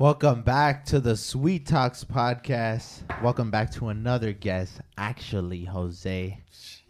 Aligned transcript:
Welcome 0.00 0.40
back 0.40 0.86
to 0.86 0.98
the 0.98 1.14
Sweet 1.14 1.66
Talks 1.66 2.04
podcast. 2.04 3.02
Welcome 3.22 3.50
back 3.50 3.70
to 3.72 3.88
another 3.88 4.32
guest, 4.32 4.80
actually 4.96 5.64
Jose, 5.66 6.38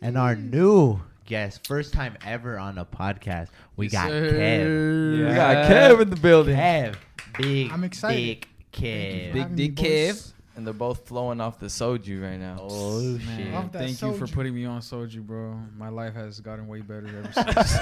and 0.01 0.17
our 0.17 0.37
new 0.37 1.01
guest, 1.27 1.67
first 1.67 1.93
time 1.93 2.17
ever 2.25 2.57
on 2.57 2.79
a 2.79 2.85
podcast. 2.85 3.49
We 3.77 3.87
Yes, 3.87 3.93
got 3.95 4.09
sir. 4.11 4.31
Kev. 4.33 5.29
We 5.29 5.35
got 5.35 5.57
Kev 5.69 6.03
in 6.03 6.11
the 6.11 6.15
building. 6.17 6.57
Kev, 6.57 6.95
big, 7.37 7.73
I'm 7.73 7.83
excited. 7.83 8.17
big 8.17 8.49
Thank 8.73 8.85
you 8.85 8.89
Kev. 8.89 9.27
for 9.27 9.33
Big 9.33 9.43
having 9.43 9.57
dick 9.57 9.71
me, 9.71 9.75
Kev. 9.89 10.09
boys. 10.11 10.33
And 10.57 10.67
they're 10.67 10.75
both 10.75 11.07
flowing 11.07 11.41
off 11.41 11.59
the 11.61 11.67
soju 11.67 12.23
right 12.23 12.39
now. 12.39 12.57
Oh, 12.61 12.69
oh 12.69 13.01
Man, 13.03 13.21
shit! 13.39 13.55
Off 13.55 13.73
that 13.73 13.79
thank 13.79 14.03
you 14.03 14.13
for 14.15 14.27
soju. 14.27 14.33
putting 14.35 14.55
me 14.55 14.65
on 14.65 14.81
soju, 14.81 15.23
bro. 15.25 15.59
My 15.77 15.89
life 15.89 16.15
has 16.15 16.41
gotten 16.41 16.67
way 16.67 16.81
better 16.81 17.07
ever 17.07 17.33
since. 17.33 17.73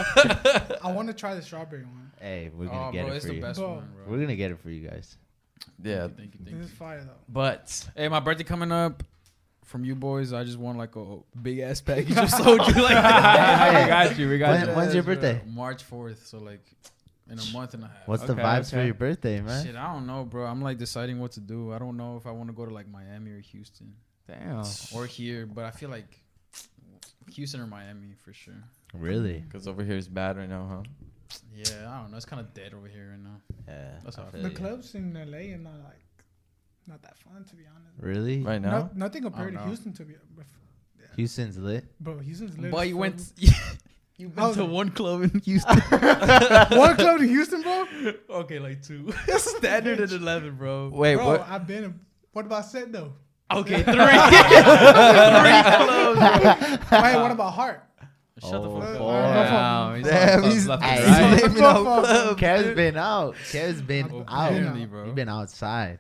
I 0.85 0.93
want 0.93 1.09
to 1.09 1.15
try 1.15 1.35
the 1.35 1.43
strawberry 1.43 1.85
one. 1.85 2.13
Hey, 2.21 2.51
we're 2.55 2.67
gonna 2.67 2.89
oh, 2.89 2.93
get 2.93 3.05
bro, 3.07 3.13
it 3.15 3.17
it's 3.17 3.25
for 3.25 3.31
the 3.31 3.37
you. 3.37 3.43
best 3.43 3.59
Bro. 3.59 3.69
one, 3.71 3.89
bro. 3.97 4.05
We're 4.13 4.21
gonna 4.21 4.37
get 4.37 4.51
it 4.51 4.59
for 4.61 4.71
you 4.71 4.87
guys. 4.89 5.17
Yeah. 5.83 6.09
Thank 6.09 6.11
you, 6.11 6.17
thank 6.17 6.35
you, 6.35 6.41
thank 6.45 6.45
This 6.47 6.55
you. 6.57 6.61
is 6.65 6.71
fire 6.73 7.01
though. 7.01 7.13
But 7.29 7.87
Hey, 7.97 8.09
my 8.09 8.21
birthday 8.21 8.45
coming 8.45 8.71
up. 8.73 9.03
From 9.65 9.85
you 9.85 9.95
boys, 9.95 10.33
I 10.33 10.45
just 10.45 10.57
want 10.59 10.79
like 10.79 10.97
a 10.97 11.19
big 11.43 11.59
ass 11.59 11.81
package 11.83 12.11
of 12.17 12.29
soju 12.31 12.59
like 12.59 12.95
that. 12.95 13.73
Hey, 13.73 13.83
we 13.83 13.89
got 13.89 14.19
you. 14.19 14.29
We 14.31 14.39
got 14.39 14.51
When- 14.61 14.69
you. 14.69 14.75
when's 14.75 14.95
your 14.95 15.03
birthday? 15.03 15.43
March 15.47 15.83
fourth. 15.85 16.27
So 16.27 16.39
like 16.39 16.65
in 17.31 17.39
a 17.39 17.45
month 17.53 17.75
and 17.75 17.85
a 17.85 17.87
half. 17.89 18.07
What's 18.09 18.23
the 18.25 18.33
Okay, 18.33 18.43
vibes 18.43 18.71
for 18.71 18.83
your 18.85 18.95
birthday, 18.95 19.41
man? 19.41 19.65
Shit, 19.65 19.77
I 19.77 19.93
don't 19.93 20.07
know, 20.07 20.25
bro. 20.25 20.47
I'm 20.47 20.63
like 20.63 20.79
deciding 20.79 21.19
what 21.21 21.33
to 21.33 21.41
do. 21.41 21.73
I 21.73 21.79
don't 21.79 21.97
know 21.97 22.17
if 22.17 22.27
I 22.27 22.31
want 22.31 22.49
to 22.49 22.55
go 22.55 22.65
to 22.67 22.73
like 22.73 22.89
Miami 22.89 23.31
or 23.33 23.41
Houston 23.41 23.95
Damn. 24.27 24.65
or 24.95 25.07
here, 25.07 25.47
but 25.47 25.65
I 25.65 25.71
feel 25.71 25.91
like 25.91 26.21
Houston 27.33 27.61
or 27.61 27.67
Miami 27.67 28.15
for 28.25 28.33
sure. 28.33 28.55
Really? 28.95 29.41
because 29.47 29.69
over 29.69 29.85
here 29.85 29.97
is 29.97 30.09
bad 30.09 30.39
right 30.39 30.49
now, 30.49 30.67
huh? 30.71 30.83
Yeah, 31.55 31.91
I 31.93 32.01
don't 32.01 32.11
know. 32.11 32.17
It's 32.17 32.25
kind 32.25 32.41
of 32.41 32.55
dead 32.55 32.73
over 32.73 32.89
here 32.89 33.11
right 33.11 33.23
now. 33.23 33.41
Yeah. 33.67 33.99
That's 34.03 34.17
how 34.17 34.25
I 34.25 34.31
feel 34.31 34.43
The 34.43 34.51
clubs 34.51 34.95
in 34.95 35.13
LA 35.13 35.55
are 35.55 35.59
not 35.59 35.75
like 35.85 36.05
not 36.87 37.03
that 37.03 37.19
fun 37.19 37.45
to 37.45 37.55
be 37.57 37.65
honest. 37.67 38.01
Really? 38.01 38.43
Right 38.43 38.63
now. 38.63 38.71
No, 38.71 38.91
nothing 38.95 39.23
compared 39.23 39.55
to. 39.55 39.61
Houston 39.67 39.93
to 39.95 40.05
be. 40.05 40.15
But, 40.35 40.47
Houston's 41.17 41.59
lit. 41.59 41.85
bro, 42.01 42.19
Houston's 42.21 42.57
lit. 42.57 42.71
But 42.71 42.89
you 42.89 42.97
went. 42.97 43.21
you 44.19 44.31
How's 44.37 44.57
went 44.57 44.69
to 44.69 44.75
one 44.75 44.91
club 44.91 45.23
in 45.23 45.41
Houston. 45.41 45.79
one 45.91 46.97
club 46.97 47.21
in 47.21 47.29
Houston, 47.29 47.63
bro. 47.63 47.87
okay, 48.41 48.59
like 48.59 48.83
two. 48.83 49.13
Standard 49.39 50.01
at 50.01 50.13
eleven, 50.13 50.57
bro. 50.57 50.91
Wait, 50.93 51.15
bro, 51.17 51.27
what? 51.27 51.49
I've 51.49 51.67
been. 51.67 51.85
in- 51.85 52.01
What 52.33 52.45
about 52.47 52.65
set 52.67 52.93
though? 52.93 53.13
Okay, 53.51 53.83
three. 53.83 53.95
three 53.95 54.03
clubs. 55.63 56.21
Wait, 56.91 57.17
what 57.17 57.31
about 57.31 57.51
Heart? 57.55 57.85
Shut 58.41 58.51
the 58.53 58.59
Oh, 58.71 58.81
fuck 58.81 58.91
up. 58.91 58.99
boy. 58.99 59.13
Damn, 59.13 59.97
he's 59.97 60.05
Damn, 60.07 60.45
on 60.45 60.51
he's- 60.51 60.65
clubs 60.65 60.69
left 60.69 60.83
Hey, 60.85 61.43
and 61.45 61.59
out. 61.63 62.39
Kev's 62.39 62.75
been 62.77 62.97
out. 62.97 63.35
Kev's 63.51 63.83
been 63.83 64.11
Oh, 64.13 64.25
out. 64.29 64.53
apparently, 64.53 64.87
bro. 64.87 65.07
You've 65.07 65.15
been 65.17 65.29
outside. 65.29 65.99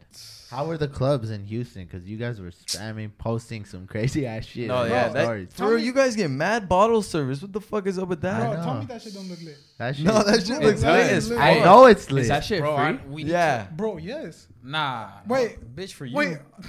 How 0.51 0.65
were 0.65 0.79
the 0.79 0.89
clubs 0.89 1.31
in 1.31 1.45
Houston? 1.45 1.85
Because 1.85 2.09
you 2.09 2.17
guys 2.17 2.41
were 2.41 2.51
spamming, 2.51 3.11
posting 3.19 3.67
some 3.67 3.87
crazy 3.87 4.27
ass 4.27 4.47
shit. 4.47 4.69
No, 4.69 4.85
yeah, 4.85 5.09
that, 5.11 5.25
stories. 5.25 5.49
bro, 5.55 5.77
you 5.77 5.93
guys 5.93 6.17
get 6.17 6.31
mad 6.31 6.69
bottle 6.71 7.03
service. 7.03 7.43
What 7.43 7.53
the 7.53 7.61
fuck 7.61 7.87
is 7.87 7.99
up 7.99 8.09
with 8.09 8.25
I 8.25 8.41
Bro, 8.41 8.51
that? 8.55 8.65
tell 8.65 8.75
me 8.81 8.87
that 8.87 9.03
shit 9.03 9.13
don't 9.13 9.29
look 9.29 9.43
lit. 9.43 9.59
That 9.77 9.95
shit. 9.97 10.07
No, 10.07 10.23
that 10.23 10.47
shit 10.47 10.57
Bro, 10.59 10.67
looks 10.69 10.83
lit 10.83 11.13
as 11.13 11.29
lit. 11.29 11.39
fuck. 11.39 11.47
I 11.47 11.59
know 11.61 11.85
it's 11.85 12.11
lit. 12.11 12.23
Is 12.23 12.29
that 12.29 12.45
shit 12.45 12.61
Bro, 12.61 12.77
free? 12.77 12.85
I, 12.85 12.99
we 13.11 13.25
need 13.25 13.31
Yeah. 13.33 13.67
Bro, 13.77 13.99
yes. 13.99 14.47
nah. 14.65 15.11
Wait. 15.27 15.77
bitch, 15.77 15.93
for 15.93 16.07
you. 16.07 16.17
Wait, 16.17 16.39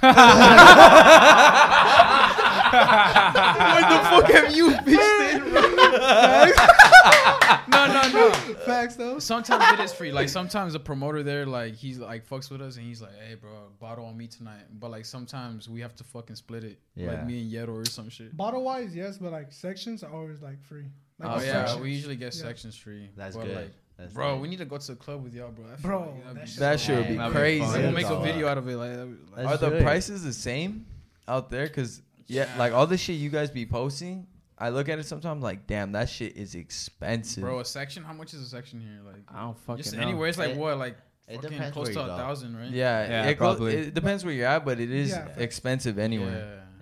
the 3.88 3.98
fuck 4.10 4.30
have 4.30 4.54
you 4.54 4.70
bitched 4.72 5.34
in, 5.34 5.40
bro? 5.50 5.60
no, 7.68 7.86
no, 7.86 8.08
no. 8.12 8.30
facts 8.64 8.96
though. 8.96 9.18
Sometimes 9.18 9.64
it 9.78 9.82
is 9.84 9.92
free. 9.92 10.12
Like 10.12 10.28
sometimes 10.28 10.72
the 10.72 10.80
promoter 10.80 11.22
there, 11.22 11.46
like 11.46 11.74
he's 11.74 11.98
like 11.98 12.26
fucks 12.28 12.50
with 12.50 12.60
us, 12.60 12.76
and 12.76 12.86
he's 12.86 13.00
like, 13.02 13.12
"Hey, 13.26 13.34
bro, 13.34 13.50
bottle 13.78 14.04
on 14.06 14.16
me 14.16 14.26
tonight." 14.26 14.62
But 14.78 14.90
like 14.90 15.04
sometimes 15.04 15.68
we 15.68 15.80
have 15.80 15.94
to 15.96 16.04
fucking 16.04 16.36
split 16.36 16.64
it, 16.64 16.78
Yeah. 16.94 17.08
like 17.12 17.26
me 17.26 17.42
and 17.42 17.50
Yeto 17.52 17.74
or 17.74 17.84
some 17.84 18.08
shit. 18.08 18.36
Bottle 18.36 18.62
wise, 18.64 18.94
yes, 18.94 19.18
but 19.18 19.32
like 19.32 19.52
sections 19.52 20.02
are 20.02 20.12
always 20.12 20.40
like 20.42 20.62
free. 20.62 20.86
Like 21.18 21.28
Oh, 21.30 21.34
oh 21.34 21.42
yeah, 21.42 21.52
sections. 21.64 21.80
we 21.82 21.90
usually 21.92 22.16
get 22.16 22.34
Yeah. 22.34 22.42
sections 22.42 22.76
free. 22.76 23.10
That's 23.16 23.36
but 23.36 23.44
good. 23.46 23.56
Like, 23.56 23.70
That's 23.98 24.14
bro, 24.14 24.32
lit. 24.32 24.42
we 24.42 24.48
need 24.48 24.58
to 24.58 24.64
go 24.64 24.78
to 24.78 24.86
the 24.86 24.96
club 24.96 25.22
with 25.22 25.34
y'all, 25.34 25.50
bro. 25.50 25.66
I 25.66 25.76
Bro, 25.80 26.00
like 26.00 26.08
that'd 26.24 26.26
that 26.26 26.34
be 26.34 26.40
shit- 26.46 26.54
so 26.56 26.60
That 26.60 26.80
shit 26.80 26.96
would 26.96 27.06
be 27.08 27.12
Hey, 27.12 27.16
that'd 27.18 27.32
be 27.32 27.38
crazy. 27.38 27.64
fun. 27.64 27.82
We'll 27.82 27.92
make 27.92 28.06
a 28.06 28.20
video 28.20 28.48
out 28.48 28.58
of 28.58 28.68
it. 28.68 28.76
Like, 28.76 28.96
like 29.36 29.46
Let's 29.50 29.62
Are 29.62 29.70
the 29.70 29.82
prices 29.82 30.24
the 30.24 30.32
same 30.32 30.86
out 31.28 31.50
there? 31.50 31.68
Cause 31.68 32.00
yeah, 32.26 32.46
Yeah. 32.46 32.58
like 32.58 32.72
all 32.72 32.86
the 32.86 32.96
shit 32.96 33.16
you 33.16 33.28
guys 33.28 33.50
be 33.50 33.66
posting, 33.66 34.26
I 34.60 34.68
look 34.68 34.88
at 34.90 34.98
it 34.98 35.06
sometimes 35.06 35.42
like, 35.42 35.66
damn, 35.66 35.92
that 35.92 36.08
shit 36.10 36.36
is 36.36 36.54
expensive. 36.54 37.42
bro, 37.42 37.60
a 37.60 37.64
section. 37.64 38.04
How 38.04 38.12
much 38.12 38.34
is 38.34 38.42
a 38.42 38.46
section 38.46 38.80
here? 38.80 39.00
Like, 39.04 39.22
I 39.34 39.40
don't 39.42 39.58
fucking 39.58 39.82
just 39.82 39.96
know. 39.96 40.02
anywhere. 40.02 40.28
It's 40.28 40.38
like 40.38 40.50
It- 40.50 40.56
what, 40.58 40.78
like 40.78 40.96
it 41.28 41.36
fucking 41.36 41.50
depends 41.50 41.72
close 41.72 41.88
to 41.90 42.02
a 42.02 42.06
go. 42.06 42.16
thousand, 42.16 42.56
right? 42.56 42.70
yeah, 42.70 43.08
Yeah, 43.08 43.26
it, 43.28 43.36
clo- 43.38 43.54
probably. 43.54 43.74
it 43.76 43.94
depends 43.94 44.24
where 44.24 44.34
you're 44.34 44.46
at, 44.48 44.64
but 44.64 44.78
it 44.80 44.90
is 44.90 45.10
Yeah. 45.10 45.28
expensive 45.36 45.98
anyway. 45.98 46.32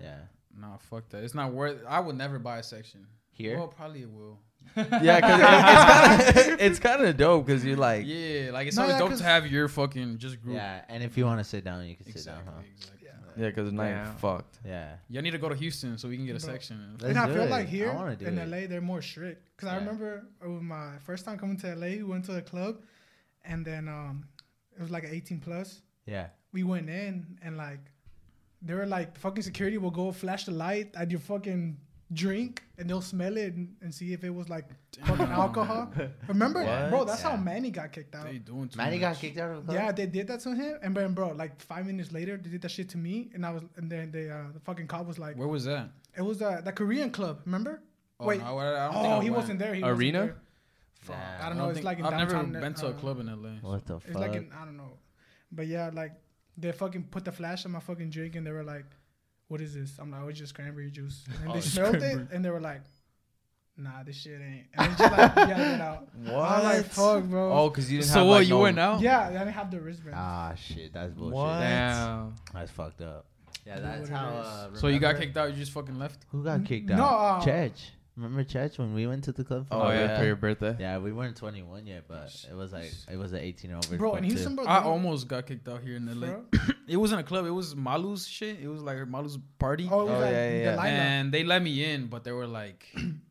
Yeah. 0.01 0.03
Yeah. 0.03 0.17
Nah, 0.61 0.77
fuck 0.79 1.09
that. 1.11 1.23
It's 1.23 1.35
not 1.35 1.53
worth. 1.53 1.79
I 1.89 2.01
would 2.01 2.17
never 2.17 2.39
buy 2.39 2.59
a 2.59 2.63
section. 2.63 3.07
Here? 3.31 3.57
Well, 3.57 3.69
probably 3.69 4.03
it 4.03 4.11
will. 4.11 4.39
Yeah, 4.77 5.21
because 5.21 5.41
it's 5.41 6.39
kind 6.39 6.53
of 6.53 6.61
it's 6.61 6.79
kind 6.79 7.05
of 7.05 7.17
dope 7.17 7.47
because 7.47 7.65
you're 7.65 7.77
like, 7.77 8.05
yeah, 8.07 8.51
like 8.53 8.67
it's 8.67 8.77
No, 8.77 8.83
always 8.83 8.95
yeah, 8.95 8.99
dope 8.99 9.09
'cause- 9.11 9.19
to 9.21 9.25
have 9.25 9.47
your 9.47 9.69
fucking 9.69 10.19
just 10.19 10.43
group. 10.43 10.57
Yeah. 10.57 10.83
And 10.89 11.03
if 11.03 11.17
you 11.17 11.25
want 11.25 11.39
to 11.41 11.45
sit 11.45 11.65
down, 11.65 11.87
you 11.87 11.95
can 11.97 12.07
sit 12.13 12.25
down, 12.27 12.43
huh? 12.45 12.53
exactly. 12.75 12.98
Yeah. 13.39 13.45
yeah, 13.45 13.51
because 13.51 13.73
night 13.73 13.91
Damn. 13.91 14.15
fucked. 14.17 14.59
Yeah. 14.67 14.97
Y'all 15.09 15.23
need 15.23 15.31
to 15.31 15.39
go 15.39 15.49
to 15.49 15.55
Houston 15.55 15.97
so 15.99 16.09
we 16.09 16.17
can 16.17 16.27
get 16.27 16.37
a 16.37 16.45
Bro. 16.45 16.53
section. 16.55 16.97
Let's 17.01 17.05
and 17.05 17.19
I 17.19 17.27
feel 17.33 17.43
it. 17.43 17.51
like 17.51 17.69
here 17.69 17.93
wanna 17.93 18.17
in 18.21 18.39
it. 18.39 18.49
LA, 18.49 18.67
they're 18.67 18.81
more 18.81 19.03
strict. 19.03 19.51
Because 19.57 19.69
I 19.69 19.77
remember 19.77 20.27
it 20.43 20.49
was 20.49 20.63
my 20.63 20.93
first 21.05 21.25
time 21.25 21.39
coming 21.39 21.57
to 21.59 21.75
LA. 21.75 21.87
We 21.87 22.05
went 22.05 22.25
to 22.27 22.37
a 22.37 22.43
club, 22.43 22.83
and 23.45 23.65
then 23.65 23.89
um, 23.89 24.27
it 24.77 24.83
was 24.83 24.91
like 24.91 25.05
an 25.05 25.11
18 25.13 25.41
plus. 25.41 25.83
Yeah. 26.07 26.27
We 26.53 26.63
went 26.65 26.89
in, 26.89 27.39
and 27.43 27.57
like, 27.57 27.81
they 28.63 28.75
were 28.75 28.87
like, 28.87 29.17
fucking 29.19 29.43
security 29.43 29.79
will 29.79 29.91
go 29.91 30.11
flash 30.13 30.45
the 30.45 30.53
light 30.53 30.95
at 30.97 31.11
your 31.11 31.21
fucking 31.21 31.79
drink, 32.13 32.63
and 32.79 32.89
they'll 32.89 33.01
smell 33.03 33.37
it 33.37 33.55
and, 33.55 33.75
and 33.83 33.95
see 33.95 34.13
if 34.13 34.25
it 34.25 34.31
was 34.31 34.49
like 34.49 34.65
fucking 35.05 35.27
alcohol. 35.27 35.93
Remember, 36.27 36.65
What? 36.65 36.91
bro? 36.91 37.05
That's 37.05 37.23
how 37.23 37.37
Manny 37.37 37.71
got 37.71 37.93
kicked 37.93 38.15
out. 38.15 38.25
They 38.27 38.39
doing 38.39 38.69
too 38.69 38.79
Manny 38.79 38.99
much. 38.99 39.01
got 39.01 39.17
kicked 39.21 39.39
out 39.39 39.51
of 39.51 39.67
the 39.67 39.73
club? 39.73 39.85
Yeah, 39.85 39.93
they 39.93 40.07
did 40.07 40.27
that 40.29 40.41
to 40.41 40.55
him, 40.55 40.79
and 40.83 40.95
then 40.97 41.13
bro, 41.15 41.29
like 41.33 41.61
five 41.61 41.87
minutes 41.87 42.13
later, 42.13 42.37
they 42.37 42.49
did 42.51 42.63
that 42.63 42.71
shit 42.71 42.89
to 42.91 42.99
me, 42.99 43.31
and 43.35 43.45
I 43.45 43.51
was, 43.51 43.63
and 43.77 43.91
then 43.91 44.11
they, 44.11 44.31
uh, 44.31 44.45
the 44.55 44.61
fucking 44.61 44.87
cop 44.87 45.07
was 45.07 45.19
like, 45.19 45.37
Where 45.37 45.49
was 45.49 45.65
that? 45.65 45.91
it 46.17 46.23
was 46.23 46.41
uh, 46.43 46.61
the 46.65 46.73
Korean 46.73 47.11
club, 47.11 47.41
remember? 47.45 47.83
Oh, 48.21 48.27
Wait. 48.27 48.41
no, 48.41 48.59
I, 48.59 48.67
I 48.67 48.85
don't 48.87 48.93
think 48.95 49.05
Oh, 49.07 49.19
I 49.19 49.23
he 49.23 49.31
went. 49.31 49.41
wasn't 49.43 49.59
there. 49.61 49.75
He 49.75 49.83
Arena? 49.83 50.19
Wasn't 50.21 50.35
there. 50.35 50.43
Fuck, 51.03 51.17
Damn. 51.17 51.47
I 51.47 51.49
don't 51.49 51.59
know. 51.59 51.65
It's 51.69 51.75
think- 51.77 51.85
like 51.87 51.99
in 52.01 52.05
I've 52.07 52.13
never 52.19 52.33
downtown. 52.33 52.61
been 52.61 52.75
to 52.75 52.87
a 52.87 52.91
uh, 52.91 52.93
club 52.95 53.21
in 53.21 53.27
LA. 53.27 53.51
What 53.61 53.87
the 53.87 53.97
It's 53.97 54.07
fuck? 54.07 54.17
like 54.17 54.35
in 54.35 54.51
I 54.61 54.65
don't 54.65 54.77
know, 54.77 54.95
but 55.53 55.67
yeah, 55.69 55.91
like 55.95 56.13
they 56.57 56.73
fucking 56.73 57.05
put 57.05 57.25
the 57.25 57.31
flash 57.33 57.65
on 57.67 57.71
my 57.73 57.79
fucking 57.81 58.11
drink, 58.11 58.35
and 58.35 58.45
they 58.45 58.51
were 58.51 58.65
like, 58.65 58.87
"What 59.49 59.61
is 59.61 59.75
this?" 59.75 59.99
I'm 59.99 60.11
like, 60.11 60.21
"Oh, 60.23 60.29
it's 60.29 60.39
just 60.39 60.55
cranberry 60.55 60.91
juice." 60.91 61.25
And 61.41 61.51
Oh, 61.51 61.53
they 61.55 61.59
it's 61.59 61.69
smelled 61.73 61.97
it, 61.97 62.01
cranberry. 62.01 62.27
and 62.33 62.45
they 62.45 62.51
were 62.51 62.61
like, 62.61 62.83
"Nah, 63.77 64.03
this 64.05 64.17
shit 64.17 64.41
ain't." 64.41 64.67
And 64.75 64.93
they 64.93 64.97
just 64.99 65.13
like 65.19 65.37
yelling 65.49 65.71
it 65.75 65.81
out. 65.81 66.09
What? 66.15 66.35
I 66.35 66.57
was 66.57 66.65
like, 66.65 66.85
"Fuck, 66.87 67.25
bro." 67.25 67.53
Oh, 67.53 67.69
because 67.71 67.91
you 67.91 67.99
didn't 67.99 68.11
So 68.11 68.19
have 68.21 68.27
what? 68.29 68.35
like, 68.41 68.49
you 68.49 68.55
no- 68.55 68.61
went 68.61 68.79
out? 68.79 69.01
Yeah, 69.01 69.27
I 69.29 69.33
didn't 69.33 69.49
have 69.53 69.71
the 69.71 69.81
wristband. 69.81 70.15
ah, 70.17 70.55
shit. 70.55 70.93
That's 70.93 71.13
bullshit. 71.15 71.35
What? 71.35 71.61
Damn. 71.61 72.35
That's 72.55 72.71
fucked 72.71 73.01
up. 73.03 73.27
Yeah, 73.67 73.81
that's 73.81 74.09
how. 74.09 74.29
it 74.29 74.33
how. 74.35 74.41
is. 74.41 74.47
Uh, 74.47 74.71
So 74.77 74.87
you 74.89 74.99
got 74.99 75.17
kicked 75.19 75.37
out. 75.37 75.51
You 75.51 75.57
just 75.57 75.73
fucking 75.73 75.99
left. 75.99 76.25
Who 76.31 76.43
got 76.43 76.65
kicked 76.65 76.89
No, 76.89 77.05
out? 77.05 77.43
uh, 77.43 77.45
Chech. 77.45 77.73
Remember 78.19 78.43
Chech 78.43 78.79
when 78.79 78.95
we 78.95 79.07
went 79.07 79.23
to 79.25 79.33
the 79.33 79.45
club? 79.45 79.69
Oh, 79.71 79.83
Oh, 79.83 79.91
yeah, 79.91 80.01
yeah. 80.01 80.19
for 80.19 80.25
your 80.25 80.35
birthday. 80.35 80.77
Yeah, 80.81 80.99
we 80.99 81.13
weren't 81.13 81.37
21 81.37 81.87
yet, 81.87 82.05
but 82.09 82.35
it 82.51 82.55
was 82.57 82.73
like 82.73 82.93
it 83.11 83.17
was 83.17 83.33
an 83.33 83.39
18 83.39 83.71
over. 83.73 83.97
bro, 83.97 84.11
club 84.11 84.25
in 84.25 84.29
Houston, 84.31 84.57
bro. 84.57 84.65
I 84.67 84.83
almost 84.83 85.29
got 85.29 85.47
kicked 85.47 85.69
out 85.69 85.83
here 85.83 85.97
in 85.97 86.07
LA. 86.21 86.27
bro. 86.27 86.45
It 86.89 86.97
wasn't 86.97 87.21
a 87.21 87.25
club. 87.25 87.45
It 87.45 87.51
was 87.51 87.77
Malu's 87.77 88.27
shit. 88.27 88.61
It 88.63 88.67
was 88.69 88.81
like 88.83 88.97
Malu's 89.07 89.39
party. 89.59 89.87
Oh, 89.93 90.01
Oh, 90.01 90.05
like 90.07 90.33
yeah, 90.33 90.51
yeah, 90.51 90.77
the 90.77 90.83
yeah. 90.83 90.85
and 91.19 91.31
they 91.33 91.45
let 91.45 91.63
me 91.63 91.85
in, 91.85 92.07
but 92.07 92.25
they 92.25 92.33
were 92.33 92.47
like, 92.47 92.87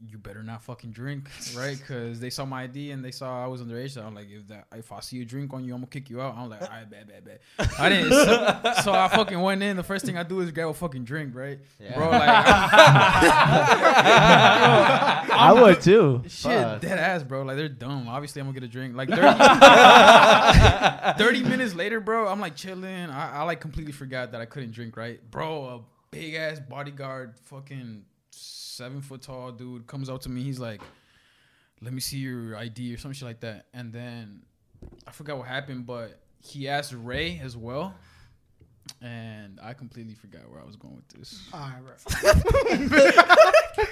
"You 0.00 0.18
better 0.18 0.42
not 0.42 0.62
fucking 0.62 0.90
drink, 0.92 1.28
right?" 1.56 1.76
Because 1.78 2.20
they 2.20 2.30
saw 2.30 2.44
my 2.44 2.62
ID 2.64 2.92
and 2.92 3.04
they 3.04 3.10
saw 3.10 3.44
I 3.44 3.48
was 3.48 3.62
underage. 3.62 3.90
So 3.90 4.02
I'm 4.02 4.14
like, 4.14 4.28
"If 4.30 4.46
that, 4.48 4.66
if 4.76 4.92
I 4.92 5.00
see 5.00 5.16
you 5.16 5.24
drink 5.24 5.52
on 5.52 5.64
you, 5.64 5.74
I'm 5.74 5.80
gonna 5.80 5.90
kick 5.90 6.08
you 6.10 6.20
out." 6.20 6.36
I'm 6.36 6.48
like, 6.48 6.62
"All 6.62 6.68
right, 6.68 6.88
bad, 6.88 7.08
bad, 7.08 7.24
bad." 7.24 7.40
I 7.78 7.88
didn't. 7.88 8.10
So, 8.12 8.72
so 8.84 8.92
I 8.92 9.08
fucking 9.08 9.40
went 9.40 9.62
in. 9.62 9.76
The 9.76 9.82
first 9.82 10.04
thing 10.04 10.16
I 10.16 10.22
do 10.22 10.40
is 10.40 10.50
grab 10.52 10.68
a 10.68 10.74
fucking 10.74 11.04
drink, 11.04 11.34
right, 11.34 11.58
Yeah. 11.80 11.94
bro? 11.96 12.10
Like, 12.10 12.28
I'm- 15.30 15.60
would 15.60 15.80
too. 15.80 16.22
Shit, 16.28 16.62
Fuck. 16.62 16.80
dead 16.80 16.98
ass, 16.98 17.22
bro. 17.22 17.42
Like 17.42 17.56
they're 17.56 17.68
dumb. 17.68 18.08
Obviously, 18.08 18.40
I'm 18.40 18.46
gonna 18.46 18.54
get 18.60 18.64
a 18.64 18.68
drink. 18.68 18.96
Like 18.96 19.08
30, 19.08 19.20
30 21.18 21.42
minutes 21.48 21.74
later, 21.74 22.00
bro, 22.00 22.28
I'm 22.28 22.40
like 22.40 22.56
chilling. 22.56 23.10
I, 23.10 23.38
I 23.38 23.42
like 23.44 23.60
completely 23.60 23.92
forgot 23.92 24.32
that 24.32 24.40
I 24.40 24.44
couldn't 24.46 24.72
drink. 24.72 24.96
Right, 24.96 25.20
bro. 25.30 25.64
A 25.64 25.80
big 26.10 26.34
ass 26.34 26.60
bodyguard, 26.60 27.34
fucking 27.44 28.04
seven 28.38 29.00
foot 29.00 29.22
tall 29.22 29.52
dude, 29.52 29.86
comes 29.86 30.08
up 30.08 30.20
to 30.22 30.28
me. 30.28 30.42
He's 30.42 30.58
like, 30.58 30.80
"Let 31.80 31.92
me 31.92 32.00
see 32.00 32.18
your 32.18 32.56
ID" 32.56 32.94
or 32.94 32.98
some 32.98 33.12
shit 33.12 33.26
like 33.26 33.40
that. 33.40 33.66
And 33.74 33.92
then 33.92 34.42
I 35.06 35.10
forgot 35.12 35.38
what 35.38 35.48
happened, 35.48 35.86
but 35.86 36.20
he 36.42 36.68
asked 36.68 36.92
Ray 36.96 37.40
as 37.42 37.56
well. 37.56 37.94
and 39.02 39.60
I 39.62 39.74
completely 39.74 40.14
forgot 40.14 40.50
where 40.50 40.60
I 40.62 40.64
was 40.64 40.76
going 40.76 40.96
with 40.96 41.08
this. 41.08 41.42
Alright, 41.52 41.74
right. 41.84 43.18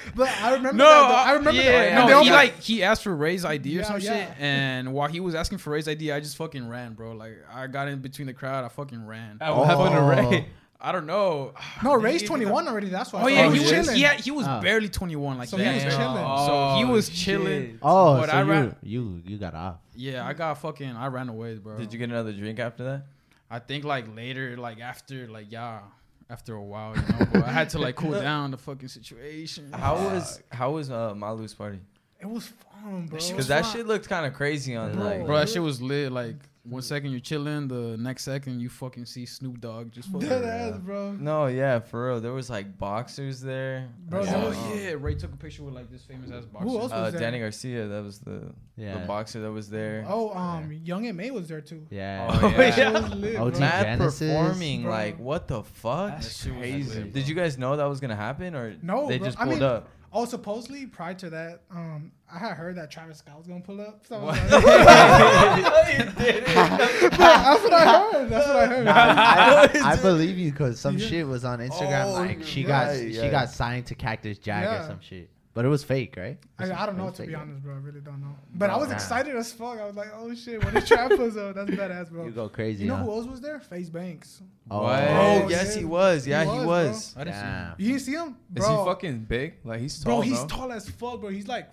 but 0.16 0.28
I 0.28 0.54
remember. 0.54 0.82
that, 0.82 1.08
though. 1.08 1.14
I 1.14 1.32
remember. 1.32 1.60
Yeah, 1.60 1.96
that. 1.96 2.08
no, 2.08 2.22
he 2.22 2.28
all- 2.30 2.34
like 2.34 2.60
he 2.60 2.82
asked 2.82 3.02
for 3.02 3.14
Ray's 3.14 3.44
ID 3.44 3.76
or 3.76 3.80
Yeah, 3.80 3.84
some 3.86 4.00
yeah. 4.00 4.26
shit, 4.28 4.36
and 4.40 4.92
while 4.94 5.08
he 5.08 5.20
was 5.20 5.34
asking 5.34 5.58
for 5.58 5.70
Ray's 5.70 5.86
ID, 5.86 6.12
I 6.12 6.20
just 6.20 6.36
fucking 6.38 6.66
ran, 6.68 6.94
bro. 6.94 7.12
Like 7.12 7.36
I 7.52 7.66
got 7.66 7.88
in 7.88 8.00
between 8.00 8.26
the 8.26 8.32
crowd, 8.32 8.64
I 8.64 8.68
fucking 8.68 9.04
ran. 9.06 9.38
Uh, 9.40 9.54
What 9.54 9.66
happened 9.68 9.90
to 9.90 10.00
Oh. 10.00 10.30
Ray? 10.30 10.46
I 10.80 10.92
don't 10.92 11.06
know. 11.06 11.52
No, 11.82 11.94
Ray's 11.94 12.22
21 12.22 12.68
already. 12.68 12.88
That's 12.88 13.12
why. 13.12 13.22
Oh 13.22 13.26
yeah, 13.26 13.46
Oh, 13.46 13.50
he 13.50 13.58
he 13.58 13.64
was 13.76 13.88
is? 13.88 13.94
he, 13.94 14.02
had, 14.02 14.20
he 14.20 14.30
was 14.30 14.46
Oh. 14.48 14.60
barely 14.60 14.88
21, 14.88 15.38
like 15.38 15.48
So 15.48 15.56
he 15.56 15.64
was 15.66 15.82
damn. 15.82 15.90
chilling. 15.90 16.46
So 16.46 16.74
he 16.78 16.84
Oh, 16.84 16.92
was 16.92 17.08
chilling. 17.08 17.78
Oh, 17.82 18.18
But 18.20 18.30
so 18.30 18.36
I 18.36 18.42
you, 18.42 18.50
ran- 18.50 18.76
you 18.82 19.22
you 19.24 19.36
got 19.38 19.54
off. 19.54 19.76
Yeah, 19.94 20.26
I 20.26 20.32
got 20.32 20.58
fucking 20.58 20.90
I 20.96 21.06
ran 21.08 21.28
away, 21.28 21.54
bro. 21.56 21.76
Did 21.78 21.92
you 21.92 21.98
get 21.98 22.10
another 22.10 22.32
drink 22.32 22.58
after 22.58 22.84
that? 22.84 23.06
I 23.50 23.58
think 23.60 23.84
like 23.84 24.14
later, 24.14 24.56
like 24.56 24.80
after, 24.80 25.28
like 25.28 25.46
yeah, 25.50 25.80
after 26.28 26.54
a 26.54 26.62
while, 26.62 26.94
you 26.96 27.02
know. 27.02 27.26
But 27.32 27.44
I 27.44 27.52
had 27.52 27.70
to 27.70 27.78
like 27.78 27.94
cool 27.96 28.12
down 28.20 28.50
the 28.50 28.58
fucking 28.58 28.88
situation. 28.88 29.72
How 29.72 29.94
was 29.94 30.42
how 30.50 30.72
was 30.72 30.90
uh, 30.90 31.14
Malu's 31.14 31.54
party? 31.54 31.78
It 32.20 32.26
was 32.26 32.46
fun, 32.48 33.06
bro. 33.06 33.18
Because 33.18 33.48
that 33.48 33.64
fun. 33.64 33.72
shit 33.76 33.86
looked 33.86 34.08
kind 34.08 34.26
of 34.26 34.32
crazy 34.34 34.74
on 34.74 34.92
Bro. 34.94 35.04
like. 35.04 35.26
Bro, 35.26 35.36
that 35.38 35.48
shit 35.48 35.62
was 35.62 35.80
lit. 35.80 36.10
Like 36.10 36.36
one 36.68 36.82
second 36.82 37.10
you're 37.10 37.20
chilling, 37.20 37.68
the 37.68 37.96
next 37.96 38.24
second 38.24 38.60
you 38.60 38.68
fucking 38.68 39.04
see 39.06 39.24
Snoop 39.26 39.60
Dogg 39.60 39.92
just 39.92 40.08
fucking. 40.10 40.28
Dead 40.28 40.44
ass, 40.44 40.78
bro. 40.78 41.12
No, 41.12 41.46
yeah, 41.46 41.78
for 41.78 42.08
real. 42.08 42.20
There 42.20 42.32
was 42.32 42.50
like 42.50 42.76
boxers 42.78 43.40
there. 43.40 43.88
Bro, 44.08 44.20
I 44.20 44.24
there 44.24 44.32
saw, 44.34 44.48
was- 44.48 44.56
Oh 44.56 44.72
um, 44.72 44.78
yeah, 44.78 44.94
Ray 44.98 45.14
took 45.14 45.32
a 45.32 45.36
picture 45.36 45.62
with 45.62 45.74
like 45.74 45.90
this 45.90 46.02
famous 46.04 46.30
ass 46.30 46.44
boxer. 46.44 46.68
Who 46.68 46.78
else 46.80 46.92
Uh, 46.92 46.96
was 47.04 47.12
there? 47.12 47.20
Danny 47.20 47.38
Garcia, 47.38 47.86
that 47.86 48.02
was 48.02 48.18
the 48.18 48.52
Yeah. 48.76 48.98
the 49.00 49.06
boxer 49.06 49.40
that 49.40 49.52
was 49.52 49.70
there. 49.70 50.04
Oh, 50.08 50.30
um, 50.36 50.72
Young 50.72 51.06
and 51.06 51.16
May 51.16 51.30
was 51.30 51.48
there 51.48 51.60
too. 51.60 51.86
Yeah. 51.90 52.26
Oh, 52.30 52.50
That 52.50 52.74
shit 52.74 52.78
yeah. 52.78 52.90
was 53.00 53.14
lit, 53.14 53.36
OG. 53.36 53.60
Mad 53.60 53.82
Genesis, 53.98 54.18
performing, 54.32 54.82
bro. 54.82 54.90
like 54.90 55.18
what 55.18 55.48
the 55.48 55.62
fuck? 55.62 56.10
That's 56.10 56.42
shit 56.42 56.52
crazy. 56.56 57.02
Did 57.04 57.28
you 57.28 57.34
guys 57.34 57.56
know 57.58 57.76
that 57.76 57.84
was 57.86 58.00
gonna 58.00 58.16
happen 58.16 58.54
or 58.54 58.74
No, 58.82 59.08
they 59.08 59.18
bro. 59.18 59.26
just 59.28 59.40
I 59.40 59.44
pulled 59.44 59.54
mean, 59.56 59.62
up? 59.62 59.88
Oh, 60.12 60.24
supposedly 60.24 60.86
prior 60.86 61.14
to 61.14 61.30
that, 61.30 61.62
um, 61.70 62.12
I 62.32 62.38
had 62.38 62.54
heard 62.56 62.76
that 62.76 62.90
Travis 62.90 63.18
Scott 63.18 63.38
was 63.38 63.46
gonna 63.46 63.60
pull 63.60 63.80
up. 63.80 64.06
So 64.06 64.16
I 64.16 64.22
was 64.22 64.38
What? 64.50 64.62
like, 64.64 66.14
that's 66.16 67.62
what 67.62 67.72
I 67.72 68.10
heard. 68.12 68.28
That's 68.30 68.46
what 68.46 68.56
I 68.56 68.66
heard. 68.66 68.84
Nah, 68.86 68.92
I, 68.94 69.68
I, 69.74 69.92
I 69.92 69.96
believe 69.96 70.38
you 70.38 70.50
because 70.52 70.78
some 70.80 70.96
Yeah. 70.98 71.06
shit 71.08 71.26
was 71.26 71.44
on 71.44 71.58
Instagram. 71.58 72.06
Oh, 72.06 72.12
like 72.12 72.42
she 72.42 72.62
got 72.64 72.88
right, 72.88 73.12
she 73.14 73.28
got 73.30 73.50
signed 73.50 73.86
to 73.86 73.94
Cactus 73.94 74.38
Jack 74.38 74.80
or 74.80 74.86
some 74.86 75.00
shit, 75.00 75.28
but 75.56 75.64
it 75.64 75.68
was 75.68 75.82
fake, 75.82 76.14
right? 76.16 76.38
I, 76.58 76.70
I 76.70 76.86
don't 76.86 76.96
know 76.98 77.06
was 77.06 77.14
to 77.14 77.22
be 77.22 77.28
fake, 77.28 77.36
honest, 77.38 77.62
bro. 77.64 77.74
I 77.74 77.78
really 77.78 78.00
don't 78.00 78.20
know. 78.20 78.36
But 78.54 78.70
I 78.70 78.76
was 78.76 78.88
Nah. 78.90 78.94
excited 78.94 79.34
as 79.34 79.52
fuck. 79.52 79.78
I 79.80 79.86
was 79.86 79.96
like, 79.96 80.08
oh 80.14 80.32
shit, 80.34 80.62
when 80.64 80.74
the 80.74 80.80
trap 80.82 81.10
was 81.18 81.36
up, 81.36 81.56
that's 81.56 81.70
badass, 81.70 82.10
bro. 82.10 82.26
You 82.26 82.30
go 82.30 82.48
crazy. 82.48 82.84
You 82.84 82.90
know 82.90 82.96
huh? 82.96 83.04
who 83.04 83.10
else 83.12 83.26
was 83.26 83.40
there? 83.40 83.58
FaZe 83.58 83.90
Banks. 83.90 84.42
Oh, 84.70 84.82
What? 84.82 85.50
Yes, 85.50 85.72
yeah. 85.74 85.78
he 85.80 85.84
was. 85.84 86.26
Yeah, 86.26 86.42
he 86.44 86.48
was, 86.50 86.56
bro. 86.58 86.66
was. 86.66 87.14
I 87.16 87.24
didn't 87.24 87.36
see. 87.36 87.42
Damn. 87.42 87.74
You 87.78 87.88
didn't 87.88 88.00
see 88.02 88.12
him, 88.12 88.36
Bro. 88.50 88.64
Is 88.64 88.78
he 88.78 88.84
fucking 88.84 89.18
big? 89.24 89.54
Like 89.64 89.80
he's 89.80 89.98
tall. 89.98 90.12
bro, 90.16 90.20
he's 90.20 90.40
no? 90.42 90.46
tall 90.46 90.72
as 90.72 90.88
fuck, 90.88 91.20
bro. 91.20 91.30
He's 91.30 91.48
like 91.48 91.68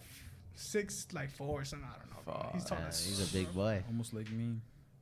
six, 0.55 1.05
like 1.13 1.29
four 1.29 1.61
or 1.61 1.65
something. 1.65 1.87
I 1.93 1.97
don't 1.99 2.09
know. 2.09 2.31
Bro. 2.41 2.49
He's 2.53 2.63
tall 2.63 2.77
Yeah, 2.81 2.87
as 2.87 3.05
he's 3.05 3.29
a 3.29 3.33
big 3.37 3.53
boy. 3.53 3.83
Almost 3.89 4.13
like 4.13 4.31
me. 4.31 4.55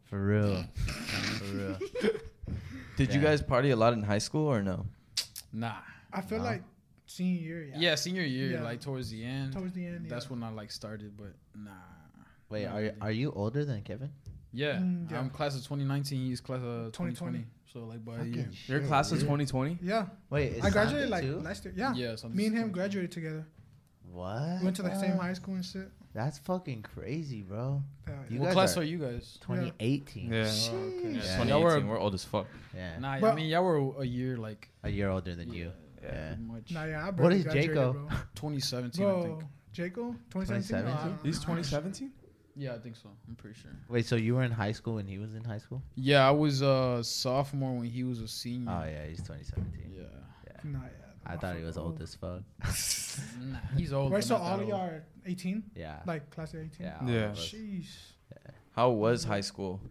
For 0.06 0.20
real. 0.26 0.66
For 0.76 1.46
real. 1.56 1.78
Did 2.98 3.14
you 3.14 3.22
guys 3.22 3.42
party 3.42 3.70
a 3.72 3.76
lot 3.76 3.94
in 3.94 4.02
high 4.04 4.18
school 4.18 4.48
or 4.48 4.62
no? 4.62 4.86
Nah. 5.54 5.76
I 6.12 6.20
feel 6.22 6.40
No. 6.40 6.44
like 6.46 6.64
senior 7.12 7.42
year. 7.42 7.64
Yeah. 7.66 7.80
Yeah, 7.80 7.96
senior 7.96 8.24
year, 8.24 8.52
Yeah. 8.54 8.64
like 8.64 8.82
towards 8.82 9.10
the 9.10 9.24
end. 9.24 9.54
Towards 9.54 9.74
the 9.74 9.86
end. 9.86 10.10
That's 10.10 10.26
yeah. 10.26 10.32
when 10.32 10.44
I 10.44 10.50
like 10.50 10.72
started, 10.72 11.16
but 11.18 11.34
nah. 11.56 11.72
Wait, 12.50 12.66
are 12.66 12.82
you, 12.82 12.88
really. 12.88 13.02
are 13.02 13.12
you 13.12 13.32
older 13.32 13.64
than 13.66 13.82
Kevin? 13.82 14.10
Yeah, 14.54 14.74
Mm, 14.80 15.10
yeah. 15.10 15.20
I'm 15.20 15.30
class 15.30 15.56
of 15.56 15.62
2019. 15.64 16.26
He's 16.26 16.42
class 16.42 16.58
of 16.60 16.92
2020. 16.92 17.40
2020. 17.40 17.46
So 17.72 17.86
like 17.86 18.04
by 18.04 18.16
a 18.16 18.18
Fucking 18.18 18.34
year. 18.34 18.50
Your 18.68 18.80
class 18.82 19.08
is 19.14 19.20
dude. 19.20 19.28
2020. 19.30 19.78
Yeah. 19.82 20.08
Wait, 20.30 20.54
is 20.54 20.66
I 20.66 20.70
graduated 20.70 21.10
like 21.10 21.24
too? 21.24 21.40
last 21.40 21.64
year. 21.64 21.74
Yeah. 21.78 21.94
Yeah, 21.94 22.16
so 22.16 22.28
Me 22.28 22.48
and 22.48 22.56
him 22.58 22.70
graduated 22.72 23.12
together. 23.14 23.46
What? 24.12 24.58
We 24.60 24.66
went 24.66 24.76
to 24.76 24.82
the 24.84 25.00
same 25.00 25.16
high 25.18 25.32
school 25.34 25.56
and 25.56 25.64
shit. 25.64 25.90
That's 26.14 26.38
fucking 26.40 26.82
crazy, 26.82 27.42
bro. 27.44 27.82
Yeah, 28.06 28.16
You 28.30 28.40
what 28.42 28.52
class 28.52 28.76
are- 28.76 28.82
are 28.82 28.84
you 28.84 28.98
guys? 28.98 29.38
2018. 29.40 30.28
Yeah. 30.34 30.40
okay. 30.42 30.42
Yeah. 30.42 30.42
It's 30.42 31.28
Yeah. 31.28 31.44
2018. 31.44 31.88
We're 31.88 31.98
old 31.98 32.14
as 32.14 32.26
fuck. 32.26 32.48
Yeah. 32.76 33.00
Nah, 33.00 33.12
I 33.14 33.34
mean 33.36 33.48
y'all 33.48 33.64
were 33.64 34.02
a 34.02 34.06
year 34.06 34.36
like 34.36 34.68
A 34.84 34.90
year 34.90 35.08
older 35.10 35.34
than 35.36 35.54
you. 35.54 35.72
Yeah, 36.02 36.08
Yeah. 36.14 36.28
pretty 36.30 36.42
much. 36.44 36.72
Nah, 36.72 36.84
yeah. 36.86 37.02
I 37.02 37.06
What 37.06 37.16
barely 37.18 37.44
Jaco? 37.44 37.94
Bro. 37.94 38.08
2017, 38.36 39.06
I 39.06 39.10
Bro, 39.10 39.22
think. 39.24 39.44
Jaco, 39.74 40.16
2017. 40.32 40.84
2017? 40.94 41.20
He's 41.24 41.40
2017. 41.40 42.12
Yeah, 42.58 42.74
I 42.76 42.80
think 42.80 42.96
so. 42.98 43.10
I'm 43.28 43.36
pretty 43.36 43.58
sure. 43.60 43.72
Wait, 43.88 44.06
so 44.06 44.16
you 44.18 44.36
were 44.36 44.44
in 44.44 44.52
high 44.52 44.74
school 44.74 44.96
when 44.96 45.08
he 45.08 45.18
was 45.18 45.36
in 45.36 45.44
high 45.44 45.58
school? 45.60 45.82
Yeah, 45.96 46.28
I 46.28 46.32
was 46.32 46.62
a 46.62 47.00
sophomore 47.04 47.74
when 47.78 47.88
he 47.88 48.04
was 48.04 48.20
a 48.20 48.28
senior. 48.28 48.70
Oh 48.72 48.84
yeah, 48.84 49.06
he's 49.08 49.20
2017. 49.20 49.94
Yeah. 49.96 50.04
Nah, 50.66 50.80
yeah. 50.80 50.88
I 51.26 51.38
thought 51.38 51.56
he 51.56 51.64
was 51.64 51.78
old 51.78 52.02
as 52.02 52.16
fuck. 52.16 52.42
Nah, 53.42 53.58
he's 53.78 53.92
old. 53.94 54.12
Wait, 54.12 54.24
so 54.24 54.36
all 54.38 54.60
of 54.60 54.68
y'all 54.68 54.82
are 54.82 55.04
18? 55.26 55.64
Yeah. 55.76 56.00
Like 56.06 56.30
class 56.30 56.54
of 56.54 56.62
18? 56.62 56.86
yeah. 56.86 56.98
Yeah. 57.06 57.14
of 57.26 57.32
us. 57.34 57.40
Sheesh. 57.54 57.88
How 58.74 58.90
was 58.90 59.24
high 59.26 59.42
school? 59.42 59.82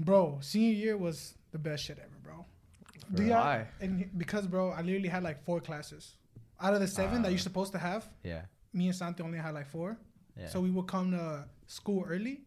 Bro, 0.00 0.38
senior 0.40 0.72
year 0.72 0.96
was 0.96 1.34
the 1.52 1.58
best 1.58 1.84
shit 1.84 1.98
ever, 1.98 2.08
bro. 3.08 3.16
Do 3.16 3.24
y'all, 3.30 3.40
Why? 3.44 3.66
and 3.80 4.10
because, 4.16 4.46
bro, 4.46 4.70
I 4.70 4.80
literally 4.82 5.08
had 5.08 5.22
like 5.22 5.44
four 5.44 5.60
classes. 5.60 6.16
Out 6.60 6.74
of 6.74 6.80
the 6.80 6.86
seven 6.88 7.22
that 7.22 7.28
Ah. 7.28 7.30
you're 7.30 7.38
supposed 7.38 7.72
to 7.72 7.78
have, 7.78 8.08
Yeah. 8.22 8.42
me 8.72 8.86
and 8.86 8.96
Santi 8.96 9.22
only 9.22 9.38
had 9.38 9.54
like 9.54 9.66
four. 9.66 9.96
Yeah. 10.36 10.48
So 10.48 10.60
we 10.60 10.70
would 10.70 10.86
come 10.86 11.10
to 11.12 11.46
school 11.66 12.04
early. 12.08 12.42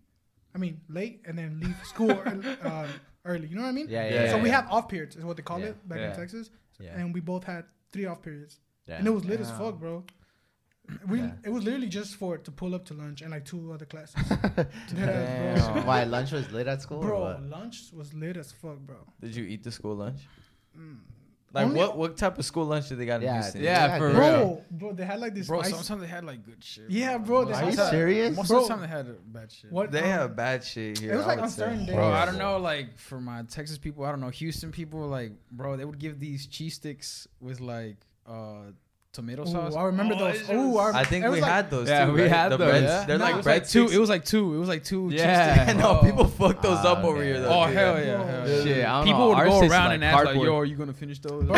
I 0.56 0.58
mean, 0.58 0.82
late, 0.90 1.22
and 1.26 1.38
then 1.38 1.60
leave 1.60 1.76
school 1.86 2.12
early, 2.12 2.48
uh, 2.64 2.88
early. 3.26 3.48
You 3.48 3.56
know 3.56 3.62
what 3.64 3.70
I 3.70 3.74
mean? 3.74 3.88
yeah, 3.90 4.06
yeah, 4.08 4.14
Yeah, 4.16 4.24
yeah. 4.24 4.32
so 4.32 4.40
we 4.42 4.50
yeah. 4.50 4.62
have 4.62 4.72
off 4.72 4.88
periods, 4.90 5.16
is 5.16 5.24
what 5.26 5.38
they 5.38 5.44
call 5.44 5.60
Yeah. 5.60 5.68
it 5.68 5.88
back 5.88 6.00
Yeah. 6.00 6.10
in 6.12 6.16
Texas. 6.16 6.50
Yeah. 6.80 6.98
And 6.98 7.14
we 7.14 7.20
both 7.22 7.44
had 7.44 7.66
three 7.92 8.06
off 8.06 8.22
periods. 8.22 8.60
yeah. 8.88 8.98
And 8.98 9.08
it 9.08 9.12
was 9.12 9.26
lit 9.26 9.40
as 9.42 9.52
fuck, 9.52 9.80
bro. 9.80 10.04
We 11.08 11.20
Yeah. 11.20 11.34
it 11.44 11.50
was 11.50 11.64
literally 11.66 11.90
just 11.90 12.16
for 12.16 12.38
to 12.38 12.52
pull 12.52 12.74
up 12.74 12.86
to 12.86 12.94
lunch 12.94 13.22
and 13.22 13.32
like 13.32 13.44
two 13.44 13.74
other 13.74 13.86
classes. 13.86 14.16
Damn. 14.96 15.86
Why 15.86 16.04
lunch 16.06 16.32
was 16.32 16.50
lit 16.52 16.68
at 16.68 16.82
school? 16.82 17.02
Bro, 17.02 17.40
lunch 17.50 17.92
was 17.94 18.14
lit 18.14 18.38
as 18.38 18.52
fuck, 18.54 18.80
bro. 18.80 18.96
Did 19.20 19.36
you 19.36 19.44
eat 19.46 19.64
the 19.64 19.72
school 19.72 19.96
lunch? 19.96 20.22
Mm. 20.78 20.98
Like 21.54 21.66
Only- 21.68 21.80
what 21.80 21.98
what 21.98 22.18
type 22.18 22.38
of 22.38 22.46
school 22.46 22.66
lunch 22.66 22.90
did 22.90 22.98
they 23.00 23.06
got 23.06 23.16
in 23.22 23.22
Yeah, 23.24 23.42
Houston? 23.42 23.64
Yeah, 23.64 23.98
for 23.98 24.10
dude. 24.10 24.18
real. 24.18 24.46
Bro, 24.46 24.64
bro, 24.72 24.94
they 24.94 25.06
had 25.06 25.20
like 25.22 25.34
this. 25.34 25.48
Bro, 25.48 25.62
spice- 25.62 25.76
sometimes 25.86 26.02
they 26.02 26.08
had 26.14 26.26
like 26.26 26.46
good 26.46 26.62
shit. 26.64 26.90
Yeah, 26.90 27.18
bro, 27.18 27.46
they 27.46 27.52
Most 27.52 27.60
Are 27.60 27.64
of 27.64 27.70
you 27.70 27.76
the 27.78 27.82
time- 27.84 27.92
serious? 27.92 28.36
Most 28.36 28.48
Bro. 28.50 28.58
of 28.58 28.64
the 28.64 28.70
time 28.70 28.82
they 28.82 28.88
had 28.88 29.34
bad 29.34 29.52
shit. 29.52 29.72
What 29.72 29.92
They 29.92 30.00
um, 30.00 30.06
have 30.06 30.36
bad 30.36 30.64
shit 30.64 30.98
here. 31.00 31.14
It 31.14 31.16
was 31.16 31.26
I 31.26 31.28
like 31.30 31.38
would 31.38 31.44
on 31.46 31.50
say. 31.50 31.62
certain 31.62 31.86
days. 31.86 31.96
Bro, 31.96 32.12
I 32.12 32.26
don't 32.26 32.38
know, 32.38 32.58
like 32.58 32.98
for 33.00 33.22
my 33.22 33.44
Texas 33.44 33.78
people, 33.78 34.04
I 34.04 34.12
don't 34.12 34.20
know, 34.20 34.30
Houston 34.30 34.72
people, 34.72 35.08
like, 35.08 35.32
bro, 35.52 35.78
they 35.78 35.86
would 35.86 36.00
give 36.00 36.20
these 36.20 36.46
cheese 36.48 36.76
sticks 36.76 37.28
with 37.40 37.62
like 37.62 37.96
uh 38.28 38.72
tomato 39.18 39.44
Ooh, 39.44 39.48
sauce. 39.52 39.76
I 39.76 39.84
remember 39.84 40.16
Oh, 40.16 40.20
those. 40.20 40.40
it's 40.40 40.50
Ooh, 40.50 40.78
I, 40.78 41.00
I 41.00 41.04
think 41.04 41.26
we 41.26 41.42
like- 41.42 41.52
had 41.52 41.70
those 41.70 41.90
Yeah, 41.90 42.06
too. 42.06 42.14
we 42.14 42.22
right? 42.22 42.32
had 42.32 42.50
the 42.52 42.58
those, 42.58 42.70
breads. 42.70 42.86
yeah. 42.86 43.06
They're 43.06 43.18
Nah, 43.18 43.24
it 43.26 43.28
like 43.28 43.36
was 43.38 43.44
bread 43.44 43.62
like 43.64 43.70
two. 43.70 43.88
It 43.90 43.98
was 43.98 44.10
like 44.10 44.24
two. 44.26 44.54
It 44.56 44.58
was 44.60 44.70
like 44.70 44.84
two. 44.84 45.10
Yeah. 45.12 45.66
sticks. 45.66 45.84
I 45.84 45.88
Oh. 45.88 46.02
people 46.04 46.26
fuck 46.28 46.62
those 46.62 46.78
Ah, 46.80 46.94
up 46.94 47.04
over 47.04 47.18
okay. 47.18 47.26
here. 47.28 47.42
Though, 47.42 47.50
Oh 47.62 47.66
dude. 47.68 47.76
hell 47.76 47.98
yeah, 48.00 48.06
hell 48.06 48.26
Yeah. 48.48 48.56
yeah. 48.56 48.64
Shit, 48.64 48.86
I 48.86 48.90
don't 48.98 49.04
People 49.06 49.20
know. 49.20 49.28
would 49.30 49.38
Ours 49.40 49.50
go 49.50 49.60
around 49.62 49.86
like 49.86 49.94
and 49.96 50.04
ask 50.06 50.26
like, 50.26 50.36
"Yo, 50.36 50.56
are 50.58 50.66
you 50.66 50.76
gonna 50.76 50.94
finish 50.94 51.20
those?" 51.20 51.46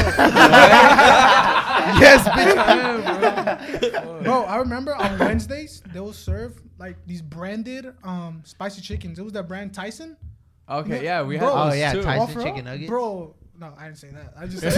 yes, 2.00 2.28
bitch. 2.30 4.24
bro, 4.24 4.44
I 4.44 4.56
remember 4.58 4.96
on 4.96 5.18
Wednesdays 5.20 5.82
they 5.94 6.00
will 6.00 6.14
serve 6.14 6.62
like 6.78 6.96
these 7.06 7.22
branded 7.22 7.94
um 8.04 8.42
spicy 8.46 8.82
chickens. 8.82 9.20
It 9.20 9.24
was 9.24 9.34
that 9.34 9.48
brand 9.48 9.74
Tyson. 9.74 10.18
Okay, 10.70 11.04
yeah, 11.04 11.24
we 11.24 11.36
had 11.38 11.46
Bro. 11.48 11.56
those 11.56 11.74
Oh, 11.74 11.76
yeah, 11.76 11.94
too. 11.94 12.04
Tyson 12.04 12.22
Oh, 12.22 12.28
for 12.28 12.40
real? 12.40 12.48
chicken 12.48 12.66
nuggets? 12.66 12.88
Bro, 12.90 13.36
no, 13.60 13.74
I 13.78 13.86
didn't 13.86 13.98
say 13.98 14.10
that. 14.12 14.34
I 14.38 14.46
just 14.48 14.62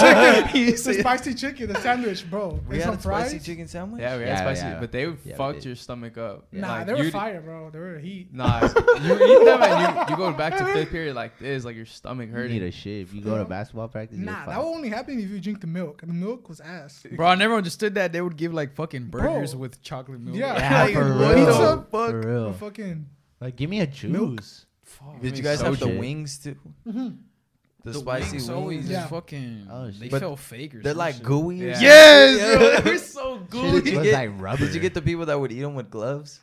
said 0.00 0.44
the 0.52 0.94
spicy 1.00 1.34
chicken, 1.34 1.72
the 1.72 1.78
sandwich, 1.80 2.28
bro. 2.30 2.58
We 2.68 2.76
and 2.76 2.84
had 2.84 2.84
some 2.84 2.94
a 2.94 3.00
spicy 3.00 3.38
chicken 3.40 3.68
sandwich. 3.68 4.00
Yeah, 4.00 4.16
we 4.16 4.22
had 4.22 4.28
Yeah, 4.30 4.36
spicy, 4.40 4.66
yeah. 4.66 4.80
but 4.80 4.90
they 4.92 5.04
Yeah, 5.24 5.36
fucked 5.36 5.56
did. 5.56 5.64
your 5.66 5.76
stomach 5.76 6.16
up. 6.16 6.46
Nah, 6.52 6.68
Like, 6.68 6.86
they 6.86 6.92
were 6.94 6.98
you'd- 7.00 7.10
fire, 7.10 7.40
bro. 7.40 7.70
They 7.70 7.78
were 7.78 7.98
heat. 7.98 8.32
Nah, 8.32 8.60
you 8.62 8.68
eat 8.68 9.44
them 9.44 9.62
and 9.62 9.96
you, 9.96 10.10
you 10.10 10.16
go 10.16 10.32
back 10.32 10.56
to 10.58 10.64
fifth 10.64 10.90
period 10.90 11.14
like 11.14 11.38
this, 11.38 11.64
like 11.64 11.76
your 11.76 11.86
stomach 11.86 12.28
You 12.28 12.34
hurting. 12.34 12.52
need 12.52 12.62
a 12.62 12.70
shit. 12.70 13.02
If 13.02 13.12
you 13.14 13.20
go 13.20 13.36
to 13.38 13.44
basketball 13.44 13.88
practice, 13.88 14.18
Nah, 14.18 14.46
that 14.46 14.58
will 14.58 14.74
only 14.74 14.88
happen 14.88 15.18
if 15.20 15.28
you 15.28 15.40
drink 15.40 15.60
the 15.60 15.66
milk. 15.66 16.02
And 16.02 16.10
the 16.10 16.14
milk 16.14 16.48
was 16.48 16.60
ass. 16.60 17.04
Bro, 17.12 17.26
I 17.26 17.34
never 17.34 17.54
understood 17.54 17.94
that 17.96 18.12
they 18.12 18.20
would 18.22 18.36
give 18.36 18.54
like 18.54 18.74
fucking 18.74 19.06
burgers 19.06 19.52
Bro. 19.52 19.60
with 19.60 19.82
chocolate 19.82 20.20
milk. 20.20 20.36
Yeah, 20.36 20.56
Yeah, 20.58 20.82
like, 20.84 20.94
for 20.94 21.18
what 21.18 21.34
real. 21.34 21.46
the 21.46 21.52
fuck? 21.90 21.90
For 21.90 22.20
real. 22.20 22.52
Fucking 22.54 23.06
Like, 23.40 23.56
give 23.56 23.68
me 23.70 23.80
a 23.80 23.86
juice. 23.86 24.66
Fuck. 24.84 25.20
Did 25.22 25.36
you 25.36 25.42
guys 25.44 25.60
have 25.60 25.78
the 25.78 25.86
wings 25.88 26.38
too? 26.38 26.56
Mm-hmm. 26.86 27.08
The, 27.82 27.92
The 27.92 27.98
spicy 28.00 28.22
wings 28.32 28.32
wings. 28.32 28.48
always 28.50 28.90
Yeah. 28.90 29.06
fucking. 29.06 29.66
Oh, 29.70 29.86
they 29.86 29.92
shit. 29.92 30.10
But 30.10 30.20
felt 30.20 30.38
fake 30.38 30.74
or 30.74 30.82
They're 30.82 30.92
like 30.94 31.14
shit. 31.16 31.22
gooey. 31.24 31.56
Yeah. 31.56 31.80
Yes, 31.80 32.56
bro, 32.58 32.80
they're 32.90 32.98
so 32.98 33.38
Shit, 33.38 33.50
gooey. 33.50 33.68
it 33.78 33.86
you 33.86 33.98
was 33.98 34.06
get- 34.08 34.14
like 34.14 34.30
rubber. 34.42 34.66
Did 34.66 34.74
you 34.74 34.80
get 34.80 34.94
the 34.94 35.02
people 35.02 35.26
that 35.26 35.40
would 35.40 35.50
eat 35.52 35.60
them 35.62 35.74
with 35.74 35.90
gloves? 35.90 36.40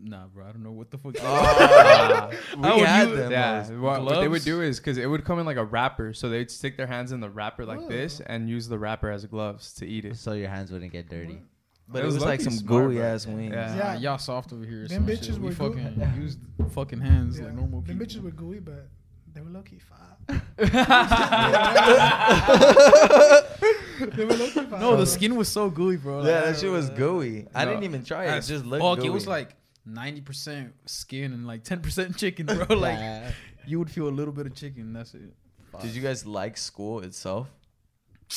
Nah, 0.00 0.26
bro, 0.28 0.44
I 0.46 0.52
don't 0.52 0.62
know 0.62 0.70
what 0.72 0.90
the 0.92 0.98
fuck. 0.98 1.16
Oh, 1.22 2.30
we 2.56 2.80
would 2.80 2.86
had 2.88 3.08
you- 3.08 3.16
them. 3.16 3.30
Yeah, 3.32 3.68
what, 3.78 4.04
what 4.04 4.20
they 4.20 4.28
would 4.28 4.44
do 4.44 4.60
is 4.62 4.78
because 4.78 4.96
it 4.98 5.06
would 5.06 5.24
come 5.24 5.38
in 5.38 5.46
like 5.46 5.56
a 5.56 5.64
wrapper, 5.64 6.12
so 6.12 6.28
they'd 6.28 6.50
stick 6.50 6.76
their 6.76 6.86
hands 6.86 7.12
in 7.12 7.20
the 7.20 7.28
wrapper 7.30 7.64
like 7.64 7.80
Oh. 7.82 7.88
this 7.88 8.20
and 8.20 8.48
use 8.48 8.68
the 8.68 8.78
wrapper 8.78 9.10
as 9.10 9.24
gloves 9.26 9.72
to 9.74 9.86
eat 9.86 10.04
it. 10.04 10.16
so 10.16 10.32
your 10.34 10.48
hands 10.50 10.70
wouldn't 10.70 10.92
get 10.92 11.08
dirty? 11.08 11.40
But 11.88 12.00
It 12.00 12.02
it 12.02 12.04
was, 12.06 12.14
was 12.16 12.24
like 12.24 12.40
some 12.42 12.52
smart, 12.52 12.84
gooey 12.84 12.96
bro. 12.96 13.04
ass 13.06 13.26
wings. 13.26 13.52
Yeah. 13.54 13.74
Yeah, 13.76 13.92
Yeah. 13.94 13.98
y'all 13.98 14.18
soft 14.18 14.52
over 14.52 14.64
here. 14.64 14.86
Them 14.86 15.04
some 15.04 15.06
bitches 15.06 15.24
shit. 15.24 15.38
Were 15.38 15.48
goo- 15.48 15.54
fucking 15.54 16.12
used 16.20 16.38
fucking 16.72 17.00
hands 17.00 17.38
yeah. 17.38 17.46
like 17.46 17.54
normal 17.54 17.80
Them 17.80 17.98
people. 17.98 18.06
bitches 18.20 18.22
were 18.22 18.30
gooey, 18.30 18.60
but 18.60 18.88
They 19.34 19.40
were 19.40 19.50
low 19.50 19.62
key 19.62 19.78
fire. 20.28 20.42
they 24.16 24.24
were 24.24 24.34
low 24.34 24.46
key 24.50 24.64
fire. 24.64 24.80
No, 24.80 24.96
the 24.96 25.06
skin 25.06 25.36
was 25.36 25.48
so 25.48 25.70
gooey, 25.70 25.96
bro. 25.96 26.22
Yeah, 26.24 26.34
Like, 26.36 26.44
that 26.44 26.58
shit 26.58 26.70
was 26.70 26.90
gooey. 26.90 27.46
I 27.54 27.64
No. 27.64 27.70
didn't 27.72 27.84
even 27.84 28.04
try 28.04 28.26
it. 28.26 28.38
It 28.38 28.42
just 28.44 28.64
looked 28.64 28.82
fuck, 28.82 28.98
gooey. 28.98 29.06
It 29.08 29.12
was 29.12 29.26
like 29.26 29.56
ninety 29.84 30.20
percent 30.20 30.74
skin 30.86 31.32
and 31.32 31.46
like 31.46 31.64
ten 31.64 31.80
percent 31.80 32.16
chicken, 32.16 32.46
bro. 32.46 32.56
like 32.76 32.98
Yeah. 32.98 33.32
you 33.66 33.78
would 33.78 33.90
feel 33.90 34.08
a 34.08 34.10
little 34.10 34.32
bit 34.32 34.46
of 34.46 34.54
chicken. 34.54 34.92
That's 34.92 35.14
it. 35.14 35.32
Did 35.80 35.90
you 35.94 36.02
guys 36.02 36.26
like 36.26 36.56
school 36.56 37.00
itself? 37.00 37.48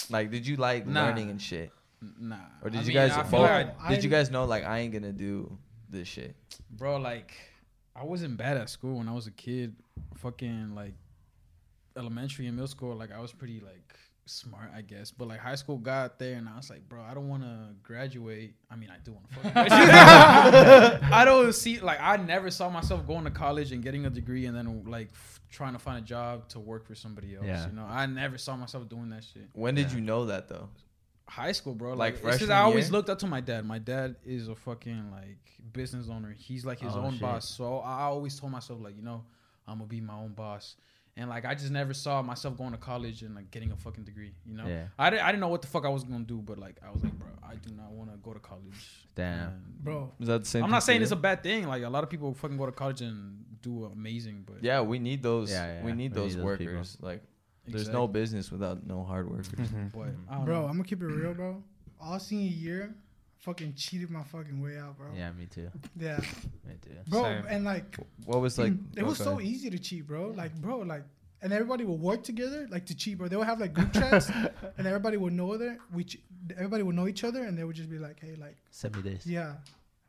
Like, 0.10 0.32
did 0.32 0.46
you 0.48 0.56
like 0.58 0.86
Nah. 0.88 1.06
learning 1.08 1.30
and 1.30 1.42
shit? 1.42 1.72
N- 2.02 2.14
Nah. 2.20 2.36
Or 2.62 2.70
did 2.70 2.80
I 2.80 2.82
you 2.82 2.88
mean, 2.88 2.96
guys 2.96 3.12
I 3.12 3.24
both? 3.24 3.42
like 3.42 3.76
I- 3.82 3.90
did 3.96 4.04
you 4.04 4.10
guys 4.10 4.32
know 4.32 4.46
like 4.46 4.64
I 4.64 4.80
ain't 4.80 4.94
gonna 4.94 5.12
do 5.14 5.58
this 5.90 6.08
shit? 6.08 6.36
bro, 6.70 6.98
like 6.98 7.34
I 7.96 8.04
wasn't 8.06 8.38
bad 8.38 8.58
at 8.58 8.70
school 8.70 8.98
when 9.00 9.08
I 9.10 9.14
was 9.14 9.28
a 9.28 9.32
kid. 9.32 9.76
Fucking 10.18 10.74
like 10.76 10.94
elementary 11.98 12.48
and 12.48 12.56
middle 12.56 12.68
school, 12.68 12.96
like 12.96 13.12
I 13.12 13.20
was 13.20 13.32
pretty 13.34 13.60
like 13.60 13.96
smart, 14.26 14.70
I 14.76 14.82
guess. 14.82 15.12
But 15.12 15.28
like 15.28 15.40
high 15.40 15.56
school 15.56 15.78
got 15.78 16.20
there, 16.20 16.36
and 16.36 16.48
I 16.48 16.56
was 16.56 16.70
like, 16.70 16.88
bro, 16.88 17.02
I 17.02 17.14
don't 17.14 17.28
want 17.28 17.44
to 17.44 17.70
graduate. 17.84 18.54
I 18.70 18.76
mean, 18.76 18.90
I 18.90 18.98
do 19.04 19.12
want 19.14 19.30
to 19.30 19.36
fucking 19.36 19.52
graduate. 19.54 21.04
I 21.12 21.24
don't 21.26 21.54
see 21.54 21.80
like 21.80 22.00
I 22.02 22.18
never 22.18 22.50
saw 22.52 22.70
myself 22.70 23.06
going 23.08 23.24
to 23.26 23.32
college 23.32 23.72
and 23.72 23.84
getting 23.84 24.06
a 24.06 24.10
degree 24.10 24.46
and 24.46 24.56
then 24.56 24.84
like 24.86 25.10
f- 25.14 25.42
trying 25.50 25.74
to 25.74 25.80
find 25.80 25.98
a 26.04 26.08
job 26.08 26.48
to 26.50 26.60
work 26.60 26.86
for 26.86 26.96
somebody 26.96 27.36
else. 27.36 27.46
Yeah. 27.46 27.68
You 27.68 27.74
know, 27.74 27.86
I 27.88 28.06
never 28.06 28.38
saw 28.38 28.56
myself 28.56 28.88
doing 28.90 29.10
that 29.10 29.24
shit. 29.24 29.50
When 29.54 29.76
did 29.76 29.90
Yeah. 29.90 29.96
you 29.96 30.02
know 30.02 30.26
that 30.26 30.48
though? 30.50 30.70
high 31.28 31.54
school, 31.54 31.74
bro. 31.74 31.92
Like 31.92 31.98
Like, 31.98 32.14
it's 32.16 32.22
'cause 32.24 32.30
freshman 32.40 32.52
I 32.58 32.62
always 32.64 32.86
year? 32.88 32.92
looked 32.92 33.10
up 33.10 33.20
to 33.20 33.28
my 33.28 33.40
dad. 33.40 33.66
My 33.66 33.80
dad 33.80 34.18
is 34.26 34.50
a 34.50 34.56
fucking 34.56 35.12
like 35.12 35.38
business 35.72 36.10
owner. 36.10 36.36
He's 36.38 36.66
like 36.66 36.80
his 36.82 36.94
Oh, 36.94 37.00
own 37.04 37.14
shit. 37.14 37.22
boss. 37.22 37.48
So 37.50 37.78
I 37.80 38.02
always 38.02 38.38
told 38.38 38.52
myself 38.52 38.82
like, 38.82 38.98
you 38.98 39.02
know, 39.02 39.24
I'm 39.66 39.78
gonna 39.78 39.88
be 39.88 40.02
my 40.02 40.16
own 40.16 40.34
boss. 40.34 40.76
And 41.22 41.30
like 41.30 41.46
I 41.46 41.54
just 41.54 41.72
never 41.72 41.94
saw 41.94 42.22
myself 42.22 42.58
going 42.58 42.72
to 42.72 42.78
college 42.78 43.22
and 43.22 43.36
like 43.36 43.52
getting 43.52 43.72
a 43.72 43.76
fucking 43.76 44.04
degree. 44.04 44.34
You 44.46 44.56
know, 44.58 44.66
Yeah. 44.68 44.86
I 44.98 45.10
didn't, 45.12 45.24
I 45.26 45.28
didn't 45.32 45.42
know 45.42 45.48
what 45.56 45.62
the 45.62 45.68
fuck 45.68 45.86
I 45.86 45.90
was 45.90 46.04
gonna 46.04 46.24
do, 46.24 46.38
but 46.50 46.58
like 46.58 46.78
I 46.86 46.90
was 46.92 47.04
like, 47.04 47.14
bro, 47.14 47.28
I 47.44 47.56
do 47.56 47.72
not 47.76 47.92
want 47.92 48.12
to 48.12 48.18
go 48.18 48.34
to 48.34 48.40
college. 48.40 48.82
Damn. 49.16 49.48
And- 49.50 49.84
bro. 49.84 50.12
Is 50.20 50.28
that 50.28 50.42
the 50.44 50.48
same? 50.48 50.64
I'm 50.64 50.72
not 50.72 50.84
saying 50.84 51.02
it's 51.04 51.12
a 51.12 51.16
bad 51.30 51.44
thing. 51.44 51.68
Like 51.68 51.84
a 51.84 51.90
lot 51.90 52.04
of 52.04 52.10
people 52.10 52.34
fucking 52.34 52.58
go 52.58 52.66
to 52.66 52.72
college 52.72 53.02
and 53.02 53.46
do 53.62 53.86
amazing, 53.86 54.44
but 54.48 54.64
Yeah, 54.64 54.82
we 54.82 54.98
need 55.00 55.22
those. 55.22 55.52
Yeah, 55.52 55.76
yeah, 55.76 55.84
we 55.86 55.92
need 55.94 56.12
we 56.12 56.22
those 56.22 56.36
need 56.36 56.44
those 56.44 56.58
people. 56.58 56.74
workers. 56.74 56.98
like, 57.02 57.22
there's 57.68 57.90
no 57.90 58.08
business 58.08 58.52
without 58.52 58.86
no 58.88 59.04
hard 59.04 59.30
workers. 59.30 59.70
But 59.94 60.46
Bro, 60.46 60.62
know. 60.62 60.66
I'm 60.66 60.72
gonna 60.78 60.84
keep 60.84 61.02
it 61.02 61.06
real, 61.06 61.34
bro. 61.36 61.64
All 62.00 62.18
senior 62.20 62.50
year, 62.50 62.96
fucking 63.42 63.74
cheated 63.76 64.10
my 64.10 64.24
fucking 64.24 64.62
way 64.62 64.78
out, 64.78 64.98
bro. 64.98 65.08
Yeah, 65.16 65.32
me 65.34 65.46
too. 65.48 65.70
Yeah, 66.00 66.18
Me 66.68 66.76
too. 66.82 66.92
bro, 67.10 67.24
Same. 67.24 67.46
and 67.50 67.66
like 67.66 67.98
What 68.26 68.40
was 68.42 68.58
like? 68.58 68.74
it 68.96 69.04
was 69.04 69.18
so 69.18 69.34
ahead. 69.40 69.46
easy 69.52 69.70
to 69.70 69.80
cheat, 69.80 70.08
bro. 70.08 70.30
Like, 70.36 70.54
bro, 70.62 70.80
like, 70.80 71.04
and 71.42 71.52
everybody 71.52 71.84
would 71.86 72.00
work 72.00 72.24
together, 72.24 72.68
like 72.70 72.86
to 72.88 72.96
cheat, 72.96 73.18
bro. 73.18 73.28
They 73.28 73.36
would 73.36 73.48
have 73.48 73.60
like 73.60 73.74
group 73.74 73.92
chats, 73.94 74.30
and 74.78 74.88
everybody 74.88 75.18
would 75.18 75.34
know 75.34 75.54
other. 75.54 75.78
We, 75.94 76.04
ch- 76.06 76.20
everybody 76.56 76.84
would 76.84 76.96
know 76.96 77.08
each 77.08 77.24
other, 77.24 77.44
and 77.44 77.58
they 77.58 77.64
would 77.64 77.76
just 77.76 77.90
be 77.90 77.98
like, 77.98 78.20
hey, 78.20 78.36
like, 78.40 78.58
Send 78.70 78.96
me 78.96 79.02
this. 79.02 79.26
yeah, 79.26 79.56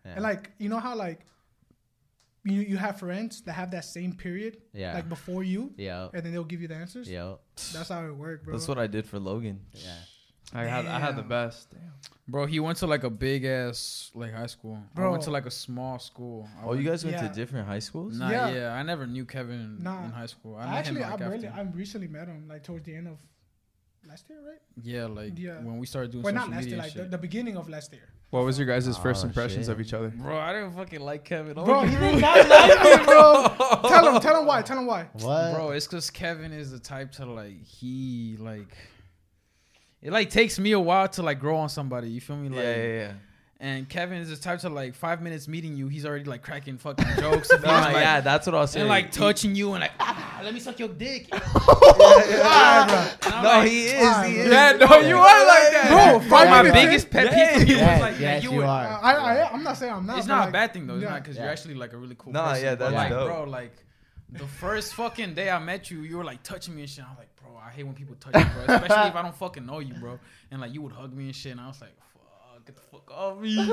Yeah. 0.05 0.13
and 0.15 0.23
like, 0.23 0.51
you 0.59 0.69
know 0.69 0.79
how 0.79 0.95
like, 0.95 1.21
you 2.45 2.61
you 2.61 2.77
have 2.77 2.99
friends 2.99 3.41
that 3.43 3.53
have 3.53 3.71
that 3.71 3.85
same 3.85 4.13
period, 4.15 4.59
yeah. 4.75 4.95
like 4.95 5.09
before 5.09 5.43
you, 5.45 5.73
yeah, 5.77 6.09
and 6.13 6.23
then 6.25 6.33
they'll 6.33 6.45
give 6.45 6.61
you 6.61 6.69
the 6.69 6.75
answers. 6.75 7.09
Yeah, 7.09 7.35
That's 7.73 7.89
how 7.89 8.05
it 8.05 8.15
worked, 8.17 8.45
bro. 8.45 8.53
That's 8.53 8.67
what 8.69 8.79
I 8.79 8.87
did 8.89 9.07
for 9.07 9.19
Logan. 9.21 9.61
Yeah. 9.73 9.95
I 10.55 10.65
had 10.65 10.85
I 10.87 10.99
had 10.99 11.17
the 11.17 11.23
best. 11.23 11.71
Damn. 11.71 11.81
Best. 12.33 12.43
Bro, 12.43 12.47
he 12.47 12.61
went 12.61 12.79
to 12.79 12.87
like 12.87 13.05
a 13.05 13.11
big 13.11 13.45
ass 13.45 14.11
like 14.15 14.33
high 14.33 14.47
school. 14.47 14.79
I 14.93 14.95
Bro. 14.95 15.11
went 15.13 15.23
to 15.25 15.31
like 15.31 15.47
a 15.47 15.51
small 15.51 15.99
school. 15.99 16.49
I 16.61 16.67
Oh, 16.67 16.73
you 16.75 16.83
guys 16.83 17.05
went 17.05 17.17
Yeah. 17.17 17.29
to 17.29 17.35
different 17.35 17.67
high 17.69 17.81
schools? 17.81 18.19
Nah, 18.19 18.31
Yeah. 18.31 18.51
yeah. 18.51 18.73
I 18.75 18.83
never 18.83 19.07
knew 19.07 19.25
Kevin 19.25 19.79
Nah. 19.83 20.05
in 20.05 20.11
high 20.11 20.27
school. 20.27 20.57
I, 20.57 20.63
I 20.63 20.65
met 20.67 20.75
actually, 20.79 21.01
him 21.01 21.07
I 21.07 21.11
like 21.11 21.21
really, 21.21 21.47
after. 21.47 21.61
I 21.61 21.65
recently 21.73 22.09
met 22.09 22.27
him, 22.29 22.49
like 22.49 22.63
towards 22.65 22.85
the 22.87 22.95
end 22.97 23.09
of 23.09 23.19
last 24.09 24.29
year, 24.29 24.39
right? 24.47 24.61
yeah, 24.83 25.07
like 25.07 25.39
Yeah. 25.39 25.61
when 25.63 25.79
we 25.79 25.87
started 25.87 26.11
doing 26.13 26.25
Well, 26.25 26.35
social 26.35 26.49
not 26.51 26.57
last 26.57 26.69
year, 26.69 26.79
like 26.79 26.95
the, 26.95 27.05
the 27.05 27.19
beginning 27.19 27.57
of 27.57 27.69
last 27.69 27.93
year. 27.93 28.09
What 28.31 28.45
was 28.47 28.59
your 28.59 28.67
guys' 28.67 28.89
ah, 28.89 28.93
first 29.03 29.23
Oh, 29.25 29.29
impressions 29.29 29.67
shit. 29.67 29.73
of 29.75 29.81
each 29.81 29.93
other? 29.93 30.09
Bro, 30.09 30.39
I 30.39 30.55
didn't 30.55 30.73
fucking 30.73 31.01
like 31.01 31.23
Kevin. 31.23 31.53
Oh, 31.59 31.65
Bro, 31.67 31.83
he 31.83 31.97
did 31.97 32.19
not 32.19 32.49
like 32.49 32.83
me, 33.01 33.05
bro. 33.05 33.47
tell 33.91 34.15
him, 34.15 34.21
tell 34.23 34.41
him 34.41 34.47
why, 34.47 34.63
tell 34.63 34.79
him 34.79 34.87
why. 34.87 35.03
What? 35.21 35.55
Bro, 35.55 35.73
it's 35.73 35.87
because 35.87 36.09
Kevin 36.09 36.51
is 36.51 36.71
the 36.71 36.79
type 36.79 37.13
to 37.13 37.27
like 37.27 37.63
he 37.63 38.37
like. 38.41 38.75
It 40.03 40.13
like 40.13 40.31
takes 40.31 40.59
me 40.59 40.73
a 40.73 40.81
while 40.81 41.09
to 41.11 41.23
like 41.23 41.39
grow 41.39 41.57
on 41.59 41.69
somebody. 41.69 42.09
You 42.11 42.21
feel 42.21 42.37
me? 42.37 42.49
Like, 42.49 42.59
yeah, 42.59 42.77
yeah, 42.77 42.93
yeah. 42.95 43.13
And 43.61 43.89
Kevin 43.89 44.19
is 44.19 44.29
the 44.29 44.35
type 44.37 44.59
to 44.61 44.69
like 44.69 44.97
five 44.97 45.23
minutes 45.23 45.47
meeting 45.47 45.77
you, 45.77 45.87
he's 45.87 46.05
already 46.05 46.25
like 46.25 46.43
cracking 46.43 46.79
fucking 46.79 47.07
jokes. 47.21 47.49
and, 47.51 47.63
like, 47.63 47.95
yeah, 47.95 48.21
that's 48.21 48.45
what 48.47 48.57
I 48.57 48.61
was 48.63 48.73
saying. 48.73 48.83
and 48.83 48.89
like 48.89 49.13
touching 49.13 49.55
you 49.55 49.75
and 49.75 49.83
like, 49.83 49.93
ah, 50.01 50.41
let 50.43 50.53
me 50.53 50.59
suck 50.59 50.81
your 50.81 50.89
dick. 50.89 51.29
And 51.33 51.41
I'm 53.35 53.43
No, 53.43 53.49
like, 53.49 53.71
he 53.71 53.85
is. 53.85 53.93
he 53.93 53.99
bro. 53.99 54.23
is. 54.27 54.51
Yeah, 54.51 54.73
no, 54.73 54.99
you 54.99 55.17
are 55.17 55.47
like 55.47 55.73
that. 55.73 55.89
Bro, 56.11 56.19
Bro, 56.21 56.29
five 56.29 56.51
my 56.51 56.63
minutes 56.63 56.85
biggest 56.85 57.11
pet 57.11 57.33
peeve 57.33 57.63
for 57.63 57.69
you 57.71 57.77
Yes, 57.77 58.01
like, 58.01 58.19
yes, 58.21 58.43
you 58.43 58.51
you 58.51 58.57
would- 58.59 58.67
are. 58.67 59.01
I, 59.03 59.13
I, 59.15 59.53
I'm 59.53 59.63
not 59.63 59.77
saying 59.77 59.93
I'm 59.93 60.07
not. 60.07 60.19
It's 60.19 60.27
not 60.27 60.41
like, 60.41 60.49
a 60.49 60.53
bad 60.53 60.73
thing 60.73 60.87
though. 60.89 60.95
It's 60.95 61.03
yeah. 61.05 61.11
not 61.11 61.23
because 61.23 61.37
Yeah. 61.37 61.43
you're 61.45 61.53
actually 61.53 61.75
like 61.75 61.93
a 61.93 61.97
really 61.97 62.17
cool 62.19 62.33
Nah, 62.33 62.51
person. 62.51 62.65
yeah, 62.65 62.71
but, 62.75 62.79
that's 62.91 62.95
like, 62.95 63.11
dope. 63.11 63.29
bro, 63.29 63.45
like 63.45 63.77
the 64.31 64.47
first 64.47 64.95
fucking 64.95 65.35
day 65.35 65.51
I 65.51 65.59
met 65.61 65.89
you, 65.91 66.01
you 66.01 66.17
were 66.17 66.25
like 66.25 66.43
touching 66.43 66.75
me 66.75 66.81
and 66.83 66.91
shit. 66.91 67.05
I 67.05 67.09
was 67.11 67.19
like, 67.19 67.29
bro, 67.53 67.61
I 67.65 67.71
hate 67.71 67.85
when 67.85 67.95
people 67.95 68.15
touch 68.17 68.35
me, 68.35 68.45
bro. 68.55 68.75
Especially 68.75 69.09
if 69.09 69.15
I 69.17 69.23
don't 69.23 69.35
fucking 69.35 69.67
know 69.67 69.79
you, 69.81 69.95
bro. 69.95 70.19
And 70.51 70.61
like 70.61 70.73
you 70.75 70.83
would 70.83 70.93
hug 70.93 71.13
me 71.13 71.27
and 71.27 71.37
shit, 71.37 71.53
and 71.53 71.61
I 71.61 71.69
was 71.69 71.81
like, 71.81 71.97
fuck, 72.13 72.67
get 72.67 72.77
the 72.77 72.83
fuck 72.83 73.11
off 73.11 73.39
me. 73.39 73.57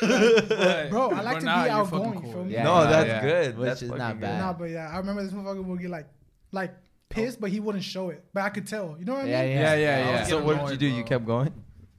But- 0.00 0.90
Bro, 0.90 1.10
I 1.10 1.22
like 1.22 1.38
to 1.40 1.44
be 1.44 1.48
outgoing, 1.48 2.20
feel 2.22 2.44
me? 2.44 2.52
Yeah, 2.52 2.64
no, 2.64 2.82
yeah, 2.82 2.90
that's 2.90 3.08
yeah. 3.08 3.20
good. 3.22 3.58
Which 3.58 3.66
that's 3.66 3.82
is 3.82 3.88
fucking 3.88 3.98
not 3.98 4.12
good. 4.14 4.20
bad. 4.20 4.38
Nah, 4.38 4.52
but 4.52 4.64
yeah, 4.70 4.90
I 4.92 4.98
remember 4.98 5.22
this 5.24 5.32
motherfucker 5.32 5.64
would 5.64 5.80
get 5.80 5.90
like, 5.90 6.06
like 6.52 6.72
oh. 6.72 6.82
pissed, 7.08 7.40
but 7.40 7.50
he 7.50 7.60
wouldn't 7.60 7.84
show 7.84 8.10
it. 8.10 8.24
But 8.32 8.44
I 8.44 8.50
could 8.50 8.66
tell. 8.66 8.96
You 8.98 9.04
know 9.04 9.14
what 9.14 9.20
I 9.20 9.24
mean? 9.24 9.32
Yeah, 9.32 9.42
yeah, 9.42 9.54
Yeah, 9.54 9.74
yeah, 9.74 9.74
I 9.74 9.98
yeah. 10.10 10.20
was 10.20 10.28
So 10.28 10.40
getting 10.40 10.46
what 10.46 10.52
did 10.52 10.60
you 10.60 10.66
annoyed, 10.66 10.78
do? 10.78 10.86
You 10.86 11.04
kept 11.04 11.26
going. 11.26 11.52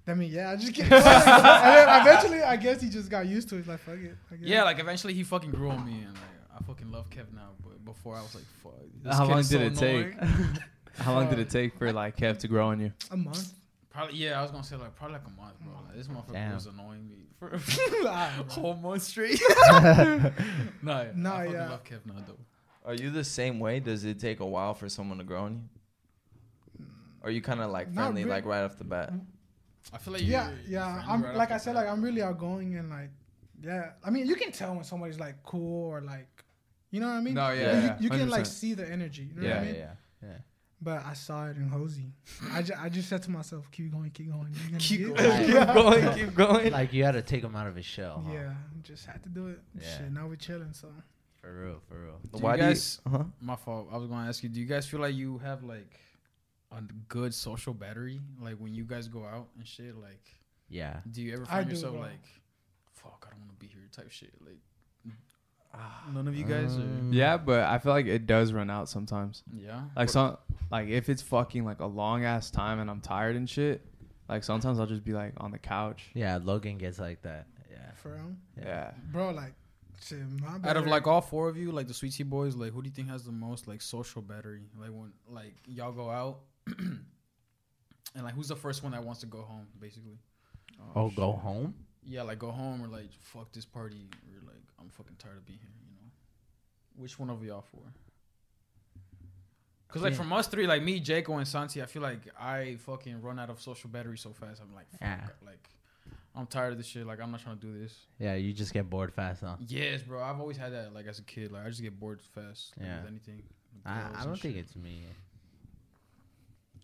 I 0.08 0.13
mean, 0.13 0.32
yeah, 0.32 0.51
I 0.51 0.56
just 0.56 0.72
get. 0.74 0.84
and 0.92 1.04
then 1.04 2.01
eventually, 2.01 2.44
I 2.44 2.56
guess 2.58 2.80
he 2.80 2.89
just 2.89 3.10
got 3.10 3.25
used 3.25 3.50
to 3.50 3.58
it. 3.58 3.68
Like, 3.68 3.80
fuck 3.80 3.96
it. 3.96 4.15
I 4.32 4.36
guess. 4.36 4.48
Yeah, 4.48 4.63
like 4.63 4.80
eventually 4.80 5.13
he 5.15 5.24
fucking 5.24 5.50
grew 5.50 5.72
on 5.72 5.84
me, 5.84 6.04
and 6.06 6.13
like 6.13 6.22
I 6.56 6.63
fucking 6.63 6.92
love 6.92 7.10
Kev 7.10 7.34
now. 7.34 7.54
But 7.63 7.84
before 7.84 8.15
I 8.15 8.22
was 8.22 8.36
like, 8.36 8.44
fuck. 8.62 8.74
This 9.01 9.15
How 9.15 9.25
kid 9.25 9.32
long 9.32 9.39
is 9.39 9.50
did 9.50 9.77
so 9.77 9.86
it 9.86 10.13
take? 10.13 10.15
annoying. 10.99 11.05
How 11.05 11.13
long 11.13 11.29
did 11.29 11.39
it 11.39 11.49
take 11.49 11.77
for 11.77 11.91
like 11.91 12.17
Kev 12.17 12.37
to 12.39 12.47
grow 12.47 12.67
on 12.67 12.79
you? 12.79 12.91
a 13.11 13.17
month. 13.17 13.53
Probably 13.89 14.17
yeah, 14.17 14.39
I 14.39 14.41
was 14.41 14.51
gonna 14.51 14.63
say 14.63 14.75
like 14.75 14.95
probably 14.95 15.13
like 15.17 15.27
a 15.27 15.41
month, 15.41 15.59
bro. 15.61 15.73
Like, 15.87 15.95
this 15.95 16.07
motherfucker 16.07 16.33
Damn. 16.33 16.53
was 16.55 16.65
annoying 16.65 17.07
me 17.07 17.27
for 17.39 17.49
a 17.49 17.57
whole 18.49 18.73
month 18.75 19.03
straight. 19.03 19.41
nah, 19.69 19.81
yeah, 19.81 20.31
Nah, 20.81 21.01
I 21.01 21.11
fucking 21.45 21.53
yeah. 21.53 21.69
love 21.69 21.83
Kev 21.83 22.05
now 22.05 22.13
though. 22.27 22.37
Are 22.85 22.93
you 22.93 23.09
the 23.09 23.23
same 23.23 23.59
way? 23.59 23.79
Does 23.79 24.03
it 24.05 24.19
take 24.19 24.41
a 24.41 24.45
while 24.45 24.73
for 24.73 24.89
someone 24.89 25.17
to 25.19 25.23
grow 25.23 25.43
on 25.43 25.55
you? 25.55 26.85
Or 27.23 27.29
are 27.29 27.31
you 27.31 27.41
kind 27.41 27.61
of 27.61 27.71
like 27.71 27.87
Not 27.91 28.03
friendly, 28.03 28.23
really. 28.23 28.35
like 28.35 28.45
right 28.45 28.63
off 28.63 28.77
the 28.77 28.83
bat? 28.83 29.11
I 29.93 29.97
feel 29.97 30.13
like 30.13 30.21
yeah, 30.23 30.49
you're- 30.49 30.61
you're 30.67 30.79
yeah. 30.81 31.03
I'm 31.07 31.23
right 31.23 31.35
like 31.35 31.51
I 31.51 31.57
said, 31.57 31.73
bat. 31.73 31.85
like 31.85 31.91
I'm 31.93 32.01
really 32.03 32.21
outgoing 32.21 32.75
and 32.75 32.89
like, 32.89 33.09
yeah. 33.63 33.91
I 34.03 34.09
mean, 34.09 34.27
you 34.27 34.35
can 34.35 34.51
tell 34.51 34.75
when 34.75 34.83
somebody's 34.83 35.19
like 35.19 35.41
cool 35.43 35.85
or 35.89 36.01
like, 36.01 36.27
you 36.91 36.99
know 36.99 37.07
what 37.07 37.13
I 37.15 37.21
mean? 37.21 37.33
No, 37.33 37.51
yeah, 37.51 37.65
Like, 37.71 37.83
yeah, 37.83 37.97
you, 37.99 38.03
you 38.03 38.09
can 38.09 38.29
like 38.29 38.45
see 38.45 38.73
the 38.73 38.87
energy. 38.89 39.29
You 39.33 39.41
know 39.41 39.47
Yeah, 39.47 39.55
what 39.55 39.57
I 39.57 39.65
yeah, 39.65 39.71
mean? 39.71 39.75
yeah. 39.81 39.93
yeah. 40.23 40.37
But 40.82 41.05
I 41.05 41.13
saw 41.13 41.48
it 41.48 41.55
in 41.58 41.67
Jose. 41.70 42.01
I, 42.51 42.62
ju- 42.62 42.74
I 42.77 42.89
just 42.89 43.08
said 43.10 43.24
to 43.24 43.32
myself, 43.32 43.72
keep 43.72 43.91
going, 43.91 44.12
keep 44.12 44.29
going. 44.32 44.53
Keep 44.77 45.15
get 45.15 45.15
going. 45.17 45.46
keep 45.46 45.55
going, 45.74 46.13
keep 46.13 46.36
going. 46.36 46.72
Like 46.72 46.94
you 46.94 47.03
had 47.05 47.13
to 47.13 47.22
take 47.22 47.44
him 47.44 47.55
out 47.55 47.65
of 47.67 47.75
his 47.75 47.86
shell. 47.86 48.24
Huh? 48.27 48.34
Yeah, 48.34 48.53
just 48.84 49.05
had 49.05 49.24
to 49.24 49.29
do 49.29 49.48
it. 49.48 49.60
Yeah. 49.79 49.98
Shit, 49.98 50.12
now 50.12 50.27
we're 50.27 50.36
chilling. 50.36 50.74
So 50.74 50.89
For 51.41 51.51
real, 51.53 51.82
for 51.88 52.00
real. 52.03 52.20
Do 52.34 52.39
Why 52.44 52.51
you 52.55 52.58
do 52.58 52.63
you- 52.65 52.70
guys? 52.72 53.01
Huh? 53.10 53.24
My 53.41 53.55
fault. 53.55 53.88
I 53.91 53.98
was 53.98 54.08
gonna 54.08 54.27
ask 54.27 54.44
you. 54.44 54.50
Do 54.50 54.60
you 54.60 54.65
guys 54.65 54.86
feel 54.86 55.00
like 55.00 55.15
you 55.15 55.38
have 55.39 55.63
like 55.63 55.98
a 56.72 56.82
good 57.08 57.34
social 57.34 57.74
battery? 57.74 58.20
Like 58.41 58.55
when 58.58 58.75
you 58.75 58.84
guys 58.84 59.08
go 59.08 59.24
out 59.25 59.48
and 59.58 59.65
shit. 59.65 59.96
Like, 59.96 60.25
Yeah. 60.70 60.98
do 61.10 61.22
you 61.22 61.34
ever 61.34 61.46
find 61.46 61.65
do, 61.67 61.74
yourself 61.74 61.96
like, 61.96 62.25
fuck, 62.94 63.25
I 63.27 63.32
don't 63.32 63.39
want 63.39 63.51
to 63.53 63.65
be 63.65 63.67
here 63.67 63.88
type 63.91 64.12
shit? 64.12 64.34
Like, 64.46 64.60
none 66.13 66.27
of 66.27 66.36
you 66.36 66.44
guys. 66.46 66.75
Um, 66.75 67.10
Or, 67.12 67.13
Yeah, 67.13 67.38
but 67.38 67.62
I 67.63 67.77
feel 67.79 67.91
like 67.91 68.05
it 68.08 68.25
does 68.27 68.53
run 68.53 68.70
out 68.70 68.89
sometimes. 68.89 69.44
yeah. 69.53 69.82
Like 69.96 70.10
some, 70.10 70.38
like 70.72 70.88
if 70.89 71.10
it's 71.10 71.22
fucking 71.22 71.65
like 71.65 71.79
a 71.79 71.86
long 71.86 72.24
ass 72.25 72.50
time 72.51 72.79
and 72.79 72.89
I'm 72.89 73.01
tired 73.01 73.36
and 73.36 73.50
shit, 73.50 73.86
like 74.29 74.44
sometimes 74.44 74.79
I'll 74.79 74.86
just 74.88 75.03
be 75.03 75.13
like 75.13 75.34
on 75.38 75.51
the 75.51 75.60
couch. 75.60 76.10
Yeah, 76.13 76.39
Logan 76.41 76.77
gets 76.77 77.00
like 77.00 77.22
that. 77.24 77.48
Yeah. 77.72 77.91
for 77.96 78.13
real, 78.13 78.36
Yeah. 78.58 78.91
bro, 79.12 79.32
like, 79.32 79.53
shit, 80.01 80.20
my 80.41 80.70
Out 80.70 80.77
of 80.77 80.88
like 80.88 81.08
all 81.08 81.22
four 81.22 81.48
of 81.50 81.58
you, 81.58 81.72
like 81.72 81.88
the 81.88 81.94
Sweetie 81.94 82.24
Boys, 82.24 82.55
like 82.55 82.72
who 82.74 82.82
do 82.82 82.89
you 82.89 82.94
think 82.96 83.10
has 83.10 83.24
the 83.24 83.32
most 83.32 83.67
like 83.67 83.82
social 83.82 84.22
battery? 84.22 84.63
Like 84.79 84.89
when 84.91 85.12
like 85.29 85.53
y'all 85.67 85.91
go 85.91 86.10
out, 86.10 86.39
and 86.77 88.24
like 88.24 88.34
who's 88.34 88.48
the 88.48 88.55
first 88.55 88.84
one 88.84 88.91
that 88.94 89.03
wants 89.03 89.20
to 89.22 89.25
go 89.27 89.41
home, 89.41 89.67
basically? 89.79 90.17
Oh, 90.96 91.10
go 91.10 91.32
home? 91.34 91.74
Yeah, 92.03 92.22
like 92.24 92.39
go 92.39 92.51
home 92.51 92.84
or 92.84 92.88
like 92.88 93.10
fuck 93.22 93.51
this 93.51 93.65
party 93.65 94.08
or 94.25 94.25
like 94.25 94.25
I'm 94.86 94.92
fucking 94.92 95.15
tired 95.18 95.38
of 95.38 95.46
being 95.46 95.60
here. 95.60 95.70
You 95.89 95.96
know, 95.96 96.12
which 97.01 97.18
one 97.18 97.30
of 97.32 97.44
y'all 97.44 97.62
four? 97.62 97.82
Cause 99.88 100.01
like 100.04 100.12
Yeah. 100.12 100.18
from 100.18 100.34
us 100.34 100.48
three, 100.48 100.68
like 100.68 100.84
me, 100.84 101.00
Jaco, 101.00 101.38
and 101.38 101.48
Santi, 101.48 101.82
I 101.82 101.86
feel 101.86 102.01
like 102.01 102.20
I 102.39 102.75
fucking 102.86 103.22
run 103.22 103.39
out 103.39 103.50
of 103.50 103.62
social 103.62 103.89
battery 103.89 104.18
so 104.18 104.32
fast. 104.34 104.62
I'm 104.62 104.74
like, 104.75 104.89
fuck, 104.92 105.01
Yeah. 105.01 105.27
like 105.46 105.70
I'm 106.36 106.46
tired 106.48 106.74
of 106.74 106.77
this 106.77 106.88
shit. 106.88 107.08
Like 107.08 107.22
I'm 107.22 107.32
not 107.32 107.39
trying 107.42 107.58
to 107.58 107.65
do 107.65 107.80
this. 107.80 107.96
Yeah, 108.20 108.36
you 108.36 108.51
just 108.51 108.74
get 108.74 108.89
bored 108.89 109.13
fast, 109.13 109.42
huh? 109.42 109.56
Yes, 109.68 110.01
bro. 110.04 110.22
I've 110.22 110.39
always 110.39 110.58
had 110.58 110.74
that. 110.74 110.94
Like 110.94 111.08
as 111.08 111.20
a 111.20 111.24
kid, 111.24 111.51
like 111.51 111.65
I 111.65 111.70
just 111.70 111.82
get 111.82 111.98
bored 112.00 112.22
fast. 112.22 112.74
Like, 112.77 112.86
Yeah. 112.88 113.00
With 113.01 113.10
anything. 113.12 113.38
with 113.74 113.88
I, 113.88 114.10
I 114.15 114.25
don't 114.25 114.39
think 114.39 114.56
shit. 114.56 114.65
it's 114.65 114.75
me. 114.75 115.06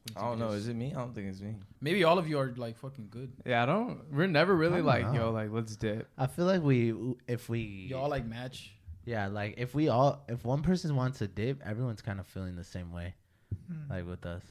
What 0.03 0.15
do 0.15 0.19
you 0.21 0.25
I 0.25 0.29
don't 0.29 0.39
know. 0.39 0.49
Is 0.55 0.67
it 0.67 0.75
me? 0.75 0.91
I 0.95 0.99
don't 0.99 1.13
think 1.13 1.27
it's 1.29 1.41
me. 1.41 1.55
Maybe 1.79 2.03
all 2.03 2.17
of 2.17 2.27
you 2.27 2.39
are 2.39 2.53
like 2.57 2.77
fucking 2.77 3.07
good. 3.11 3.31
Yeah, 3.45 3.63
I 3.63 3.65
don't. 3.65 4.01
We're 4.11 4.27
never 4.27 4.55
really 4.55 4.77
don't 4.77 4.85
like, 4.85 5.05
know. 5.11 5.13
yo, 5.27 5.31
like 5.31 5.49
let's 5.51 5.75
dip. 5.75 6.07
I 6.17 6.27
feel 6.27 6.45
like 6.45 6.61
we, 6.61 6.93
if 7.27 7.49
we, 7.49 7.87
Y'all 7.89 8.09
like 8.09 8.25
match. 8.25 8.71
yeah, 9.05 9.27
like 9.27 9.55
if 9.57 9.75
we 9.75 9.89
all, 9.89 10.23
if 10.27 10.43
one 10.43 10.63
person 10.63 10.95
wants 10.95 11.19
to 11.19 11.27
dip, 11.27 11.61
everyone's 11.65 12.01
kind 12.01 12.19
of 12.19 12.25
feeling 12.27 12.55
the 12.55 12.63
same 12.63 12.91
way, 12.91 13.13
Mm. 13.71 13.89
like 13.89 14.07
with 14.07 14.25
us. 14.25 14.43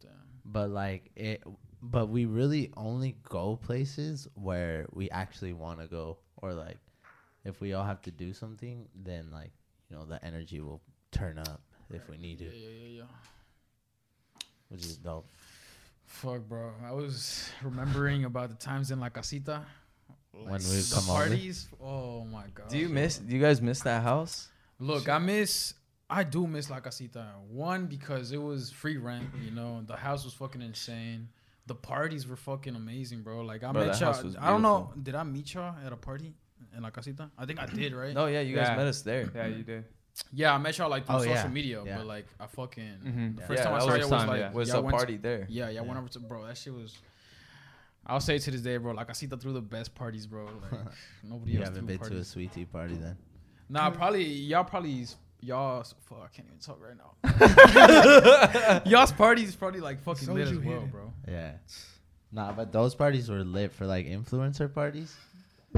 Damn. 0.00 0.10
But 0.44 0.70
like 0.70 1.10
it, 1.16 1.42
but 1.82 2.08
we 2.08 2.24
really 2.26 2.70
only 2.76 3.16
go 3.22 3.56
places 3.56 4.26
where 4.34 4.86
we 4.92 5.08
actually 5.10 5.52
want 5.54 5.80
to 5.80 5.86
go, 5.86 6.18
or 6.42 6.52
like 6.52 6.78
if 7.44 7.60
we 7.60 7.72
all 7.74 7.84
have 7.84 8.02
to 8.02 8.10
do 8.10 8.32
something, 8.32 8.86
then 8.94 9.30
like 9.32 9.52
you 9.88 9.96
know 9.96 10.04
the 10.04 10.22
energy 10.24 10.60
will 10.60 10.82
turn 11.10 11.38
up 11.38 11.62
if 11.90 12.08
we 12.08 12.16
need 12.18 12.40
Yeah, 12.40 12.48
it, 12.48 12.54
yeah, 12.54 12.68
yeah, 12.68 12.88
yeah. 12.98 13.02
Which 14.74 14.84
is 14.84 14.96
dope. 14.96 15.26
Fuck, 16.04 16.42
bro. 16.48 16.72
I 16.84 16.92
was 16.92 17.50
remembering 17.62 18.24
about 18.24 18.50
the 18.50 18.56
times 18.56 18.90
in 18.90 19.00
La 19.00 19.08
Casita. 19.08 19.62
When 20.32 20.46
we 20.54 20.58
the 20.58 20.90
come 20.94 21.10
over? 21.10 21.18
parties. 21.28 21.68
Oh 21.80 22.24
my 22.24 22.44
god. 22.54 22.68
Do 22.68 22.78
you 22.78 22.88
miss? 22.88 23.18
Do 23.18 23.34
you 23.34 23.40
guys 23.40 23.62
miss 23.62 23.80
that 23.82 24.02
house? 24.02 24.48
Look, 24.78 25.08
I 25.08 25.18
miss. 25.18 25.74
I 26.10 26.22
do 26.24 26.46
miss 26.46 26.68
La 26.70 26.80
Casita. 26.80 27.26
One 27.48 27.86
because 27.86 28.32
it 28.32 28.42
was 28.42 28.70
free 28.70 28.96
rent. 28.96 29.26
You 29.44 29.52
know, 29.52 29.82
the 29.86 29.96
house 29.96 30.24
was 30.24 30.34
fucking 30.34 30.60
insane. 30.60 31.28
The 31.66 31.74
parties 31.74 32.26
were 32.26 32.36
fucking 32.36 32.74
amazing, 32.76 33.22
bro. 33.22 33.40
Like 33.40 33.64
I 33.64 33.72
Bro, 33.72 33.86
met 33.86 34.00
y'all. 34.00 34.14
I 34.38 34.50
don't 34.50 34.60
know. 34.62 34.92
Did 35.02 35.14
I 35.14 35.22
meet 35.22 35.54
y'all 35.54 35.74
at 35.84 35.92
a 35.92 35.96
party 35.96 36.34
in 36.76 36.82
La 36.82 36.90
Casita? 36.90 37.30
I 37.38 37.46
think 37.46 37.58
I 37.60 37.66
did, 37.66 37.94
right? 37.94 38.12
No, 38.12 38.26
yeah, 38.26 38.40
you 38.40 38.54
guys 38.54 38.68
Yeah. 38.68 38.76
met 38.76 38.86
us 38.88 39.00
there. 39.02 39.30
Yeah, 39.34 39.46
you 39.46 39.62
did. 39.62 39.84
Yeah, 40.32 40.54
I 40.54 40.58
met 40.58 40.78
y'all 40.78 40.88
like 40.88 41.06
through 41.06 41.16
Oh, 41.16 41.18
social 41.18 41.34
yeah. 41.34 41.48
media, 41.48 41.82
Yeah. 41.84 41.96
but 41.98 42.06
like 42.06 42.26
I 42.38 42.46
fucking 42.46 42.84
Mm-hmm. 43.04 43.36
the 43.36 43.42
first 43.42 43.58
Yeah, 43.58 43.64
time 43.64 43.74
I 43.74 43.78
that 43.78 43.82
saw 43.82 43.86
was 43.86 43.96
you 43.96 44.00
first 44.02 44.10
was 44.12 44.26
like 44.26 44.40
yeah. 44.40 44.52
Was 44.52 44.68
y'all 44.68 44.78
a 44.78 44.82
went 44.82 44.92
to- 44.94 44.96
party 44.98 45.16
there? 45.16 45.46
Yeah, 45.48 45.68
yeah, 45.70 45.80
I 45.80 45.82
went 45.82 45.98
over 45.98 46.08
to 46.08 46.18
bro. 46.20 46.46
That 46.46 46.56
shit 46.56 46.72
was. 46.74 46.96
I'll 48.06 48.20
say 48.20 48.38
to 48.38 48.50
this 48.50 48.60
day, 48.60 48.76
bro. 48.76 48.92
Like 48.92 49.08
I 49.10 49.12
see 49.14 49.26
that 49.26 49.40
through 49.40 49.54
the 49.54 49.60
best 49.62 49.94
parties, 49.94 50.26
bro. 50.26 50.44
Like 50.44 50.80
nobody 51.24 51.52
You 51.52 51.58
else 51.60 51.68
haven't 51.68 51.86
threw 51.86 51.86
been 51.88 51.98
to 51.98 52.04
a 52.04 52.08
parties. 52.10 52.28
sweet 52.28 52.52
tea 52.52 52.64
party 52.66 52.94
then? 52.94 53.16
Nah, 53.68 53.90
probably 53.90 54.24
y'all 54.24 54.64
probably 54.64 55.06
y'all. 55.40 55.82
Fuck, 55.82 56.18
I 56.24 56.28
can't 56.36 56.46
even 56.48 56.60
talk 56.60 56.78
right 56.80 56.96
now. 56.96 58.80
Y'all's 58.86 59.12
parties 59.12 59.56
probably 59.56 59.80
like 59.80 60.00
fucking 60.02 60.26
So 60.26 60.32
lit 60.34 60.48
as 60.48 60.58
well, 60.58 60.82
it. 60.84 60.92
bro. 60.92 61.12
Yeah. 61.26 61.52
Nah, 62.30 62.52
but 62.52 62.72
those 62.72 62.94
parties 62.94 63.28
were 63.30 63.42
lit 63.44 63.72
for 63.72 63.86
like 63.86 64.06
influencer 64.06 64.72
parties. 64.72 65.16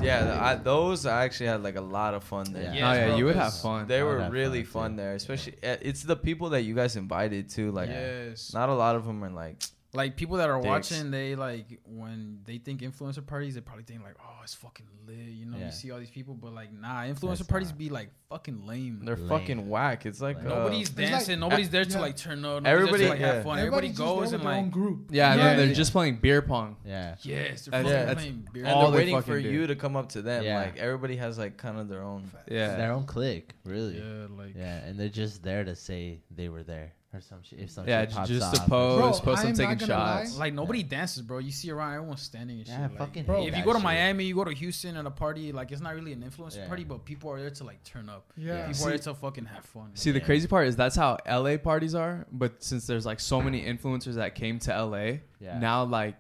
Yeah, 0.02 0.24
the- 0.24 0.42
I, 0.42 0.54
those 0.56 1.06
I 1.06 1.24
actually 1.24 1.46
had 1.46 1.62
like 1.62 1.76
a 1.76 1.80
lot 1.80 2.14
of 2.14 2.22
fun 2.24 2.52
there. 2.52 2.72
Yeah. 2.74 2.90
oh 2.90 2.94
yeah, 2.94 3.16
you 3.16 3.24
would 3.24 3.36
have 3.36 3.54
fun. 3.54 3.86
They 3.88 4.00
I 4.00 4.02
would 4.02 4.10
were 4.16 4.20
have 4.24 4.32
really 4.32 4.62
fun, 4.64 4.82
fun 4.90 4.96
there, 4.96 5.14
especially 5.14 5.54
uh, 5.62 5.76
it's 5.80 6.02
the 6.02 6.16
people 6.16 6.50
that 6.50 6.62
you 6.62 6.74
guys 6.74 6.96
invited 6.96 7.48
too. 7.48 7.70
Like, 7.72 7.88
yes, 7.88 8.52
not 8.52 8.68
a 8.68 8.74
lot 8.74 8.96
of 8.96 9.06
them 9.06 9.24
are 9.24 9.30
like, 9.30 9.62
like 9.96 10.16
people 10.16 10.36
that 10.36 10.48
are 10.50 10.56
Dicks. 10.60 10.66
watching, 10.66 11.10
they 11.10 11.34
like 11.34 11.80
when 11.84 12.40
they 12.44 12.58
think 12.58 12.82
influencer 12.82 13.26
parties, 13.26 13.54
they 13.54 13.60
probably 13.60 13.84
think 13.84 14.02
like, 14.02 14.14
oh, 14.20 14.40
it's 14.44 14.54
fucking 14.54 14.86
lit. 15.06 15.16
You 15.16 15.46
know, 15.46 15.56
Yeah. 15.58 15.66
you 15.66 15.72
see 15.72 15.90
all 15.90 15.98
these 15.98 16.10
people, 16.10 16.34
but 16.34 16.52
like, 16.54 16.72
nah, 16.72 17.02
influencer 17.02 17.38
That's 17.38 17.42
parties 17.44 17.68
not. 17.70 17.78
be 17.78 17.88
like 17.88 18.10
fucking 18.28 18.66
lame. 18.66 19.00
they're 19.04 19.16
Lame. 19.16 19.28
fucking 19.28 19.68
whack. 19.68 20.04
It's 20.06 20.20
like 20.20 20.36
Like- 20.38 20.46
uh, 20.46 20.48
Nobody's 20.50 20.88
It's 20.90 20.98
like- 20.98 21.08
dancing. 21.08 21.40
nobody's 21.40 21.70
there 21.70 21.84
to 21.84 21.90
yeah. 21.90 22.00
like 22.00 22.16
turn 22.16 22.44
up. 22.44 22.66
Everybody- 22.66 22.98
there 22.98 23.06
to, 23.06 23.10
like 23.14 23.20
yeah. 23.20 23.26
have 23.34 23.44
fun. 23.44 23.58
Everybody 23.58 23.88
Everybody's 23.88 23.90
just 23.90 23.98
there 23.98 24.06
goes 24.16 24.28
in 24.28 24.34
and 24.40 24.44
their 24.44 24.52
own 24.52 24.62
like, 24.64 24.72
group. 24.72 25.08
Yeah, 25.10 25.30
and 25.32 25.40
Yeah, 25.40 25.46
then 25.56 25.66
they're 25.66 25.74
just 25.74 25.92
playing 25.92 26.16
beer 26.16 26.42
pong. 26.42 26.76
Yeah. 26.84 27.16
yes, 27.22 27.64
they're 27.66 27.82
That's- 27.82 27.92
fucking 27.92 28.06
that's 28.06 28.20
playing 28.20 28.48
beer. 28.52 28.64
and 28.66 28.80
they're 28.82 28.90
waiting 28.90 29.22
for 29.22 29.40
do. 29.40 29.48
you 29.50 29.66
to 29.66 29.74
come 29.76 29.96
up 29.96 30.10
to 30.10 30.22
them. 30.22 30.44
Yeah. 30.44 30.58
Like 30.60 30.76
everybody 30.76 31.16
has 31.16 31.38
like 31.38 31.56
kind 31.56 31.78
of 31.78 31.88
their 31.88 32.02
own. 32.02 32.30
Yeah. 32.50 32.76
Their 32.76 32.92
own 32.92 33.04
clique, 33.04 33.54
really. 33.64 33.98
Yeah, 33.98 34.26
like 34.36 34.54
Yeah, 34.54 34.78
and 34.84 34.98
they're 34.98 35.08
just 35.08 35.42
there 35.42 35.64
to 35.64 35.74
say 35.74 36.20
they 36.30 36.48
were 36.48 36.62
there 36.64 36.92
or 37.16 37.20
some 37.20 37.42
shit. 37.42 37.58
If 37.60 37.70
some 37.70 37.88
Yeah, 37.88 38.02
shit 38.02 38.10
pops 38.12 38.28
just 38.28 38.54
to 38.54 38.60
off 38.60 38.66
or 38.66 38.70
pose, 38.70 38.98
Bro, 38.98 39.10
post 39.10 39.24
them 39.24 39.34
I'm 39.52 39.56
not 39.56 39.56
taking 39.78 39.88
gonna 39.88 40.00
lie. 40.02 40.24
shots. 40.24 40.38
Like 40.38 40.54
nobody 40.54 40.82
dances, 40.82 41.22
bro. 41.22 41.38
You 41.38 41.50
see 41.50 41.70
around 41.70 41.94
everyone's 41.94 42.22
standing 42.22 42.58
and 42.58 42.66
shit. 42.66 42.76
Yeah, 42.78 42.86
like, 42.88 42.98
fucking 42.98 43.24
Bro, 43.24 43.40
hate 43.42 43.48
if 43.48 43.54
you 43.56 43.62
that 43.62 43.64
go 43.64 43.72
to 43.72 43.78
shit. 43.78 43.84
Miami, 43.84 44.24
you 44.24 44.34
go 44.34 44.44
to 44.44 44.52
Houston 44.54 44.96
at 44.96 45.06
a 45.06 45.10
party, 45.10 45.52
like 45.52 45.72
it's 45.72 45.80
not 45.80 45.94
really 45.94 46.12
an 46.12 46.22
influencer 46.22 46.56
Yeah. 46.58 46.66
party, 46.68 46.84
but 46.84 47.04
people 47.04 47.30
are 47.30 47.40
there 47.40 47.50
to 47.50 47.64
like 47.64 47.82
turn 47.84 48.08
up. 48.08 48.32
Yeah. 48.36 48.66
People 48.68 48.86
are 48.86 48.90
there 48.90 48.98
to 48.98 49.14
fucking 49.14 49.46
have 49.46 49.64
fun. 49.64 49.90
See, 49.94 50.10
the 50.10 50.18
Yeah. 50.20 50.24
crazy 50.24 50.46
part 50.48 50.66
is 50.68 50.76
that's 50.76 50.96
how 50.96 51.18
LA 51.26 51.56
parties 51.58 51.94
are. 51.94 52.26
But 52.30 52.62
since 52.62 52.86
there's 52.86 53.06
like 53.06 53.20
so 53.20 53.40
many 53.40 53.64
influencers 53.64 54.14
that 54.14 54.34
came 54.34 54.58
to 54.60 54.72
LA, 54.74 55.20
Yeah. 55.40 55.58
now 55.58 55.84
like 55.84 56.16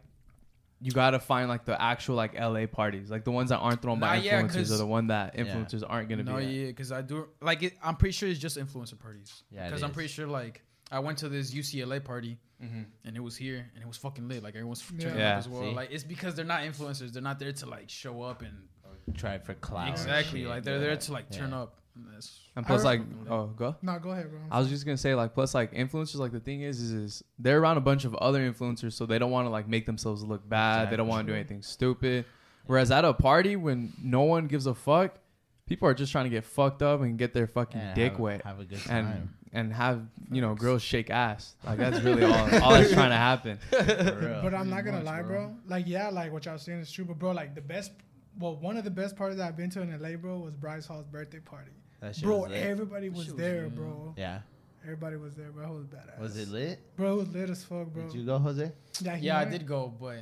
you 0.82 0.92
gotta 0.92 1.18
find 1.18 1.48
like 1.48 1.64
the 1.64 1.80
actual 1.80 2.16
like 2.16 2.34
LA 2.38 2.66
parties, 2.66 3.10
like 3.10 3.24
the 3.24 3.30
ones 3.30 3.48
that 3.48 3.56
aren't 3.56 3.80
thrown 3.80 3.98
by 3.98 4.16
Nah, 4.18 4.22
yeah, 4.22 4.42
influencers 4.42 4.54
'cause- 4.56 4.72
or 4.72 4.76
the 4.76 4.86
one 4.86 5.06
that 5.06 5.34
Yeah. 5.34 5.44
influencers 5.44 5.82
aren't 5.88 6.10
gonna 6.10 6.22
no, 6.22 6.36
be. 6.36 6.44
at. 6.44 6.50
yeah, 6.50 6.66
because 6.66 6.92
I 6.92 7.00
do 7.00 7.28
like 7.40 7.62
it. 7.62 7.78
I'm 7.82 7.96
pretty 7.96 8.12
sure 8.12 8.28
it's 8.28 8.38
just 8.38 8.58
influencer 8.58 8.98
parties. 8.98 9.42
Yeah, 9.50 9.62
it 9.62 9.68
because 9.70 9.82
I'm 9.82 9.88
is. 9.90 9.94
pretty 9.94 10.08
sure 10.10 10.26
like 10.26 10.62
I 10.90 11.00
went 11.00 11.18
to 11.18 11.28
this 11.28 11.52
UCLA 11.52 12.02
party 12.02 12.38
Mhm. 12.62 12.86
and 13.04 13.16
it 13.16 13.20
was 13.20 13.36
here 13.36 13.70
and 13.74 13.82
it 13.82 13.86
was 13.86 13.96
fucking 13.96 14.28
lit. 14.28 14.42
Like 14.42 14.54
everyone's 14.54 14.84
Yeah. 14.92 15.00
turning 15.04 15.18
Yeah. 15.18 15.32
up 15.32 15.38
as 15.38 15.48
well. 15.48 15.62
See? 15.62 15.74
Like 15.74 15.90
it's 15.90 16.04
because 16.04 16.34
they're 16.34 16.44
not 16.44 16.62
influencers. 16.62 17.12
They're 17.12 17.22
not 17.22 17.38
there 17.38 17.52
to 17.52 17.66
like 17.66 17.88
show 17.90 18.22
up 18.22 18.42
and 18.42 18.68
Try 19.14 19.38
for 19.38 19.54
clout. 19.54 19.88
exactly 19.90 20.40
shit. 20.40 20.48
like 20.48 20.62
they're 20.64 20.74
Yeah. 20.78 20.80
there 20.88 20.96
to 20.96 21.12
like 21.12 21.30
turn 21.30 21.50
Yeah. 21.50 21.62
up. 21.62 21.80
And 21.96 22.06
that's 22.12 22.38
And 22.54 22.66
plus, 22.66 22.84
like, 22.84 23.00
oh, 23.30 23.46
go. 23.46 23.74
No, 23.80 23.98
go 23.98 24.10
ahead, 24.10 24.30
bro. 24.30 24.38
I 24.50 24.58
was 24.58 24.68
just 24.68 24.84
gonna 24.84 24.98
say, 24.98 25.14
like, 25.14 25.32
plus, 25.32 25.54
like, 25.54 25.72
influencers, 25.72 26.16
like, 26.16 26.30
the 26.30 26.40
thing 26.40 26.60
is, 26.60 26.78
is, 26.78 26.92
is 26.92 27.24
they're 27.38 27.58
around 27.58 27.78
a 27.78 27.80
bunch 27.80 28.04
of 28.04 28.14
other 28.16 28.40
influencers, 28.52 28.92
so 28.92 29.06
they 29.06 29.18
don't 29.18 29.30
want 29.30 29.46
to 29.46 29.50
like 29.50 29.66
make 29.66 29.86
themselves 29.86 30.22
look 30.22 30.46
bad. 30.46 30.90
They 30.90 30.96
don't 30.96 31.08
want 31.08 31.26
to 31.26 31.32
do 31.32 31.34
anything 31.34 31.62
stupid. 31.62 32.26
Whereas 32.66 32.90
at 32.90 33.06
a 33.06 33.14
party, 33.14 33.56
when 33.56 33.94
no 34.02 34.24
one 34.24 34.46
gives 34.46 34.66
a 34.66 34.74
fuck, 34.74 35.18
people 35.64 35.88
are 35.88 35.94
just 35.94 36.12
trying 36.12 36.24
to 36.24 36.30
get 36.30 36.44
fucked 36.44 36.82
up 36.82 37.00
and 37.00 37.16
get 37.16 37.32
their 37.32 37.46
fucking 37.46 37.80
Yeah, 37.80 37.94
dick 37.94 38.12
have, 38.12 38.20
wet 38.20 38.42
Have 38.44 38.60
a 38.60 38.64
good 38.66 38.80
time. 38.80 39.06
and 39.06 39.28
and 39.52 39.72
have 39.72 40.02
you 40.30 40.40
know 40.40 40.54
girls 40.54 40.82
shake 40.82 41.10
ass. 41.10 41.54
Like 41.64 41.78
that's 41.78 42.00
really 42.00 42.24
all 42.32 42.32
all 42.62 42.70
that's 42.72 42.92
trying 42.92 43.10
to 43.10 43.16
happen. 43.16 43.58
But 43.70 44.54
I'm 44.54 44.68
not 44.70 44.84
gonna 44.84 44.98
much, 44.98 45.06
lie, 45.06 45.22
bro. 45.22 45.46
bro. 45.46 45.56
Like, 45.68 45.86
yeah, 45.86 46.08
like 46.08 46.32
what 46.32 46.44
y'all 46.44 46.58
saying 46.58 46.80
is 46.80 46.90
true, 46.90 47.04
but 47.04 47.18
bro, 47.18 47.32
like 47.32 47.54
the 47.54 47.60
best, 47.60 47.92
well, 48.38 48.56
one 48.56 48.76
of 48.76 48.84
the 48.84 48.90
best 48.90 49.16
parties 49.16 49.40
I've 49.40 49.56
been 49.56 49.70
to 49.70 49.82
in 49.82 50.00
LA, 50.00 50.16
bro, 50.16 50.38
was 50.38 50.54
Bryce 50.54 50.86
Hall's 50.86 51.06
birthday 51.06 51.40
party. 51.40 51.70
that 52.00 52.14
shit 52.14 52.24
Bro, 52.24 52.36
was 52.38 52.50
lit. 52.50 52.62
everybody 52.62 53.08
was 53.08 53.24
shit 53.24 53.34
was 53.34 53.40
there, 53.42 53.62
lit. 53.64 53.74
bro. 53.74 54.14
yeah. 54.16 54.40
Everybody 54.84 55.16
was 55.16 55.34
there, 55.34 55.50
bro. 55.50 55.64
It 55.64 55.74
was 55.78 55.86
badass. 55.86 56.18
Was 56.20 56.36
it 56.36 56.48
lit? 56.48 56.78
Bro, 56.96 57.14
it 57.14 57.16
was 57.16 57.28
lit 57.30 57.50
as 57.50 57.64
fuck, 57.64 57.88
bro. 57.88 58.04
Did 58.04 58.14
you 58.14 58.24
go, 58.24 58.38
Jose? 58.38 58.70
yeah, 59.00 59.16
he 59.16 59.26
yeah, 59.26 59.38
I 59.38 59.44
did 59.44 59.66
go, 59.66 59.92
but 60.00 60.18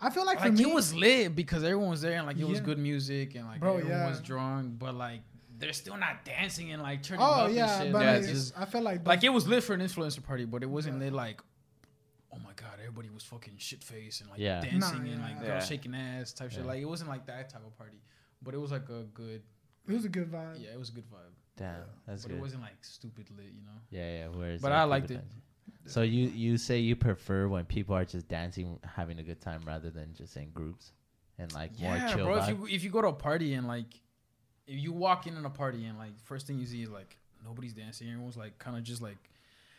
I 0.00 0.10
feel 0.10 0.26
like, 0.26 0.40
like 0.40 0.48
for 0.48 0.52
me, 0.52 0.64
it 0.68 0.74
was 0.74 0.92
lit 0.92 1.36
because 1.36 1.62
everyone 1.62 1.88
was 1.90 2.00
there 2.00 2.18
and 2.18 2.26
like 2.26 2.36
it 2.38 2.48
was 2.48 2.58
good 2.60 2.78
music 2.78 3.36
and 3.36 3.46
like 3.46 3.60
Bro, 3.60 3.76
everyone 3.76 3.98
yeah. 4.00 4.08
was 4.10 4.20
drunk, 4.20 4.80
but 4.80 4.96
like 4.96 5.20
they're 5.62 5.72
still 5.72 5.96
not 5.96 6.24
dancing 6.26 6.72
and 6.72 6.82
like 6.82 7.02
turning 7.02 7.22
Oh 7.24 7.46
up 7.46 7.50
yeah, 7.52 7.72
and 7.76 7.82
shit. 7.84 7.92
but 7.92 8.02
Yeah, 8.02 8.10
like, 8.10 8.18
it's 8.18 8.26
It's- 8.28 8.44
just- 8.48 8.58
I 8.58 8.64
feel 8.66 8.82
like 8.82 9.06
like 9.06 9.24
it 9.24 9.30
was 9.30 9.46
lit 9.48 9.62
for 9.64 9.72
an 9.72 9.80
influencer 9.80 10.22
party, 10.22 10.44
but 10.44 10.62
it 10.62 10.66
wasn't 10.68 10.98
lit 10.98 11.12
like, 11.12 11.40
oh 12.32 12.38
my 12.38 12.52
god, 12.56 12.74
everybody 12.80 13.08
was 13.10 13.22
fucking 13.22 13.54
shit 13.58 13.82
faced 13.82 14.20
and 14.20 14.30
like 14.30 14.40
Yeah. 14.40 14.60
dancing 14.60 15.04
Nah, 15.04 15.10
and 15.12 15.22
like 15.22 15.36
Yeah. 15.40 15.46
girls 15.46 15.66
shaking 15.66 15.94
ass 15.94 16.32
type 16.32 16.50
shit. 16.50 16.66
Like 16.66 16.80
it 16.80 16.84
wasn't 16.86 17.08
like 17.10 17.26
that 17.26 17.48
type 17.48 17.64
of 17.66 17.76
party, 17.78 18.00
but 18.42 18.52
it 18.54 18.58
was 18.58 18.70
like 18.72 18.88
a 18.88 19.04
good, 19.04 19.42
it 19.88 19.92
was 19.92 20.04
a 20.04 20.08
good 20.08 20.30
vibe. 20.30 20.60
yeah, 20.62 20.70
it 20.70 20.78
was 20.78 20.90
a 20.90 20.92
good 20.92 21.08
vibe. 21.10 21.32
Damn, 21.56 21.84
that's 22.06 22.22
but 22.22 22.28
good. 22.30 22.38
it 22.38 22.40
wasn't 22.40 22.62
like 22.62 22.82
stupid 22.84 23.28
lit, 23.36 23.46
you 23.52 23.62
know. 23.62 23.78
Yeah, 23.90 24.18
yeah. 24.18 24.28
Whereas, 24.28 24.60
But 24.62 24.72
like, 24.72 24.78
I 24.80 24.84
liked 24.84 25.10
it. 25.10 25.14
dancing. 25.16 25.42
So 25.86 26.02
you 26.02 26.28
you 26.28 26.56
say 26.58 26.78
you 26.78 26.96
prefer 26.96 27.46
when 27.48 27.64
people 27.66 27.94
are 27.94 28.04
just 28.04 28.26
dancing, 28.28 28.78
having 28.84 29.18
a 29.18 29.22
good 29.22 29.40
time, 29.40 29.60
rather 29.66 29.90
than 29.90 30.14
just 30.14 30.36
in 30.36 30.50
groups 30.50 30.92
and 31.38 31.52
like 31.54 31.72
more 31.80 31.94
Yeah, 31.96 32.14
chill 32.14 32.24
bro. 32.26 32.36
If 32.38 32.48
you 32.48 32.66
if 32.68 32.84
you 32.84 32.90
go 32.90 33.02
to 33.02 33.08
a 33.08 33.12
party 33.12 33.54
and 33.54 33.66
like, 33.66 34.00
if 34.66 34.78
you 34.80 34.92
walk 34.92 35.26
in 35.26 35.36
in 35.36 35.44
a 35.44 35.50
party 35.50 35.84
and 35.86 35.98
like 35.98 36.12
first 36.24 36.46
thing 36.46 36.58
you 36.58 36.66
see 36.66 36.82
is 36.82 36.90
like 36.90 37.16
nobody's 37.44 37.72
dancing, 37.74 38.08
everyone's 38.08 38.36
like 38.36 38.58
kind 38.58 38.76
of 38.76 38.82
just 38.84 39.02
like 39.02 39.16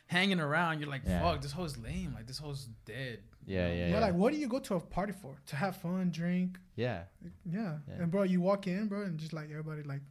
hanging 0.08 0.39
around. 0.39 0.80
You're 0.80 0.89
like, 0.89 1.02
Yeah. 1.06 1.22
fuck, 1.22 1.41
this 1.41 1.52
hoe's 1.52 1.78
lame. 1.78 2.13
Like 2.13 2.28
this 2.28 2.38
hoe's 2.38 2.67
dead. 2.86 3.19
Yeah, 3.46 3.67
You 3.67 3.74
know? 3.74 3.80
yeah, 3.80 3.91
But 3.91 4.00
yeah. 4.00 4.06
like, 4.08 4.13
what 4.15 4.34
do 4.34 4.39
you 4.39 4.48
go 4.48 4.60
to 4.60 4.76
a 4.76 4.80
party 4.80 5.13
for? 5.13 5.36
To 5.48 5.56
have 5.56 5.78
fun, 5.78 6.12
drink, 6.12 6.58
yeah. 6.76 7.04
yeah. 7.50 7.78
Yeah. 7.88 7.96
And 8.04 8.12
bro, 8.12 8.24
you 8.24 8.41
walk 8.41 8.67
in, 8.67 8.88
bro, 8.88 9.04
and 9.04 9.17
just 9.17 9.34
like 9.34 9.50
everybody 9.50 9.84
like, 9.84 10.02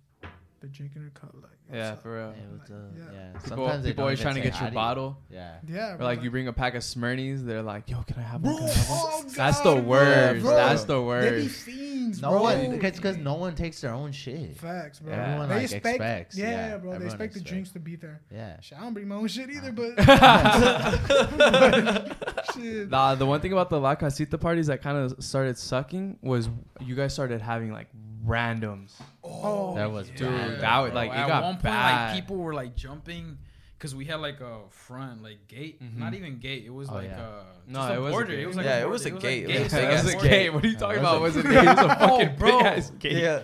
they're 0.61 0.71
drinking 0.71 1.05
a 1.07 1.19
cup, 1.19 1.35
like, 1.35 1.51
Yeah, 1.73 1.93
up? 1.93 2.03
for 2.03 2.15
real. 2.15 2.33
Hey, 2.33 2.41
Like, 2.59 2.69
yeah. 2.69 3.05
Yeah. 3.13 3.33
People, 3.33 3.49
Sometimes 3.49 3.83
they 3.83 3.91
people 3.91 4.03
don't 4.03 4.05
always 4.05 4.21
trying 4.21 4.35
to 4.37 4.41
get 4.43 4.59
your 4.61 4.69
you. 4.69 4.75
bottle. 4.75 5.19
Yeah. 5.31 5.57
Yeah, 5.67 5.95
Or 5.95 5.97
bro, 5.99 6.07
like 6.07 6.23
you 6.23 6.31
bring 6.31 6.47
a 6.49 6.53
pack 6.53 6.75
of 6.75 6.83
Smirnies, 6.83 7.45
they're 7.45 7.63
like, 7.63 7.89
"Yo, 7.91 8.03
can 8.03 8.19
I 8.19 8.23
have 8.23 8.43
one? 8.43 8.55
Bro, 8.57 8.65
I 8.67 8.69
have 8.71 8.89
one?" 8.91 9.01
oh 9.03 9.25
That's 9.37 9.59
the 9.61 9.75
bro, 9.75 9.81
worst. 9.83 10.43
bro. 10.45 10.55
That's 10.55 10.85
the 10.85 10.95
They 10.95 11.01
be 11.01 11.05
worst. 11.07 11.67
Fiends, 12.12 12.22
No 12.22 12.31
bro. 12.31 12.42
one, 12.42 12.57
it's 12.85 12.98
because 12.98 13.16
no 13.16 13.35
one 13.35 13.55
takes 13.55 13.81
their 13.81 13.92
own 13.92 14.12
shit. 14.12 14.57
Facts, 14.59 15.01
bro. 15.01 15.12
Yeah. 15.12 15.22
Everyone, 15.25 15.48
they 15.48 15.55
like, 15.55 15.62
expect, 15.64 15.87
expects, 15.87 16.37
Yeah, 16.38 16.51
yeah, 16.51 16.77
bro. 16.77 16.90
They 16.90 16.96
everyone 16.96 17.14
expect 17.14 17.35
the 17.35 17.40
drinks 17.40 17.70
to 17.72 17.79
be 17.81 17.96
there. 17.96 18.20
Yeah. 18.31 18.61
Shit, 18.61 18.79
I 18.79 18.83
don't 18.83 18.94
bring 18.94 19.09
my 19.09 19.16
own 19.16 19.29
shit 19.29 19.51
either, 19.51 19.72
but 19.72 19.96
shit. 22.55 22.90
Nah, 22.90 23.14
the 23.14 23.27
one 23.27 23.40
thing 23.40 23.53
about 23.53 23.70
the 23.70 23.81
La 23.81 23.94
Casita 23.94 24.38
parties 24.38 24.66
that 24.68 24.83
kind 24.83 24.96
of 24.98 25.22
started 25.25 25.59
sucking 25.59 26.18
was 26.22 26.48
you 26.81 26.94
guys 26.94 27.12
started 27.12 27.40
having 27.40 27.72
like 27.72 27.88
randoms. 28.27 28.92
Oh, 29.25 29.75
That 29.75 29.90
was 29.90 30.09
Dude, 30.11 30.29
bad. 30.29 30.61
that 30.61 30.79
was 30.79 30.90
Bro, 30.92 31.01
like 31.01 31.11
it 31.11 31.14
at 31.16 31.29
got 31.29 31.42
one 31.42 31.55
point, 31.55 31.62
bad. 31.64 32.07
like 32.07 32.14
people 32.20 32.37
were 32.37 32.55
like 32.55 32.77
jumping 32.77 33.38
Cause 33.83 33.97
we 33.97 34.05
had 34.05 34.21
like 34.21 34.40
a 34.40 34.59
front 34.71 35.25
like 35.25 35.49
gate, 35.49 35.83
Mhm. 35.83 35.97
not 35.99 36.14
even 36.14 36.38
gate. 36.38 36.62
It 36.64 36.71
was 36.73 36.88
Oh, 36.88 36.95
like 36.95 37.07
yeah. 37.11 37.18
a 37.18 37.42
No, 37.73 37.79
just 37.81 37.90
a 37.90 37.95
it 37.95 37.99
was 37.99 38.09
a 38.09 38.12
border. 38.12 38.31
gate. 38.31 38.38
It 38.38 38.47
was 38.47 38.57
like 38.57 38.64
Yeah, 38.66 38.79
a 38.79 38.83
it 38.83 38.88
was 38.88 39.05
a 39.07 39.11
gate. 39.11 39.42
It 39.45 39.51
It 39.51 39.55
was 39.55 39.62
was 39.64 39.73
a 39.73 39.77
like 39.77 39.83
big 39.88 39.90
a 39.90 39.99
ass 39.99 40.05
gate. 40.05 40.14
A 40.14 40.29
gate. 40.29 40.51
What 40.55 40.64
are 40.64 40.68
you 40.68 40.77
talking 40.77 40.99
about? 41.01 41.21
that's 41.23 41.35
Was 41.35 41.45
a 41.45 41.49
gate. 41.49 41.57
It 41.57 41.66
was 41.66 41.79
a 41.79 41.97
Oh, 42.01 42.18
fucking 42.18 42.37
bro. 42.37 42.59
big 42.59 42.66
ass 42.66 42.90
gate. 43.01 43.12
Yeah. 43.16 43.42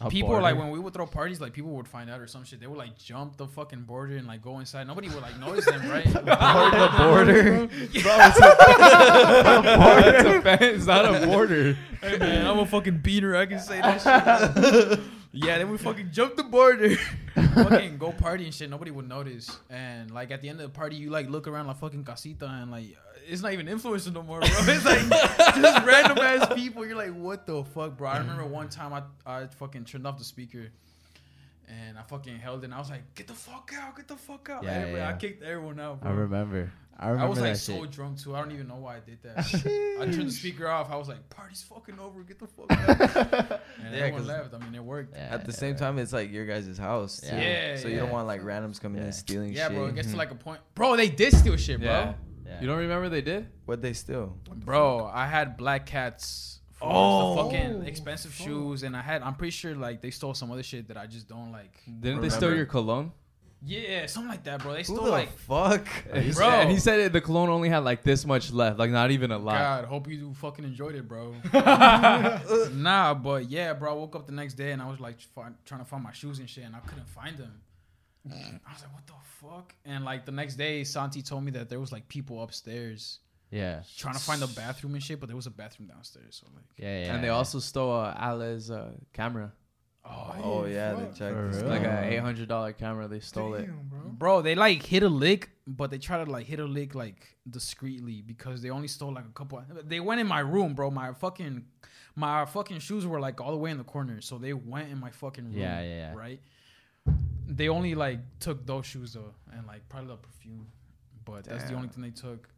A 0.00 0.08
people 0.10 0.28
were 0.30 0.40
like 0.40 0.56
when 0.56 0.70
we 0.70 0.78
would 0.78 0.94
throw 0.94 1.06
parties, 1.06 1.40
like 1.40 1.52
people 1.54 1.72
would 1.72 1.88
find 1.88 2.08
out 2.08 2.20
or 2.20 2.28
some 2.28 2.44
shit. 2.44 2.60
They 2.60 2.68
would 2.68 2.78
like 2.78 2.96
jump 2.98 3.36
the 3.36 3.48
fucking 3.48 3.82
border 3.82 4.16
and 4.16 4.28
like 4.28 4.42
go 4.42 4.60
inside. 4.60 4.86
Nobody 4.86 5.08
would 5.08 5.22
like 5.22 5.38
notice 5.40 5.64
them, 5.64 5.88
right? 5.90 6.04
the 6.12 6.94
border. 6.96 7.66
bro. 7.66 8.16
it's 10.06 10.28
a 10.28 10.40
fence, 10.42 10.62
it's 10.62 10.86
not 10.86 11.04
a 11.04 11.26
border. 11.26 11.76
Hey 12.00 12.18
man, 12.18 12.46
I'm 12.46 12.58
a 12.60 12.66
fucking 12.66 12.98
beater. 12.98 13.34
I 13.36 13.46
can 13.46 13.58
say 13.58 13.80
that 13.80 14.00
shit. 14.02 15.00
Yeah, 15.34 15.58
then 15.58 15.70
we 15.70 15.76
fucking 15.78 16.10
jump 16.12 16.36
the 16.36 16.44
border. 16.44 16.96
fucking 17.54 17.98
go 17.98 18.12
party 18.12 18.44
and 18.44 18.54
shit. 18.54 18.70
Nobody 18.70 18.90
would 18.90 19.08
notice. 19.08 19.56
And 19.68 20.10
like 20.10 20.30
at 20.30 20.40
the 20.42 20.48
end 20.48 20.60
of 20.60 20.72
the 20.72 20.76
party, 20.76 20.96
you 20.96 21.10
like 21.10 21.28
look 21.28 21.46
around 21.48 21.66
like 21.66 21.76
fucking 21.78 22.04
casita 22.04 22.46
and 22.46 22.70
like 22.70 22.84
uh, 22.84 23.18
it's 23.28 23.42
not 23.42 23.52
even 23.52 23.66
influencer 23.66 24.12
no 24.12 24.22
more, 24.22 24.40
bro. 24.40 24.48
It's 24.50 24.84
like 24.84 25.00
just 25.60 25.86
random 25.86 26.18
ass 26.18 26.54
people. 26.54 26.86
You're 26.86 26.96
like, 26.96 27.14
what 27.14 27.46
the 27.46 27.64
fuck, 27.64 27.96
bro? 27.96 28.08
I 28.08 28.18
remember 28.18 28.44
one 28.46 28.68
time 28.68 28.92
I 28.92 29.02
I 29.26 29.46
fucking 29.46 29.84
turned 29.84 30.06
off 30.06 30.18
the 30.18 30.24
speaker. 30.24 30.68
And 31.66 31.98
I 31.98 32.02
fucking 32.02 32.36
held 32.38 32.60
it 32.60 32.66
and 32.66 32.74
I 32.74 32.78
was 32.78 32.90
like, 32.90 33.14
get 33.14 33.26
the 33.26 33.32
fuck 33.32 33.72
out, 33.80 33.96
get 33.96 34.06
the 34.06 34.16
fuck 34.16 34.50
out. 34.50 34.62
Yeah, 34.62 34.72
Everybody- 34.72 35.02
I 35.02 35.12
kicked 35.14 35.42
everyone 35.42 35.80
out, 35.80 36.00
Bro. 36.02 36.10
I 36.10 36.14
remember. 36.14 36.70
I 36.98 37.10
I, 37.10 37.24
was 37.26 37.40
like 37.40 37.54
that 37.54 37.58
so 37.58 37.80
shit. 37.82 37.90
drunk 37.90 38.20
too. 38.22 38.36
I 38.36 38.40
don't 38.40 38.52
even 38.52 38.68
know 38.68 38.76
why 38.76 38.96
I 38.96 39.00
did 39.00 39.18
that. 39.22 39.38
I 40.00 40.04
turned 40.04 40.28
the 40.28 40.30
speaker 40.30 40.68
off. 40.68 40.90
I 40.90 40.96
was 40.96 41.08
like, 41.08 41.28
"Party's 41.28 41.62
fucking 41.62 41.98
over. 41.98 42.22
Get 42.22 42.38
the 42.38 42.46
fuck 42.46 42.70
out." 42.70 43.60
and 43.82 43.92
Yeah, 43.92 43.98
everyone 43.98 44.20
'cause 44.20 44.28
left. 44.28 44.54
I 44.54 44.58
mean, 44.58 44.74
it 44.74 44.84
worked. 44.84 45.14
Yeah, 45.14 45.28
At 45.34 45.44
the 45.44 45.50
yeah, 45.52 45.58
same 45.58 45.72
yeah. 45.74 45.78
time, 45.80 45.98
it's 45.98 46.12
like 46.12 46.30
your 46.32 46.46
guys' 46.46 46.78
house. 46.78 47.20
Too. 47.20 47.28
Yeah. 47.34 47.40
Yeah, 47.72 47.76
So 47.76 47.88
you 47.88 47.96
don't 47.96 48.10
want 48.10 48.26
like 48.28 48.42
randoms 48.42 48.80
coming 48.80 48.98
in 48.98 49.04
and 49.06 49.14
stealing 49.14 49.52
Yeah, 49.52 49.68
shit. 49.68 49.76
bro. 49.76 49.86
It 49.86 49.94
gets 49.96 50.08
Mhm. 50.08 50.12
to 50.12 50.16
like 50.18 50.30
a 50.30 50.34
point, 50.36 50.60
bro. 50.74 50.96
They 50.96 51.08
did 51.08 51.34
steal 51.34 51.56
shit, 51.56 51.80
bro. 51.80 51.88
Yeah. 51.88 52.14
Yeah. 52.46 52.60
You 52.60 52.66
don't 52.68 52.78
remember 52.78 53.08
they 53.08 53.22
did? 53.22 53.48
What 53.64 53.82
they 53.82 53.92
steal? 53.94 54.36
Bro, 54.54 55.06
I 55.12 55.26
had 55.26 55.56
black 55.56 55.86
cats. 55.86 56.60
Oh. 56.82 57.34
the 57.36 57.42
fucking 57.50 57.86
expensive 57.86 58.34
shoes, 58.34 58.82
and 58.82 58.94
I 58.94 59.00
had. 59.00 59.22
I'm 59.22 59.34
pretty 59.36 59.52
sure 59.52 59.74
like 59.74 60.02
they 60.02 60.10
stole 60.10 60.34
some 60.34 60.50
other 60.52 60.62
shit 60.62 60.88
that 60.88 60.96
I 60.98 61.06
just 61.06 61.26
don't 61.28 61.50
like. 61.50 61.80
Didn't 62.00 62.20
they 62.20 62.28
steal 62.28 62.54
your 62.54 62.66
cologne? 62.66 63.10
Yeah, 63.66 64.06
something 64.06 64.28
like 64.28 64.44
that, 64.44 64.60
bro. 64.62 64.72
They 64.72 64.78
Who 64.78 64.84
stole 64.84 65.04
the 65.06 65.10
like. 65.10 65.30
fuck? 65.38 65.86
Bro. 66.34 66.48
and 66.50 66.70
he 66.70 66.78
said 66.78 67.00
it, 67.00 67.12
the 67.12 67.20
cologne 67.20 67.48
only 67.48 67.68
had 67.70 67.78
like 67.78 68.02
this 68.02 68.26
much 68.26 68.52
left, 68.52 68.78
like 68.78 68.90
not 68.90 69.10
even 69.10 69.30
a 69.30 69.38
lot. 69.38 69.58
God, 69.58 69.84
hope 69.86 70.08
you 70.08 70.34
fucking 70.34 70.64
enjoyed 70.64 70.94
it, 70.94 71.08
bro. 71.08 71.34
nah, 72.72 73.14
but 73.14 73.48
yeah, 73.50 73.72
bro. 73.72 73.90
I 73.92 73.94
woke 73.94 74.16
up 74.16 74.26
the 74.26 74.32
next 74.32 74.54
day 74.54 74.72
and 74.72 74.82
I 74.82 74.88
was 74.88 75.00
like 75.00 75.20
fi- 75.20 75.50
trying 75.64 75.80
to 75.80 75.86
find 75.86 76.02
my 76.02 76.12
shoes 76.12 76.38
and 76.38 76.48
shit, 76.48 76.64
and 76.64 76.76
I 76.76 76.80
couldn't 76.80 77.08
find 77.08 77.36
them. 77.38 77.60
I 78.30 78.72
was 78.72 78.82
like, 78.82 78.92
what 78.94 79.06
the 79.06 79.12
fuck? 79.42 79.74
And 79.84 80.04
like 80.04 80.24
the 80.24 80.32
next 80.32 80.56
day, 80.56 80.82
Santi 80.84 81.22
told 81.22 81.44
me 81.44 81.50
that 81.52 81.68
there 81.68 81.80
was 81.80 81.92
like 81.92 82.08
people 82.08 82.42
upstairs 82.42 83.18
Yeah. 83.50 83.80
trying 83.98 84.14
to 84.14 84.20
find 84.20 84.40
the 84.40 84.46
bathroom 84.46 84.94
and 84.94 85.02
shit, 85.02 85.20
but 85.20 85.26
there 85.28 85.36
was 85.36 85.46
a 85.46 85.50
bathroom 85.50 85.88
downstairs. 85.88 86.40
So 86.42 86.46
like, 86.54 86.64
Yeah, 86.78 87.00
yeah. 87.04 87.14
and 87.14 87.22
they 87.22 87.28
yeah. 87.28 87.34
also 87.34 87.58
stole 87.58 87.92
uh, 87.94 88.14
Ale's 88.16 88.70
uh, 88.70 88.92
camera, 89.12 89.52
oh, 90.04 90.34
Oh 90.42 90.64
yeah, 90.66 90.94
they 90.94 91.04
fuck. 91.04 91.14
checked. 91.14 91.34
For 91.34 91.48
this 91.52 91.62
real? 91.62 91.70
like 91.70 91.82
guy. 91.82 92.04
a 92.04 92.10
eight 92.10 92.20
hundred 92.20 92.48
dollar 92.48 92.72
camera. 92.72 93.08
They 93.08 93.20
stole 93.20 93.54
it. 93.54 93.66
Damn, 93.66 93.88
bro. 93.88 94.00
bro, 94.10 94.42
they 94.42 94.54
like 94.54 94.82
hit 94.82 95.02
a 95.02 95.08
lick, 95.08 95.50
but 95.66 95.90
they 95.90 95.98
try 95.98 96.22
to 96.22 96.30
like 96.30 96.46
hit 96.46 96.60
a 96.60 96.64
lick 96.64 96.94
like 96.94 97.36
discreetly 97.48 98.22
because 98.22 98.62
they 98.62 98.70
only 98.70 98.88
stole 98.88 99.12
like 99.12 99.24
a 99.24 99.32
couple. 99.32 99.62
They 99.84 100.00
went 100.00 100.20
in 100.20 100.26
my 100.26 100.40
room, 100.40 100.74
bro. 100.74 100.90
My 100.90 101.12
fucking, 101.12 101.64
my 102.16 102.44
fucking 102.44 102.78
shoes 102.80 103.06
were 103.06 103.20
like 103.20 103.40
all 103.40 103.52
the 103.52 103.58
way 103.58 103.70
in 103.70 103.78
the 103.78 103.84
corner, 103.84 104.20
so 104.20 104.38
they 104.38 104.52
went 104.52 104.90
in 104.90 104.98
my 104.98 105.10
fucking 105.10 105.44
room. 105.44 105.56
Yeah, 105.56 105.80
yeah, 105.80 105.88
yeah. 105.96 106.14
Right. 106.14 106.40
They 107.46 107.68
only 107.68 107.94
like 107.94 108.20
took 108.40 108.66
those 108.66 108.86
shoes 108.86 109.12
though, 109.12 109.34
and 109.52 109.66
like 109.66 109.88
probably 109.88 110.08
the 110.08 110.16
perfume, 110.16 110.66
but 111.24 111.44
that's 111.44 111.64
the 111.64 111.74
only 111.74 111.88
thing 111.88 112.02
they 112.02 112.10
took. 112.10 112.48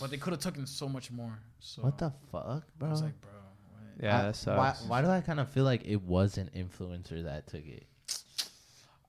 But 0.00 0.10
they 0.10 0.16
could 0.16 0.32
have 0.32 0.40
taken 0.40 0.66
so 0.66 0.88
much 0.88 1.10
more. 1.10 1.38
So 1.58 1.82
What 1.82 1.98
the 1.98 2.12
fuck, 2.30 2.62
I 2.80 2.88
was 2.88 3.02
like, 3.02 3.20
bro. 3.20 3.30
What? 4.00 4.08
Yeah, 4.08 4.18
I- 4.18 4.22
that 4.22 4.56
why, 4.56 4.72
sucks. 4.72 4.82
why 4.88 5.02
do 5.02 5.08
I 5.08 5.20
kind 5.20 5.40
of 5.40 5.48
feel 5.50 5.64
like 5.64 5.82
it 5.84 6.02
was 6.02 6.38
an 6.38 6.50
influencer 6.56 7.24
that 7.24 7.46
took 7.46 7.66
it? 7.66 7.86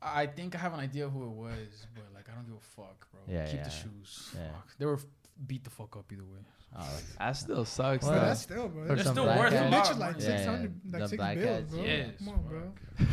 I 0.01 0.25
think 0.25 0.55
I 0.55 0.57
have 0.57 0.73
an 0.73 0.79
idea 0.79 1.07
who 1.09 1.23
it 1.25 1.29
was, 1.31 1.85
but 1.93 2.03
like 2.13 2.25
I 2.31 2.33
don't 2.35 2.45
give 2.45 2.55
a 2.55 2.59
fuck, 2.59 3.07
bro. 3.11 3.21
Yeah, 3.27 3.45
Keep 3.45 3.55
yeah. 3.57 3.63
the 3.63 3.69
shoes. 3.69 4.31
Yeah. 4.35 4.51
Fuck. 4.51 4.67
They 4.79 4.85
were 4.85 4.95
f- 4.95 5.05
beat 5.45 5.63
the 5.63 5.69
fuck 5.69 5.95
up 5.95 6.11
either 6.11 6.23
way. 6.23 6.39
Oh, 6.75 6.87
That 7.19 7.33
still 7.33 7.65
sucks. 7.65 8.03
Well, 8.05 8.13
though. 8.13 8.19
that's 8.21 8.41
still, 8.41 8.67
bro. 8.69 8.81
For 8.83 8.87
They're 8.87 8.95
That's 8.95 9.07
some 9.07 9.15
still 9.15 9.25
worth 9.25 9.53
a 9.53 9.57
cats- 9.57 9.71
lot. 9.71 9.89
literally 9.89 9.99
like 9.99 10.11
money. 10.13 10.23
Yeah, 10.25 10.37
six 10.37 10.45
hundred, 10.45 10.81
the 10.85 10.99
like 10.99 11.09
six 11.09 11.43
bills, 11.43 11.63
bro. 11.69 11.83
yes, 11.83 12.09
Come 12.19 12.29
on, 12.29 12.43
bro. 12.47 12.61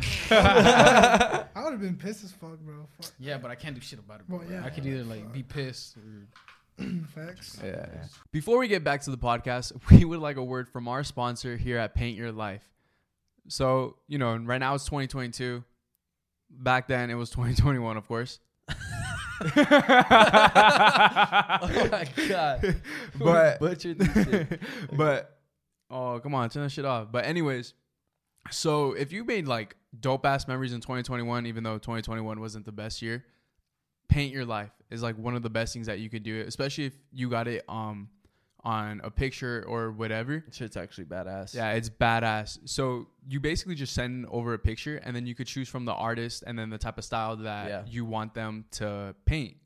fuck. 0.03 0.33
I 1.57 1.63
would 1.65 1.73
have 1.73 1.81
been 1.81 1.97
pissed 1.97 2.25
as 2.25 2.33
fuck, 2.33 2.59
bro. 2.61 2.87
Fuck. 3.01 3.13
Yeah, 3.19 3.39
but 3.39 3.51
I 3.51 3.55
can't 3.55 3.75
do 3.75 3.81
shit 3.81 3.99
about 3.99 4.21
it. 4.21 4.29
Bro. 4.29 4.39
Well, 4.39 4.47
yeah. 4.51 4.65
I 4.65 4.71
could 4.71 4.87
either 4.87 5.05
like 5.05 5.33
be 5.33 5.43
pissed 5.43 5.97
or 5.97 6.01
Facts. 7.15 7.59
Yeah. 7.65 7.87
Before 8.33 8.59
we 8.59 8.69
get 8.69 8.85
back 8.85 9.03
to 9.03 9.11
the 9.11 9.19
podcast, 9.19 9.73
we 9.91 10.05
would 10.05 10.21
like 10.21 10.37
a 10.37 10.45
word 10.45 10.69
from 10.69 10.89
our 10.89 11.05
sponsor 11.05 11.57
here 11.57 11.79
at 11.79 11.95
Paint 11.95 12.17
Your 12.17 12.33
Life. 12.33 12.69
So, 13.49 13.97
you 14.07 14.19
know, 14.19 14.37
right 14.37 14.59
now 14.59 14.75
it's 14.75 14.85
2022. 14.85 15.65
Back 16.51 16.89
then 16.89 17.11
it 17.11 17.15
was 17.15 17.31
2021, 17.31 17.97
of 17.97 18.07
course. 18.07 18.41
oh 18.69 19.49
my 21.91 22.07
god. 22.29 22.83
But 23.19 23.61
butchered 23.61 23.99
this 23.99 24.27
shit. 24.27 24.61
but 24.93 25.39
oh, 25.91 26.21
come 26.21 26.35
on, 26.35 26.51
turn 26.51 26.65
that 26.65 26.71
shit 26.71 26.85
off. 26.85 27.11
But 27.11 27.25
anyways, 27.25 27.75
so 28.51 28.93
if 28.93 29.13
you 29.13 29.25
made 29.25 29.47
like 29.47 29.77
dope 29.99 30.27
ass 30.27 30.49
memories 30.49 30.73
in 30.73 30.81
2021, 30.81 31.47
even 31.47 31.63
though 31.65 31.79
2021 31.79 32.41
wasn't 32.41 32.67
the 32.67 32.73
best 32.73 33.01
year, 33.01 33.25
paint 34.09 34.33
your 34.33 34.45
life 34.45 34.71
is 34.91 35.03
like 35.03 35.17
one 35.19 35.35
of 35.35 35.43
the 35.43 35.51
best 35.51 35.73
things 35.75 35.87
that 35.87 35.99
you 36.01 36.09
could 36.11 36.23
do, 36.23 36.41
especially 36.47 36.85
if 36.87 36.95
you 37.13 37.29
got 37.29 37.47
it 37.49 37.65
um 37.69 38.09
on 38.65 39.01
a 39.05 39.11
picture 39.11 39.65
or 39.69 39.93
whatever. 39.93 40.45
Shit's 40.51 40.77
actually 40.77 41.05
badass. 41.05 41.55
Yeah, 41.55 41.73
it's 41.73 41.89
badass. 41.89 42.59
So 42.65 43.07
you 43.27 43.39
basically 43.39 43.77
just 43.77 43.95
send 43.95 44.27
over 44.31 44.53
a 44.55 44.59
picture 44.59 44.97
and 45.05 45.15
then 45.15 45.27
you 45.27 45.35
could 45.35 45.47
choose 45.47 45.69
from 45.69 45.85
the 45.85 45.93
artist 45.93 46.43
and 46.47 46.59
then 46.59 46.69
the 46.69 46.77
type 46.79 46.99
of 46.99 47.05
style 47.05 47.37
that 47.37 47.69
Yeah. 47.69 47.83
you 47.87 48.05
want 48.05 48.35
them 48.35 48.65
to 48.73 49.15
paint. 49.27 49.57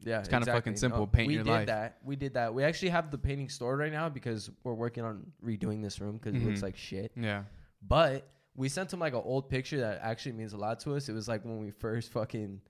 Yeah, 0.00 0.18
It's 0.18 0.28
kinda 0.28 0.44
fucking 0.44 0.76
simple. 0.76 1.06
Paint 1.06 1.28
we 1.28 1.34
your 1.36 1.44
did 1.44 1.50
life. 1.50 1.66
that. 1.68 1.98
We 2.04 2.16
did 2.16 2.34
that. 2.34 2.52
We 2.52 2.62
actually 2.64 2.90
have 2.90 3.10
the 3.10 3.16
painting 3.16 3.48
store 3.48 3.76
right 3.78 3.90
now 3.92 4.10
because 4.10 4.50
we're 4.62 4.74
working 4.74 5.04
on 5.04 5.32
redoing 5.42 5.82
this 5.82 5.98
room 5.98 6.18
because 6.18 6.34
it 6.34 6.44
looks 6.44 6.60
Mhm. 6.60 6.64
like 6.64 6.76
shit. 6.76 7.12
Yeah. 7.16 7.44
But 7.80 8.28
we 8.54 8.68
sent 8.68 8.92
him 8.92 9.00
like 9.00 9.14
an 9.14 9.22
old 9.24 9.48
picture 9.48 9.78
that 9.80 10.00
actually 10.02 10.32
means 10.32 10.52
a 10.52 10.58
lot 10.58 10.80
to 10.80 10.94
us. 10.96 11.08
It 11.08 11.14
was 11.14 11.28
like 11.28 11.44
when 11.46 11.58
we 11.60 11.70
first 11.70 12.12
fucking 12.12 12.60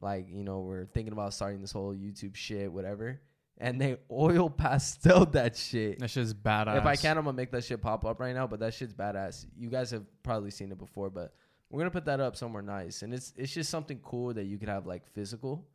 like 0.00 0.26
you 0.30 0.44
know 0.44 0.60
we're 0.60 0.86
thinking 0.86 1.12
about 1.12 1.34
starting 1.34 1.60
this 1.60 1.72
whole 1.72 1.94
YouTube 1.94 2.34
shit, 2.34 2.72
whatever. 2.72 3.20
And 3.58 3.78
they 3.80 3.98
oil 4.10 4.48
pastel 4.48 5.26
that 5.26 5.56
shit. 5.56 5.98
That 5.98 6.08
shit's 6.08 6.32
badass. 6.32 6.78
If 6.78 6.86
I 6.86 6.96
can, 6.96 7.18
I'm 7.18 7.24
gonna 7.24 7.36
make 7.36 7.50
that 7.52 7.64
shit 7.64 7.80
pop 7.82 8.04
up 8.04 8.18
right 8.18 8.34
now. 8.34 8.46
But 8.46 8.60
that 8.60 8.72
shit's 8.74 8.94
badass. 8.94 9.46
You 9.58 9.68
guys 9.68 9.90
have 9.90 10.04
probably 10.22 10.50
seen 10.50 10.72
it 10.72 10.78
before, 10.78 11.10
but 11.10 11.34
we're 11.68 11.80
gonna 11.80 11.90
put 11.90 12.06
that 12.06 12.20
up 12.20 12.36
somewhere 12.36 12.62
nice. 12.62 13.02
And 13.02 13.12
it's 13.12 13.32
it's 13.36 13.52
just 13.52 13.70
something 13.70 14.00
cool 14.02 14.32
that 14.34 14.44
you 14.44 14.58
could 14.58 14.68
have 14.68 14.86
like 14.86 15.06
physical. 15.12 15.66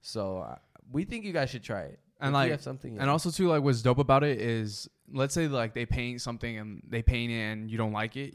So 0.00 0.38
uh, 0.38 0.56
we 0.90 1.04
think 1.04 1.24
you 1.24 1.32
guys 1.32 1.50
should 1.50 1.62
try 1.62 1.82
it. 1.82 2.00
And 2.20 2.30
If 2.30 2.34
like- 2.34 2.50
have 2.50 2.62
something, 2.62 2.98
And 2.98 3.08
also 3.08 3.30
too, 3.30 3.48
like 3.48 3.62
what's 3.62 3.80
dope 3.80 3.98
about 3.98 4.24
it 4.24 4.40
is, 4.40 4.88
let's 5.12 5.32
say 5.32 5.48
like 5.48 5.72
they 5.72 5.86
paint 5.86 6.20
something 6.20 6.58
and 6.58 6.82
they 6.86 7.02
paint 7.02 7.32
it 7.32 7.40
and 7.40 7.70
you 7.70 7.78
don't 7.78 7.92
like 7.92 8.16
it, 8.16 8.34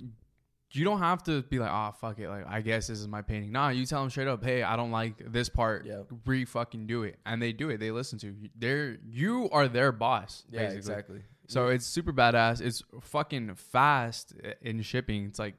you 0.75 0.85
don't 0.85 0.99
have 0.99 1.23
to 1.23 1.41
be 1.43 1.59
like, 1.59 1.71
oh 1.71 1.93
fuck 1.99 2.19
it, 2.19 2.29
like 2.29 2.45
I 2.47 2.61
guess 2.61 2.87
this 2.87 2.99
is 2.99 3.07
my 3.07 3.21
painting. 3.21 3.51
Nah, 3.51 3.69
you 3.69 3.85
tell 3.85 4.01
them 4.01 4.09
straight 4.09 4.27
up, 4.27 4.43
hey, 4.43 4.63
I 4.63 4.75
don't 4.75 4.91
like 4.91 5.31
this 5.31 5.49
part. 5.49 5.85
Yeah. 5.85 6.01
Re 6.25 6.45
fucking 6.45 6.87
do 6.87 7.03
it, 7.03 7.17
and 7.25 7.41
they 7.41 7.53
do 7.53 7.69
it. 7.69 7.79
They 7.79 7.91
listen 7.91 8.19
to 8.19 8.27
you. 8.27 8.49
They're 8.55 8.97
you 9.07 9.49
are 9.51 9.67
their 9.67 9.91
boss. 9.91 10.43
yeah, 10.49 10.61
basically. 10.61 10.77
exactly. 10.77 11.21
So 11.47 11.67
it's 11.67 11.85
super 11.85 12.11
badass. 12.11 12.61
It's 12.61 12.83
fucking 13.01 13.53
fast 13.55 14.33
in 14.61 14.81
shipping. 14.81 15.25
It's 15.25 15.39
like 15.39 15.55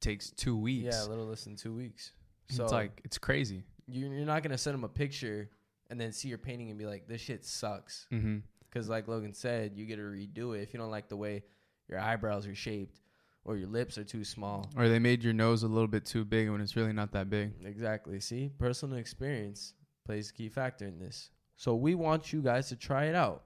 takes 0.00 0.30
two 0.30 0.56
weeks. 0.56 0.94
Yeah, 0.94 1.06
a 1.06 1.08
little 1.08 1.26
less 1.26 1.44
than 1.44 1.56
two 1.56 1.74
weeks. 1.74 2.12
So 2.50 2.64
it's 2.64 2.72
like 2.72 3.00
it's 3.04 3.18
crazy. 3.18 3.64
you're, 3.86 4.12
you're 4.12 4.26
not 4.26 4.42
gonna 4.42 4.58
send 4.58 4.74
them 4.74 4.84
a 4.84 4.88
picture 4.88 5.48
and 5.88 6.00
then 6.00 6.12
see 6.12 6.28
your 6.28 6.38
painting 6.38 6.70
and 6.70 6.78
be 6.78 6.86
like, 6.86 7.08
this 7.08 7.20
shit 7.20 7.44
sucks. 7.44 8.06
Mm-hmm. 8.12 8.38
Because 8.68 8.88
like 8.88 9.08
Logan 9.08 9.34
said, 9.34 9.72
you 9.74 9.86
get 9.86 9.96
to 9.96 10.02
redo 10.02 10.56
it 10.56 10.62
if 10.62 10.72
you 10.72 10.78
don't 10.78 10.90
like 10.90 11.08
the 11.08 11.16
way 11.16 11.42
your 11.88 11.98
eyebrows 11.98 12.46
are 12.46 12.54
shaped 12.54 13.00
or 13.44 13.56
your 13.56 13.68
lips 13.68 13.98
are 13.98 14.04
too 14.04 14.24
small. 14.24 14.68
Or 14.76 14.88
they 14.88 14.98
made 14.98 15.22
your 15.22 15.32
nose 15.32 15.62
a 15.62 15.68
little 15.68 15.88
bit 15.88 16.04
too 16.04 16.24
big 16.24 16.50
when 16.50 16.60
it's 16.60 16.76
really 16.76 16.92
not 16.92 17.12
that 17.12 17.30
big. 17.30 17.52
Exactly. 17.64 18.20
See, 18.20 18.50
personal 18.58 18.98
experience 18.98 19.74
plays 20.04 20.30
a 20.30 20.32
key 20.32 20.48
factor 20.48 20.86
in 20.86 20.98
this. 20.98 21.30
So 21.56 21.74
we 21.74 21.94
want 21.94 22.32
you 22.32 22.42
guys 22.42 22.68
to 22.68 22.76
try 22.76 23.04
it 23.04 23.14
out. 23.14 23.44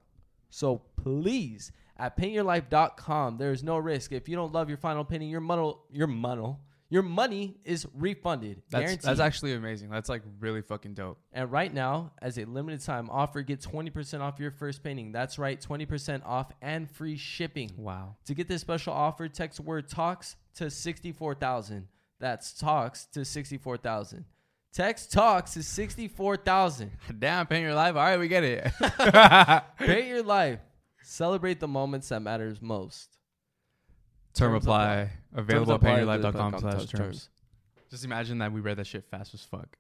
So 0.50 0.82
please, 1.02 1.72
at 1.96 2.16
paintyourlife.com, 2.16 3.38
there 3.38 3.52
is 3.52 3.62
no 3.62 3.76
risk. 3.76 4.12
If 4.12 4.28
you 4.28 4.36
don't 4.36 4.52
love 4.52 4.68
your 4.68 4.78
final 4.78 5.04
painting, 5.04 5.28
your 5.28 5.40
money, 5.40 5.74
your 5.90 6.06
money, 6.06 6.56
your 6.94 7.02
money 7.02 7.56
is 7.64 7.88
refunded. 7.92 8.62
That's 8.70 8.84
guaranteed. 8.84 9.02
that's 9.02 9.18
actually 9.18 9.52
amazing. 9.54 9.90
That's 9.90 10.08
like 10.08 10.22
really 10.38 10.62
fucking 10.62 10.94
dope. 10.94 11.18
And 11.32 11.50
right 11.50 11.74
now, 11.74 12.12
as 12.22 12.38
a 12.38 12.44
limited 12.44 12.82
time 12.82 13.10
offer, 13.10 13.42
get 13.42 13.60
20% 13.60 14.20
off 14.20 14.38
your 14.38 14.52
first 14.52 14.84
painting. 14.84 15.10
That's 15.10 15.36
right, 15.36 15.60
20% 15.60 16.24
off 16.24 16.52
and 16.62 16.88
free 16.88 17.16
shipping. 17.16 17.72
Wow. 17.76 18.14
To 18.26 18.34
get 18.34 18.46
this 18.46 18.60
special 18.60 18.92
offer, 18.92 19.26
text 19.26 19.58
word 19.58 19.88
talks 19.88 20.36
to 20.54 20.70
64,000. 20.70 21.88
That's 22.20 22.52
talks 22.52 23.06
to 23.06 23.24
64,000. 23.24 24.24
Text 24.72 25.10
talks 25.12 25.56
is 25.56 25.68
sixty 25.68 26.08
four 26.08 26.36
thousand. 26.36 26.90
Damn, 27.20 27.46
paint 27.46 27.62
your 27.62 27.74
life. 27.74 27.94
All 27.94 28.02
right, 28.02 28.18
we 28.18 28.26
get 28.26 28.42
it. 28.42 28.72
Paint 29.78 30.08
your 30.08 30.24
life. 30.24 30.58
Celebrate 31.00 31.60
the 31.60 31.68
moments 31.68 32.08
that 32.08 32.22
matters 32.22 32.60
most. 32.60 33.16
Term 34.34 34.54
apply. 34.54 35.10
Available 35.34 35.72
at 35.72 35.76
apply, 35.76 35.90
paintyourlife.com 36.00 36.54
available 36.54 36.60
slash 36.60 36.86
terms. 36.86 37.28
Just 37.90 38.04
imagine 38.04 38.38
that 38.38 38.52
we 38.52 38.60
read 38.60 38.76
that 38.78 38.86
shit 38.86 39.04
fast 39.10 39.34
as 39.34 39.42
fuck. 39.44 39.76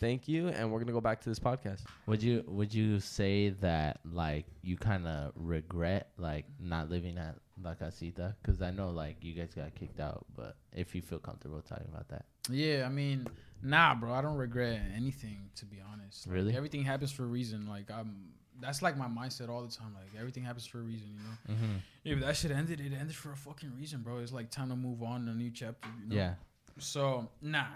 Thank 0.00 0.28
you, 0.28 0.48
and 0.48 0.72
we're 0.72 0.78
gonna 0.80 0.92
go 0.92 1.00
back 1.00 1.20
to 1.20 1.28
this 1.28 1.38
podcast. 1.38 1.82
Would 2.06 2.22
you 2.22 2.42
would 2.48 2.72
you 2.72 3.00
say 3.00 3.50
that 3.60 4.00
like 4.10 4.46
you 4.62 4.76
kind 4.76 5.06
of 5.06 5.32
regret 5.36 6.08
like 6.16 6.46
not 6.58 6.88
living 6.90 7.18
at 7.18 7.36
La 7.62 7.74
Casita? 7.74 8.34
Because 8.42 8.62
I 8.62 8.70
know 8.70 8.90
like 8.90 9.16
you 9.20 9.34
guys 9.34 9.52
got 9.54 9.74
kicked 9.74 10.00
out, 10.00 10.24
but 10.34 10.56
if 10.72 10.94
you 10.94 11.02
feel 11.02 11.18
comfortable 11.18 11.60
talking 11.60 11.86
about 11.92 12.08
that, 12.08 12.24
Yeah, 12.48 12.84
I 12.86 12.88
mean, 12.88 13.26
nah, 13.62 13.94
bro. 13.94 14.12
I 14.14 14.22
don't 14.22 14.36
regret 14.38 14.80
anything 14.96 15.50
to 15.56 15.66
be 15.66 15.82
honest. 15.92 16.26
Like, 16.26 16.34
Really? 16.34 16.56
everything 16.56 16.82
happens 16.82 17.12
for 17.12 17.24
a 17.24 17.28
reason. 17.28 17.66
Like 17.68 17.90
I'm. 17.90 18.30
That's 18.60 18.82
like 18.82 18.96
my 18.96 19.06
mindset 19.08 19.48
all 19.48 19.62
the 19.62 19.72
time. 19.74 19.94
Like 19.94 20.18
everything 20.18 20.44
happens 20.44 20.66
for 20.66 20.78
a 20.78 20.82
reason, 20.82 21.08
you 21.12 21.18
know. 21.20 21.54
mm-hmm. 21.54 21.76
If 22.04 22.20
that 22.20 22.36
shit 22.36 22.50
ended, 22.50 22.80
it 22.80 22.92
ended 22.98 23.14
for 23.16 23.32
a 23.32 23.36
fucking 23.36 23.72
reason, 23.78 24.00
bro. 24.00 24.18
It's 24.18 24.32
like 24.32 24.50
time 24.50 24.68
to 24.70 24.76
move 24.76 25.02
on 25.02 25.26
to 25.26 25.32
a 25.32 25.34
new 25.34 25.50
chapter. 25.50 25.88
You 26.02 26.08
know? 26.10 26.14
yeah, 26.22 26.34
So 26.78 27.28
nah, 27.42 27.66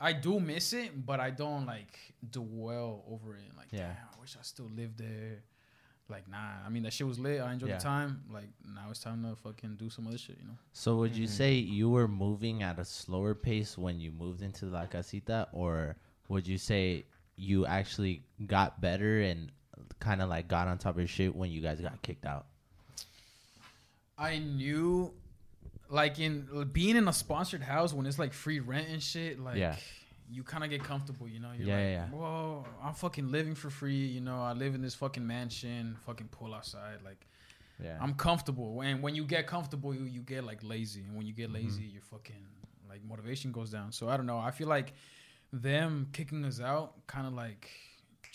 I 0.00 0.12
do 0.12 0.40
miss 0.40 0.72
it, 0.72 1.06
but 1.06 1.20
I 1.20 1.30
don't 1.30 1.66
like 1.66 1.98
dwell 2.30 3.04
over 3.10 3.34
it. 3.36 3.56
Like, 3.56 3.68
Yeah. 3.70 3.78
damn, 3.94 4.08
I 4.16 4.20
wish 4.20 4.36
I 4.38 4.42
still 4.42 4.68
lived 4.74 4.98
there. 4.98 5.42
Like, 6.10 6.26
nah. 6.28 6.64
I 6.64 6.68
mean, 6.70 6.82
that 6.84 6.92
shit 6.94 7.06
was 7.06 7.18
lit. 7.18 7.40
I 7.42 7.52
enjoyed 7.52 7.68
Yeah. 7.70 7.76
the 7.76 7.82
time. 7.84 8.24
Like, 8.30 8.48
now 8.64 8.88
it's 8.90 9.00
time 9.00 9.22
to 9.24 9.36
fucking 9.36 9.76
do 9.76 9.90
some 9.90 10.06
other 10.06 10.16
shit. 10.18 10.38
You 10.40 10.46
know? 10.46 10.58
So 10.72 10.96
would 10.96 11.14
you 11.14 11.26
Mhm. 11.26 11.30
say 11.30 11.54
you 11.54 11.90
were 11.90 12.08
moving 12.08 12.62
at 12.62 12.78
a 12.78 12.84
slower 12.84 13.34
pace 13.34 13.76
when 13.76 14.00
you 14.00 14.10
moved 14.10 14.40
into 14.42 14.66
La 14.66 14.86
Casita, 14.86 15.48
or 15.52 15.96
would 16.28 16.46
you 16.46 16.56
say 16.58 17.04
you 17.36 17.66
actually 17.66 18.24
got 18.46 18.80
better 18.80 19.20
and 19.20 19.52
kind 20.00 20.20
of 20.22 20.28
like 20.28 20.48
got 20.48 20.68
on 20.68 20.78
top 20.78 20.94
of 20.94 20.98
your 20.98 21.08
shit 21.08 21.34
when 21.34 21.50
you 21.50 21.60
guys 21.60 21.80
got 21.80 22.00
kicked 22.02 22.24
out? 22.26 22.46
I 24.16 24.38
knew, 24.38 25.12
like, 25.88 26.18
in 26.18 26.68
being 26.72 26.96
in 26.96 27.06
a 27.08 27.12
sponsored 27.12 27.62
house 27.62 27.92
when 27.92 28.06
it's 28.06 28.18
like 28.18 28.32
free 28.32 28.60
rent 28.60 28.88
and 28.88 29.02
shit. 29.02 29.38
Like, 29.38 29.56
Yeah. 29.56 29.76
you 30.30 30.42
kind 30.42 30.64
of 30.64 30.70
get 30.70 30.82
comfortable. 30.82 31.28
You 31.28 31.40
know? 31.40 31.52
You're 31.52 31.68
Yeah, 31.68 31.74
like, 31.76 31.82
yeah, 31.84 31.90
yeah. 31.90 32.08
Whoa, 32.08 32.66
I'm 32.82 32.94
fucking 32.94 33.30
living 33.30 33.54
for 33.54 33.70
free. 33.70 34.06
You 34.06 34.20
know, 34.20 34.42
I 34.42 34.52
live 34.54 34.74
in 34.74 34.82
this 34.82 34.94
fucking 34.96 35.26
mansion. 35.26 35.96
Fucking 36.06 36.28
pool 36.28 36.54
outside. 36.54 36.98
Like. 37.04 37.26
Yeah, 37.80 37.96
I'm 38.00 38.14
comfortable. 38.14 38.80
And 38.80 39.00
when 39.02 39.14
you 39.14 39.24
get 39.24 39.46
comfortable, 39.46 39.94
you, 39.94 40.02
you 40.04 40.20
get 40.22 40.42
like 40.42 40.64
lazy. 40.64 41.02
And 41.04 41.16
when 41.16 41.26
you 41.28 41.32
get 41.32 41.44
Mm-hmm. 41.52 41.64
lazy, 41.64 41.84
your 41.84 42.02
fucking 42.02 42.44
like 42.88 43.04
motivation 43.04 43.52
goes 43.52 43.70
down. 43.70 43.92
So 43.92 44.08
I 44.08 44.16
don't 44.16 44.26
know. 44.26 44.36
I 44.38 44.50
feel 44.50 44.66
like 44.66 44.94
them 45.52 46.08
kicking 46.12 46.44
us 46.44 46.60
out 46.60 47.06
kind 47.06 47.24
of 47.28 47.34
like 47.34 47.70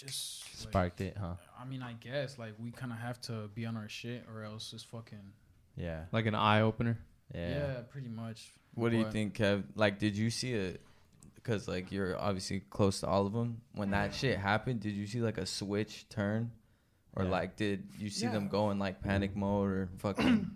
just 0.06 0.44
like, 0.66 0.70
sparked 0.70 1.02
it, 1.02 1.18
huh? 1.20 1.34
I 1.60 1.66
mean, 1.66 1.82
I 1.82 1.94
guess 1.94 2.38
like 2.38 2.54
we 2.60 2.72
kind 2.72 2.92
of 2.92 2.98
have 3.00 3.20
to 3.22 3.50
be 3.56 3.66
on 3.66 3.78
our 3.78 3.90
shit 3.90 4.26
or 4.34 4.44
else 4.44 4.74
it's 4.74 4.84
fucking 4.84 5.34
Yeah, 5.76 6.06
Like 6.12 6.26
an 6.26 6.36
eye 6.36 6.62
opener. 6.62 6.98
yeah, 7.34 7.50
yeah, 7.50 7.74
pretty 7.90 8.10
much. 8.10 8.52
What 8.76 8.90
do 8.92 8.98
you 8.98 9.10
think, 9.12 9.36
Kev? 9.36 9.64
Like, 9.76 10.00
did 10.00 10.18
you 10.18 10.30
see 10.30 10.54
it? 10.54 10.82
Because 11.36 11.68
like 11.68 11.92
you're 11.92 12.18
obviously 12.18 12.62
close 12.70 13.02
to 13.02 13.08
all 13.08 13.26
of 13.28 13.34
them. 13.34 13.62
When 13.76 13.92
that 13.92 14.14
shit 14.16 14.38
happened, 14.40 14.80
did 14.80 14.94
you 14.94 15.06
see 15.08 15.22
like 15.22 15.38
a 15.38 15.46
switch 15.46 16.08
turn, 16.10 16.52
or 17.16 17.26
Yeah. 17.26 17.30
like 17.32 17.56
did 17.58 17.84
you 18.00 18.10
see 18.10 18.28
them 18.28 18.48
go 18.48 18.72
in 18.72 18.80
like 18.80 19.02
panic 19.02 19.36
mode 19.36 19.70
or 19.70 19.90
fucking? 19.98 20.50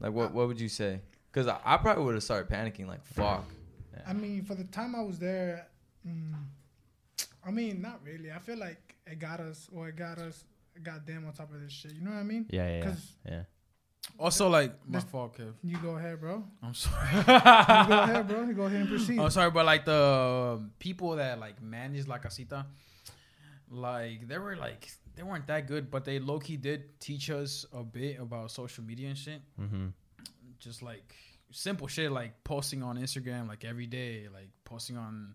like 0.00 0.12
what? 0.12 0.32
What 0.32 0.46
would 0.48 0.60
you 0.60 0.68
say? 0.68 1.00
Because 1.32 1.48
I, 1.48 1.58
I 1.64 1.76
probably 1.78 2.04
would 2.04 2.14
have 2.14 2.22
started 2.22 2.48
panicking. 2.48 2.86
Like 2.86 3.04
fuck. 3.04 3.44
I 4.06 4.12
mean, 4.12 4.44
for 4.44 4.54
the 4.54 4.64
time 4.64 4.94
I 4.94 5.02
was 5.02 5.18
there, 5.18 5.66
mm, 6.06 6.32
I 7.48 7.50
mean, 7.50 7.80
not 7.82 8.00
really. 8.04 8.30
I 8.30 8.38
feel 8.38 8.58
like 8.58 8.94
it 9.06 9.18
got 9.18 9.40
us, 9.40 9.68
or 9.74 9.88
it 9.88 9.96
got 9.96 10.18
us, 10.18 10.44
goddamn, 10.82 11.26
on 11.26 11.32
top 11.32 11.52
of 11.54 11.60
this 11.62 11.72
shit. 11.72 11.92
You 11.92 12.02
know 12.02 12.10
what 12.10 12.18
I 12.20 12.22
mean? 12.24 12.46
yeah, 12.50 12.64
yeah, 12.66 12.70
yeah. 12.74 12.80
Because 12.80 13.12
yeah. 13.26 13.42
Also, 14.18 14.48
like 14.48 14.72
my 14.86 14.98
This- 15.00 15.04
fault, 15.10 15.36
Kev. 15.36 15.52
you 15.62 15.76
go 15.78 15.96
ahead, 15.96 16.20
bro. 16.20 16.44
I'm 16.62 16.74
sorry. 16.74 17.08
You 17.16 17.22
go 17.24 17.34
ahead, 17.34 18.28
bro. 18.28 18.42
You 18.44 18.54
go 18.54 18.62
ahead 18.64 18.80
and 18.82 18.88
proceed. 18.88 19.18
I'm 19.18 19.30
sorry, 19.30 19.50
but 19.50 19.64
like 19.66 19.84
the 19.84 20.62
people 20.78 21.16
that 21.16 21.38
like 21.40 21.60
manage 21.62 22.06
La 22.06 22.18
Casita, 22.18 22.66
like 23.70 24.26
they 24.28 24.38
were 24.38 24.56
like 24.56 24.88
they 25.16 25.22
weren't 25.22 25.46
that 25.48 25.66
good, 25.66 25.90
but 25.90 26.04
they 26.04 26.18
low 26.20 26.38
key 26.38 26.56
did 26.56 26.98
teach 27.00 27.30
us 27.30 27.66
a 27.72 27.82
bit 27.82 28.18
about 28.20 28.50
social 28.50 28.84
media 28.84 29.08
and 29.08 29.18
shit. 29.18 29.40
Mm-hmm. 29.60 29.86
Just 30.58 30.82
like 30.82 31.14
simple 31.50 31.86
shit 31.88 32.10
like 32.12 32.44
posting 32.44 32.82
on 32.82 32.96
Instagram 32.98 33.48
like 33.48 33.64
every 33.64 33.86
day, 33.86 34.26
like 34.32 34.48
posting 34.64 34.96
on 34.96 35.34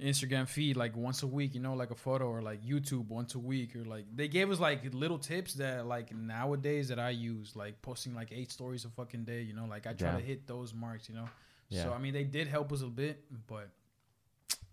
Instagram 0.00 0.46
feed 0.46 0.76
like 0.76 0.94
once 0.94 1.22
a 1.22 1.26
week, 1.26 1.54
you 1.54 1.60
know, 1.60 1.74
like 1.74 1.90
a 1.90 1.94
photo 1.94 2.26
or 2.28 2.42
like 2.42 2.62
YouTube 2.62 3.08
once 3.08 3.34
a 3.34 3.38
week 3.38 3.74
or 3.74 3.84
like 3.84 4.04
they 4.14 4.28
gave 4.28 4.50
us 4.50 4.60
like 4.60 4.82
little 4.92 5.18
tips 5.18 5.54
that 5.54 5.86
like 5.86 6.14
nowadays 6.14 6.88
that 6.88 6.98
I 6.98 7.10
use, 7.10 7.56
like 7.56 7.80
posting 7.80 8.14
like 8.14 8.28
eight 8.30 8.52
stories 8.52 8.84
a 8.84 8.90
fucking 8.90 9.24
day, 9.24 9.40
you 9.42 9.54
know, 9.54 9.64
like 9.64 9.86
I 9.86 9.94
try 9.94 10.10
Yeah. 10.12 10.16
to 10.18 10.22
hit 10.22 10.46
those 10.46 10.74
marks, 10.74 11.08
you 11.08 11.14
know. 11.14 11.28
Yeah. 11.70 11.84
So 11.84 11.92
I 11.94 11.98
mean, 11.98 12.12
they 12.12 12.24
did 12.24 12.46
help 12.46 12.72
us 12.72 12.82
a 12.82 12.86
bit, 12.86 13.24
but 13.46 13.70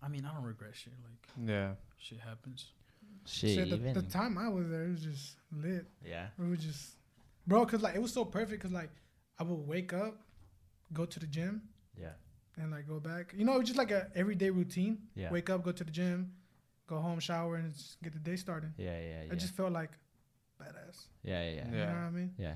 I 0.02 0.08
mean, 0.08 0.26
I 0.26 0.34
don't 0.34 0.44
regret 0.44 0.72
shit. 0.74 0.92
Like 1.02 1.48
Yeah. 1.48 1.72
shit 1.98 2.20
happens. 2.20 2.66
Shit, 3.26 3.54
Shit, 3.54 3.70
the, 3.70 3.76
even 3.76 3.94
the 3.94 4.02
time 4.02 4.36
I 4.36 4.48
was 4.48 4.68
there, 4.68 4.84
it 4.84 4.90
was 4.90 5.02
just 5.02 5.36
lit. 5.50 5.86
yeah, 6.04 6.26
It 6.38 6.42
was 6.46 6.58
just, 6.58 6.96
bro, 7.46 7.64
cause 7.64 7.80
like 7.80 7.94
it 7.94 8.02
was 8.02 8.12
so 8.12 8.26
perfect. 8.26 8.60
Cause 8.62 8.72
like 8.72 8.90
I 9.38 9.44
would 9.44 9.66
wake 9.66 9.94
up, 9.94 10.20
go 10.92 11.06
to 11.06 11.18
the 11.18 11.26
gym, 11.26 11.62
yeah, 11.98 12.10
and 12.56 12.70
like 12.70 12.86
go 12.88 13.00
back. 13.00 13.34
You 13.36 13.44
know, 13.44 13.62
just 13.62 13.78
like 13.78 13.90
a 13.90 14.08
everyday 14.14 14.50
routine. 14.50 14.98
yeah, 15.14 15.30
Wake 15.30 15.50
up, 15.50 15.62
go 15.62 15.72
to 15.72 15.84
the 15.84 15.90
gym, 15.90 16.32
go 16.86 16.98
home, 16.98 17.18
shower, 17.20 17.56
and 17.56 17.72
just 17.72 18.00
get 18.02 18.12
the 18.12 18.18
day 18.18 18.36
started. 18.36 18.72
yeah, 18.76 18.98
yeah, 18.98 19.22
yeah, 19.26 19.32
I 19.32 19.34
just 19.36 19.54
felt 19.54 19.72
like 19.72 19.90
badass. 20.60 21.06
yeah, 21.22 21.42
yeah, 21.42 21.50
yeah. 21.50 21.64
You 21.64 21.70
know 21.72 21.86
what 21.86 21.94
I 21.96 22.10
mean? 22.10 22.32
yeah. 22.38 22.54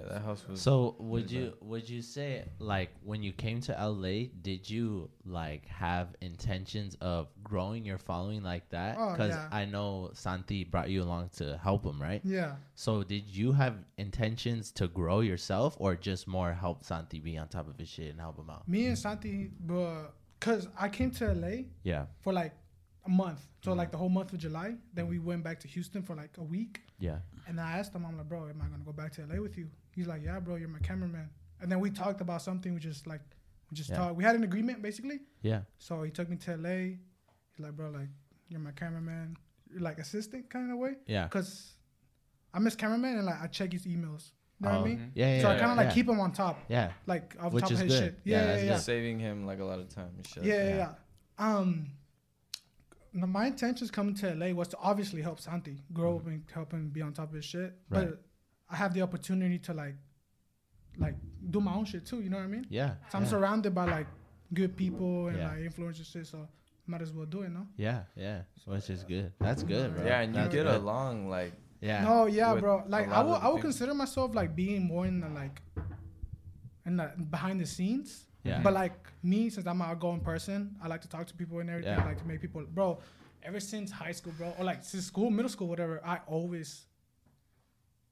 Yeah, 0.00 0.12
that 0.12 0.22
house 0.22 0.46
was. 0.46 0.60
So 0.60 0.94
would 0.98 1.22
pretty 1.28 1.36
you 1.36 1.54
would 1.60 1.88
you 1.88 2.02
say 2.02 2.44
like 2.58 2.90
when 3.02 3.22
you 3.22 3.32
came 3.32 3.60
to 3.62 3.72
LA, 3.72 4.26
did 4.42 4.68
you 4.68 5.10
like 5.24 5.66
have 5.66 6.14
intentions 6.20 6.96
of 7.00 7.28
growing 7.42 7.84
your 7.84 7.98
following 7.98 8.42
like 8.42 8.68
that? 8.70 8.96
Oh, 8.98 9.10
Because 9.12 9.34
yeah. 9.34 9.48
I 9.50 9.64
know 9.64 10.10
Santi 10.14 10.64
brought 10.64 10.88
you 10.90 11.02
along 11.02 11.30
to 11.36 11.58
help 11.58 11.84
him, 11.84 12.00
right? 12.00 12.20
Yeah. 12.24 12.56
So 12.74 13.02
did 13.02 13.24
you 13.26 13.52
have 13.52 13.74
intentions 13.96 14.70
to 14.72 14.88
grow 14.88 15.20
yourself, 15.20 15.76
or 15.78 15.96
just 15.96 16.26
more 16.28 16.52
help 16.52 16.84
Santi 16.84 17.18
be 17.18 17.36
on 17.38 17.48
top 17.48 17.68
of 17.68 17.76
his 17.78 17.88
shit 17.88 18.10
and 18.10 18.20
help 18.20 18.38
him 18.38 18.50
out? 18.50 18.68
Me 18.68 18.86
and 18.86 18.98
Santi, 18.98 19.50
bro, 19.60 20.06
cause 20.40 20.68
I 20.78 20.88
came 20.88 21.10
to 21.12 21.32
LA 21.32 21.64
Yeah, 21.82 22.06
for 22.20 22.32
like 22.32 22.52
a 23.06 23.10
month. 23.10 23.40
So 23.64 23.70
Mm-hmm. 23.70 23.78
like 23.78 23.90
the 23.90 23.96
whole 23.98 24.08
month 24.08 24.32
of 24.32 24.38
July. 24.38 24.76
Then 24.94 25.08
we 25.08 25.18
went 25.18 25.42
back 25.42 25.58
to 25.60 25.68
Houston 25.68 26.02
for 26.02 26.14
like 26.14 26.30
a 26.38 26.42
week. 26.44 26.82
yeah, 27.00 27.18
And 27.48 27.60
I 27.60 27.78
asked 27.78 27.92
him, 27.94 28.04
I'm 28.06 28.16
like, 28.16 28.28
bro, 28.28 28.48
am 28.48 28.62
I 28.62 28.66
gonna 28.68 28.84
go 28.84 28.92
back 28.92 29.12
to 29.14 29.26
LA 29.26 29.40
with 29.42 29.58
you? 29.58 29.68
He's 29.98 30.06
like, 30.06 30.22
yeah, 30.24 30.38
bro, 30.38 30.54
you're 30.56 30.68
my 30.68 30.78
cameraman. 30.78 31.28
And 31.60 31.70
then 31.70 31.80
we 31.80 31.90
talked 31.90 32.20
about 32.20 32.40
something. 32.42 32.72
We 32.72 32.78
just 32.80 33.06
like, 33.06 33.20
we 33.70 33.74
just 33.76 33.90
Yeah. 33.90 33.96
talked. 33.96 34.14
We 34.16 34.22
had 34.24 34.36
an 34.36 34.44
agreement 34.44 34.80
basically. 34.80 35.18
yeah, 35.42 35.62
So 35.78 36.02
he 36.04 36.10
took 36.10 36.28
me 36.30 36.36
to 36.36 36.56
LA. 36.56 36.76
He's 37.50 37.58
like, 37.58 37.74
bro, 37.76 37.90
like, 37.90 38.08
you're 38.48 38.60
my 38.60 38.70
cameraman, 38.70 39.36
you're 39.70 39.80
like 39.80 39.98
assistant 39.98 40.48
kind 40.50 40.70
of 40.72 40.78
way. 40.78 40.94
yeah. 41.06 41.26
Cause 41.28 41.74
I'm 42.54 42.64
his 42.64 42.76
cameraman 42.76 43.16
and 43.18 43.26
like 43.26 43.40
I 43.42 43.46
check 43.48 43.72
his 43.72 43.84
emails. 43.86 44.30
You 44.60 44.66
know 44.66 44.70
what 44.70 44.78
Oh, 44.78 44.84
I 44.84 44.84
mean? 44.88 45.12
Yeah, 45.14 45.34
yeah. 45.36 45.42
so 45.42 45.48
I 45.50 45.58
kind 45.58 45.70
of 45.72 45.76
like 45.76 45.88
yeah. 45.88 45.92
keep 45.94 46.08
him 46.08 46.18
on 46.20 46.32
top, 46.32 46.58
Yeah, 46.68 46.92
like 47.06 47.34
off 47.40 47.52
Which 47.52 47.62
top 47.64 47.72
is 47.72 47.80
of 47.80 47.86
his 47.86 47.94
good. 48.00 48.04
shit. 48.06 48.20
Yeah, 48.24 48.38
Yeah, 48.44 48.56
yeah, 48.56 48.62
yeah. 48.62 48.72
good. 48.74 48.82
saving 48.82 49.18
him 49.18 49.46
like 49.46 49.58
a 49.60 49.64
lot 49.64 49.78
of 49.80 49.88
time 49.88 50.10
and. 50.16 50.26
Yeah, 50.36 50.42
yeah, 50.54 50.68
Yeah. 50.68 50.76
yeah. 50.76 50.92
Um, 51.48 51.90
my 53.12 53.46
intentions 53.46 53.90
coming 53.90 54.14
to 54.16 54.34
LA 54.34 54.52
was 54.52 54.68
to 54.68 54.76
obviously 54.78 55.22
help 55.22 55.40
Santi 55.40 55.82
grow 55.92 56.16
up 56.18 56.26
and 56.26 56.44
help 56.52 56.72
him 56.72 56.88
be 56.90 57.02
on 57.02 57.12
top 57.12 57.28
of 57.30 57.34
his 57.34 57.44
shit. 57.44 57.72
Mm-hmm. 57.90 57.94
Right. 57.94 58.08
But 58.10 58.22
I 58.70 58.76
have 58.76 58.92
the 58.94 59.02
opportunity 59.02 59.58
to 59.60 59.72
like, 59.72 59.96
like 60.98 61.14
do 61.50 61.60
my 61.60 61.74
own 61.74 61.84
shit 61.84 62.04
too. 62.06 62.20
You 62.20 62.30
know 62.30 62.36
what 62.38 62.44
I 62.44 62.48
mean? 62.48 62.66
yeah. 62.68 62.94
So 63.10 63.18
I'm 63.18 63.24
yeah. 63.24 63.30
surrounded 63.30 63.74
by 63.74 63.84
like 63.86 64.06
good 64.52 64.76
people 64.76 65.28
and 65.28 65.38
Yeah. 65.38 65.48
like 65.48 65.58
influencers 65.58 66.10
shit. 66.12 66.26
So 66.26 66.48
might 66.86 67.02
as 67.02 67.12
well 67.12 67.26
do 67.26 67.42
it, 67.42 67.50
no? 67.50 67.66
Yeah, 67.76 68.02
yeah. 68.16 68.42
So 68.64 68.72
it's 68.72 68.86
just 68.86 69.06
good. 69.06 69.32
That's 69.40 69.62
good, 69.62 69.94
bro. 69.94 70.04
Yeah, 70.04 70.20
and 70.20 70.34
you 70.34 70.40
That's 70.40 70.54
get 70.54 70.64
good. 70.64 70.76
along 70.76 71.28
like 71.28 71.52
Yeah. 71.80 72.02
No, 72.02 72.26
yeah, 72.26 72.54
bro. 72.54 72.84
Like 72.88 73.08
I 73.08 73.20
lot 73.22 73.26
will, 73.26 73.34
I 73.36 73.48
will 73.48 73.60
consider 73.60 73.94
myself 73.94 74.34
like 74.34 74.56
being 74.56 74.82
more 74.84 75.06
in 75.06 75.20
the 75.20 75.28
like, 75.28 75.62
in 76.86 76.96
the 76.96 77.12
behind 77.30 77.60
the 77.60 77.66
scenes. 77.66 78.24
Yeah. 78.44 78.60
But 78.62 78.72
like 78.72 78.96
me, 79.22 79.50
since 79.50 79.66
I'm 79.66 79.80
an 79.80 79.88
outgoing 79.90 80.20
person, 80.20 80.76
I 80.82 80.88
like 80.88 81.02
to 81.02 81.08
talk 81.08 81.26
to 81.26 81.34
people 81.34 81.58
and 81.60 81.68
everything. 81.70 81.92
Yeah. 81.92 82.02
I 82.02 82.06
like 82.06 82.18
to 82.18 82.26
make 82.26 82.40
people, 82.40 82.62
bro. 82.64 82.98
Ever 83.42 83.60
since 83.60 83.90
high 83.92 84.12
school, 84.12 84.32
bro, 84.36 84.52
or 84.58 84.64
like 84.64 84.82
since 84.84 85.04
school, 85.06 85.30
middle 85.30 85.48
school, 85.48 85.68
whatever, 85.68 86.00
I 86.04 86.18
always, 86.26 86.86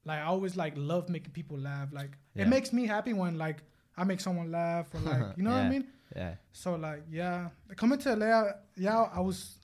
like, 0.07 0.19
I 0.21 0.23
always 0.23 0.57
like 0.57 0.73
love 0.77 1.09
making 1.11 1.33
people 1.33 1.59
laugh. 1.59 1.89
Like 1.93 2.13
Yeah. 2.35 2.45
it 2.45 2.49
makes 2.49 2.73
me 2.73 2.87
happy 2.87 3.13
when 3.13 3.37
like 3.37 3.59
I 3.97 4.05
make 4.05 4.21
someone 4.21 4.51
laugh 4.51 4.87
or 4.95 5.01
like 5.01 5.23
you 5.37 5.43
know 5.43 5.51
what 5.51 5.63
I 5.65 5.69
mean. 5.69 5.85
Yeah. 6.15 6.35
So 6.53 6.77
like 6.77 7.03
yeah, 7.11 7.49
coming 7.77 7.99
to 7.99 8.15
LA, 8.17 8.53
yeah, 8.77 9.09
I 9.13 9.21
was 9.21 9.57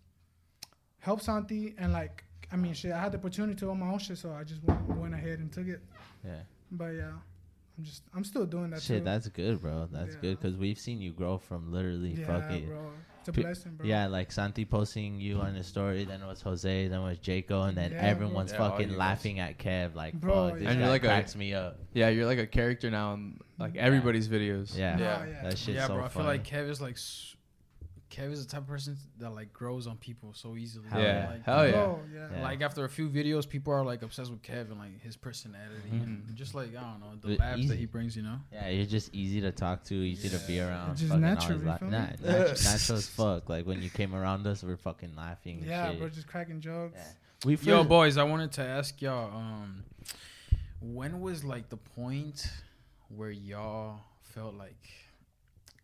help 0.99 1.21
Santi 1.23 1.75
and 1.79 1.93
like 1.93 2.25
I 2.51 2.57
mean 2.57 2.75
shit, 2.75 2.93
I 2.93 3.01
had 3.01 3.13
the 3.13 3.19
opportunity 3.19 3.55
to 3.61 3.71
own 3.71 3.79
my 3.81 3.87
own 3.91 3.99
shit, 3.99 4.19
so 4.19 4.33
I 4.33 4.45
just 4.45 4.63
went, 4.65 4.81
went 4.99 5.15
ahead 5.15 5.39
and 5.39 5.51
took 5.53 5.67
it. 5.69 5.81
Yeah. 6.25 6.41
But 6.71 6.91
yeah, 6.95 7.13
I'm 7.79 7.85
just 7.85 8.03
I'm 8.15 8.25
still 8.25 8.47
doing 8.47 8.71
that 8.71 8.83
Shit, 8.83 8.99
too. 9.01 9.05
that's 9.05 9.29
good, 9.29 9.61
bro. 9.61 9.89
That's 9.91 10.15
Yeah. 10.15 10.21
good 10.21 10.41
because 10.41 10.57
we've 10.57 10.79
seen 10.79 11.01
you 11.01 11.13
grow 11.13 11.39
from 11.39 11.73
literally 11.73 12.15
yeah, 12.15 12.27
fucking. 12.27 12.67
bro. 12.69 12.91
It's 13.29 13.39
a 13.39 13.41
blessing, 13.41 13.73
bro. 13.77 13.87
Yeah, 13.87 14.07
like 14.07 14.31
Santi 14.33 14.65
posting 14.65 15.21
you 15.21 15.39
on 15.39 15.55
his 15.55 15.67
story, 15.67 16.05
then 16.05 16.23
it 16.23 16.27
was 16.27 16.41
Jose, 16.43 16.89
then 16.89 17.01
it 17.01 17.05
was 17.05 17.19
Jaco, 17.19 17.69
and 17.69 17.77
then 17.77 17.93
Yeah, 17.93 18.01
bro. 18.01 18.09
everyone's 18.11 18.53
Yeah, 18.53 18.59
all 18.59 18.71
fucking 18.71 18.87
you 18.89 18.93
guys. 18.93 18.99
laughing 18.99 19.41
at 19.41 19.59
Kev. 19.59 19.95
Like, 19.95 20.15
Bro, 20.15 20.35
fuck, 20.51 20.55
this 20.55 20.63
yeah. 20.65 20.69
And 20.71 20.79
guy 20.79 20.85
you're 20.85 20.93
like 20.93 21.03
a- 21.05 21.07
cracks 21.07 21.35
me 21.37 21.55
up. 21.55 21.79
Yeah, 21.95 22.09
you're 22.09 22.27
like 22.27 22.39
a 22.39 22.47
character 22.47 22.91
now 22.91 23.15
in 23.15 23.39
like 23.59 23.75
Yeah. 23.75 23.83
everybody's 23.83 24.29
videos. 24.29 24.77
Yeah, 24.77 24.97
oh, 24.99 25.03
Yeah. 25.03 25.25
yeah. 25.27 25.43
that 25.43 25.59
shit's 25.59 25.77
yeah, 25.77 25.87
so 25.87 25.95
bro. 25.95 26.05
I 26.05 26.09
feel 26.09 26.23
funny. 26.25 26.27
like 26.39 26.47
Kev 26.47 26.69
is 26.69 26.81
like, 26.81 26.95
s- 26.95 27.37
Kev 28.13 28.31
is 28.31 28.45
the 28.45 28.51
type 28.53 28.61
of 28.61 28.67
person 28.69 28.97
that 29.19 29.31
like 29.31 29.53
grows 29.55 29.87
on 29.87 29.97
people 29.97 30.35
so 30.35 30.55
easily. 30.57 30.87
Hell 30.91 31.01
yeah. 31.01 31.29
Like, 31.31 31.45
Hell 31.45 31.65
yeah. 31.67 31.73
Bro, 31.73 32.01
yeah. 32.15 32.29
Yeah. 32.37 32.43
Like 32.43 32.61
after 32.61 32.85
a 32.85 32.89
few 32.89 33.09
videos, 33.09 33.49
people 33.49 33.73
are 33.73 33.83
like 33.83 34.03
obsessed 34.03 34.31
with 34.31 34.43
Kev 34.43 34.71
and 34.71 34.79
like 34.79 35.01
his 35.01 35.17
personality 35.17 35.89
and 35.91 36.23
Mhm. 36.29 36.35
just 36.35 36.55
like 36.55 36.77
I 36.77 36.81
don't 36.83 37.01
know 37.01 37.17
the 37.21 37.29
But 37.29 37.39
laughs 37.39 37.69
that 37.69 37.79
he 37.79 37.87
brings. 37.87 38.15
You 38.15 38.25
know. 38.25 38.39
yeah, 38.53 38.69
you're 38.69 38.85
just 38.85 39.15
easy 39.15 39.41
to 39.41 39.51
talk 39.51 39.83
to, 39.85 39.95
easy 39.95 40.29
to 40.29 40.39
be 40.47 40.55
Yeah. 40.55 40.69
around. 40.69 40.97
Just 40.97 41.09
fucking 41.09 41.23
natural, 41.23 41.53
always 41.53 41.63
you 41.63 41.69
la- 41.69 41.79
nah, 41.91 42.07
me? 42.11 42.17
natu- 42.21 42.65
natural 42.65 42.99
as 42.99 43.09
fuck. 43.09 43.49
Like 43.49 43.65
when 43.67 43.81
you 43.81 43.89
came 43.91 44.15
around 44.15 44.47
us, 44.47 44.63
we're 44.63 44.77
fucking 44.77 45.17
laughing. 45.17 45.59
And 45.61 45.67
Yeah, 45.67 45.91
shit. 45.91 45.99
bro, 45.99 46.09
just 46.11 46.27
cracking 46.27 46.61
jokes. 46.61 46.95
Yeah. 46.97 47.13
We 47.47 47.57
first, 47.57 47.67
Yo, 47.67 47.83
boys, 47.83 48.19
I 48.19 48.25
wanted 48.25 48.53
to 48.53 48.63
ask 48.63 49.01
y'all, 49.03 49.35
um, 49.37 49.85
when 50.81 51.21
was 51.21 51.45
like 51.45 51.71
the 51.71 51.77
point 51.77 52.47
where 53.09 53.31
y'all 53.31 54.01
felt 54.21 54.55
like, 54.55 54.89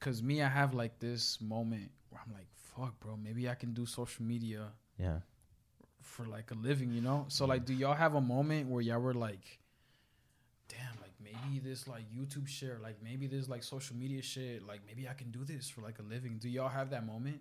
cause 0.00 0.22
me, 0.22 0.42
I 0.42 0.48
have 0.48 0.74
like 0.74 0.98
this 1.00 1.40
moment 1.40 1.90
where 1.90 1.97
I'm 2.12 2.32
like, 2.32 2.46
fuck, 2.52 2.98
bro, 3.00 3.16
maybe 3.16 3.48
I 3.48 3.54
can 3.54 3.72
do 3.72 3.86
social 3.86 4.24
media 4.24 4.68
yeah. 4.98 5.18
for 6.00 6.26
like 6.26 6.50
a 6.50 6.54
living, 6.54 6.92
you 6.92 7.00
know? 7.00 7.26
So 7.28 7.44
like, 7.46 7.64
do 7.64 7.74
y'all 7.74 7.94
have 7.94 8.14
a 8.14 8.20
moment 8.20 8.68
where 8.68 8.82
y'all 8.82 9.00
were 9.00 9.14
like, 9.14 9.58
damn, 10.68 11.00
like 11.00 11.12
maybe 11.22 11.58
this 11.58 11.88
like 11.88 12.04
YouTube 12.10 12.48
share, 12.48 12.78
like 12.82 12.96
maybe 13.02 13.26
this 13.26 13.48
like 13.48 13.62
social 13.62 13.96
media 13.96 14.22
shit, 14.22 14.66
like 14.66 14.80
maybe 14.86 15.08
I 15.08 15.14
can 15.14 15.30
do 15.30 15.44
this 15.44 15.68
for 15.68 15.80
like 15.80 15.98
a 15.98 16.02
living. 16.02 16.38
Do 16.38 16.48
y'all 16.48 16.68
have 16.68 16.90
that 16.90 17.06
moment? 17.06 17.40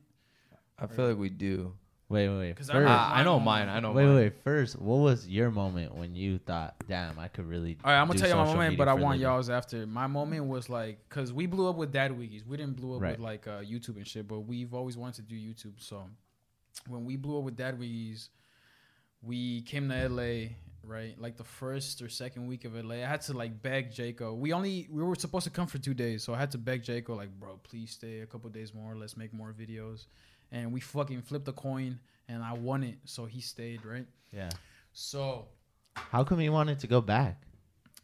I 0.80 0.86
feel 0.88 1.08
like 1.10 1.18
we 1.18 1.30
do. 1.30 1.74
Wait, 2.10 2.30
wait, 2.30 2.38
wait. 2.38 2.50
Because 2.52 2.70
I 2.70 2.74
First, 2.74 2.90
Uh, 2.90 3.10
I 3.14 3.24
know 3.24 3.38
mine. 3.40 3.68
I 3.68 3.82
know 3.82 3.92
wait, 3.92 4.06
mine. 4.06 4.16
wait. 4.16 4.44
First, 4.44 4.80
what 4.80 4.96
was 4.98 5.28
your 5.28 5.52
moment 5.52 5.94
when 5.94 6.16
you 6.16 6.38
thought, 6.40 6.76
"Damn, 6.88 7.20
I 7.20 7.28
could 7.28 7.46
really"? 7.46 7.78
All 7.84 7.92
right, 7.92 8.00
I'm 8.00 8.08
gonna 8.08 8.18
tell 8.20 8.30
you 8.30 8.36
my 8.36 8.46
social 8.46 8.56
moment, 8.60 8.78
but 8.78 8.88
I 8.88 8.94
want 8.94 9.20
y'all's 9.20 9.50
after. 9.50 9.86
My 9.86 10.08
moment 10.08 10.46
was 10.46 10.70
like, 10.70 11.08
cause 11.10 11.34
we 11.34 11.48
blew 11.48 11.68
up 11.70 11.76
with 11.76 11.92
Dad 11.92 12.12
Wiggies. 12.12 12.46
We 12.48 12.56
didn't 12.56 12.78
blow 12.78 12.96
up 12.96 13.02
Right. 13.02 13.12
with 13.12 13.20
like 13.20 13.46
uh, 13.48 13.60
YouTube 13.60 13.98
and 13.98 14.08
shit, 14.08 14.26
but 14.28 14.40
we've 14.42 14.74
always 14.74 14.96
wanted 14.96 15.16
to 15.16 15.22
do 15.24 15.36
YouTube. 15.36 15.82
So 15.82 16.10
when 16.88 17.04
we 17.04 17.18
blew 17.18 17.40
up 17.40 17.44
with 17.44 17.58
Dad 17.58 17.78
Wiggies, 17.78 18.30
we 19.22 19.62
came 19.64 19.90
to 19.90 20.08
LA. 20.08 20.50
Right, 20.84 21.20
like 21.20 21.36
the 21.36 21.44
first 21.44 22.02
or 22.02 22.08
second 22.08 22.48
week 22.48 22.64
of 22.64 22.74
LA, 22.74 22.96
I 23.04 23.08
had 23.08 23.20
to 23.24 23.34
like 23.34 23.62
beg 23.62 23.92
Jaco. 23.92 24.38
We 24.38 24.54
only 24.54 24.88
we 24.90 25.04
were 25.04 25.16
supposed 25.16 25.44
to 25.44 25.50
come 25.50 25.68
for 25.68 25.78
two 25.80 25.94
days, 25.94 26.24
so 26.24 26.34
I 26.34 26.38
had 26.38 26.52
to 26.52 26.58
beg 26.58 26.84
Jaco 26.84 27.10
like, 27.18 27.30
bro, 27.38 27.60
please 27.62 27.92
stay 27.92 28.22
a 28.22 28.26
couple 28.26 28.50
days 28.50 28.74
more. 28.74 28.96
Let's 28.96 29.18
make 29.18 29.34
more 29.34 29.52
videos. 29.54 30.06
And 30.52 30.72
we 30.72 30.80
fucking 30.80 31.22
flipped 31.24 31.48
a 31.48 31.54
coin, 31.54 32.00
and 32.30 32.42
I 32.44 32.54
won 32.54 32.84
it, 32.84 32.98
so 33.06 33.26
he 33.26 33.42
stayed. 33.42 33.86
Right, 33.86 34.06
Yeah. 34.32 34.50
so 34.94 35.48
How 35.96 36.24
come 36.24 36.40
he 36.40 36.50
wanted 36.50 36.80
to 36.80 36.88
go 36.88 37.02
back? 37.02 37.42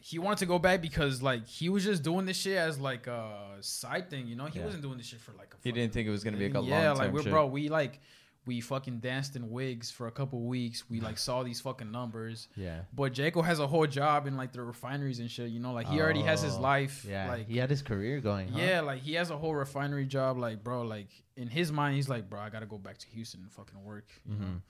he 0.06 0.20
wanted 0.20 0.40
to 0.40 0.46
go 0.46 0.60
back 0.60 0.82
because 0.82 1.22
like 1.22 1.48
he 1.48 1.70
was 1.70 1.86
just 1.86 2.04
doing 2.04 2.26
this 2.26 2.36
shit 2.36 2.58
as 2.58 2.78
like 2.78 3.08
a 3.08 3.56
side 3.62 4.10
thing, 4.10 4.28
you 4.28 4.36
know. 4.36 4.46
He 4.48 4.60
Yeah. 4.60 4.66
wasn't 4.66 4.84
doing 4.84 4.98
this 4.98 5.08
shit 5.08 5.22
for 5.22 5.32
like 5.34 5.54
a. 5.54 5.58
He 5.64 5.72
didn't 5.72 5.94
think 5.94 6.08
it 6.08 6.12
was 6.12 6.26
gonna 6.26 6.36
be 6.36 6.48
like 6.50 6.56
a 6.56 6.60
living. 6.60 6.74
yeah, 6.78 6.90
long 6.90 6.98
like 6.98 7.14
we're 7.14 7.22
shit. 7.24 7.32
bro. 7.32 7.46
We 7.48 7.70
like 7.70 8.02
we 8.46 8.60
fucking 8.60 9.00
danced 9.00 9.36
in 9.38 9.50
wigs 9.50 9.90
for 9.90 10.08
a 10.08 10.12
couple 10.12 10.42
weeks. 10.42 10.90
We 10.90 11.00
like 11.00 11.18
saw 11.18 11.44
these 11.44 11.62
fucking 11.62 11.92
numbers. 11.92 12.50
Yeah. 12.56 12.82
But 12.94 13.14
Jaco 13.14 13.44
has 13.44 13.60
a 13.60 13.68
whole 13.68 13.88
job 13.88 14.28
in 14.28 14.36
like 14.36 14.52
the 14.52 14.62
refineries 14.62 15.20
and 15.20 15.32
shit. 15.32 15.50
You 15.50 15.60
know, 15.62 15.72
like 15.74 15.88
he 15.88 16.02
already 16.02 16.22
has 16.24 16.42
his 16.42 16.56
Oh, 16.56 16.62
life. 16.62 17.06
Yeah. 17.10 17.30
like 17.30 17.48
he 17.48 17.58
had 17.58 17.70
his 17.70 17.82
career 17.82 18.20
going. 18.20 18.50
Huh? 18.50 18.60
yeah, 18.62 18.82
like 18.82 19.02
he 19.02 19.14
has 19.14 19.30
a 19.30 19.38
whole 19.38 19.56
refinery 19.56 20.06
job. 20.06 20.38
Like 20.38 20.64
bro, 20.64 20.82
like 20.82 21.08
in 21.38 21.48
his 21.48 21.72
mind, 21.72 21.96
he's 21.96 22.10
like, 22.10 22.30
bro, 22.30 22.40
I 22.42 22.50
gotta 22.50 22.66
go 22.66 22.78
back 22.78 22.98
to 23.00 23.08
Houston 23.08 23.42
and 23.44 23.52
fucking 23.52 23.82
work. 23.84 24.10
You 24.26 24.36
know? 24.36 24.46
Mhm. 24.46 24.62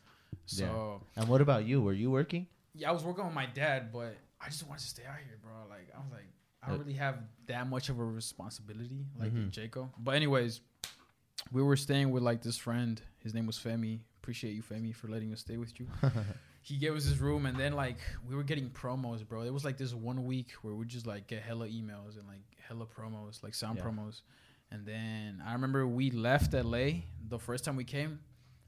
Yeah. 0.48 0.68
So 0.68 1.02
And 1.16 1.28
what 1.28 1.42
about 1.42 1.66
you? 1.66 1.82
Were 1.82 1.94
you 1.94 2.12
working? 2.12 2.48
yeah, 2.76 2.90
I 2.90 2.92
was 2.92 3.04
working 3.04 3.26
with 3.26 3.34
my 3.36 3.46
dad, 3.48 3.92
but 3.92 4.16
I 4.42 4.50
just 4.50 4.68
wanted 4.68 4.82
to 4.84 4.88
stay 4.90 5.04
out 5.06 5.18
here, 5.18 5.38
bro. 5.42 5.54
Like 5.70 5.88
I 5.96 6.00
was 6.00 6.12
like, 6.12 6.28
I 6.62 6.68
don't 6.68 6.76
Uh, 6.76 6.80
really 6.80 6.94
have 6.94 7.18
that 7.48 7.68
much 7.68 7.90
of 7.90 8.00
a 8.00 8.06
responsibility 8.06 9.06
like 9.20 9.34
Mhm. 9.34 9.52
Jaco. 9.52 9.90
But 9.98 10.16
anyways, 10.16 10.62
we 11.52 11.62
were 11.64 11.76
staying 11.76 12.12
with 12.12 12.22
like 12.24 12.42
this 12.44 12.58
friend. 12.58 13.02
His 13.24 13.34
name 13.34 13.46
was 13.48 13.58
Femi. 13.58 14.00
Appreciate 14.22 14.54
you, 14.54 14.62
Femi, 14.64 14.94
for 14.96 15.08
letting 15.08 15.32
us 15.34 15.40
stay 15.42 15.58
with 15.58 15.80
you. 15.80 15.88
he 16.62 16.78
gave 16.78 16.96
us 16.96 17.04
his 17.06 17.20
room, 17.20 17.46
and 17.46 17.58
then 17.58 17.74
like 17.74 17.98
we 18.28 18.36
were 18.36 18.44
getting 18.44 18.70
promos, 18.70 19.28
bro. 19.28 19.42
It 19.42 19.54
was 19.54 19.64
like 19.66 19.78
this 19.78 19.94
one 19.94 20.26
week 20.26 20.52
where 20.62 20.74
we 20.76 20.86
just 20.86 21.08
like 21.08 21.28
get 21.28 21.42
hella 21.42 21.68
emails 21.68 22.18
and 22.18 22.28
like 22.28 22.42
hella 22.68 22.86
promos, 22.86 23.42
like 23.44 23.54
sound 23.56 23.78
Yeah. 23.78 23.86
promos. 23.86 24.22
And 24.72 24.86
then 24.86 25.42
I 25.46 25.54
remember 25.54 25.86
we 25.88 26.10
left 26.12 26.54
LA 26.54 27.04
the 27.28 27.38
first 27.40 27.64
time 27.64 27.76
we 27.76 27.84
came. 27.84 28.20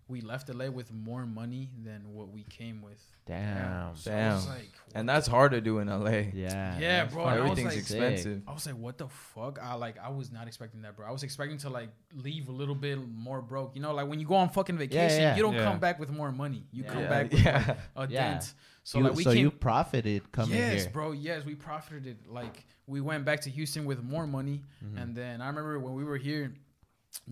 We 0.08 0.22
left 0.22 0.54
LA 0.54 0.70
with 0.70 0.94
more 0.94 1.26
money 1.26 1.72
than 1.84 2.14
what 2.14 2.30
we 2.32 2.44
came 2.44 2.82
with. 2.84 3.02
Damn. 3.26 3.96
So 3.96 4.12
I 4.12 4.34
was 4.36 4.46
Damn. 4.46 4.54
like, 4.54 4.70
And 4.94 5.10
that's 5.10 5.26
hard 5.28 5.52
to 5.54 5.62
do 5.62 5.80
in 5.80 5.88
LA. 5.88 6.30
Yeah. 6.32 6.78
Yeah, 6.78 7.06
bro, 7.06 7.24
fucking 7.24 7.40
I 7.40 7.42
was 7.42 7.52
Everything's 7.60 7.68
like- 7.74 7.78
expensive. 7.80 8.42
I 8.48 8.54
was 8.54 8.66
like, 8.68 8.76
what 8.78 9.00
the 9.00 9.08
fuck? 9.08 9.58
I 9.60 9.74
like 9.74 9.96
I 9.98 10.10
was 10.10 10.32
not 10.32 10.46
expecting 10.48 10.84
that, 10.84 10.96
bro. 10.96 11.08
I 11.08 11.12
was 11.12 11.24
expecting 11.24 11.58
to 11.60 11.70
like 11.72 11.90
leave 12.14 12.50
a 12.50 12.52
little 12.52 12.76
bit 12.76 13.00
more 13.00 13.42
broke. 13.42 13.76
You 13.76 13.82
know, 13.82 13.94
like 13.96 14.08
when 14.08 14.20
you 14.20 14.28
go 14.28 14.36
on 14.36 14.50
fucking 14.50 14.78
vacation, 14.78 15.22
yeah. 15.22 15.36
you 15.36 15.42
don't 15.42 15.56
Yeah. 15.56 15.64
come 15.64 15.80
back 15.80 16.00
with 16.00 16.12
more 16.12 16.32
money. 16.32 16.68
You 16.72 16.84
Yeah. 16.84 16.90
come 16.94 17.02
Yeah, 17.02 17.10
back 17.10 17.32
with 17.32 17.44
yeah. 17.44 17.76
like, 17.96 18.10
a 18.10 18.14
Yeah. 18.14 18.32
dent. 18.34 18.54
So 18.84 19.00
You- 19.00 19.04
like 19.06 19.16
we 19.16 19.24
so 19.24 19.34
came 19.34 19.40
you 19.42 19.50
profited 19.50 20.32
coming 20.32 20.56
Yes, 20.56 20.84
here. 20.84 20.92
bro. 20.92 21.14
Yes, 21.14 21.44
we 21.46 21.56
profited. 21.56 22.28
Like 22.28 22.64
we 22.86 23.02
went 23.02 23.26
back 23.26 23.42
to 23.42 23.50
Houston 23.50 23.86
with 23.86 24.04
more 24.04 24.28
money, 24.28 24.62
Mhm. 24.84 25.02
and 25.02 25.16
then 25.16 25.42
I 25.42 25.48
remember 25.48 25.80
when 25.80 25.96
we 25.96 26.04
were 26.04 26.18
here, 26.18 26.54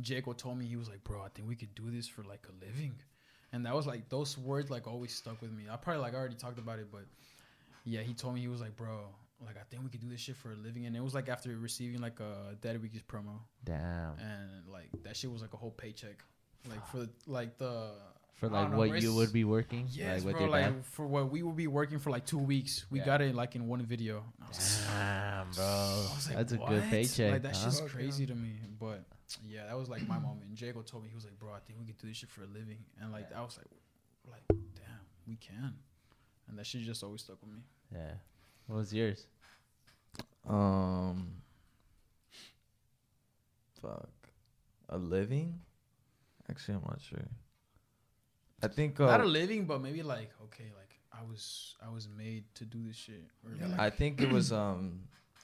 Jaco 0.02 0.36
told 0.36 0.58
me 0.58 0.65
he 0.65 0.76
was 0.76 0.89
like, 0.89 1.04
"Bro, 1.04 1.22
I 1.24 1.30
think 1.30 1.48
we 1.48 1.56
could 1.56 1.74
do 1.76 1.89
this 1.91 2.08
for 2.08 2.24
like 2.24 2.46
a 2.50 2.65
living," 2.65 2.93
and 3.52 3.65
that 3.65 3.76
was 3.76 3.86
like 3.88 4.10
those 4.10 4.38
words 4.38 4.69
like 4.69 4.88
always 4.88 5.13
stuck 5.13 5.41
with 5.41 5.52
me. 5.52 5.63
I 5.72 5.76
probably 5.76 6.02
like 6.02 6.13
already 6.13 6.36
talked 6.36 6.60
about 6.60 6.80
it, 6.80 6.88
but 6.91 7.06
yeah, 7.86 8.02
he 8.02 8.13
told 8.13 8.34
me 8.36 8.41
he 8.41 8.48
was 8.48 8.62
like, 8.62 8.76
"Bro, 8.76 8.98
like 9.46 9.58
I 9.58 9.63
think 9.69 9.84
we 9.84 9.89
could 9.89 10.02
do 10.02 10.10
this 10.10 10.22
shit 10.22 10.36
for 10.36 10.52
a 10.52 10.56
living," 10.56 10.86
and 10.86 10.96
it 10.96 11.04
was 11.04 11.13
like 11.13 11.30
after 11.30 11.50
receiving 11.58 12.02
like 12.02 12.19
a 12.19 12.56
Daddy 12.62 12.78
Week's 12.80 13.00
promo, 13.02 13.39
Damn. 13.63 14.17
and 14.19 14.67
like 14.72 14.89
that 15.04 15.15
shit 15.17 15.32
was 15.32 15.41
like 15.41 15.54
a 15.54 15.58
whole 15.58 15.72
paycheck, 15.72 16.24
like 16.69 16.86
for 16.88 17.08
like 17.28 17.58
the 17.58 17.91
For 18.36 18.50
like 18.50 18.72
know, 18.72 18.78
what 18.78 19.02
you 19.02 19.13
would 19.15 19.32
be 19.32 19.43
working, 19.43 19.88
Yes, 19.91 20.24
like 20.26 20.38
bro. 20.38 20.48
Like 20.48 20.65
dad. 20.65 20.86
for 20.86 21.06
what 21.06 21.30
we 21.32 21.43
would 21.43 21.56
be 21.56 21.67
working 21.67 22.00
for 22.00 22.10
like 22.10 22.26
two 22.26 22.39
weeks, 22.39 22.86
we 22.89 23.00
Yeah. 23.00 23.06
got 23.06 23.22
it 23.22 23.36
like 23.36 23.56
in 23.56 23.67
one 23.67 23.86
video. 23.86 24.24
I 24.41 24.48
was 24.48 24.60
like, 24.88 24.98
Damn, 24.98 25.52
bro. 25.52 26.06
Like, 26.28 26.36
That's 26.38 26.52
a 26.54 26.58
good 26.58 26.84
paycheck. 26.89 27.32
Like 27.34 27.41
that 27.43 27.56
huh? 27.56 27.63
shit's 27.65 27.80
Fuck, 27.80 27.89
yeah. 27.89 27.96
crazy 27.96 28.26
to 28.26 28.34
me. 28.36 28.54
But 28.80 29.04
yeah, 29.48 29.65
that 29.67 29.78
was 29.78 29.89
like 29.89 30.08
my 30.08 30.19
moment. 30.19 30.48
And 30.48 30.58
Jaco 30.58 30.86
told 30.86 31.04
me 31.04 31.10
he 31.10 31.15
was 31.15 31.26
like, 31.26 31.38
bro, 31.39 31.52
I 31.54 31.60
think 31.65 31.80
we 31.80 31.86
could 31.86 31.98
do 31.98 32.08
this 32.08 32.17
shit 32.17 32.30
for 32.30 32.43
a 32.43 32.48
living. 32.48 32.80
And 33.02 33.12
like 33.12 33.30
I 33.36 33.41
was 33.41 33.58
like, 33.58 33.67
like 34.32 34.43
damn, 34.76 35.00
we 35.28 35.36
can. 35.36 35.74
And 36.48 36.58
that 36.58 36.65
shit 36.65 36.82
just 36.82 37.04
always 37.04 37.22
stuck 37.22 37.41
with 37.41 37.52
me. 37.52 37.62
Yeah. 37.91 38.13
What 38.67 38.78
was 38.78 38.93
yours? 38.93 39.26
Um, 40.48 41.32
fuck, 43.82 44.10
a 44.89 44.98
living? 44.98 45.60
Actually, 46.50 46.76
I'm 46.76 46.82
not 46.82 47.02
sure. 47.02 47.26
I 48.62 48.67
think 48.67 49.00
uh, 49.00 49.06
Not 49.06 49.22
a 49.22 49.26
living, 49.26 49.65
but 49.65 49.82
maybe 49.82 50.04
like 50.04 50.32
okay, 50.46 50.72
like 50.78 51.00
I 51.12 51.24
was 51.30 51.76
I 51.86 51.89
was 51.89 52.08
made 52.08 52.43
to 52.56 52.65
do 52.65 52.84
this 52.86 52.96
shit. 52.96 53.26
Or 53.46 53.52
Yeah, 53.60 53.67
like, 53.67 53.80
I 53.80 53.89
think 53.89 54.22
it 54.22 54.32
was 54.32 54.52
um 54.52 55.02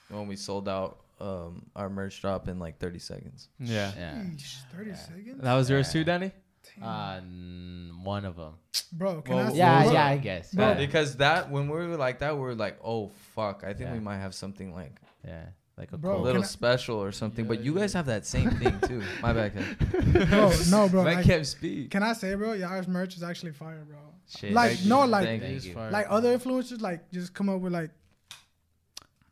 when 0.08 0.26
we 0.26 0.36
sold 0.36 0.68
out 0.68 1.00
um 1.20 1.66
our 1.76 1.88
merch 1.90 2.20
drop 2.20 2.48
in 2.48 2.58
like 2.58 2.78
30 2.78 2.98
seconds. 2.98 3.48
Yeah. 3.58 3.92
Yeah. 3.96 4.14
Yeesh, 4.14 4.56
Thirty 4.74 4.90
Yeah. 4.90 4.96
seconds, 4.96 5.40
That 5.42 5.54
was 5.54 5.68
yours 5.70 5.92
too, 5.92 6.04
Danny? 6.04 6.32
Damn. 6.76 6.84
Uh, 6.88 7.16
n- 7.16 7.92
one 8.04 8.24
of 8.24 8.36
them. 8.36 8.54
bro. 8.92 9.22
Can 9.22 9.34
well, 9.36 9.48
I? 9.48 9.52
Yeah, 9.52 9.82
bro, 9.84 9.92
yeah, 9.92 10.06
I 10.06 10.16
guess. 10.18 10.52
Bro. 10.54 10.68
Yeah. 10.68 10.74
Because 10.74 11.16
that 11.16 11.50
when 11.50 11.68
we 11.68 11.74
were 11.76 11.96
like 11.96 12.18
that, 12.20 12.34
we 12.34 12.40
were 12.40 12.54
like, 12.54 12.78
oh 12.84 13.10
fuck, 13.34 13.62
I 13.64 13.72
think 13.74 13.88
Yeah. 13.88 13.94
we 13.94 14.00
might 14.00 14.18
have 14.18 14.34
something 14.34 14.72
like 14.74 15.00
yeah. 15.26 15.46
Like 15.76 15.92
a 15.92 15.96
Bro, 15.98 16.20
little 16.20 16.42
I- 16.42 16.46
special 16.46 16.96
or 17.02 17.10
something. 17.10 17.46
but 17.46 17.60
you 17.64 17.74
guys 17.74 17.94
have 17.94 18.04
that 18.06 18.26
same 18.26 18.50
thing 18.50 18.78
too. 18.80 19.02
My 19.22 19.32
bad. 19.32 19.54
Bro, 20.28 20.52
no, 20.68 20.88
bro. 20.90 21.00
I 21.06 21.14
Like, 21.14 21.24
Kev 21.24 21.46
speak. 21.46 21.90
can 21.90 22.02
I 22.02 22.12
say, 22.12 22.34
bro? 22.34 22.52
Y'all's 22.52 22.86
merch 22.86 23.16
is 23.16 23.22
actually 23.22 23.52
fire, 23.52 23.82
bro. 23.88 23.96
Shit, 24.28 24.52
Like, 24.52 24.78
no, 24.84 25.04
you. 25.04 25.10
like- 25.10 25.24
Thank 25.24 25.42
It 25.42 25.50
is 25.52 25.66
you. 25.66 25.72
fire. 25.74 25.90
Like 25.90 26.06
other 26.10 26.36
influencers, 26.36 26.82
like 26.82 27.10
just 27.10 27.32
come 27.32 27.48
up 27.48 27.60
with 27.62 27.72
like, 27.72 27.90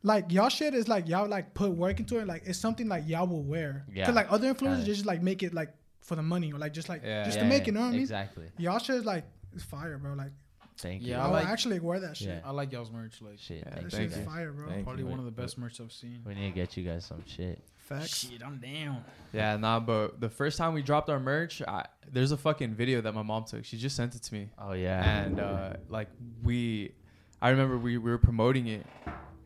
like 0.03 0.31
y'all 0.31 0.49
shit 0.49 0.73
is 0.73 0.87
like 0.87 1.07
y'all 1.07 1.27
like 1.27 1.53
put 1.53 1.71
work 1.71 1.99
into 1.99 2.19
it. 2.19 2.27
Like 2.27 2.43
it's 2.45 2.59
something 2.59 2.87
like 2.87 3.03
y'all 3.07 3.27
will 3.27 3.43
wear. 3.43 3.85
Yeah. 3.93 4.05
Cause 4.05 4.15
like 4.15 4.31
other 4.31 4.53
influencers 4.53 4.85
just 4.85 5.05
like 5.05 5.21
make 5.21 5.43
it 5.43 5.53
like 5.53 5.69
for 6.01 6.15
the 6.15 6.23
money 6.23 6.51
or 6.53 6.59
like 6.59 6.73
just 6.73 6.89
like 6.89 7.01
Yeah. 7.03 7.25
just 7.25 7.37
Yeah, 7.37 7.43
to 7.43 7.49
make 7.49 7.57
yeah, 7.59 7.63
it. 7.63 7.67
You 7.67 7.71
know 7.73 7.79
what 7.81 7.85
I 7.87 7.91
mean? 7.91 8.01
Exactly. 8.01 8.45
Y'all 8.57 8.79
shit 8.79 8.95
is 8.95 9.05
like 9.05 9.25
it's 9.53 9.63
fire, 9.63 9.97
bro. 9.97 10.13
Like 10.13 10.31
Thank 10.77 11.01
Yeah, 11.01 11.17
you. 11.17 11.21
I 11.21 11.25
I'll 11.25 11.31
like- 11.33 11.47
actually 11.47 11.77
wear 11.81 11.99
that 11.99 12.15
shit. 12.15 12.29
Yeah. 12.29 12.39
I 12.45 12.51
like 12.51 12.71
y'all's 12.71 12.89
merch. 12.89 13.21
Like 13.21 13.37
Shit, 13.37 13.57
Yeah, 13.57 13.63
thank 13.73 13.89
That 13.89 14.01
you. 14.01 14.09
shit's 14.09 14.25
fire, 14.25 14.53
bro. 14.53 14.69
Thank 14.69 14.85
probably 14.85 15.03
you. 15.03 15.09
one 15.09 15.19
of 15.19 15.25
the 15.25 15.31
best 15.31 15.57
merch 15.57 15.81
I've 15.81 15.91
seen. 15.91 16.21
We 16.25 16.33
need 16.35 16.51
to 16.51 16.55
get 16.55 16.77
you 16.77 16.85
guys 16.85 17.03
some 17.05 17.21
shit. 17.25 17.61
Facts. 17.75 18.15
Shit, 18.29 18.41
I'm 18.45 18.59
down. 18.59 19.03
Yeah, 19.33 19.57
nah, 19.57 19.79
but 19.81 20.21
the 20.21 20.29
first 20.29 20.57
time 20.57 20.73
we 20.73 20.81
dropped 20.81 21.09
our 21.09 21.19
merch, 21.19 21.61
I, 21.67 21.85
there's 22.09 22.31
a 22.31 22.37
fucking 22.37 22.75
video 22.75 23.01
that 23.01 23.13
my 23.13 23.23
mom 23.23 23.43
took. 23.45 23.65
She 23.65 23.77
just 23.77 23.95
sent 23.97 24.15
it 24.15 24.21
to 24.23 24.33
me. 24.33 24.47
Oh 24.57 24.71
yeah. 24.71 25.21
and 25.23 25.39
uh, 25.41 25.73
like 25.89 26.07
we, 26.43 26.93
I 27.41 27.49
remember 27.49 27.77
we, 27.77 27.97
we 27.97 28.09
were 28.11 28.17
promoting 28.19 28.67
it, 28.67 28.85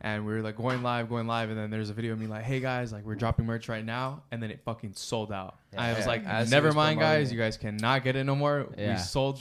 and 0.04 0.26
we 0.26 0.34
were 0.34 0.42
like 0.42 0.58
going 0.58 0.84
live, 0.84 1.08
going 1.10 1.28
live, 1.28 1.50
and 1.50 1.58
then 1.58 1.70
there's 1.72 1.90
a 1.90 1.94
video 1.94 2.12
of 2.14 2.20
me 2.20 2.28
like, 2.28 2.44
"Hey 2.44 2.60
guys, 2.60 2.92
like 2.92 3.06
we're 3.06 3.16
dropping 3.16 3.46
merch 3.46 3.70
right 3.70 3.86
now," 3.86 4.24
and 4.32 4.44
then 4.44 4.52
it 4.52 4.60
fucking 4.66 4.94
sold 4.96 5.32
out. 5.32 5.56
I 5.78 5.94
was 5.94 6.00
Yeah. 6.02 6.06
like, 6.08 6.26
As 6.26 6.52
"Never 6.52 6.68
was 6.68 6.76
mind, 6.76 7.00
guys, 7.00 7.32
you 7.32 7.38
guys 7.40 7.58
cannot 7.58 8.04
get 8.04 8.16
it 8.16 8.26
no 8.26 8.36
more. 8.36 8.68
Yeah. 8.78 8.94
We 8.94 9.00
sold, 9.00 9.40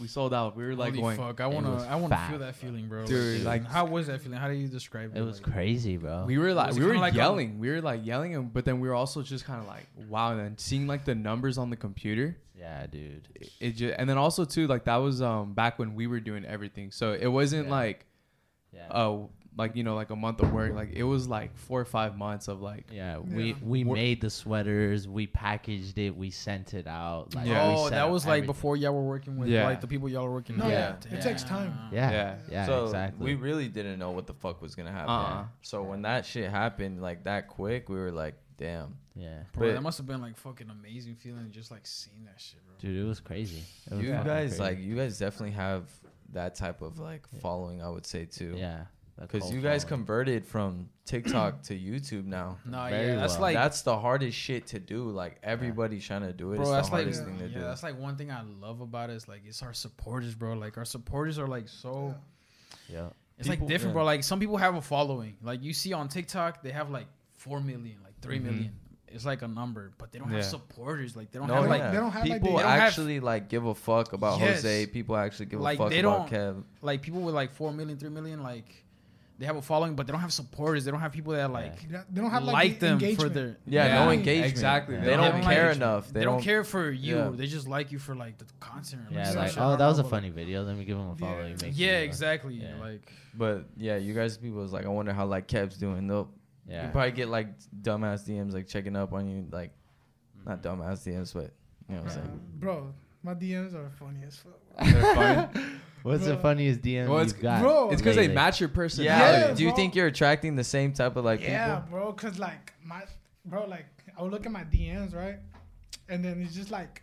we 0.00 0.06
sold 0.06 0.32
out. 0.34 0.54
We 0.54 0.64
were 0.64 0.76
like 0.76 0.90
Holy 0.90 1.00
going, 1.00 1.16
fuck! 1.16 1.40
I 1.40 1.46
wanna, 1.46 1.82
I 1.88 1.96
wanna 1.96 2.14
fat. 2.14 2.30
feel 2.30 2.38
that 2.40 2.54
feeling, 2.56 2.88
bro. 2.88 3.06
Dude, 3.06 3.42
like, 3.42 3.62
like- 3.62 3.70
how 3.72 3.86
was 3.86 4.06
that 4.08 4.20
feeling? 4.20 4.38
How 4.38 4.48
do 4.48 4.54
you 4.54 4.68
describe 4.68 5.16
it? 5.16 5.18
It 5.18 5.22
was 5.24 5.42
Like, 5.42 5.52
crazy, 5.52 5.96
bro. 5.96 6.24
we 6.26 6.36
were 6.38 6.52
like, 6.52 6.74
we 6.74 6.84
were 6.84 6.98
like, 6.98 7.14
yelling, 7.14 7.58
we 7.58 7.70
were 7.70 7.80
like 7.80 8.04
yelling, 8.04 8.36
and- 8.36 8.52
but 8.52 8.64
then 8.66 8.80
we 8.80 8.88
were 8.88 8.94
also 8.94 9.22
just 9.22 9.44
kind 9.46 9.60
of 9.60 9.66
like, 9.66 9.86
wow. 10.08 10.32
And 10.32 10.40
then 10.40 10.58
seeing 10.58 10.86
like 10.86 11.04
the 11.06 11.14
numbers 11.14 11.56
on 11.58 11.70
the 11.70 11.76
computer, 11.76 12.36
yeah, 12.56 12.86
dude. 12.86 13.26
it, 13.34 13.50
it 13.60 13.70
just, 13.72 13.94
and 13.98 14.08
then 14.08 14.18
also 14.18 14.44
too, 14.44 14.66
like 14.66 14.84
that 14.84 14.96
was 14.96 15.22
um 15.22 15.54
back 15.54 15.78
when 15.78 15.94
we 15.94 16.06
were 16.06 16.20
doing 16.20 16.44
everything, 16.44 16.90
so 16.90 17.12
it 17.14 17.28
wasn't 17.28 17.64
Yeah. 17.66 17.72
like 17.72 18.04
Yeah. 18.74 18.88
uh 18.90 19.18
like 19.58 19.76
you 19.76 19.84
know 19.84 19.94
like 19.94 20.08
a 20.08 20.16
month 20.16 20.40
of 20.40 20.50
work 20.50 20.72
like 20.74 20.92
it 20.94 21.02
was 21.02 21.28
like 21.28 21.54
four 21.54 21.78
or 21.78 21.84
five 21.84 22.16
months 22.16 22.48
of 22.48 22.62
like 22.62 22.86
Yeah, 22.90 23.18
we 23.18 23.48
Yeah. 23.50 23.54
we 23.62 23.84
Wor- 23.84 23.94
made 23.96 24.20
the 24.22 24.30
sweaters, 24.30 25.06
we 25.06 25.26
packaged 25.26 25.98
it, 25.98 26.16
we 26.16 26.30
sent 26.30 26.72
it 26.74 26.86
out. 26.86 27.34
Like, 27.34 27.46
Yeah. 27.46 27.62
Oh, 27.76 27.90
that 27.90 28.04
up 28.04 28.10
was 28.10 28.24
like 28.24 28.30
everything. 28.38 28.46
before 28.46 28.76
y'all 28.76 28.94
were 28.94 29.02
working 29.02 29.36
with 29.36 29.48
Yeah. 29.50 29.64
like 29.64 29.80
the 29.82 29.86
people 29.86 30.08
y'all 30.08 30.24
were 30.24 30.32
working. 30.32 30.56
No, 30.56 30.64
with. 30.64 30.72
yeah. 30.72 30.96
It 31.10 31.20
takes 31.22 31.42
time. 31.44 31.74
Yeah, 31.92 32.10
Yeah. 32.10 32.36
yeah, 32.50 32.66
so 32.66 32.84
exactly. 32.84 33.24
we 33.26 33.34
really 33.34 33.68
didn't 33.68 33.98
know 33.98 34.10
what 34.12 34.26
the 34.26 34.34
fuck 34.34 34.62
was 34.62 34.74
gonna 34.74 34.90
happen. 34.92 35.10
Uh-uh. 35.10 35.44
So 35.60 35.82
when 35.82 36.02
that 36.02 36.24
shit 36.24 36.50
happened 36.50 37.02
like 37.02 37.24
that 37.24 37.48
quick, 37.48 37.88
we 37.90 37.96
were 37.96 38.10
like, 38.12 38.34
damn. 38.56 38.96
yeah, 39.14 39.42
Bro, 39.52 39.66
But- 39.68 39.74
that 39.74 39.82
must 39.82 39.98
have 39.98 40.06
been 40.06 40.22
like 40.22 40.38
fucking 40.38 40.70
amazing 40.70 41.16
feeling 41.16 41.50
just 41.50 41.70
like 41.70 41.84
seeing 41.86 42.24
that 42.24 42.40
shit, 42.40 42.64
bro. 42.66 42.74
dude, 42.78 43.04
it 43.04 43.06
was 43.06 43.20
crazy. 43.20 43.62
It 43.90 43.94
was 43.96 44.02
You 44.02 44.12
guys 44.12 44.24
crazy. 44.24 44.58
like 44.62 44.78
you 44.78 44.96
guys 44.96 45.18
definitely 45.18 45.50
have 45.56 45.90
that 46.32 46.54
type 46.54 46.80
of 46.80 46.98
like 46.98 47.26
following, 47.42 47.82
I 47.82 47.90
would 47.90 48.06
say 48.06 48.24
too. 48.24 48.54
yeah, 48.56 48.84
the 49.01 49.01
Because 49.22 49.52
you 49.52 49.60
guys 49.60 49.84
following. 49.84 50.04
converted 50.04 50.46
from 50.46 50.88
TikTok 51.04 51.62
to 51.64 51.74
YouTube 51.78 52.26
now. 52.26 52.58
No, 52.66 52.86
Very 52.88 53.08
yeah, 53.08 53.16
that's 53.16 53.34
well. 53.34 53.42
like, 53.42 53.54
that's 53.54 53.82
the 53.82 53.98
hardest 53.98 54.36
shit 54.36 54.66
to 54.68 54.78
do. 54.78 55.04
Like 55.10 55.38
everybody's 55.42 56.04
trying 56.06 56.22
to 56.22 56.32
do 56.32 56.52
it. 56.52 56.56
bro, 56.56 56.62
it's 56.62 56.70
that's 56.70 56.88
the 56.88 56.94
like, 56.94 57.02
hardest 57.04 57.24
thing 57.24 57.38
to 57.38 57.46
yeah, 57.48 57.54
do. 57.54 57.60
that's 57.60 57.82
like 57.82 57.98
one 57.98 58.16
thing 58.16 58.30
I 58.30 58.42
love 58.60 58.80
about 58.80 59.10
it 59.10 59.14
is 59.14 59.28
like 59.28 59.42
it's 59.46 59.62
our 59.62 59.72
supporters, 59.74 60.34
bro. 60.34 60.54
Like 60.54 60.76
our 60.78 60.84
supporters 60.84 61.38
are 61.38 61.46
like 61.46 61.68
so. 61.68 62.14
yeah, 62.88 63.08
It's 63.38 63.48
like 63.48 63.60
different, 63.66 63.90
yeah. 63.92 63.92
bro. 63.94 64.04
Like 64.04 64.22
some 64.24 64.40
people 64.40 64.56
have 64.56 64.74
a 64.74 64.82
following. 64.82 65.36
Like 65.42 65.62
you 65.62 65.72
see 65.72 65.92
on 65.92 66.08
TikTok, 66.08 66.62
they 66.62 66.70
have 66.72 66.90
like 66.90 67.06
four 67.32 67.60
million, 67.60 67.96
like 68.04 68.14
three 68.20 68.38
Mhm. 68.38 68.44
million. 68.44 68.72
It's 69.14 69.26
like 69.26 69.42
a 69.42 69.48
number, 69.48 69.92
but 69.98 70.10
they 70.10 70.18
don't 70.18 70.30
have 70.30 70.42
supporters. 70.44 71.14
Like 71.14 71.30
they 71.32 71.38
don't 71.38 71.46
no, 71.48 71.54
have 71.56 71.64
they 71.64 71.68
like 71.68 71.82
don't- 71.82 71.92
they 71.92 71.96
don't 71.98 72.10
have, 72.12 72.22
people 72.24 72.38
they 72.56 72.62
don't 72.62 72.70
have- 72.70 72.80
actually 72.80 73.20
like 73.20 73.48
give 73.50 73.66
a 73.66 73.74
fuck 73.74 74.14
about 74.14 74.40
Yes. 74.40 74.62
Jose. 74.62 74.86
People 74.86 75.16
actually 75.16 75.46
give 75.46 75.60
Like, 75.60 75.78
a 75.78 75.82
fuck 75.82 75.90
they 75.90 76.00
about 76.00 76.30
don't- 76.30 76.56
Kev. 76.56 76.64
like 76.80 77.02
people 77.02 77.20
with 77.20 77.34
like 77.34 77.50
four 77.52 77.72
million, 77.72 77.98
three 77.98 78.08
million. 78.08 78.42
Like 78.42 78.84
they 79.42 79.46
have 79.46 79.56
a 79.56 79.62
following, 79.62 79.96
but 79.96 80.06
they 80.06 80.12
don't 80.12 80.20
have 80.20 80.32
supporters. 80.32 80.84
They 80.84 80.92
don't 80.92 81.00
have 81.00 81.10
people 81.10 81.32
that 81.32 81.50
like 81.50 81.74
Yeah, 81.90 82.04
They 82.08 82.20
don't 82.20 82.30
have 82.30 82.44
like, 82.44 82.52
like, 82.54 82.78
the 82.78 82.94
them 82.94 83.16
for 83.16 83.28
their 83.28 83.56
Yeah, 83.66 83.86
Yeah, 83.86 84.04
no 84.04 84.12
engagement. 84.12 84.52
exactly. 84.52 84.94
They, 84.94 85.06
They 85.06 85.16
don't, 85.16 85.32
don't 85.32 85.42
care 85.42 85.66
like- 85.66 85.76
enough. 85.76 86.12
They, 86.12 86.22
don't, 86.22 86.40
care 86.40 86.62
for 86.62 86.92
you. 86.92 87.16
Yeah. 87.16 87.30
They 87.34 87.48
just 87.48 87.66
like 87.66 87.90
you 87.90 87.98
for 87.98 88.14
like 88.14 88.38
the 88.38 88.44
content. 88.60 89.02
or, 89.10 89.14
yeah. 89.14 89.24
some 89.24 89.38
Like, 89.38 89.58
oh, 89.58 89.70
that 89.70 89.78
don't 89.78 89.88
was 89.88 89.98
a 89.98 90.02
know, 90.02 90.08
but, 90.08 90.16
funny 90.16 90.30
video. 90.30 90.62
Let 90.62 90.76
me 90.76 90.84
give 90.84 90.96
them 90.96 91.08
a 91.10 91.16
follow. 91.16 91.38
Yeah. 91.40 91.46
You 91.46 91.52
like- 91.54 91.62
make 91.62 91.72
Yeah, 91.74 91.98
exactly. 91.98 92.54
yeah. 92.54 92.76
Like 92.80 93.12
But 93.34 93.64
yeah, 93.76 93.96
you 93.96 94.14
guys 94.14 94.36
people 94.36 94.60
was 94.60 94.72
like, 94.72 94.84
I 94.84 94.88
wonder 94.90 95.12
how 95.12 95.26
like 95.26 95.48
Kev's 95.48 95.76
doing. 95.76 96.06
They'll 96.06 96.30
Yeah, 96.68 96.86
you 96.86 96.92
probably 96.92 97.10
get 97.10 97.28
like 97.28 97.48
dumbass 97.82 98.24
DMs 98.24 98.52
like 98.52 98.68
checking 98.68 98.94
up 98.94 99.12
on 99.12 99.28
you, 99.28 99.48
like 99.50 99.72
not 100.46 100.62
mm-hmm. 100.62 100.80
dumbass 100.80 101.04
DMs, 101.04 101.34
but 101.34 101.50
you 101.88 101.96
know 101.96 102.02
what 102.02 102.04
I'm 102.04 102.08
saying. 102.10 102.26
Mm-hmm. 102.28 102.58
Bro, 102.60 102.94
my 103.24 103.34
DMs 103.34 103.74
are 103.74 103.90
funny 103.90 104.20
as 104.24 104.36
fuck. 104.36 104.60
they're 104.78 105.50
funny. 105.50 105.66
What's 106.02 106.24
the 106.24 106.36
funniest 106.36 106.80
funny 106.80 106.94
DM 106.94 107.08
Well, 107.08 107.18
it's- 107.18 107.32
you've 107.32 107.42
got? 107.42 107.60
Bro, 107.62 107.90
it's 107.90 108.00
because 108.02 108.16
they 108.16 108.28
match 108.28 108.60
your 108.60 108.68
Yeah. 108.70 108.74
personality. 108.74 109.40
Yeah, 109.48 109.54
Do 109.54 109.62
you 109.62 109.68
bro. 109.70 109.76
think 109.76 109.94
you're 109.94 110.06
attracting 110.08 110.56
the 110.56 110.64
same 110.64 110.92
type 110.92 111.16
of 111.16 111.24
like 111.24 111.40
yeah, 111.42 111.76
people? 111.80 111.90
bro. 111.98 112.12
Cause 112.12 112.38
like 112.38 112.72
my 112.84 113.02
bro, 113.44 113.66
like 113.66 113.86
I 114.18 114.22
would 114.22 114.32
look 114.32 114.44
at 114.46 114.52
my 114.52 114.64
DMs, 114.64 115.14
right, 115.14 115.38
and 116.08 116.24
then 116.24 116.40
it's 116.42 116.54
just 116.54 116.70
like, 116.70 117.02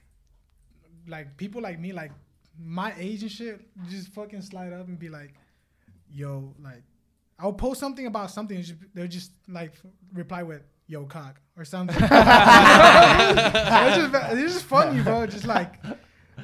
like 1.08 1.38
people 1.38 1.62
like 1.62 1.80
me, 1.80 1.91
like 1.93 2.12
my 2.62 2.93
age 2.97 3.22
and 3.24 3.32
shit, 3.32 3.62
just 3.89 4.10
fucking 4.10 4.41
slide 4.41 4.74
up 4.74 4.88
and 4.88 5.00
be 5.00 5.10
like, 5.10 5.34
yo, 6.12 6.54
like 6.62 6.84
I'll 7.39 7.54
post 7.54 7.80
something 7.80 8.06
about 8.06 8.32
something, 8.32 8.58
and 8.58 8.78
they'll 8.93 9.08
just 9.08 9.32
like 9.47 9.74
reply 10.14 10.43
with 10.43 10.62
yo 10.88 11.06
cock 11.06 11.39
or 11.58 11.64
something. 11.64 11.95
it's, 12.04 12.12
just, 13.97 14.14
it's 14.34 14.54
just 14.54 14.66
funny, 14.66 15.02
bro. 15.02 15.26
Just 15.26 15.45
like. 15.45 15.76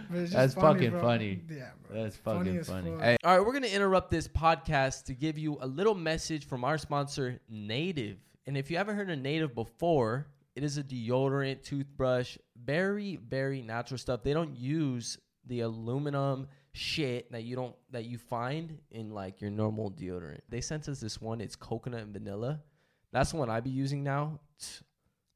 but 0.10 0.20
it's 0.20 0.32
just 0.32 0.34
That's 0.34 0.54
funny, 0.54 0.74
fucking 0.80 0.92
bro. 0.92 1.02
funny. 1.02 1.42
Yeah, 1.50 1.70
bro. 1.88 2.04
That's 2.04 2.16
fucking 2.18 2.58
as 2.58 2.68
funny. 2.68 2.92
Hey, 3.00 3.18
All 3.24 3.38
right, 3.38 3.46
we're 3.46 3.52
going 3.54 3.64
to 3.64 3.74
interrupt 3.74 4.12
this 4.12 4.28
podcast 4.28 5.06
to 5.06 5.14
give 5.14 5.38
you 5.38 5.58
a 5.62 5.68
little 5.68 5.96
message 5.96 6.46
from 6.46 6.64
our 6.64 6.78
sponsor, 6.78 7.40
Native. 7.50 8.18
And 8.48 8.58
if 8.58 8.70
you 8.70 8.78
haven't 8.78 8.96
heard 8.96 9.10
of 9.10 9.20
Native 9.20 9.56
before, 9.56 10.28
it 10.56 10.64
is 10.64 10.78
a 10.78 10.84
deodorant, 10.84 11.64
toothbrush, 11.64 12.38
very, 12.64 13.18
very 13.18 13.62
natural 13.62 13.98
stuff. 13.98 14.24
They 14.24 14.34
don't 14.34 14.56
use 14.56 15.18
the 15.48 15.62
aluminum 15.62 16.48
shit 16.72 17.32
that 17.32 17.44
you 17.44 17.56
don't 17.56 17.74
that 17.92 18.06
you 18.06 18.18
find 18.18 18.78
in 18.92 19.12
like 19.12 19.42
your 19.42 19.50
normal 19.52 19.92
deodorant. 19.92 20.40
They 20.50 20.62
sent 20.62 20.88
us 20.90 21.00
this 21.00 21.22
one. 21.22 21.42
It's 21.42 21.56
coconut 21.56 22.02
and 22.02 22.14
vanilla. 22.14 22.62
That's 23.12 23.32
the 23.32 23.38
one 23.38 23.50
I 23.50 23.60
be 23.62 23.70
using 23.70 24.04
now. 24.04 24.40
Tch, 24.60 24.82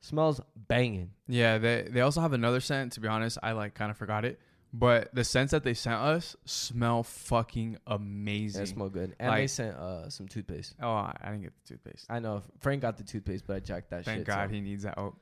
smells 0.02 0.42
banging. 0.56 1.12
Yeah, 1.28 1.58
they 1.58 1.88
they 1.90 2.02
also 2.02 2.22
have 2.22 2.34
another 2.34 2.60
scent. 2.60 2.94
To 2.94 3.00
be 3.00 3.08
honest, 3.08 3.38
I 3.42 3.54
like 3.54 3.74
kind 3.74 3.92
of 3.92 3.98
forgot 3.98 4.26
it, 4.26 4.40
but 4.72 5.14
the 5.16 5.24
scents 5.24 5.52
that 5.52 5.64
they 5.64 5.74
sent 5.74 5.96
us 5.96 6.36
smell 6.46 7.04
fucking 7.04 7.78
amazing. 7.88 8.62
They 8.62 8.66
smell 8.66 8.90
good. 8.90 9.16
And 9.20 9.34
they 9.36 9.48
sent 9.48 9.76
uh, 9.76 10.10
some 10.10 10.28
toothpaste. 10.28 10.76
oh, 10.82 10.90
I 10.92 11.16
I 11.22 11.30
didn't 11.32 11.44
get 11.44 11.54
the 11.64 11.74
toothpaste. 11.74 12.06
I 12.10 12.20
know 12.20 12.44
Frank 12.60 12.82
got 12.82 12.98
the 12.98 13.04
toothpaste, 13.04 13.46
but 13.48 13.56
I 13.56 13.60
jacked 13.60 13.90
that 13.90 14.06
Thank 14.06 14.20
shit. 14.20 14.28
Thank 14.28 14.38
God 14.38 14.50
so- 14.50 14.54
he 14.54 14.62
needs 14.62 14.84
that. 14.84 14.98
Oh, 14.98 15.16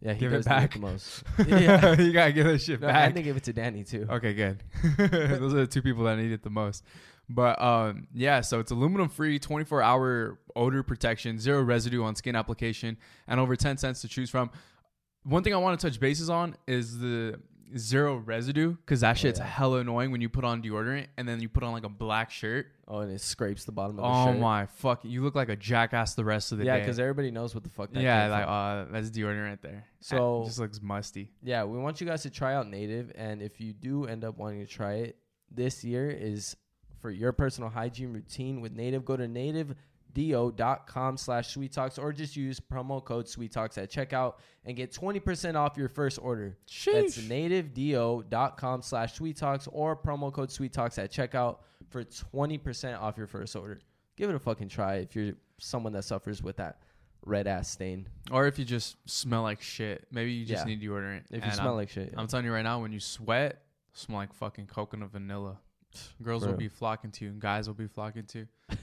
Yeah, 0.00 0.12
he 0.12 0.20
Give 0.20 0.32
it 0.32 0.36
does 0.36 0.46
need 0.46 0.50
back. 0.50 0.72
the 0.74 0.78
most. 0.78 1.22
yeah, 1.46 1.92
you 2.00 2.12
gotta 2.12 2.32
give 2.32 2.46
that 2.46 2.60
shit 2.60 2.80
No, 2.80 2.86
back. 2.88 3.14
they 3.14 3.22
give 3.22 3.36
it 3.36 3.44
to 3.44 3.52
Danny 3.52 3.84
too. 3.84 4.06
Okay, 4.08 4.34
good. 4.34 4.62
Those 4.98 5.54
are 5.54 5.60
the 5.60 5.66
two 5.66 5.82
people 5.82 6.04
that 6.04 6.16
need 6.18 6.30
it 6.32 6.42
the 6.42 6.50
most. 6.50 6.84
But 7.28 7.60
um, 7.60 8.06
yeah, 8.12 8.42
so 8.42 8.60
it's 8.60 8.70
aluminum 8.70 9.08
free, 9.08 9.38
24 9.38 9.80
hour 9.82 10.38
odor 10.54 10.82
protection, 10.82 11.38
zero 11.38 11.62
residue 11.62 12.04
on 12.04 12.14
skin 12.16 12.36
application, 12.36 12.98
and 13.26 13.40
over 13.40 13.56
10 13.56 13.78
cents 13.78 14.02
to 14.02 14.08
choose 14.08 14.28
from. 14.30 14.50
One 15.22 15.42
thing 15.42 15.54
I 15.54 15.56
want 15.56 15.80
to 15.80 15.86
touch 15.88 15.98
bases 15.98 16.28
on 16.28 16.54
is 16.68 16.98
the 16.98 17.40
zero 17.76 18.16
residue 18.16 18.72
because 18.76 19.00
that 19.00 19.18
shit's 19.18 19.38
yeah. 19.38 19.46
hella 19.46 19.78
annoying 19.78 20.10
when 20.10 20.20
you 20.20 20.28
put 20.28 20.44
on 20.44 20.62
deodorant 20.62 21.06
and 21.16 21.28
then 21.28 21.40
you 21.40 21.48
put 21.48 21.62
on 21.62 21.72
like 21.72 21.84
a 21.84 21.88
black 21.88 22.30
shirt. 22.30 22.66
Oh, 22.86 22.98
and 22.98 23.10
it 23.12 23.20
scrapes 23.20 23.64
the 23.64 23.72
bottom 23.72 23.98
of 23.98 24.02
the 24.04 24.24
shirt. 24.24 24.36
Oh 24.36 24.40
my 24.40 24.66
fuck! 24.66 25.00
You 25.04 25.22
look 25.22 25.34
like 25.34 25.48
a 25.48 25.56
jackass 25.56 26.14
the 26.14 26.24
rest 26.24 26.52
of 26.52 26.58
the 26.58 26.64
Yeah, 26.64 26.72
day. 26.72 26.78
Yeah, 26.78 26.84
because 26.84 26.98
everybody 26.98 27.30
knows 27.30 27.54
what 27.54 27.64
the 27.64 27.70
fuck 27.70 27.92
that 27.92 28.02
yeah, 28.02 28.28
like 28.28 28.46
uh, 28.46 28.92
that's 28.92 29.10
deodorant 29.10 29.48
right 29.48 29.62
there. 29.62 29.86
So- 30.00 30.42
it 30.42 30.46
just 30.46 30.58
looks 30.58 30.80
musty. 30.82 31.30
yeah, 31.42 31.64
we 31.64 31.78
want 31.78 32.00
you 32.00 32.06
guys 32.06 32.22
to 32.22 32.30
try 32.30 32.54
out 32.54 32.68
Native, 32.68 33.12
and 33.14 33.40
if 33.40 33.60
you 33.60 33.72
do 33.72 34.06
end 34.06 34.24
up 34.24 34.36
wanting 34.36 34.60
to 34.60 34.66
try 34.66 34.94
it, 34.94 35.16
this 35.50 35.82
year 35.84 36.10
is 36.10 36.56
for 37.00 37.10
your 37.10 37.32
personal 37.32 37.70
hygiene 37.70 38.12
routine 38.12 38.60
with 38.60 38.72
Native. 38.72 39.04
Go 39.04 39.16
to 39.16 39.28
nativedeo.com 40.14 41.16
slash 41.16 41.48
sweet 41.52 41.72
talks 41.72 41.98
or 41.98 42.12
just 42.12 42.36
use 42.36 42.60
promo 42.60 43.04
code 43.04 43.28
sweet 43.28 43.52
talks 43.52 43.78
at 43.78 43.90
checkout 43.90 44.34
and 44.64 44.76
get 44.76 44.92
20% 44.92 45.54
off 45.56 45.76
your 45.76 45.88
first 45.88 46.18
order. 46.22 46.56
That's 46.86 47.18
nativedeo.com 47.18 48.82
slash 48.82 49.14
sweet 49.14 49.36
talks 49.36 49.68
or 49.72 49.96
promo 49.96 50.32
code 50.32 50.50
sweet 50.50 50.72
talks 50.72 50.98
at 50.98 51.10
checkout 51.12 51.58
for 51.90 52.04
20% 52.04 53.00
off 53.00 53.16
your 53.16 53.26
first 53.26 53.54
order. 53.56 53.80
Give 54.16 54.30
it 54.30 54.36
a 54.36 54.38
fucking 54.38 54.68
try 54.68 54.96
if 54.96 55.14
you're 55.16 55.34
someone 55.58 55.92
that 55.94 56.04
suffers 56.04 56.42
with 56.42 56.56
that 56.56 56.78
red 57.26 57.46
ass 57.46 57.70
stain. 57.70 58.06
Or 58.30 58.46
if 58.46 58.58
you 58.58 58.64
just 58.64 58.96
smell 59.10 59.42
like 59.42 59.60
shit, 59.60 60.06
maybe 60.10 60.32
you 60.32 60.44
just 60.44 60.66
Yeah. 60.66 60.74
need 60.74 60.82
deodorant. 60.82 61.22
If 61.30 61.36
you 61.38 61.42
And 61.42 61.52
smell 61.54 61.68
I'm- 61.68 61.76
like 61.76 61.88
shit. 61.88 62.14
I'm 62.16 62.26
telling 62.26 62.44
you 62.46 62.52
right 62.52 62.62
now, 62.62 62.80
when 62.80 62.92
you 62.92 63.00
sweat, 63.00 63.62
smell 63.92 64.18
like 64.18 64.32
fucking 64.34 64.66
coconut 64.66 65.10
vanilla. 65.10 65.58
Girls 66.22 66.44
will 66.44 66.54
be 66.54 66.66
flocking 66.66 67.12
to 67.12 67.24
you, 67.24 67.30
and 67.30 67.40
guys 67.40 67.68
will 67.68 67.74
be 67.74 67.86
flocking 67.86 68.24
to. 68.26 68.46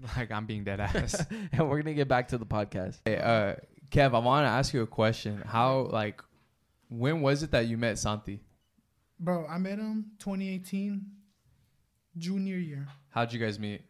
like 0.16 0.30
I'm 0.30 0.46
being 0.46 0.64
dead 0.64 0.80
ass. 0.80 1.24
and 1.52 1.68
we're 1.68 1.82
gonna 1.82 1.94
get 1.94 2.08
back 2.08 2.28
to 2.28 2.38
the 2.38 2.46
podcast. 2.46 2.98
hey, 3.04 3.16
uh, 3.18 3.54
Kev, 3.90 4.14
I 4.14 4.18
want 4.18 4.44
to 4.44 4.50
ask 4.50 4.72
you 4.74 4.82
a 4.82 4.86
question. 4.86 5.42
How 5.46 5.88
like, 5.90 6.22
when 6.90 7.20
was 7.22 7.42
it 7.42 7.50
that 7.52 7.66
you 7.66 7.76
met 7.78 7.98
Santi? 7.98 8.40
Bro, 9.20 9.46
I 9.48 9.58
met 9.58 9.78
him 9.78 10.12
2018, 10.20 11.04
junior 12.16 12.56
year. 12.56 12.86
How'd 13.10 13.32
you 13.32 13.38
guys 13.40 13.58
meet? 13.58 13.82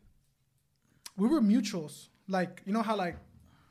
We 1.16 1.28
were 1.28 1.40
mutuals. 1.40 2.08
Like, 2.28 2.62
you 2.64 2.72
know 2.72 2.82
how 2.82 2.96
like 2.96 3.16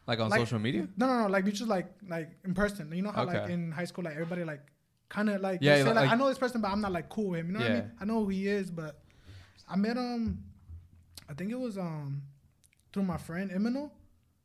Like 0.06 0.20
on 0.20 0.30
Like- 0.30 0.40
social 0.42 0.60
media? 0.60 0.88
no 0.98 1.06
no 1.08 1.22
no 1.24 1.28
like 1.28 1.46
mutuals 1.46 1.68
like 1.68 1.88
like 2.08 2.30
in 2.46 2.54
person. 2.54 2.92
You 2.94 3.02
know 3.02 3.12
how 3.12 3.26
like 3.26 3.50
in 3.50 3.72
high 3.72 3.86
school 3.86 4.04
like 4.04 4.14
everybody 4.14 4.44
like 4.44 4.62
kind 5.10 5.30
of 5.30 5.42
like 5.42 5.60
Yeah, 5.62 5.76
they 5.78 5.82
say, 5.82 5.86
like- 5.88 5.96
like, 5.96 6.06
like- 6.06 6.14
I 6.14 6.16
know 6.18 6.28
this 6.28 6.38
person 6.38 6.62
but 6.62 6.70
I'm 6.70 6.82
not 6.82 6.92
like 6.92 7.10
cool 7.10 7.30
with 7.32 7.40
him. 7.42 7.48
You 7.48 7.54
know 7.54 7.60
what 7.60 7.72
I 7.72 7.74
mean? 7.76 7.92
I 8.02 8.06
know 8.06 8.24
who 8.24 8.30
he 8.30 8.48
is, 8.48 8.70
but 8.70 9.00
I 9.70 9.76
met 9.78 9.96
him. 9.98 10.44
I 11.30 11.34
think 11.34 11.52
it 11.52 11.60
was 11.60 11.78
um 11.78 12.22
through 12.94 13.04
my 13.04 13.18
friend 13.18 13.52
Emino. 13.52 13.92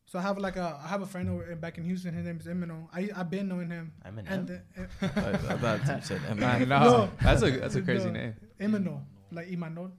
So 0.04 0.18
I 0.18 0.22
have 0.22 0.36
like 0.38 0.56
a 0.56 0.78
I 0.84 0.88
have 0.88 1.02
a 1.02 1.06
friend 1.06 1.28
over 1.30 1.54
back 1.56 1.78
in 1.78 1.84
Houston. 1.84 2.12
His 2.14 2.24
name 2.26 2.38
is 2.40 2.46
Emino. 2.46 2.88
I 2.92 3.08
I've 3.16 3.30
been 3.30 3.48
knowing 3.48 3.70
him. 3.70 3.92
Eminem? 4.04 4.24
And 4.30 4.46
the, 4.48 4.60
I, 5.02 5.30
I 5.54 5.56
thought 5.56 5.86
you 5.96 6.02
said 6.02 6.20
Nah, 6.38 6.56
Eminem. 6.58 6.68
no, 6.68 6.78
No. 6.80 7.10
that's 7.22 7.42
a 7.42 7.50
that's 7.50 7.74
a 7.76 7.82
crazy 7.82 8.06
No. 8.06 8.12
name. 8.12 8.34
Emino 8.60 9.00
like 9.30 9.48
Imanol. 9.48 9.92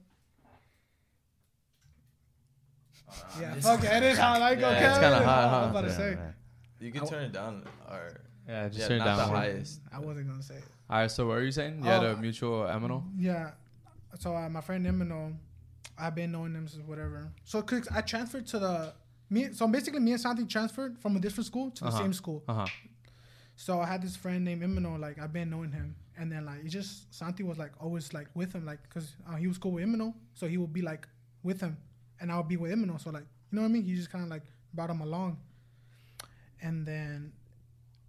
Yeah, 3.40 3.54
fuck 3.56 3.82
it. 3.84 3.90
It 3.92 4.02
is 4.04 4.18
hot. 4.18 4.40
I 4.42 4.54
go. 4.54 4.70
Yeah, 4.70 4.90
it's 4.90 4.98
kinda 4.98 5.24
hot, 5.24 5.44
I 5.44 5.46
was 5.46 5.50
huh? 5.64 5.70
about 5.70 5.80
to 5.82 5.86
Yeah, 5.88 5.96
say. 5.96 6.14
man. 6.14 6.34
You 6.80 6.92
can 6.92 7.06
turn 7.06 7.24
it 7.24 7.32
down 7.32 7.64
or 7.90 8.20
Yeah, 8.48 8.68
just 8.68 8.80
yeah, 8.80 8.88
turn 8.88 9.00
it 9.00 9.04
down. 9.04 9.18
the 9.18 9.24
highest. 9.24 9.80
I 9.92 9.98
wasn't 10.00 10.28
gonna 10.28 10.42
say 10.42 10.56
it. 10.56 10.64
All 10.90 10.98
right, 10.98 11.10
so 11.10 11.26
what 11.26 11.38
are 11.38 11.44
you 11.44 11.52
saying? 11.52 11.78
You 11.82 11.90
had 11.90 12.04
Oh, 12.04 12.12
a 12.12 12.16
mutual 12.16 12.62
Emino? 12.64 13.04
Yeah. 13.16 13.52
So 14.18 14.36
uh, 14.36 14.48
my 14.48 14.60
friend 14.60 14.84
Emino, 14.86 15.34
I've 15.98 16.14
been 16.14 16.32
knowing 16.32 16.52
them 16.52 16.66
since 16.68 16.82
whatever. 16.86 17.30
So 17.44 17.62
'cause 17.62 17.88
I 17.90 18.00
transferred 18.00 18.46
to 18.48 18.58
the 18.58 18.94
me. 19.30 19.52
So 19.52 19.66
basically, 19.68 20.00
me 20.00 20.12
and 20.12 20.20
Santi 20.20 20.44
transferred 20.44 20.98
from 20.98 21.16
a 21.16 21.20
different 21.20 21.46
school 21.46 21.70
to 21.70 21.84
the 21.84 21.88
Uh-huh. 21.88 21.98
same 21.98 22.12
school. 22.12 22.42
Uh 22.48 22.54
huh. 22.54 22.66
So 23.56 23.80
I 23.80 23.86
had 23.86 24.02
this 24.02 24.16
friend 24.16 24.44
named 24.44 24.62
Emino. 24.62 24.98
Like 24.98 25.18
I've 25.18 25.32
been 25.32 25.50
knowing 25.50 25.70
him, 25.72 25.94
and 26.18 26.30
then 26.30 26.44
like 26.44 26.62
he 26.62 26.68
just 26.68 27.12
Santi 27.14 27.42
was 27.44 27.56
like 27.58 27.72
always 27.80 28.12
like 28.12 28.28
with 28.34 28.52
him, 28.52 28.64
like 28.66 28.82
because 28.82 29.16
uh, 29.28 29.36
he 29.36 29.46
was 29.46 29.58
cool 29.58 29.72
with 29.72 29.84
Emino, 29.84 30.12
so 30.34 30.46
he 30.48 30.56
would 30.58 30.72
be 30.72 30.82
like 30.82 31.06
with 31.42 31.60
him, 31.60 31.76
and 32.20 32.30
I 32.32 32.36
would 32.36 32.48
be 32.48 32.56
with 32.56 32.72
Emino. 32.72 33.00
So 33.00 33.10
like 33.10 33.26
you 33.50 33.56
know 33.56 33.62
what 33.62 33.68
I 33.68 33.72
mean? 33.72 33.84
He 33.84 33.94
just 33.94 34.10
kind 34.10 34.24
of 34.24 34.30
like 34.30 34.42
brought 34.72 34.90
him 34.90 35.00
along. 35.00 35.38
And 36.60 36.86
then 36.86 37.32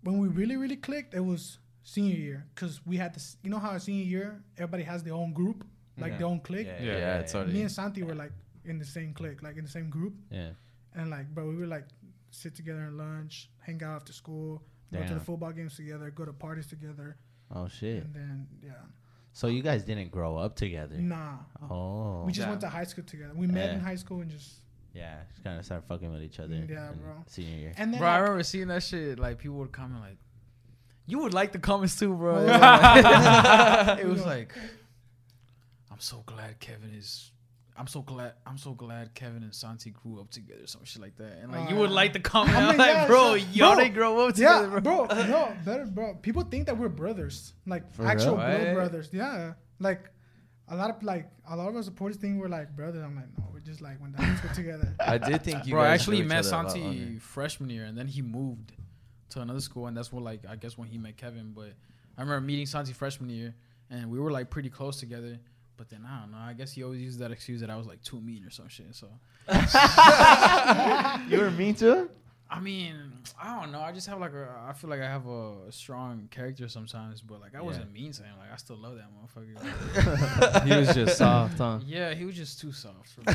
when 0.03 0.17
we 0.19 0.27
really 0.27 0.55
really 0.57 0.75
clicked, 0.77 1.13
it 1.13 1.19
was 1.23 1.59
senior 1.83 2.15
year 2.15 2.45
because 2.53 2.85
we 2.85 2.97
had 2.97 3.13
this. 3.13 3.37
You 3.43 3.49
know 3.49 3.59
how 3.59 3.71
a 3.71 3.79
senior 3.79 4.03
year 4.05 4.43
everybody 4.57 4.83
has 4.83 5.03
their 5.03 5.13
own 5.13 5.33
group, 5.33 5.65
Mm-hmm. 5.95 6.01
like 6.03 6.11
Yeah. 6.13 6.17
their 6.17 6.27
own 6.27 6.39
clique. 6.41 6.67
Yeah, 6.67 6.79
Yeah, 6.81 6.91
Yeah, 6.91 6.97
yeah, 6.97 7.19
it's 7.19 7.33
yeah. 7.33 7.39
already. 7.39 7.53
Me 7.53 7.61
and 7.61 7.71
Santi 7.71 8.03
were 8.03 8.15
like 8.15 8.31
in 8.65 8.79
the 8.79 8.85
same 8.85 9.13
clique, 9.13 9.41
like 9.43 9.57
in 9.57 9.63
the 9.63 9.69
same 9.69 9.89
group, 9.89 10.13
Yeah. 10.31 10.49
and 10.93 11.09
like 11.09 11.33
bro, 11.33 11.47
we 11.49 11.55
would 11.57 11.69
like 11.69 11.85
sit 12.31 12.53
together 12.55 12.83
at 12.87 12.93
lunch, 12.93 13.49
hang 13.59 13.81
out 13.83 13.95
after 13.95 14.11
school, 14.13 14.61
go 14.91 15.05
to 15.05 15.13
the 15.13 15.19
football 15.19 15.51
games 15.51 15.75
together, 15.75 16.09
go 16.11 16.25
to 16.25 16.33
parties 16.33 16.67
together, 16.67 17.17
Oh 17.51 17.67
shit. 17.67 18.03
and 18.03 18.13
then 18.13 18.47
yeah, 18.63 18.71
So 19.33 19.47
you 19.47 19.61
guys 19.61 19.83
didn't 19.83 20.11
grow 20.11 20.37
up 20.37 20.55
together. 20.55 20.97
nah, 20.97 21.37
Oh. 21.69 22.23
we 22.25 22.31
just 22.31 22.45
Yeah. 22.45 22.49
went 22.49 22.61
to 22.61 22.69
high 22.69 22.85
school 22.85 23.03
together. 23.03 23.33
We 23.35 23.47
met 23.47 23.69
in 23.71 23.79
high 23.81 23.95
school 23.95 24.21
and 24.21 24.29
just 24.31 24.61
yeah, 24.93 25.23
just 25.29 25.43
kind 25.43 25.59
of 25.59 25.65
started 25.65 25.85
fucking 25.87 26.09
with 26.11 26.21
each 26.23 26.39
other. 26.39 26.55
Mm, 26.55 26.69
yeah, 26.69 26.91
bro. 26.93 27.23
Senior 27.27 27.57
year. 27.57 27.73
and 27.77 27.91
then 27.93 27.99
Bro, 27.99 28.07
I 28.09 28.17
remember 28.19 28.43
seeing 28.43 28.67
that 28.69 28.81
shit. 28.83 29.19
Like 29.19 29.37
people 29.39 29.57
would 29.57 29.73
comment 29.73 29.99
like, 30.01 30.17
"You 31.05 31.19
would 31.19 31.33
like 31.33 31.51
the 31.51 31.59
comments 31.59 31.99
too, 31.99 32.13
bro." 32.15 32.35
Oh, 32.47 33.97
it 33.99 34.07
was 34.07 34.25
like, 34.25 34.53
"I'm 35.95 36.01
so 36.01 36.23
glad 36.25 36.59
Kevin 36.59 36.93
is." 36.93 37.31
I'm 37.77 37.87
so 37.87 38.01
glad. 38.01 38.33
I'm 38.45 38.57
so 38.57 38.73
glad 38.73 39.13
Kevin 39.15 39.43
and 39.43 39.53
Santi 39.53 39.89
grew 39.91 40.19
up 40.21 40.29
together, 40.31 40.65
some 40.65 40.83
shit 40.85 41.01
like 41.01 41.15
that. 41.17 41.39
And 41.41 41.51
like, 41.51 41.69
you 41.69 41.75
Oh, 41.75 41.79
would 41.81 41.89
uh, 41.89 41.93
like 41.93 42.13
the 42.13 42.21
comment. 42.21 42.55
I 42.55 42.61
I'm 42.61 42.67
mean, 42.69 42.77
like, 42.77 42.87
yeah, 42.93 43.07
bro, 43.07 43.17
so- 43.31 43.45
y'all 43.51 43.73
bro, 43.75 43.83
didn't 43.83 43.95
grow 43.95 44.19
up 44.27 44.35
together, 44.35 44.63
yeah, 44.73 44.79
bro. 44.79 45.05
bro, 45.07 45.17
uh, 45.17 45.27
no, 45.27 45.53
better, 45.65 45.85
bro. 45.85 46.15
People 46.15 46.43
think 46.43 46.67
that 46.67 46.77
we're 46.77 46.87
brothers, 46.87 47.53
like 47.65 47.93
For 47.93 48.05
actual 48.05 48.37
real? 48.37 48.45
blood 48.47 48.73
brothers. 48.75 49.09
Yeah, 49.11 49.53
like 49.79 50.09
a 50.69 50.75
lot 50.77 50.89
of 50.89 51.03
like 51.03 51.29
a 51.49 51.55
lot 51.57 51.67
of 51.67 51.75
our 51.75 51.83
supporters 51.83 52.15
think 52.17 52.39
we're 52.39 52.47
like 52.47 52.73
brothers. 52.77 53.03
I'm 53.03 53.15
like, 53.17 53.27
no, 53.37 53.43
we're 53.53 53.59
just 53.59 53.81
like 53.81 53.99
when 54.01 54.13
the 54.13 54.21
high 54.21 54.35
school 54.37 54.51
together. 54.55 54.95
I 55.01 55.17
did 55.17 55.41
think 55.43 55.65
you 55.65 55.73
bro, 55.73 55.81
I 55.81 55.89
actually 55.89 56.21
met 56.23 56.45
other 56.51 56.69
Santi 56.69 57.19
freshman 57.19 57.69
year, 57.69 57.83
and 57.83 57.97
then 57.97 58.07
he 58.07 58.21
moved 58.21 58.71
to 59.31 59.41
another 59.41 59.59
school, 59.59 59.87
and 59.87 59.97
that's 59.97 60.13
what 60.13 60.23
like 60.23 60.45
I 60.47 60.55
guess 60.55 60.77
when 60.77 60.87
he 60.87 60.97
met 60.97 61.17
Kevin. 61.17 61.51
But 61.53 61.73
I 62.17 62.21
remember 62.21 62.39
meeting 62.39 62.67
Santi 62.67 62.93
freshman 62.93 63.29
year, 63.29 63.53
and 63.89 64.09
we 64.09 64.17
were 64.17 64.31
like 64.31 64.49
pretty 64.49 64.69
close 64.69 64.97
together. 64.97 65.39
But 65.77 65.89
then 65.89 66.05
I 66.07 66.21
don't 66.21 66.31
know. 66.31 66.37
I 66.37 66.53
guess 66.53 66.71
he 66.73 66.83
always 66.83 67.01
used 67.01 67.19
that 67.19 67.31
excuse 67.31 67.61
that 67.61 67.69
I 67.69 67.75
was 67.75 67.87
like 67.87 68.01
too 68.03 68.21
mean 68.21 68.43
or 68.45 68.49
some 68.49 68.67
shit. 68.69 68.93
So 68.95 69.07
you 71.29 71.39
were 71.39 71.51
mean 71.51 71.75
to 71.75 71.95
him? 71.95 72.09
I 72.47 72.59
mean, 72.59 72.95
I 73.41 73.59
don't 73.59 73.71
know. 73.71 73.81
I 73.81 73.91
just 73.91 74.05
have 74.07 74.19
like 74.19 74.33
a. 74.33 74.47
I 74.69 74.73
feel 74.73 74.89
like 74.89 75.01
I 75.01 75.07
have 75.09 75.25
a 75.27 75.71
strong 75.71 76.27
character 76.29 76.67
sometimes, 76.69 77.19
but 77.21 77.41
like 77.41 77.55
I 77.55 77.61
wasn't 77.61 77.91
mean 77.91 78.11
to 78.13 78.21
him. 78.23 78.33
Like 78.37 78.53
I 78.53 78.55
still 78.57 78.77
love 78.77 78.97
that 78.97 79.09
motherfucker. 79.11 80.63
he 80.67 80.75
was 80.75 80.93
just 80.93 81.17
soft, 81.17 81.57
huh? 81.57 81.79
yeah, 81.87 82.13
he 82.13 82.23
was 82.23 82.35
just 82.35 82.61
too 82.61 82.71
soft. 82.71 83.09
For 83.09 83.21
me. 83.29 83.33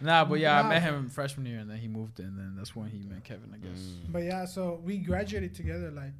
nah, 0.00 0.24
but 0.24 0.40
yeah, 0.40 0.58
I 0.58 0.68
met 0.68 0.82
him 0.82 1.10
freshman 1.10 1.44
year, 1.46 1.58
and 1.58 1.70
then 1.70 1.76
he 1.76 1.86
moved, 1.86 2.18
in. 2.18 2.26
and 2.26 2.38
then 2.38 2.54
that's 2.56 2.74
when 2.74 2.88
he 2.88 2.98
met 3.00 3.24
Kevin. 3.24 3.50
I 3.54 3.58
guess. 3.58 3.78
Mm. 3.78 4.10
But 4.12 4.22
yeah, 4.24 4.46
so 4.46 4.80
we 4.82 4.96
graduated 4.96 5.54
together, 5.54 5.90
like, 5.90 6.12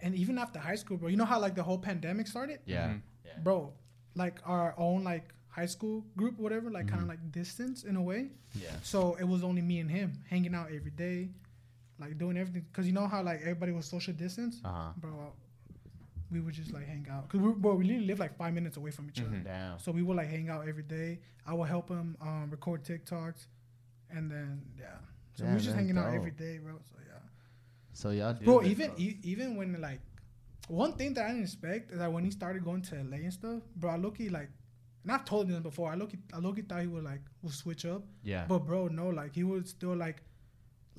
and 0.00 0.14
even 0.14 0.38
after 0.38 0.60
high 0.60 0.76
school, 0.76 0.96
bro. 0.98 1.08
You 1.08 1.16
know 1.16 1.24
how 1.24 1.40
like 1.40 1.56
the 1.56 1.64
whole 1.64 1.78
pandemic 1.78 2.28
started, 2.28 2.60
Yeah. 2.64 2.90
Mhm. 2.90 3.42
bro. 3.42 3.72
Like 4.16 4.40
our 4.44 4.74
own 4.78 5.04
like 5.04 5.26
high 5.48 5.66
school 5.66 6.04
group, 6.16 6.38
whatever, 6.38 6.70
like 6.70 6.86
kind 6.88 7.00
Mhm. 7.00 7.04
of 7.04 7.08
like 7.08 7.32
distance 7.32 7.84
in 7.84 7.96
a 7.96 8.02
way. 8.02 8.30
Yeah. 8.54 8.76
So 8.82 9.14
it 9.20 9.24
was 9.24 9.42
only 9.44 9.62
me 9.62 9.80
and 9.80 9.90
him 9.90 10.12
hanging 10.28 10.54
out 10.54 10.68
every 10.72 10.90
day, 10.90 11.30
like 11.98 12.18
doing 12.18 12.36
everything. 12.36 12.64
Cause 12.72 12.86
you 12.86 12.92
know 12.92 13.06
how 13.06 13.22
like 13.22 13.40
everybody 13.40 13.72
was 13.72 13.86
social 13.86 14.14
distance, 14.14 14.60
Uh 14.64 14.72
huh. 14.72 14.92
bro. 14.96 15.32
We 16.32 16.40
would 16.40 16.54
just 16.54 16.72
like 16.72 16.86
hang 16.86 17.06
out. 17.10 17.28
Cause 17.28 17.40
we, 17.40 17.52
bro, 17.52 17.74
we 17.76 17.84
literally 17.84 18.06
live 18.06 18.18
like 18.18 18.36
five 18.36 18.52
minutes 18.52 18.76
away 18.76 18.90
from 18.90 19.08
each 19.08 19.20
other. 19.20 19.36
Mhm. 19.36 19.44
Damn. 19.44 19.78
So 19.78 19.92
we 19.92 20.02
would 20.02 20.16
like 20.16 20.28
hang 20.28 20.48
out 20.48 20.66
every 20.66 20.82
day. 20.82 21.20
I 21.46 21.54
would 21.54 21.68
help 21.68 21.88
him 21.88 22.16
um, 22.20 22.50
record 22.50 22.82
TikToks, 22.82 23.46
and 24.10 24.30
then 24.30 24.62
yeah. 24.78 24.98
So 25.34 25.44
we 25.44 25.48
Yeah, 25.50 25.54
was 25.54 25.64
just 25.64 25.76
hanging 25.76 25.96
out 25.98 26.12
every 26.14 26.32
day, 26.32 26.58
bro. 26.58 26.74
So 26.90 26.96
yeah. 27.06 27.20
So 27.92 28.10
y'all. 28.10 28.34
Bro, 28.34 28.64
even 28.64 28.90
e- 28.98 29.18
even 29.22 29.56
when 29.56 29.80
like 29.80 30.00
one 30.68 30.92
thing 30.94 31.14
that 31.14 31.24
I 31.24 31.28
didn't 31.28 31.44
expect 31.44 31.92
is 31.92 31.98
that 31.98 32.12
when 32.12 32.24
he 32.24 32.30
started 32.30 32.64
going 32.64 32.82
to 32.82 32.96
LA 32.96 33.18
and 33.18 33.32
stuff, 33.32 33.62
bro, 33.76 33.90
I 33.90 33.96
look 33.96 34.16
like, 34.30 34.50
and 35.02 35.12
I've 35.12 35.24
told 35.24 35.46
him 35.46 35.52
this 35.52 35.60
before. 35.60 35.90
I 35.90 35.94
look 35.94 36.12
I 36.32 36.38
look 36.38 36.56
he 36.56 36.62
thought 36.62 36.80
he 36.80 36.88
would 36.88 37.04
like 37.04 37.20
would 37.42 37.52
switch 37.52 37.86
up, 37.86 38.02
yeah. 38.24 38.44
but 38.48 38.60
bro, 38.60 38.88
no, 38.88 39.08
like 39.08 39.34
he 39.34 39.44
would 39.44 39.68
still 39.68 39.94
like, 39.94 40.22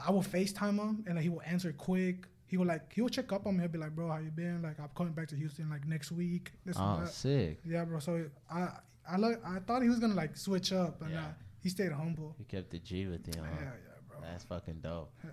I 0.05 0.11
would 0.11 0.25
Facetime 0.25 0.77
him 0.77 1.03
and 1.05 1.15
like 1.15 1.23
he 1.23 1.29
would 1.29 1.45
answer 1.45 1.73
quick. 1.73 2.27
He 2.45 2.55
would 2.55 2.67
like 2.67 2.93
he 2.93 3.01
would 3.01 3.11
check 3.11 3.31
up 3.33 3.45
on 3.45 3.57
me. 3.57 3.61
He'll 3.61 3.71
be 3.71 3.77
like, 3.77 3.93
bro, 3.93 4.07
how 4.07 4.19
you 4.19 4.31
been? 4.31 4.61
Like 4.61 4.79
I'm 4.79 4.89
coming 4.95 5.11
back 5.11 5.27
to 5.29 5.35
Houston 5.35 5.69
like 5.69 5.85
next 5.85 6.11
week. 6.13 6.53
This 6.65 6.77
oh, 6.79 7.03
sick. 7.05 7.59
Yeah, 7.65 7.83
bro. 7.83 7.99
So 7.99 8.25
I 8.49 8.69
I 9.09 9.17
look 9.17 9.41
I 9.45 9.59
thought 9.59 9.81
he 9.81 9.89
was 9.89 9.99
gonna 9.99 10.13
like 10.13 10.37
switch 10.37 10.71
up, 10.71 10.99
but 10.99 11.09
Yeah. 11.09 11.15
nah, 11.15 11.27
he 11.59 11.67
stayed 11.67 11.91
humble. 11.91 12.35
He 12.37 12.45
kept 12.45 12.69
the 12.69 12.79
G 12.79 13.07
with 13.07 13.25
him. 13.25 13.43
Yeah, 13.43 13.49
Huh? 13.49 13.59
yeah, 13.61 13.93
bro. 14.07 14.17
That's 14.21 14.45
fucking 14.45 14.79
dope. 14.81 15.11
Yeah. 15.21 15.31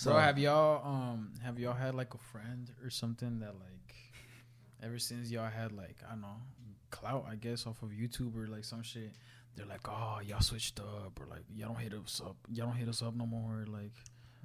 So 0.00 0.14
have 0.16 0.38
y'all 0.38 0.86
um 0.86 1.32
have 1.42 1.58
y'all 1.58 1.74
had 1.74 1.94
like 1.94 2.14
a 2.14 2.18
friend 2.18 2.70
or 2.82 2.90
something 2.90 3.40
that 3.40 3.54
like 3.58 3.94
ever 4.82 4.98
since 4.98 5.30
y'all 5.30 5.48
had 5.50 5.72
like 5.72 5.96
I 6.06 6.12
don't 6.12 6.22
know 6.22 6.36
clout 6.90 7.26
I 7.30 7.36
guess 7.36 7.66
off 7.66 7.82
of 7.82 7.90
YouTube 7.90 8.34
or 8.36 8.46
like 8.48 8.64
some 8.64 8.82
shit 8.82 9.12
they're 9.56 9.66
like 9.66 9.86
oh 9.88 10.18
y'all 10.26 10.40
switched 10.40 10.80
up 10.80 11.18
or 11.20 11.26
like 11.26 11.44
y'all 11.54 11.68
don't 11.72 11.78
hit 11.82 11.92
us 11.94 12.20
up 12.24 12.36
y'all 12.50 12.66
don't 12.66 12.76
hit 12.76 12.88
us 12.88 13.02
up 13.02 13.14
no 13.14 13.26
more 13.26 13.64
like 13.68 13.92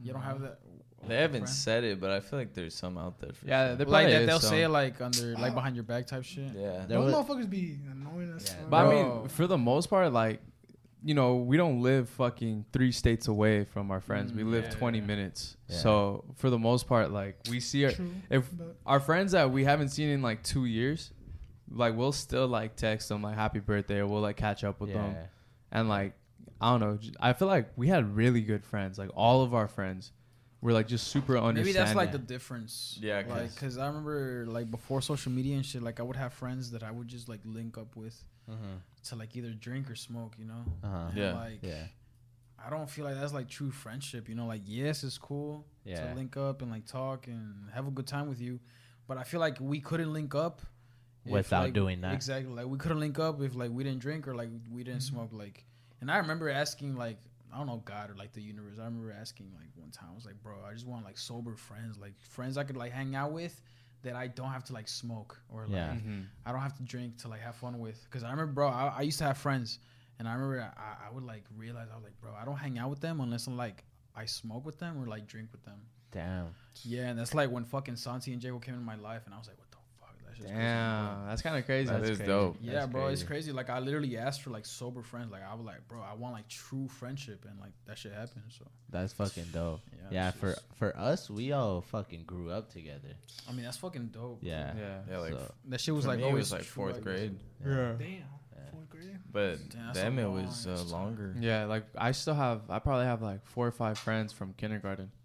y'all 0.03 0.13
don't 0.13 0.21
have 0.23 0.41
that 0.41 0.59
They 1.07 1.15
haven't 1.17 1.41
friend? 1.43 1.49
said 1.49 1.83
it, 1.85 1.99
but 2.01 2.11
I 2.11 2.19
feel 2.19 2.37
like 2.39 2.53
there's 2.53 2.73
some 2.75 2.97
out 2.97 3.19
there. 3.19 3.31
For 3.33 3.45
Yeah, 3.47 3.67
sure. 3.69 3.75
there 3.77 3.87
like 3.87 4.07
probably 4.07 4.25
they'll 4.25 4.39
some. 4.39 4.49
say 4.49 4.63
it 4.63 4.69
like 4.69 4.99
under 5.01 5.33
like 5.37 5.53
behind 5.53 5.75
your 5.75 5.83
back 5.85 6.05
type 6.07 6.23
shit 6.25 6.51
yeah. 6.53 6.85
There 6.85 6.99
Those 6.99 7.13
motherfuckers 7.13 7.49
be 7.49 7.77
annoying 7.89 8.33
as 8.35 8.43
Yeah, 8.43 8.55
fuck. 8.61 8.69
But 8.69 8.85
I 8.87 8.89
mean, 9.03 9.27
for 9.29 9.47
the 9.47 9.57
most 9.57 9.87
part, 9.89 10.11
like, 10.11 10.41
you 11.05 11.13
know, 11.13 11.35
we 11.35 11.55
don't 11.55 11.81
live 11.81 12.09
fucking 12.09 12.65
three 12.73 12.91
states 12.91 13.27
away 13.27 13.63
from 13.63 13.91
our 13.91 14.01
friends. 14.01 14.33
we 14.33 14.41
Mm, 14.41 14.49
live 14.51 14.63
yeah. 14.65 14.69
20 14.71 15.01
minutes. 15.01 15.55
Yeah. 15.69 15.77
So 15.77 16.25
for 16.35 16.49
the 16.49 16.57
most 16.57 16.87
part, 16.87 17.11
like, 17.11 17.37
we 17.47 17.59
see 17.59 17.85
our, 17.85 17.91
True. 17.91 18.09
if 18.31 18.49
our 18.87 18.99
friends 18.99 19.33
that 19.33 19.51
we 19.51 19.63
haven't 19.65 19.89
seen 19.89 20.09
in 20.09 20.23
like 20.23 20.41
two 20.41 20.65
years, 20.65 21.11
like, 21.69 21.95
we'll 21.95 22.11
still 22.11 22.47
like 22.47 22.75
text 22.75 23.09
them 23.09 23.21
like 23.21 23.35
happy 23.35 23.59
birthday 23.59 23.99
or 23.99 24.07
we'll 24.07 24.21
like 24.21 24.35
catch 24.37 24.63
up 24.63 24.81
with 24.81 24.89
yeah. 24.89 24.95
them. 24.95 25.15
And 25.71 25.89
like, 25.89 26.13
I 26.59 26.71
don't 26.71 26.79
know. 26.79 26.97
I 27.19 27.33
feel 27.33 27.47
like 27.49 27.69
we 27.75 27.87
had 27.87 28.15
really 28.15 28.41
good 28.41 28.65
friends. 28.65 28.97
Like, 28.97 29.11
all 29.15 29.43
of 29.43 29.53
our 29.53 29.67
friends 29.67 30.11
were 30.61 30.73
like 30.73 30.87
just 30.87 31.09
super 31.09 31.37
understanding. 31.37 31.65
maybe 31.65 31.73
that's 31.73 31.93
like 31.95 32.11
the 32.13 32.17
difference 32.17 32.97
Yeah, 32.99 33.21
like 33.29 33.53
because 33.53 33.77
I 33.77 33.85
remember 33.85 34.45
like 34.47 34.71
before 34.71 34.99
social 35.03 35.31
media 35.31 35.55
and 35.55 35.63
shit 35.63 35.83
like 35.83 35.99
I 35.99 36.03
would 36.03 36.15
have 36.15 36.33
friends 36.33 36.71
that 36.71 36.81
I 36.81 36.89
would 36.89 37.07
just 37.07 37.29
like 37.29 37.41
link 37.45 37.77
up 37.77 37.95
with 37.95 38.17
Mm-hmm. 38.49 38.75
to 39.05 39.15
like 39.15 39.35
either 39.35 39.49
drink 39.51 39.89
or 39.89 39.95
smoke 39.95 40.33
you 40.37 40.45
know 40.45 40.63
Uh 40.83 40.87
huh. 40.89 41.05
And, 41.09 41.17
Yeah. 41.17 41.33
like 41.33 41.59
Yeah. 41.63 41.87
I 42.63 42.69
don't 42.69 42.89
feel 42.89 43.05
like 43.05 43.15
that's 43.19 43.33
like 43.33 43.47
true 43.49 43.69
friendship. 43.69 44.27
You 44.29 44.35
know, 44.35 44.47
like 44.47 44.61
yes, 44.65 45.03
it's 45.03 45.17
cool 45.17 45.65
Yeah. 45.83 46.07
to 46.09 46.15
link 46.15 46.35
up 46.37 46.61
and 46.61 46.71
like 46.71 46.85
talk 46.85 47.27
and 47.27 47.69
have 47.73 47.87
a 47.87 47.91
good 47.91 48.07
time 48.07 48.27
with 48.29 48.39
you, 48.41 48.59
but 49.07 49.17
I 49.17 49.23
feel 49.23 49.39
like 49.39 49.57
we 49.59 49.79
couldn't 49.81 50.11
link 50.13 50.33
up 50.35 50.61
Without 51.25 51.63
like- 51.65 51.73
doing 51.73 52.01
that. 52.01 52.13
Exactly, 52.13 52.51
like 52.53 52.67
we 52.67 52.77
couldn't 52.77 52.99
link 52.99 53.19
up 53.19 53.41
if 53.41 53.55
like 53.55 53.71
we 53.71 53.83
didn't 53.83 53.99
drink 53.99 54.27
or 54.27 54.35
like 54.35 54.49
we 54.71 54.83
didn't 54.83 55.01
Mm-hmm. 55.01 55.15
smoke. 55.15 55.29
Like, 55.33 55.65
and 56.01 56.09
I 56.11 56.17
remember 56.17 56.49
asking 56.49 56.95
like 56.95 57.17
I 57.53 57.57
don't 57.57 57.67
know 57.67 57.81
God 57.85 58.09
or 58.11 58.15
like 58.15 58.31
the 58.33 58.41
universe. 58.41 58.79
I 58.79 58.85
remember 58.85 59.11
asking 59.11 59.51
like 59.55 59.69
one 59.75 59.91
time 59.91 60.09
I 60.11 60.15
was 60.15 60.25
like, 60.25 60.41
bro, 60.41 60.55
I 60.67 60.73
just 60.73 60.85
want 60.87 61.03
like 61.05 61.17
sober 61.17 61.55
friends, 61.55 61.97
like 61.97 62.13
friends 62.21 62.57
I 62.57 62.63
could 62.63 62.77
like 62.77 62.91
hang 62.93 63.15
out 63.15 63.31
with. 63.31 63.61
That 64.05 64.15
I 64.15 64.27
don't 64.27 64.49
have 64.49 64.63
to 64.65 64.73
like 64.73 64.87
smoke 64.87 65.37
or 65.49 65.63
like 65.63 65.71
Yeah. 65.71 65.93
Mhm. 65.95 66.25
I 66.45 66.51
don't 66.51 66.61
have 66.61 66.77
to 66.77 66.83
drink 66.83 67.17
to 67.23 67.27
like 67.27 67.41
have 67.41 67.55
fun 67.55 67.79
with. 67.79 67.99
Cause 68.11 68.23
I 68.23 68.29
remember, 68.31 68.53
bro, 68.53 68.67
I, 68.69 68.93
I 68.99 69.01
used 69.01 69.17
to 69.19 69.25
have 69.25 69.37
friends, 69.37 69.79
and 70.19 70.27
I 70.27 70.33
remember 70.33 70.61
I, 70.77 71.07
I 71.07 71.11
would 71.13 71.23
like 71.23 71.43
realize 71.57 71.87
I 71.91 71.95
was 71.95 72.03
like, 72.03 72.19
bro, 72.21 72.31
I 72.39 72.45
don't 72.45 72.55
hang 72.57 72.77
out 72.79 72.89
with 72.89 73.01
them 73.01 73.19
unless 73.19 73.47
I'm 73.47 73.57
like 73.57 73.83
I 74.15 74.25
smoke 74.25 74.65
with 74.65 74.79
them 74.79 75.01
or 75.01 75.07
like 75.07 75.27
drink 75.27 75.49
with 75.51 75.63
them. 75.65 75.79
Damn. 76.11 76.47
Yeah, 76.83 77.07
and 77.09 77.19
that's 77.19 77.33
like 77.33 77.49
when 77.51 77.65
fucking 77.65 77.97
Santi 77.97 78.31
and 78.31 78.41
Jaco 78.41 78.61
came 78.61 78.75
in 78.75 78.83
my 78.83 78.95
life, 78.95 79.23
and 79.25 79.33
I 79.33 79.37
was 79.37 79.47
like, 79.47 79.57
what 79.57 79.64
the 79.64 79.64
fuck? 79.64 79.64
That's 80.37 80.51
crazy. 80.51 80.53
Damn. 80.59 81.27
That's 81.27 81.41
kind 81.41 81.57
of 81.57 81.65
crazy. 81.65 81.87
That 81.89 81.97
That's 81.99 82.09
is 82.11 82.17
crazy. 82.17 82.31
dope. 82.31 82.57
Yeah, 82.61 82.73
That's 82.73 82.87
bro, 82.91 83.07
it's 83.07 83.21
crazy. 83.23 83.27
crazy. 83.27 83.51
Like 83.51 83.69
I 83.69 83.79
literally 83.79 84.17
asked 84.17 84.41
for 84.41 84.49
like 84.49 84.65
sober 84.65 85.01
friends. 85.01 85.31
Like 85.31 85.43
I 85.43 85.53
was 85.55 85.65
like, 85.65 85.87
bro, 85.87 86.01
I 86.01 86.13
want 86.13 86.33
like 86.33 86.47
true 86.47 86.87
friendship, 86.87 87.45
and 87.49 87.59
like 87.59 87.71
that 87.85 87.97
shit 87.97 88.13
happened. 88.13 88.43
So 88.49 88.65
That's 88.89 89.13
fucking 89.13 89.45
dope. 89.53 89.81
yeah, 89.91 90.07
Yeah, 90.11 90.31
for 90.31 90.51
just- 90.53 90.63
for 90.75 90.97
us, 90.97 91.29
we 91.29 91.51
all 91.51 91.81
fucking 91.81 92.23
grew 92.25 92.51
up 92.51 92.71
together. 92.71 93.15
I 93.47 93.51
mean 93.53 93.63
that's 93.65 93.77
fucking 93.77 94.07
dope. 94.07 94.39
Yeah. 94.41 94.73
Yeah. 94.77 94.99
Yeah, 95.09 95.17
like 95.19 95.33
So- 95.33 95.53
that 95.69 95.81
shit 95.81 95.93
was 95.95 96.05
like 96.05 96.19
always 96.21 96.35
was 96.45 96.51
like 96.51 96.61
true, 96.63 96.83
fourth 96.83 96.95
I 96.95 96.97
guess. 96.97 97.03
grade. 97.03 97.39
Yeah. 97.65 97.93
damn, 97.97 98.23
fourth 98.71 98.89
grade. 98.89 99.19
But 99.31 99.69
Damn, 99.69 99.85
that's 99.87 99.97
the 99.99 100.03
a 100.03 100.07
Emmett 100.07 100.25
long 100.29 100.45
was 100.45 100.67
uh, 100.67 100.83
longer. 100.91 101.35
Yeah, 101.39 101.65
like 101.65 101.85
I 101.97 102.11
still 102.11 102.35
have. 102.35 102.61
I 102.69 102.79
probably 102.79 103.05
have 103.05 103.21
like 103.21 103.45
four 103.45 103.67
or 103.67 103.71
five 103.71 103.97
friends 103.97 104.31
from 104.33 104.53
kindergarten 104.53 105.11
Yeah. 105.13 105.24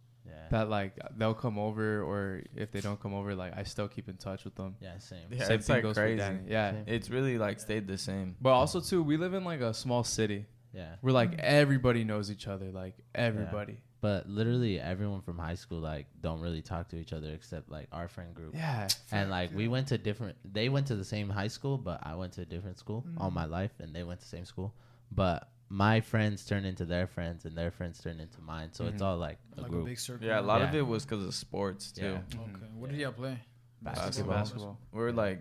That 0.50 0.68
like 0.68 0.96
they'll 1.16 1.34
come 1.34 1.58
over, 1.58 2.02
or 2.02 2.42
if 2.54 2.70
they 2.70 2.80
don't 2.80 3.00
come 3.00 3.14
over, 3.14 3.34
like 3.34 3.56
I 3.56 3.62
still 3.64 3.88
keep 3.88 4.08
in 4.08 4.16
touch 4.16 4.44
with 4.44 4.54
them. 4.54 4.76
yeah, 4.80 4.98
same. 4.98 5.18
Yeah, 5.30 5.44
Same 5.44 5.56
it's 5.58 5.66
thing 5.66 5.76
like 5.76 5.82
goes 5.82 5.94
for 5.96 6.02
crazy. 6.02 6.18
Danny. 6.18 6.40
Yeah, 6.48 6.72
Same. 6.72 6.84
It's 6.86 7.10
really 7.10 7.38
like 7.38 7.58
stayed 7.60 7.86
the 7.86 7.98
same. 7.98 8.36
but 8.40 8.50
also 8.50 8.80
too, 8.80 9.02
we 9.02 9.16
live 9.16 9.34
in 9.34 9.44
like 9.44 9.60
a 9.60 9.72
small 9.74 10.04
city 10.04 10.46
Yeah. 10.72 10.94
we're 11.02 11.12
like 11.12 11.38
everybody 11.38 12.04
knows 12.04 12.30
each 12.30 12.46
other, 12.46 12.70
like 12.70 12.94
everybody. 13.14 13.78
But 14.02 14.28
literally 14.30 14.80
everyone 14.80 15.20
from 15.20 15.36
high 15.38 15.56
school 15.56 15.78
like 15.80 16.06
don't 16.22 16.40
really 16.40 16.62
talk 16.62 16.88
to 16.88 16.96
each 16.96 17.12
other 17.12 17.30
except 17.32 17.70
like 17.70 17.86
our 17.92 18.08
friend 18.08 18.34
group. 18.34 18.54
Yeah, 18.54 18.88
And 19.12 19.28
like 19.30 19.54
we 19.54 19.68
went 19.68 19.88
to 19.88 19.98
different 19.98 20.36
they 20.50 20.68
went 20.70 20.86
to 20.86 20.96
the 20.96 21.04
same 21.04 21.28
high 21.28 21.48
school, 21.48 21.76
but 21.76 22.00
I 22.02 22.14
went 22.14 22.32
to 22.34 22.40
a 22.42 22.46
different 22.46 22.78
school 22.78 23.04
all 23.18 23.30
Mm. 23.30 23.34
my 23.34 23.44
life 23.44 23.72
and 23.78 23.94
they 23.94 24.02
went 24.02 24.20
to 24.20 24.24
the 24.26 24.36
same 24.36 24.46
school. 24.46 24.72
But 25.12 25.48
my 25.72 26.00
friends 26.00 26.44
turned 26.44 26.66
into 26.66 26.84
their 26.84 27.06
friends 27.06 27.44
and 27.44 27.56
their 27.56 27.70
friends 27.70 28.00
turned 28.00 28.20
into 28.20 28.40
mine. 28.40 28.70
So 28.72 28.86
it's 28.86 29.00
Mhm. 29.00 29.06
all 29.06 29.16
like 29.18 29.38
a 29.56 29.60
Like 29.62 29.70
a 29.72 29.84
big 29.84 29.98
circle. 30.00 30.26
Yeah, 30.26 30.40
a 30.40 30.42
lot 30.42 30.62
of 30.62 30.74
it 30.74 30.82
was 30.86 31.04
because 31.04 31.24
of 31.24 31.32
sports 31.34 31.92
too. 31.92 32.02
Yeah. 32.02 32.22
Okay. 32.40 32.66
What 32.74 32.90
did 32.90 32.98
y'all 32.98 33.12
play? 33.12 33.38
Basketball. 33.80 34.34
basketball. 34.34 34.78
We're 34.92 35.12
like, 35.12 35.40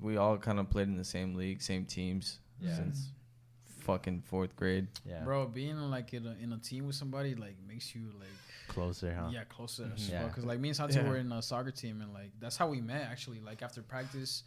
we 0.00 0.16
all 0.16 0.36
kind 0.36 0.58
of 0.58 0.68
played 0.68 0.88
in 0.88 0.96
the 0.96 1.04
same 1.04 1.34
league, 1.34 1.62
same 1.62 1.86
teams 1.86 2.40
Yeah. 2.60 2.74
since 2.74 3.12
fucking 3.64 4.22
fourth 4.22 4.54
grade. 4.56 4.88
yeah. 5.04 5.22
Bro, 5.24 5.48
being 5.48 5.76
like 5.76 6.12
in 6.12 6.26
a, 6.26 6.32
in 6.32 6.52
a 6.52 6.58
team 6.58 6.86
with 6.86 6.96
somebody 6.96 7.34
like 7.36 7.56
makes 7.66 7.94
you 7.94 8.12
like 8.18 8.28
Closer, 8.68 9.14
huh? 9.14 9.28
yeah 9.32 9.44
closer 9.44 9.90
as 9.94 10.00
Mhm. 10.08 10.10
Yeah. 10.10 10.28
Cause 10.30 10.44
like 10.44 10.58
me 10.60 10.68
and 10.70 10.76
Santi 10.76 10.96
Yeah. 10.96 11.08
were 11.08 11.16
in 11.18 11.30
a 11.32 11.40
soccer 11.42 11.70
team 11.70 12.00
and 12.00 12.12
like 12.12 12.32
that's 12.40 12.56
how 12.56 12.68
we 12.68 12.80
met 12.80 13.02
actually. 13.02 13.40
Like 13.40 13.62
after 13.62 13.80
practice, 13.82 14.42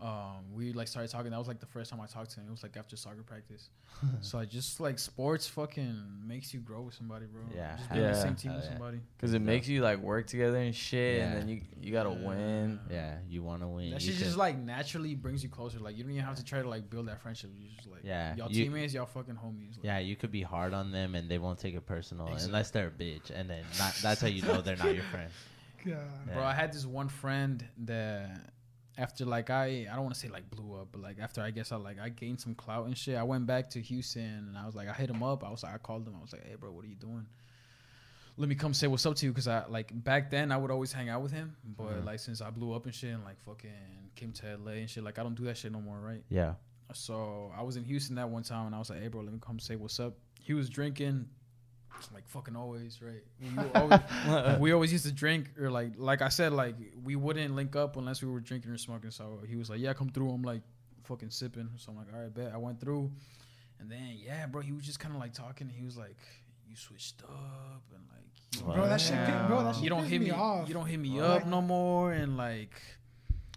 um, 0.00 0.52
we 0.52 0.72
like 0.72 0.88
started 0.88 1.10
talking. 1.10 1.30
That 1.30 1.38
was 1.38 1.48
like 1.48 1.60
the 1.60 1.66
first 1.66 1.90
time 1.90 2.00
I 2.00 2.06
talked 2.06 2.30
to 2.32 2.40
him. 2.40 2.46
It 2.48 2.50
was 2.50 2.62
like 2.62 2.76
after 2.76 2.96
soccer 2.96 3.22
practice. 3.22 3.70
so 4.20 4.38
I 4.38 4.44
just 4.44 4.80
like 4.80 4.98
sports 4.98 5.46
fucking 5.46 6.02
makes 6.26 6.52
you 6.52 6.60
grow 6.60 6.82
with 6.82 6.94
somebody, 6.94 7.26
bro. 7.26 7.42
Yeah. 7.54 7.76
just 7.76 7.90
being 7.90 8.04
in 8.04 8.10
the 8.10 8.16
Yeah. 8.18 8.22
same 8.22 8.34
team 8.34 8.50
Hell 8.50 8.60
with 8.60 8.68
yeah. 8.70 8.76
somebody. 8.76 9.00
Because 9.16 9.34
it 9.34 9.40
makes 9.40 9.68
you 9.68 9.82
like 9.82 9.98
work 10.00 10.26
together 10.26 10.56
and 10.58 10.74
shit, 10.74 11.18
Yeah. 11.18 11.24
and 11.26 11.36
then 11.42 11.48
you 11.48 11.62
you 11.80 11.92
gotta 11.92 12.10
win. 12.10 12.80
Yeah, 12.90 13.18
you 13.28 13.42
want 13.42 13.62
to 13.62 13.68
win. 13.68 13.92
That 13.92 14.02
shit 14.02 14.16
just 14.16 14.36
like 14.36 14.58
naturally 14.58 15.14
brings 15.14 15.42
you 15.42 15.48
closer. 15.48 15.78
Like 15.78 15.96
you 15.96 16.02
don't 16.02 16.12
even 16.12 16.24
have 16.24 16.36
to 16.36 16.44
try 16.44 16.60
to 16.60 16.68
like 16.68 16.90
build 16.90 17.08
that 17.08 17.20
friendship. 17.22 17.50
You 17.56 17.68
just 17.76 17.88
like 17.88 18.00
Yeah, 18.04 18.34
y'all 18.36 18.50
you- 18.50 18.64
teammates, 18.64 18.92
y'all 18.94 19.06
fucking 19.06 19.36
homies. 19.36 19.76
Like, 19.76 19.84
yeah, 19.84 19.98
you 20.00 20.16
could 20.16 20.32
be 20.32 20.42
hard 20.42 20.74
on 20.74 20.90
them 20.92 21.14
and 21.14 21.30
they 21.30 21.38
won't 21.38 21.58
take 21.58 21.74
it 21.74 21.86
personal 21.86 22.26
Exactly. 22.26 22.46
unless 22.48 22.70
they're 22.72 22.88
a 22.88 22.90
bitch, 22.90 23.30
and 23.34 23.48
then 23.48 23.64
not, 23.78 23.94
that's 24.02 24.20
how 24.20 24.26
you 24.26 24.42
know 24.42 24.60
they're 24.60 24.76
not 24.76 24.92
your 24.94 25.04
friend. 25.04 25.30
Yeah. 25.86 25.96
Bro, 26.32 26.42
I 26.44 26.54
had 26.54 26.72
this 26.72 26.86
one 26.86 27.08
friend 27.08 27.62
that 27.84 28.53
after 28.96 29.24
like 29.24 29.50
I 29.50 29.86
I 29.90 29.94
don't 29.94 30.04
want 30.04 30.14
to 30.14 30.20
say 30.20 30.28
like 30.28 30.48
blew 30.50 30.74
up, 30.80 30.88
but 30.92 31.00
like 31.02 31.18
after 31.20 31.40
I 31.40 31.50
guess 31.50 31.72
I 31.72 31.76
like 31.76 31.98
I 32.00 32.08
gained 32.08 32.40
some 32.40 32.54
clout 32.54 32.86
and 32.86 32.96
shit. 32.96 33.16
I 33.16 33.22
went 33.22 33.46
back 33.46 33.70
to 33.70 33.80
Houston 33.80 34.46
and 34.48 34.56
I 34.58 34.66
was 34.66 34.74
like 34.74 34.88
I 34.88 34.92
hit 34.92 35.10
him 35.10 35.22
up. 35.22 35.42
I 35.44 35.50
was 35.50 35.62
like 35.62 35.74
I 35.74 35.78
called 35.78 36.06
him. 36.06 36.14
I 36.18 36.22
was 36.22 36.32
like, 36.32 36.44
hey 36.46 36.54
bro, 36.54 36.70
what 36.70 36.84
are 36.84 36.88
you 36.88 36.94
doing? 36.94 37.26
Let 38.36 38.48
me 38.48 38.56
come 38.56 38.74
say 38.74 38.88
what's 38.88 39.06
up 39.06 39.14
to 39.16 39.26
you 39.26 39.32
because 39.32 39.46
I 39.46 39.64
like 39.68 39.90
back 40.04 40.30
then 40.30 40.50
I 40.50 40.56
would 40.56 40.70
always 40.70 40.92
hang 40.92 41.08
out 41.08 41.22
with 41.22 41.30
him, 41.32 41.56
but 41.76 41.84
Mhm. 42.02 42.04
like 42.04 42.18
since 42.18 42.40
I 42.40 42.50
blew 42.50 42.72
up 42.72 42.84
and 42.86 42.94
shit 42.94 43.14
and 43.14 43.24
like 43.24 43.40
fucking 43.42 43.70
came 44.16 44.32
to 44.32 44.56
LA 44.56 44.72
and 44.72 44.90
shit, 44.90 45.04
like 45.04 45.18
I 45.18 45.22
don't 45.22 45.34
do 45.36 45.44
that 45.44 45.56
shit 45.56 45.70
no 45.72 45.80
more, 45.80 45.98
right? 46.00 46.22
Yeah, 46.28 46.54
So 46.92 47.52
I 47.56 47.62
was 47.62 47.76
in 47.76 47.84
Houston 47.84 48.16
that 48.16 48.28
one 48.28 48.42
time, 48.42 48.66
and 48.66 48.74
I 48.74 48.78
was 48.78 48.90
like, 48.90 49.00
"Hey, 49.00 49.08
bro, 49.08 49.22
let 49.22 49.32
me 49.32 49.38
come 49.40 49.58
say 49.58 49.74
what's 49.74 49.98
up." 49.98 50.14
He 50.40 50.52
was 50.52 50.68
drinking, 50.68 51.28
like 52.12 52.28
fucking 52.28 52.56
always, 52.56 53.00
right? 53.02 53.22
We 53.40 53.80
always, 53.80 54.58
we 54.60 54.72
always 54.72 54.92
used 54.92 55.06
to 55.06 55.12
drink, 55.12 55.48
or 55.60 55.70
like, 55.70 55.92
like 55.96 56.22
I 56.22 56.28
said, 56.28 56.52
like 56.52 56.74
we 57.02 57.16
wouldn't 57.16 57.54
link 57.54 57.76
up 57.76 57.96
unless 57.96 58.22
we 58.22 58.28
were 58.30 58.40
drinking 58.40 58.70
or 58.70 58.78
smoking. 58.78 59.10
So 59.10 59.40
he 59.48 59.56
was 59.56 59.70
like, 59.70 59.80
"Yeah, 59.80 59.92
come 59.94 60.10
through." 60.10 60.30
I'm 60.30 60.42
like, 60.42 60.62
fucking 61.04 61.30
sipping. 61.30 61.70
So 61.76 61.92
I'm 61.92 61.98
like, 61.98 62.06
"All 62.14 62.20
right, 62.20 62.32
bet." 62.34 62.52
I 62.52 62.56
went 62.58 62.80
through, 62.80 63.10
and 63.80 63.90
then 63.90 64.16
yeah, 64.22 64.46
bro, 64.46 64.60
he 64.62 64.72
was 64.72 64.84
just 64.84 65.00
kind 65.00 65.14
of 65.14 65.20
like 65.20 65.32
talking. 65.32 65.68
He 65.68 65.82
was 65.84 65.96
like, 65.96 66.16
"You 66.68 66.76
switched 66.76 67.22
up," 67.22 67.82
and 67.94 68.02
like, 68.12 68.66
you 68.66 68.72
Bro, 68.74 68.88
that 68.88 69.00
shit, 69.00 69.16
bro, 69.48 69.64
that 69.64 69.74
shit 69.74 69.84
you 69.84 69.90
don't 69.90 70.04
hit 70.04 70.20
me, 70.20 70.30
off. 70.30 70.68
you 70.68 70.74
don't 70.74 70.86
hit 70.86 70.98
me 71.00 71.20
Like- 71.20 71.42
up 71.42 71.46
no 71.48 71.60
more 71.62 72.12
and 72.12 72.36
like 72.36 72.72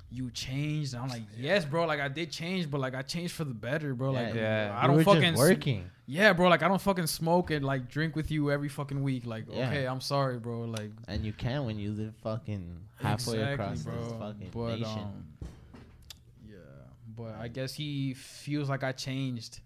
you 0.10 0.32
changed. 0.32 0.94
And 0.94 1.04
i'm 1.04 1.10
like 1.10 1.24
yes 1.38 1.66
bro. 1.66 1.86
Like 1.86 2.00
i 2.00 2.08
did 2.08 2.32
change 2.32 2.70
but 2.72 2.80
like 2.80 2.96
i 2.96 3.02
changed 3.02 3.34
for 3.34 3.44
the 3.44 3.54
better 3.54 3.94
bro. 3.94 4.12
Like 4.12 4.34
Yeah. 4.34 4.78
i 4.82 4.88
don't 4.88 4.96
were 4.98 5.04
fucking 5.04 5.22
just 5.34 5.34
s- 5.44 5.50
working. 5.50 5.90
yeah 6.06 6.32
bro. 6.34 6.48
Like 6.48 6.64
i 6.64 6.68
don't 6.70 6.82
fucking 6.82 7.08
smoke 7.08 7.52
and 7.52 7.66
like 7.66 7.90
drink 7.90 8.16
with 8.16 8.32
you 8.32 8.50
every 8.52 8.70
fucking 8.70 9.04
week. 9.04 9.26
Like 9.26 9.46
Yeah. 9.50 9.68
okay 9.68 9.86
i'm 9.88 10.00
sorry 10.02 10.40
bro. 10.40 10.62
Like 10.62 10.92
And 11.08 11.26
you 11.26 11.34
can 11.34 11.66
when 11.66 11.78
you 11.78 11.92
live 11.92 12.14
fucking 12.24 12.80
halfway 12.96 13.40
exactly, 13.40 13.54
across 13.66 13.84
this 13.84 14.12
fucking 14.20 14.50
but 14.54 14.80
nation. 14.80 14.88
um 15.00 15.28
yeah. 16.48 16.56
But 17.16 17.36
i 17.40 17.48
guess 17.48 17.74
he 17.74 18.14
feels 18.14 18.70
like 18.70 18.84
i 18.84 18.92
changed. 18.92 19.60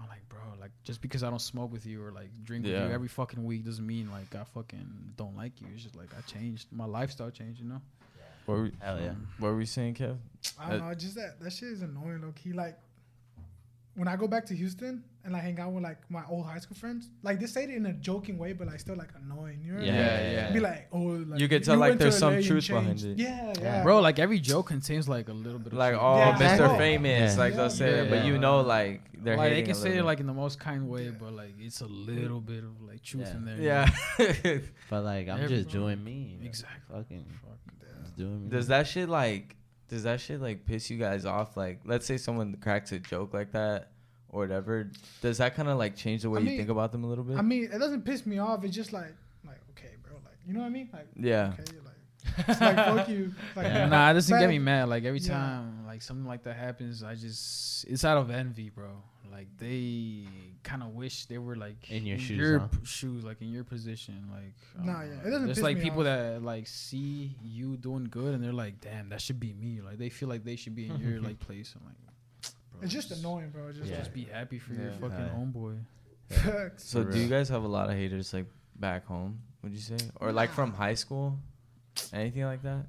I'm 0.00 0.08
like 0.08 0.28
bro 0.28 0.38
like 0.60 0.70
just 0.84 1.00
because 1.02 1.24
i 1.24 1.30
don't 1.30 1.40
smoke 1.40 1.72
with 1.72 1.86
you 1.86 2.02
or 2.04 2.12
like 2.12 2.30
drink 2.44 2.64
with 2.64 2.72
you 2.72 2.78
every 2.78 3.08
fucking 3.08 3.44
week 3.44 3.64
doesn't 3.64 3.84
mean 3.86 4.10
like 4.12 4.32
i 4.34 4.44
fucking 4.54 5.14
don't 5.16 5.36
like 5.36 5.60
you. 5.60 5.66
It's 5.74 5.82
just 5.82 5.96
like 5.96 6.10
i 6.16 6.20
changed. 6.30 6.68
My 6.70 6.84
lifestyle 6.84 7.30
changed 7.32 7.60
you 7.60 7.66
know 7.68 7.80
What 8.48 8.56
were, 8.58 8.70
Hell 8.80 8.98
yeah. 9.00 9.12
what 9.38 9.48
were 9.50 9.56
we 9.58 9.66
saying, 9.66 9.94
Kev? 9.94 10.16
I 10.58 10.70
don't 10.70 10.88
know. 10.88 10.94
Just 10.94 11.16
that 11.16 11.38
that 11.40 11.52
shit 11.52 11.68
is 11.68 11.82
annoying, 11.82 12.22
low 12.22 12.32
key. 12.34 12.52
Like 12.54 12.78
when 13.94 14.08
I 14.08 14.16
go 14.16 14.26
back 14.28 14.46
to 14.46 14.54
Houston 14.54 15.02
and 15.24 15.34
I 15.36 15.40
hang 15.40 15.58
out 15.60 15.72
with 15.72 15.82
like 15.82 15.98
my 16.08 16.22
old 16.30 16.46
high 16.46 16.60
school 16.60 16.76
friends, 16.76 17.10
like 17.22 17.40
they 17.40 17.46
say 17.46 17.64
it 17.64 17.70
in 17.70 17.84
a 17.86 17.92
joking 17.92 18.38
way, 18.38 18.52
but 18.54 18.68
like 18.68 18.80
still 18.80 18.96
like 18.96 19.10
annoying. 19.22 19.60
You 19.62 19.72
know? 19.72 19.78
what 19.80 19.84
I 19.84 19.86
Yeah, 19.88 19.92
mean? 19.92 20.00
yeah, 20.00 20.30
yeah. 20.46 20.52
Be 20.52 20.60
like, 20.60 20.88
oh, 20.92 20.98
like, 20.98 21.40
You 21.40 21.48
could 21.48 21.64
tell, 21.64 21.76
like, 21.76 21.98
there's 21.98 22.16
some 22.16 22.30
LA 22.32 22.36
and 22.38 22.46
truth 22.46 22.68
behind 22.68 23.02
it. 23.04 23.18
Yeah, 23.18 23.46
yeah, 23.58 23.60
Yeah. 23.60 23.82
bro 23.82 24.00
like 24.00 24.18
every 24.18 24.38
joke 24.38 24.68
contains 24.68 25.08
like 25.08 25.28
a 25.28 25.32
little 25.34 25.58
bit 25.58 25.72
of 25.72 25.78
Like, 25.78 25.90
truth. 25.92 26.02
oh, 26.02 26.16
Yeah, 26.18 26.32
Mr. 26.38 26.52
exactly. 26.52 26.78
Famous, 26.78 27.32
Yeah. 27.34 27.38
like 27.38 27.54
they'll 27.56 27.70
say, 27.70 27.90
Yeah, 27.90 28.02
it, 28.04 28.08
but 28.10 28.16
yeah. 28.20 28.24
you 28.26 28.38
know, 28.38 28.60
like 28.62 29.02
they're 29.22 29.36
like 29.36 29.50
they 29.52 29.62
can 29.62 29.72
a 29.72 29.74
say 29.74 29.98
it 29.98 30.04
like 30.04 30.20
in 30.20 30.26
the 30.26 30.32
most 30.32 30.60
kind 30.60 30.88
way, 30.88 31.06
Yeah. 31.06 31.10
but 31.18 31.32
like 31.34 31.54
it's 31.58 31.80
a 31.82 31.86
little 31.86 32.40
bit 32.40 32.62
of 32.64 32.80
like 32.80 33.02
truth 33.02 33.26
Yeah. 33.26 33.36
in 33.36 33.44
there. 33.44 33.56
bit. 33.56 33.64
you 34.46 34.52
know? 34.52 34.52
yeah. 34.54 34.58
But 34.90 35.02
like 35.02 35.28
I'm 35.28 35.40
Every- 35.42 35.56
just 35.56 35.70
doing 35.70 36.02
me. 36.02 36.38
Exactly. 36.42 36.96
Fucking 36.96 37.24
Fuck. 37.42 37.58
Just 38.18 38.28
doing 38.28 38.44
me. 38.44 38.50
Does 38.50 38.66
that 38.68 38.86
shit 38.86 39.08
like? 39.08 39.56
Does 39.88 40.02
that 40.02 40.20
shit 40.20 40.40
like 40.40 40.66
piss 40.66 40.90
you 40.90 40.98
guys 40.98 41.24
off? 41.24 41.56
Like, 41.56 41.80
let's 41.84 42.04
say 42.06 42.18
someone 42.18 42.56
cracks 42.60 42.92
a 42.92 42.98
joke 42.98 43.32
like 43.32 43.52
that 43.52 43.92
or 44.28 44.40
whatever. 44.40 44.90
Does 45.22 45.38
that 45.38 45.54
kind 45.54 45.68
of 45.68 45.78
like 45.78 45.96
change 45.96 46.22
the 46.22 46.30
way 46.30 46.38
I 46.38 46.42
you 46.42 46.48
mean- 46.50 46.58
think 46.58 46.68
about 46.68 46.92
them 46.92 47.04
a 47.04 47.06
little 47.06 47.24
bit? 47.24 47.38
I 47.38 47.42
mean, 47.42 47.64
it 47.72 47.78
doesn't 47.78 48.02
piss 48.04 48.26
me 48.26 48.38
off. 48.38 48.64
It's 48.64 48.74
just 48.76 48.92
like, 48.92 49.14
like 49.46 49.60
okay, 49.70 49.92
bro, 50.02 50.16
like 50.24 50.36
you 50.46 50.52
know 50.52 50.60
what 50.60 50.66
I 50.66 50.70
mean? 50.70 50.90
Like, 50.92 51.06
yeah. 51.16 51.52
okay, 51.58 51.78
like, 51.84 52.48
it's 52.48 52.60
like 52.60 52.76
fuck 52.76 53.08
you. 53.08 53.34
Like, 53.56 53.66
Yeah. 53.66 53.86
Nah, 53.88 54.10
it 54.10 54.14
doesn't 54.14 54.38
get 54.38 54.48
me 54.48 54.58
mad. 54.58 54.88
Like 54.90 55.04
every 55.04 55.20
Yeah. 55.20 55.32
time 55.32 55.86
like 55.86 56.02
something 56.02 56.26
like 56.26 56.42
that 56.44 56.56
happens, 56.56 57.02
I 57.02 57.14
just 57.14 57.86
it's 57.88 58.04
out 58.04 58.18
of 58.18 58.30
envy, 58.30 58.68
bro. 58.68 58.90
Like 59.30 59.48
they 59.58 60.24
kind 60.62 60.82
of 60.82 60.90
wish 60.94 61.26
they 61.26 61.38
were 61.38 61.56
like 61.56 61.90
In 61.90 62.06
your 62.06 62.18
shoes, 62.18 62.38
your 62.38 62.58
huh? 62.60 62.68
p- 62.68 62.78
shoes, 62.84 63.24
like 63.24 63.40
in 63.40 63.50
your 63.52 63.64
position. 63.64 64.28
Like 64.30 64.54
I 64.80 64.84
Nah, 64.86 65.02
yeah, 65.02 65.12
it 65.26 65.30
doesn't 65.30 65.46
There's 65.46 65.62
like 65.62 65.76
me 65.76 65.82
people 65.84 66.00
off. 66.00 66.04
that 66.06 66.42
like 66.42 66.66
see 66.66 67.36
you 67.42 67.76
doing 67.76 68.04
good 68.10 68.34
and 68.34 68.42
they're 68.42 68.52
like, 68.52 68.80
damn, 68.80 69.08
that 69.10 69.20
should 69.20 69.38
be 69.40 69.52
me. 69.54 69.80
Like 69.80 69.98
they 69.98 70.08
feel 70.08 70.28
like 70.28 70.44
they 70.44 70.56
should 70.56 70.74
be 70.74 70.88
in 70.88 70.98
your 70.98 71.20
like 71.20 71.38
place. 71.46 71.74
I'm 71.78 71.86
like, 71.86 71.96
bro, 72.72 72.80
it's 72.82 72.92
just 72.92 73.10
annoying, 73.12 73.50
bro. 73.50 73.70
Just 73.72 73.90
Yeah. 73.90 73.98
Just 73.98 74.12
be 74.12 74.24
happy 74.24 74.58
for 74.58 74.72
your 74.74 74.90
fucking 74.92 75.10
Yeah. 75.18 75.30
homeboy. 75.36 75.78
like, 76.46 76.72
So, 76.78 77.04
do 77.04 77.18
you 77.18 77.28
guys 77.28 77.48
have 77.48 77.64
a 77.64 77.68
lot 77.68 77.88
of 77.88 77.96
haters 77.96 78.34
like 78.34 78.46
back 78.76 79.06
home? 79.06 79.38
Would 79.62 79.72
you 79.72 79.80
say, 79.80 79.96
or 80.20 80.30
like 80.32 80.50
from 80.50 80.72
high 80.72 80.94
school, 80.94 81.36
anything 82.12 82.44
like 82.44 82.62
that? 82.62 82.86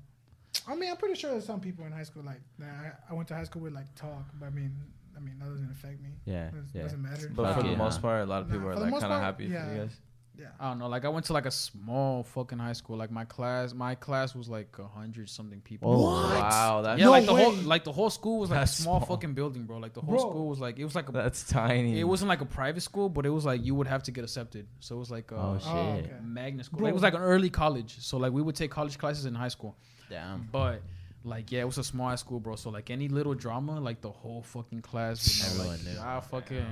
I 0.68 0.76
mean, 0.76 0.90
I'm 0.92 0.98
pretty 0.98 1.16
sure 1.16 1.32
there's 1.32 1.46
some 1.46 1.60
people 1.62 1.86
in 1.86 1.92
high 1.92 2.04
school 2.04 2.24
like 2.24 2.42
that. 2.60 3.00
I, 3.10 3.12
I 3.12 3.14
went 3.16 3.28
to 3.30 3.36
high 3.36 3.44
school 3.46 3.62
with 3.64 3.74
like 3.74 3.94
talk, 3.96 4.26
but 4.40 4.48
I 4.48 4.50
mean, 4.50 4.76
I 5.20 5.24
mean 5.26 5.38
that 5.40 5.50
doesn't 5.50 5.72
affect 5.72 6.02
me. 6.02 6.10
Yeah, 6.26 6.48
It 6.48 6.54
yeah. 6.74 6.82
doesn't 6.84 7.02
matter. 7.02 7.30
But 7.36 7.54
for 7.56 7.64
the 7.64 7.70
yeah. 7.70 7.76
most 7.76 8.02
part, 8.02 8.24
a 8.24 8.26
lot 8.26 8.42
of 8.44 8.48
Nah, 8.48 8.54
people 8.56 8.70
are 8.70 8.76
like 8.76 8.92
kind 8.92 9.04
of 9.04 9.10
part, 9.10 9.24
happy 9.24 9.48
for 9.48 9.54
yeah. 9.54 9.72
you 9.74 9.78
guys. 9.80 9.92
Yeah. 10.40 10.46
I 10.58 10.70
don't 10.70 10.80
know. 10.80 10.88
Like 10.88 11.04
I 11.04 11.10
went 11.10 11.26
to 11.26 11.34
like 11.34 11.46
a 11.46 11.52
small 11.52 12.24
fucking 12.24 12.58
high 12.60 12.72
school. 12.72 12.96
Like 12.96 13.12
my 13.12 13.26
class, 13.26 13.74
my 13.74 13.94
class 13.96 14.34
was 14.34 14.48
like 14.48 14.74
a 14.80 14.88
hundred 14.88 15.30
something 15.30 15.60
people. 15.60 15.92
Whoa. 15.92 16.14
Wow, 16.40 16.82
that's 16.82 16.98
Yeah, 16.98 17.06
No 17.08 17.12
like 17.12 17.26
the 17.26 17.36
whole 17.36 17.52
like 17.52 17.84
the 17.84 17.92
whole 17.92 18.10
school 18.10 18.40
was 18.40 18.50
like 18.50 18.60
That's 18.62 18.80
a 18.80 18.84
small, 18.84 19.00
small. 19.04 19.18
fucking 19.18 19.34
building, 19.34 19.64
bro. 19.66 19.80
Like 19.80 19.94
the 19.94 20.00
whole 20.00 20.16
Bro. 20.16 20.30
school 20.30 20.48
was 20.48 20.60
like 20.62 20.80
it 20.80 20.86
was 20.86 20.96
like 20.96 21.10
a 21.10 21.12
that's 21.12 21.44
tiny. 21.44 22.00
it 22.00 22.06
wasn't 22.06 22.30
like 22.30 22.40
a 22.40 22.46
private 22.46 22.80
school, 22.82 23.10
but 23.10 23.26
it 23.26 23.32
was 23.32 23.44
like 23.44 23.66
you 23.66 23.76
would 23.76 23.88
have 23.88 24.04
to 24.04 24.12
get 24.12 24.24
accepted. 24.24 24.66
So 24.80 24.96
it 24.96 25.00
was 25.00 25.12
like 25.12 25.30
a 25.34 25.36
Oh, 25.36 25.58
shit. 25.60 25.68
Oh, 25.68 25.90
okay. 26.06 26.12
magnet 26.24 26.66
school. 26.68 26.80
Like, 26.84 26.92
it 26.92 26.94
was 26.94 27.04
like 27.04 27.16
an 27.16 27.22
early 27.22 27.50
college. 27.50 27.98
So 28.00 28.16
like 28.18 28.32
we 28.32 28.42
would 28.42 28.56
take 28.56 28.72
college 28.72 28.98
classes 28.98 29.26
in 29.26 29.36
high 29.36 29.50
school. 29.50 29.76
Damn. 30.10 30.48
But 30.54 30.82
like 31.26 31.52
yeah, 31.52 31.62
it 31.62 31.66
was 31.66 31.78
a 31.78 31.84
small 31.84 32.10
ass 32.10 32.22
school, 32.22 32.40
bro. 32.40 32.56
So 32.56 32.70
like 32.70 32.90
any 32.90 33.08
little 33.10 33.34
drama, 33.34 33.80
like 33.80 34.00
the 34.02 34.10
whole 34.10 34.42
fucking 34.42 34.82
class 34.82 35.20
would 35.28 35.58
know. 35.58 35.72
Everyone 35.72 35.86
Like, 35.86 35.94
knew. 35.96 36.02
ah, 36.02 36.20
fucking. 36.22 36.66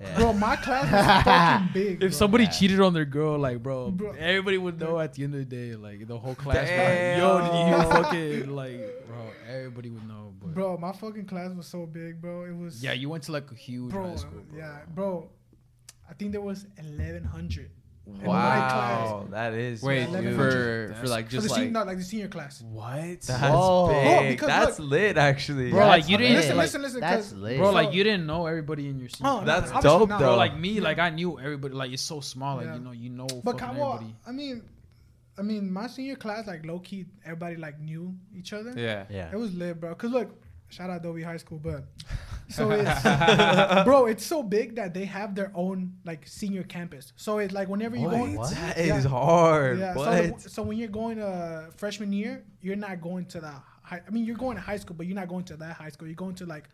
Yeah. 0.00 0.16
Bro, 0.18 0.32
my 0.34 0.56
class 0.56 0.90
was 0.90 1.24
fucking 1.24 1.68
big. 1.74 1.98
bro. 1.98 2.06
If 2.06 2.14
somebody 2.14 2.44
Yeah. 2.44 2.50
cheated 2.50 2.80
on 2.80 2.94
their 2.94 3.04
girl, 3.04 3.38
like 3.38 3.62
bro, 3.62 3.90
Bro. 3.90 4.12
everybody 4.12 4.56
would 4.56 4.80
know 4.80 4.98
at 4.98 5.12
the 5.12 5.24
end 5.24 5.34
of 5.34 5.40
the 5.40 5.44
day. 5.56 5.76
Like 5.76 6.06
the 6.06 6.18
whole 6.18 6.34
class, 6.34 6.56
would 6.56 6.78
like, 6.78 6.88
Damn. 6.88 7.18
yo, 7.18 7.68
you 7.68 7.90
fucking 7.90 8.50
like, 8.56 9.06
bro? 9.06 9.30
Everybody 9.48 9.90
would 9.90 10.08
know. 10.08 10.32
But 10.40 10.54
Bro, 10.54 10.78
my 10.78 10.92
fucking 10.92 11.26
class 11.26 11.52
was 11.54 11.66
so 11.66 11.84
big, 11.84 12.20
bro. 12.22 12.44
It 12.44 12.56
was 12.56 12.82
yeah, 12.82 12.92
you 12.94 13.10
went 13.10 13.24
to 13.24 13.32
like 13.32 13.50
a 13.50 13.54
huge 13.54 13.90
bro, 13.90 14.08
high 14.08 14.16
school, 14.16 14.40
bro. 14.48 14.58
yeah, 14.58 14.78
bro. 14.94 15.28
I 16.08 16.14
think 16.14 16.32
there 16.32 16.40
was 16.40 16.64
1100. 16.76 17.70
my 17.70 17.79
Wow, 18.22 19.26
that 19.30 19.54
is 19.54 19.82
Wait, 19.82 20.08
Yeah, 20.08 20.20
huge. 20.20 20.36
for 20.36 20.94
for 21.00 21.08
like 21.08 21.26
For 21.26 21.30
just 21.32 21.46
the 21.46 21.52
like 21.52 21.58
senior, 21.60 21.70
no, 21.72 21.84
like 21.84 21.98
the 21.98 22.04
senior 22.04 22.28
class. 22.28 22.62
what? 22.62 23.20
That's 23.22 23.28
Whoa. 23.28 23.88
big. 23.88 24.38
Bro, 24.38 24.48
That's 24.48 24.78
look- 24.78 24.90
lit, 24.90 25.16
actually. 25.16 25.70
Bro, 25.70 25.86
like, 25.86 26.08
you 26.08 26.16
didn't- 26.18 26.36
Listen, 26.36 26.56
like- 26.56 26.64
listen, 26.64 26.82
listen. 26.82 27.00
That's 27.00 27.28
'cause- 27.30 27.38
lit. 27.38 27.58
Bro, 27.58 27.70
like 27.72 27.92
you 27.94 28.04
didn't 28.04 28.26
know 28.26 28.46
everybody 28.46 28.88
in 28.88 28.98
your 28.98 29.08
scene. 29.08 29.26
Oh, 29.26 29.42
That's 29.44 29.70
obviously 29.72 29.98
dope, 29.98 30.08
not. 30.10 30.18
though. 30.20 30.26
Bro, 30.26 30.36
like 30.36 30.58
me, 30.58 30.80
like 30.80 30.98
I 30.98 31.10
knew 31.10 31.38
everybody. 31.40 31.74
Like 31.74 31.92
it's 31.92 32.02
so 32.02 32.20
small, 32.20 32.56
like 32.56 32.66
Yeah. 32.66 32.74
you 32.74 32.80
know, 32.80 32.92
you 32.92 33.10
know, 33.10 33.26
But 33.26 33.58
fucking 33.58 33.76
Kawa, 33.76 33.94
everybody. 33.96 34.16
I 34.26 34.32
mean, 34.32 34.62
I 35.38 35.42
mean, 35.42 35.72
my 35.72 35.86
senior 35.86 36.16
class, 36.16 36.46
like 36.46 36.66
low 36.66 36.80
key, 36.80 37.06
everybody 37.24 37.56
like 37.56 37.80
knew 37.80 38.14
each 38.36 38.52
other. 38.52 38.74
Yeah. 38.76 39.04
Yeah. 39.08 39.30
It 39.32 39.36
was 39.36 39.54
lit, 39.54 39.80
bro. 39.80 39.94
Cause 39.94 40.10
look, 40.10 40.30
shout 40.68 40.90
out 40.90 41.02
Dobie 41.02 41.22
High 41.22 41.38
School, 41.38 41.58
but 41.62 41.84
so 42.50 42.70
it's 42.70 43.84
bro, 43.84 44.06
it's 44.06 44.24
so 44.26 44.42
big 44.42 44.76
that 44.76 44.92
they 44.94 45.04
have 45.04 45.34
their 45.34 45.50
own 45.54 45.94
like 46.04 46.26
senior 46.26 46.62
campus. 46.64 47.12
So 47.16 47.38
it's 47.38 47.52
like 47.54 47.68
whenever 47.68 47.96
you 47.96 48.10
go, 48.10 48.18
What? 48.26 48.50
That 48.50 48.76
Yeah. 48.78 48.96
is 48.98 49.04
hard. 49.04 49.78
yeah. 49.78 49.94
So, 49.94 50.04
the- 50.04 50.48
so 50.50 50.62
when 50.62 50.76
you're 50.78 50.88
going 50.88 51.16
to 51.18 51.68
freshman 51.76 52.12
year, 52.12 52.42
you're 52.60 52.76
not 52.76 53.00
going 53.00 53.26
to 53.26 53.40
the 53.40 53.52
high. 53.82 54.02
I 54.06 54.10
mean, 54.10 54.24
you're 54.24 54.36
going 54.36 54.56
to 54.56 54.62
high 54.62 54.76
school, 54.78 54.96
but 54.96 55.06
you're 55.06 55.16
not 55.22 55.28
going 55.28 55.44
to 55.44 55.56
that 55.56 55.74
high 55.76 55.90
school. 55.90 56.06
You're 56.08 56.14
going 56.16 56.34
to 56.36 56.46
like 56.46 56.68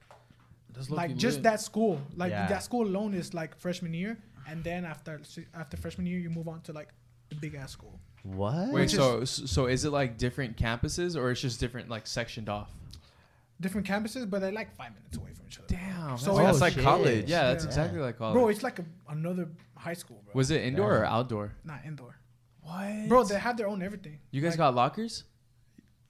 like 0.90 1.08
low-key 1.10 1.14
just 1.14 1.36
lit. 1.38 1.42
that 1.44 1.60
school. 1.60 2.00
Like 2.16 2.30
Yeah. 2.30 2.48
that 2.48 2.62
school 2.62 2.86
alone 2.86 3.14
is 3.14 3.32
like 3.32 3.56
freshman 3.58 3.94
year, 3.94 4.18
and 4.48 4.62
then 4.62 4.84
after 4.84 5.20
after 5.54 5.76
freshman 5.76 6.06
year, 6.06 6.18
you 6.18 6.28
move 6.30 6.48
on 6.48 6.60
to 6.62 6.72
like 6.72 6.88
the 7.30 7.34
big 7.36 7.54
ass 7.54 7.72
school. 7.72 7.98
What? 8.22 8.68
Wait, 8.72 8.72
Which 8.82 8.94
so 8.94 9.24
so 9.24 9.66
is 9.66 9.84
it 9.84 9.90
like 9.90 10.18
different 10.18 10.56
campuses 10.56 11.16
or 11.16 11.30
it's 11.30 11.40
just 11.40 11.60
different 11.60 11.88
like 11.88 12.06
sectioned 12.06 12.48
off? 12.48 12.70
Different 13.60 13.86
campuses, 13.86 14.28
but 14.28 14.40
they're 14.40 14.52
like 14.52 14.74
five 14.76 14.92
minutes 14.94 15.16
away 15.16 15.32
from 15.32 15.46
each 15.46 15.58
other. 15.58 15.66
Damn. 15.68 16.18
So 16.18 16.32
Oh, 16.32 16.38
it's 16.38 16.46
that's 16.46 16.60
like 16.60 16.74
shit. 16.74 16.82
college. 16.84 17.26
yeah, 17.28 17.44
that's 17.52 17.64
Yeah. 17.64 17.68
exactly 17.70 18.00
like 18.00 18.18
college. 18.18 18.34
Bro, 18.34 18.48
it's 18.48 18.62
like 18.62 18.78
a, 18.78 18.84
another 19.08 19.48
high 19.76 19.94
school, 19.94 20.20
bro. 20.24 20.32
Was 20.34 20.50
it 20.50 20.62
indoor 20.62 20.98
or 20.98 21.04
outdoor? 21.06 21.54
not 21.64 21.80
indoor, 21.86 22.16
What? 22.60 23.08
bro. 23.08 23.24
They 23.24 23.38
have 23.38 23.56
their 23.56 23.68
own 23.68 23.82
everything. 23.82 24.18
you 24.30 24.40
guys 24.42 24.52
Like, 24.52 24.58
got 24.58 24.74
lockers? 24.74 25.24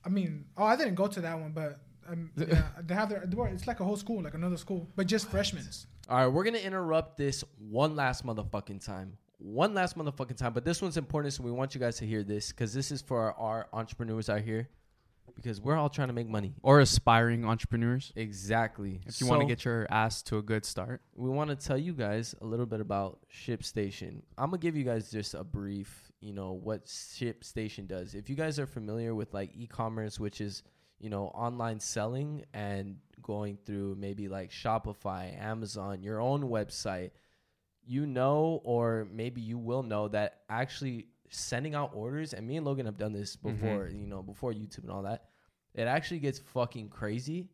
I 0.04 0.08
mean, 0.08 0.46
oh, 0.56 0.64
I 0.64 0.76
didn't 0.76 0.94
go 0.96 1.06
to 1.06 1.20
that 1.20 1.38
one, 1.38 1.52
but 1.52 1.78
um, 2.08 2.30
yeah, 2.36 2.62
they 2.82 2.94
have 2.94 3.08
their. 3.08 3.26
bro, 3.26 3.44
It's 3.46 3.66
like 3.66 3.80
a 3.80 3.84
whole 3.84 3.96
school, 3.96 4.22
like 4.22 4.34
another 4.34 4.56
school, 4.56 4.88
but 4.96 5.06
just 5.06 5.28
freshmen. 5.28 5.64
All 6.08 6.16
right, 6.18 6.26
we're 6.28 6.44
gonna 6.44 6.58
interrupt 6.58 7.16
this 7.16 7.42
one 7.58 7.96
last 7.96 8.24
motherfucking 8.24 8.84
time. 8.84 9.16
One 9.38 9.74
last 9.74 9.98
motherfucking 9.98 10.36
time, 10.36 10.52
but 10.52 10.64
this 10.64 10.80
one's 10.80 10.96
important, 10.96 11.34
so 11.34 11.42
we 11.42 11.50
want 11.50 11.74
you 11.74 11.80
guys 11.80 11.96
to 11.98 12.06
hear 12.06 12.22
this 12.22 12.50
because 12.50 12.72
this 12.72 12.90
is 12.90 13.02
for 13.02 13.20
our, 13.20 13.34
our 13.34 13.66
entrepreneurs 13.72 14.28
out 14.30 14.40
here, 14.40 14.68
because 15.34 15.60
we're 15.60 15.76
all 15.76 15.88
trying 15.88 16.08
to 16.08 16.14
make 16.14 16.28
money. 16.28 16.54
Or 16.62 16.80
aspiring 16.80 17.44
entrepreneurs? 17.44 18.12
Exactly. 18.16 19.00
If 19.06 19.20
you 19.20 19.26
want 19.26 19.40
to 19.42 19.46
get 19.46 19.64
your 19.64 19.86
ass 19.90 20.22
to 20.24 20.38
a 20.38 20.42
good 20.42 20.64
start. 20.64 21.02
we 21.14 21.30
want 21.30 21.50
to 21.50 21.56
tell 21.56 21.78
you 21.78 21.92
guys 21.92 22.34
a 22.40 22.44
little 22.46 22.66
bit 22.66 22.80
about 22.80 23.20
ShipStation. 23.32 24.22
I'm 24.38 24.50
gonna 24.50 24.58
give 24.58 24.76
you 24.76 24.84
guys 24.84 25.10
just 25.10 25.34
a 25.34 25.44
brief, 25.44 26.10
you 26.20 26.32
know, 26.32 26.52
what 26.52 26.86
ShipStation 26.86 27.86
does. 27.86 28.14
If 28.14 28.28
you 28.30 28.36
guys 28.36 28.58
are 28.58 28.66
familiar 28.66 29.14
with 29.14 29.34
like 29.34 29.50
e-commerce, 29.54 30.18
which 30.20 30.40
is 30.40 30.62
you 30.98 31.10
know 31.10 31.26
online 31.28 31.80
selling 31.80 32.44
and 32.54 32.96
going 33.22 33.58
through 33.66 33.96
maybe 33.98 34.28
like 34.28 34.50
Shopify, 34.50 35.38
Amazon, 35.40 36.02
your 36.02 36.20
own 36.20 36.44
website, 36.44 37.10
you 37.84 38.06
know, 38.06 38.60
or 38.64 39.06
maybe 39.12 39.40
you 39.40 39.58
will 39.58 39.82
know 39.82 40.08
that 40.08 40.40
actually 40.48 41.06
sending 41.30 41.74
out 41.74 41.90
orders, 41.94 42.32
and 42.32 42.46
me 42.46 42.56
and 42.56 42.66
Logan 42.66 42.86
have 42.86 42.98
done 42.98 43.12
this 43.12 43.36
mm-hmm. 43.36 43.52
before, 43.52 43.88
you 43.88 44.06
know, 44.06 44.22
before 44.22 44.52
YouTube 44.52 44.82
and 44.82 44.90
all 44.90 45.02
that. 45.02 45.24
It 45.74 45.82
actually 45.82 46.20
gets 46.20 46.38
fucking 46.38 46.88
crazy 46.88 47.48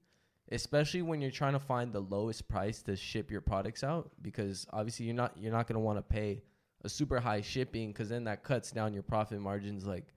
especially 0.52 1.02
when 1.02 1.20
you're 1.20 1.30
trying 1.30 1.54
to 1.54 1.58
find 1.58 1.92
the 1.92 2.00
lowest 2.00 2.46
price 2.48 2.82
to 2.82 2.94
ship 2.94 3.30
your 3.30 3.40
products 3.40 3.82
out 3.82 4.10
because 4.20 4.66
obviously 4.72 5.06
you're 5.06 5.14
not 5.14 5.32
you're 5.40 5.52
not 5.52 5.66
going 5.66 5.74
to 5.74 5.80
want 5.80 5.98
to 5.98 6.02
pay 6.02 6.42
a 6.84 6.88
super 6.88 7.18
high 7.18 7.40
shipping 7.40 7.88
because 7.88 8.08
then 8.08 8.24
that 8.24 8.44
cuts 8.44 8.70
down 8.70 8.92
your 8.92 9.02
profit 9.02 9.40
margins 9.40 9.86
like 9.86 10.12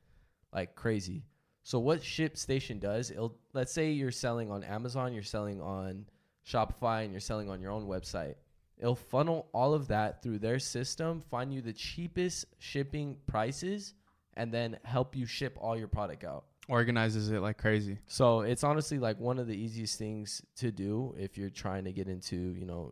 like 0.53 0.75
crazy 0.75 1.23
so 1.63 1.79
what 1.79 2.01
ShipStation 2.01 2.79
does 2.79 3.11
it'll 3.11 3.37
let's 3.53 3.71
say 3.71 3.91
you're 3.91 4.11
selling 4.11 4.51
on 4.51 4.63
Amazon 4.63 5.13
you're 5.13 5.23
selling 5.23 5.61
on 5.61 6.05
Shopify 6.45 7.03
and 7.03 7.11
you're 7.11 7.21
selling 7.21 7.49
on 7.49 7.61
your 7.61 7.71
own 7.71 7.87
website 7.87 8.35
it'll 8.79 8.95
funnel 8.95 9.47
all 9.53 9.73
of 9.73 9.87
that 9.87 10.21
through 10.21 10.39
their 10.39 10.59
system 10.59 11.21
find 11.29 11.53
you 11.53 11.61
the 11.61 11.73
cheapest 11.73 12.45
shipping 12.59 13.17
prices 13.27 13.93
and 14.35 14.51
then 14.53 14.77
help 14.83 15.15
you 15.15 15.25
ship 15.25 15.57
all 15.61 15.77
your 15.77 15.87
product 15.87 16.23
out 16.23 16.45
Organizes 16.67 17.29
it 17.29 17.41
like 17.41 17.59
crazy. 17.59 17.99
so 18.07 18.41
it's 18.41 18.63
honestly 18.63 18.97
like 18.97 19.19
one 19.19 19.37
of 19.37 19.45
the 19.47 19.55
easiest 19.55 19.99
things 19.99 20.41
to 20.55 20.71
do 20.71 21.13
if 21.17 21.37
you're 21.37 21.51
trying 21.51 21.83
to 21.83 21.91
get 21.91 22.07
into, 22.07 22.35
you 22.57 22.65
know, 22.65 22.91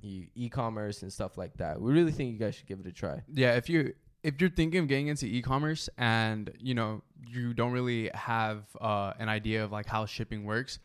e- 0.00 0.28
e-commerce 0.36 1.02
and 1.02 1.12
stuff 1.12 1.36
like 1.36 1.56
that. 1.56 1.80
We 1.80 1.92
really 1.92 2.12
think 2.12 2.32
you 2.32 2.38
guys 2.38 2.54
should 2.54 2.68
give 2.68 2.78
it 2.78 2.86
a 2.86 2.92
try. 2.92 3.22
Yeah, 3.32 3.56
if 3.56 3.68
you 3.68 3.94
if 4.22 4.40
you're 4.40 4.48
thinking 4.50 4.78
of 4.80 4.86
getting 4.86 5.08
into 5.08 5.26
e-commerce 5.26 5.88
and 5.98 6.52
you 6.60 6.74
know 6.74 7.02
you 7.26 7.52
don't 7.52 7.72
really 7.72 8.10
have 8.14 8.64
uh, 8.80 9.12
an 9.18 9.28
idea 9.28 9.64
of 9.64 9.72
like 9.72 9.86
how 9.86 10.06
shipping 10.06 10.44
works, 10.44 10.78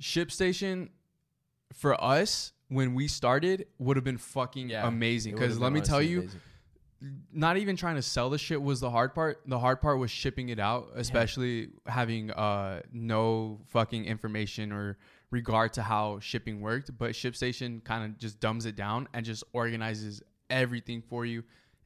ShipStation 0.00 0.88
for 1.74 2.02
us 2.02 2.52
when 2.68 2.94
we 2.94 3.08
started 3.08 3.66
would 3.78 3.96
have 3.96 4.04
been 4.04 4.18
fucking 4.18 4.72
amazing. 4.72 5.34
Because 5.34 5.58
let 5.58 5.72
me 5.72 5.80
tell 5.80 6.00
you, 6.02 6.20
amazing. 6.20 6.40
not 7.32 7.56
even 7.56 7.76
trying 7.76 7.96
to 7.96 8.02
sell 8.02 8.30
the 8.30 8.38
shit 8.38 8.60
was 8.60 8.80
the 8.80 8.90
hard 8.90 9.14
part. 9.14 9.40
The 9.46 9.58
hard 9.58 9.80
part 9.80 9.98
was 9.98 10.10
shipping 10.10 10.48
it 10.48 10.58
out, 10.58 10.90
especially 10.94 11.68
having 11.86 12.30
uh 12.30 12.82
no 12.92 13.60
fucking 13.68 14.04
information 14.04 14.72
or 14.72 14.98
regard 15.30 15.72
to 15.74 15.82
how 15.82 16.18
shipping 16.20 16.60
worked. 16.60 16.96
But 16.96 17.12
ShipStation 17.12 17.82
kind 17.84 18.04
of 18.04 18.18
just 18.18 18.40
dumbs 18.40 18.66
it 18.66 18.76
down 18.76 19.08
and 19.12 19.24
just 19.24 19.44
organizes 19.52 20.22
everything 20.50 21.02
for 21.02 21.24
you 21.24 21.42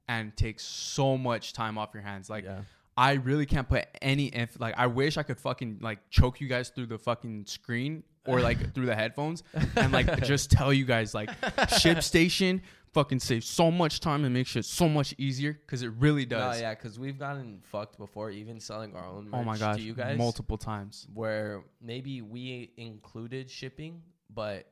and 0.09 0.37
takes 0.37 0.65
so 0.65 1.17
much 1.17 1.53
time 1.53 1.79
off 1.79 1.91
your 1.95 2.03
hands. 2.03 2.29
Like 2.31 2.45
Yeah. 2.45 2.61
I 2.99 3.15
really 3.15 3.45
can't 3.45 3.69
put 3.69 3.87
any 4.01 4.35
inf- 4.35 4.59
like 4.59 4.75
I 4.79 4.87
wish 4.87 5.17
I 5.17 5.23
could 5.23 5.39
fucking 5.39 5.79
like 5.83 5.99
choke 6.11 6.41
you 6.41 6.49
guys 6.49 6.71
through 6.71 6.87
the 6.87 6.99
fucking 6.99 7.47
screen 7.47 8.03
or 8.27 8.41
like 8.41 8.73
through 8.75 8.87
the 8.87 8.95
headphones 8.95 9.43
and 9.77 9.93
like 9.93 10.23
just 10.25 10.51
tell 10.51 10.73
you 10.73 10.85
guys 10.85 11.15
like 11.15 11.31
ShipStation 11.41 12.61
fucking 12.93 13.21
saves 13.21 13.47
so 13.47 13.71
much 13.71 14.01
time 14.01 14.25
and 14.25 14.33
makes 14.33 14.51
shit 14.51 14.65
so 14.65 14.89
much 14.89 15.15
easier 15.19 15.53
because 15.53 15.83
it 15.83 15.93
really 15.99 16.25
No, 16.25 16.39
does. 16.39 16.61
yeah, 16.61 16.75
because 16.75 16.99
we've 16.99 17.19
gotten 17.19 17.61
fucked 17.71 17.99
before, 17.99 18.31
even 18.31 18.59
selling 18.59 18.95
our 18.97 19.07
own 19.07 19.25
merch 19.29 19.41
oh 19.41 19.45
my 19.45 19.59
gosh, 19.59 19.77
to 19.77 19.83
you 19.83 19.93
guys. 19.95 20.17
multiple 20.17 20.57
times. 20.57 21.07
where 21.13 21.63
maybe 21.83 22.23
we 22.23 22.73
included 22.77 23.51
shipping, 23.51 24.03
but 24.35 24.67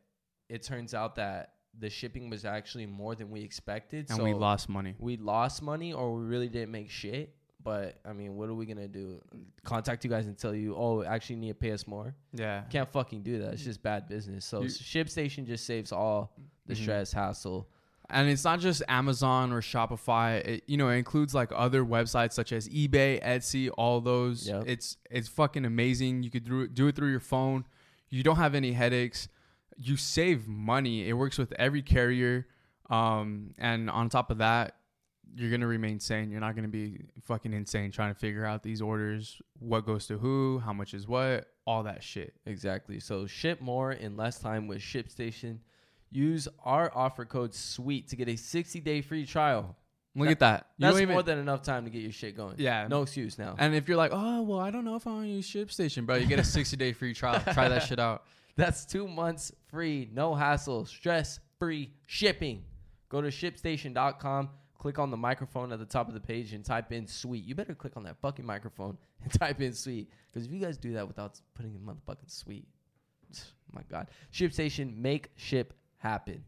it 0.49 0.63
turns 0.63 0.95
out 0.95 1.17
that 1.17 1.53
the 1.79 1.91
shipping 1.91 2.31
was 2.31 2.45
actually 2.45 2.87
more 2.87 3.15
than 3.15 3.31
we 3.31 3.43
expected. 3.43 4.07
And 4.09 4.17
so 4.19 4.25
we 4.25 4.33
lost 4.33 4.69
money. 4.69 4.95
we 4.99 5.17
lost 5.17 5.61
money 5.61 5.93
or 5.93 6.15
we 6.15 6.25
really 6.25 6.49
didn't 6.49 6.71
make 6.71 6.89
shit. 6.91 7.35
But 7.65 7.97
I 8.05 8.13
mean, 8.13 8.37
what 8.37 8.49
are 8.51 8.55
we 8.55 8.67
gonna 8.67 8.87
do? 8.87 9.21
Contact 9.65 10.05
you 10.05 10.11
guys 10.11 10.27
and 10.27 10.37
tell 10.37 10.55
you, 10.55 10.77
oh, 10.77 11.03
actually 11.03 11.37
need 11.37 11.49
to 11.49 11.55
pay 11.55 11.73
us 11.73 11.87
more? 11.87 12.15
Yeah. 12.35 12.63
Can't 12.71 12.89
fucking 12.93 13.23
do 13.23 13.39
that. 13.41 13.55
It's 13.55 13.65
just 13.65 13.83
bad 13.83 14.07
business. 14.07 14.45
So 14.45 14.61
You- 14.63 14.69
ShipStation 14.69 15.47
just 15.47 15.65
saves 15.65 15.91
all 15.91 16.37
the 16.67 16.75
Mhm. 16.75 16.83
stress, 16.83 17.13
hassle. 17.13 17.69
And 18.11 18.29
it's 18.29 18.45
not 18.45 18.61
just 18.61 18.83
Amazon 18.87 19.51
or 19.51 19.63
Shopify. 19.63 20.45
It, 20.47 20.65
you 20.67 20.77
know, 20.77 20.91
it 20.91 20.97
includes 20.97 21.35
like 21.35 21.51
other 21.55 21.83
websites 21.83 22.35
such 22.35 22.53
as 22.53 22.69
eBay, 22.69 23.23
Etsy, 23.25 23.71
all 23.79 24.03
those. 24.03 24.47
Yep. 24.47 24.65
It's 24.67 24.99
it's 25.11 25.29
fucking 25.29 25.65
amazing. 25.65 26.23
You 26.23 26.31
could 26.31 26.45
do, 26.45 26.69
do 26.69 26.87
it 26.87 26.95
through 26.97 27.11
your 27.11 27.21
phone. 27.21 27.65
You 28.11 28.23
don't 28.23 28.37
have 28.37 28.55
any 28.55 28.73
headaches. 28.73 29.29
You 29.79 29.97
save 29.97 30.47
money. 30.47 31.09
It 31.09 31.15
works 31.15 31.39
with 31.39 31.53
every 31.55 31.81
carrier. 31.83 32.47
Um, 32.91 33.55
and 33.57 33.89
on 33.89 34.11
top 34.11 34.31
of 34.31 34.37
that, 34.39 34.77
you're 35.37 35.51
gonna 35.51 35.67
remain 35.67 36.01
sane. 36.01 36.31
You're 36.31 36.41
not 36.41 36.55
gonna 36.57 36.69
be 36.69 37.01
fucking 37.23 37.53
insane 37.53 37.91
trying 37.91 38.13
to 38.15 38.19
figure 38.19 38.45
out 38.45 38.63
these 38.63 38.81
orders, 38.83 39.41
what 39.59 39.85
goes 39.87 40.07
to 40.07 40.19
who, 40.19 40.61
how 40.65 40.73
much 40.73 40.95
is 40.95 41.07
what, 41.09 41.49
all 41.67 41.83
that 41.85 42.03
shit. 42.03 42.35
Exactly. 42.47 43.01
So 43.01 43.27
ship 43.27 43.61
more 43.61 43.93
in 43.93 44.17
less 44.17 44.39
time 44.39 44.67
with 44.67 44.79
ShipStation. 44.79 45.59
Use 46.11 46.47
our 46.65 46.93
offer 46.95 47.25
code 47.25 47.55
SWEET 47.55 48.09
to 48.09 48.17
get 48.17 48.29
a 48.29 48.37
60 48.37 48.81
day 48.81 49.01
free 49.03 49.27
trial. 49.27 49.77
Look 50.17 50.27
That- 50.27 50.31
at 50.33 50.39
that. 50.41 50.67
You 50.79 50.87
That's 50.87 51.01
even- 51.01 51.13
more 51.15 51.23
than 51.25 51.39
enough 51.39 51.63
time 51.63 51.85
to 51.85 51.91
get 51.91 52.03
your 52.03 52.13
shit 52.13 52.37
going. 52.37 52.55
Yeah. 52.59 52.87
No 52.87 53.03
excuse 53.03 53.37
now. 53.37 53.57
And 53.59 53.75
if 53.75 53.89
you're 53.89 53.97
like, 53.97 54.13
oh 54.15 54.43
well, 54.43 54.61
I 54.61 54.71
don't 54.71 54.85
know 54.85 54.95
if 54.95 55.07
I 55.09 55.11
want 55.11 55.25
to 55.25 55.29
use 55.31 55.51
ShipStation, 55.51 56.07
bro, 56.07 56.17
you 56.17 56.27
get 56.27 56.39
a 56.39 56.45
60 56.45 56.77
day 56.77 56.93
free 56.93 57.15
trial. 57.15 57.41
Try 57.53 57.69
that 57.69 57.83
shit 57.83 57.99
out. 57.99 58.23
That's 58.57 58.85
two 58.87 59.09
months 59.09 59.51
free, 59.67 60.09
no 60.13 60.33
hassle, 60.37 60.85
stress 60.87 61.41
free 61.59 61.91
shipping. 62.07 62.63
Go 63.09 63.21
to 63.21 63.29
shipstation.com, 63.29 64.51
click 64.85 64.99
on 64.99 65.11
the 65.11 65.17
microphone 65.17 65.73
at 65.73 65.79
the 65.79 65.87
top 65.87 66.09
of 66.09 66.15
the 66.15 66.21
page, 66.21 66.53
and 66.53 66.63
type 66.63 66.93
in 66.93 67.07
sweet. 67.07 67.43
You 67.47 67.55
better 67.55 67.75
click 67.75 67.97
on 67.97 68.03
that 68.03 68.19
fucking 68.21 68.45
microphone 68.45 68.99
and 69.23 69.33
type 69.33 69.63
in 69.63 69.73
sweet. 69.73 70.11
Because 70.31 70.47
if 70.47 70.53
you 70.53 70.61
guys 70.61 70.77
do 70.77 70.93
that 70.93 71.09
without 71.09 71.41
putting 71.55 71.75
in 71.75 71.81
motherfucking 71.81 72.29
sweet, 72.31 72.67
my 73.73 73.81
God. 73.91 74.09
ShipStation, 74.31 74.95
make 74.99 75.31
ship 75.37 75.73
happen. 75.97 76.45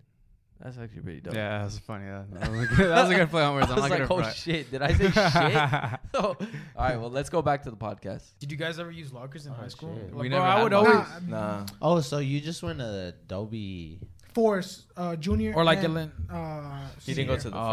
That's 0.62 0.76
actually 0.76 1.00
pretty 1.00 1.20
dope. 1.20 1.34
Yeah, 1.34 1.62
that's 1.62 1.78
funny. 1.78 2.04
That, 2.06 2.30
that 2.40 2.50
was 2.50 2.60
a 2.60 2.66
good, 2.74 2.90
that 2.90 3.02
was 3.02 3.10
a 3.10 3.14
good 3.14 3.30
play 3.30 3.42
on 3.42 3.54
words. 3.56 3.68
I 3.68 3.70
I'm 3.70 3.76
was 3.76 3.82
not 3.84 3.90
like, 3.90 4.08
gonna 4.08 4.20
oh 4.20 4.22
front. 4.22 4.36
shit, 4.36 4.70
did 4.70 4.82
I 4.82 4.92
say 4.92 5.04
shit? 5.10 6.00
oh. 6.14 6.36
All 6.36 6.36
right, 6.78 6.96
well, 7.00 7.10
let's 7.10 7.30
go 7.30 7.40
back 7.40 7.62
to 7.64 7.70
the 7.70 7.76
podcast. 7.76 8.24
Did 8.38 8.52
you 8.52 8.58
guys 8.58 8.78
ever 8.78 8.90
use 8.90 9.12
lockers 9.14 9.46
in 9.46 9.52
Oh, 9.52 9.56
high 9.56 9.68
school? 9.68 9.94
shit. 9.94 10.12
Like, 10.14 10.22
We 10.22 10.28
bro, 10.28 10.38
never 10.38 10.46
I 10.50 10.54
had 10.56 10.62
would 10.62 10.72
lockers. 10.72 10.94
always 10.94 11.22
Nah, 11.28 11.58
Nah. 11.60 11.66
Oh, 11.80 12.00
so 12.00 12.18
you 12.18 12.40
just 12.42 12.62
went 12.62 12.78
to 12.80 13.14
Adobe? 13.24 14.00
Force 14.36 14.70
uh, 14.96 15.16
junior 15.16 15.52
or 15.56 15.64
like 15.64 15.78
and, 15.84 15.96
Ellen. 15.96 16.10
uh, 16.28 16.86
He 17.06 17.14
didn't 17.14 17.28
go 17.32 17.36
to 17.44 17.48
the 17.50 17.56
first. 17.56 17.70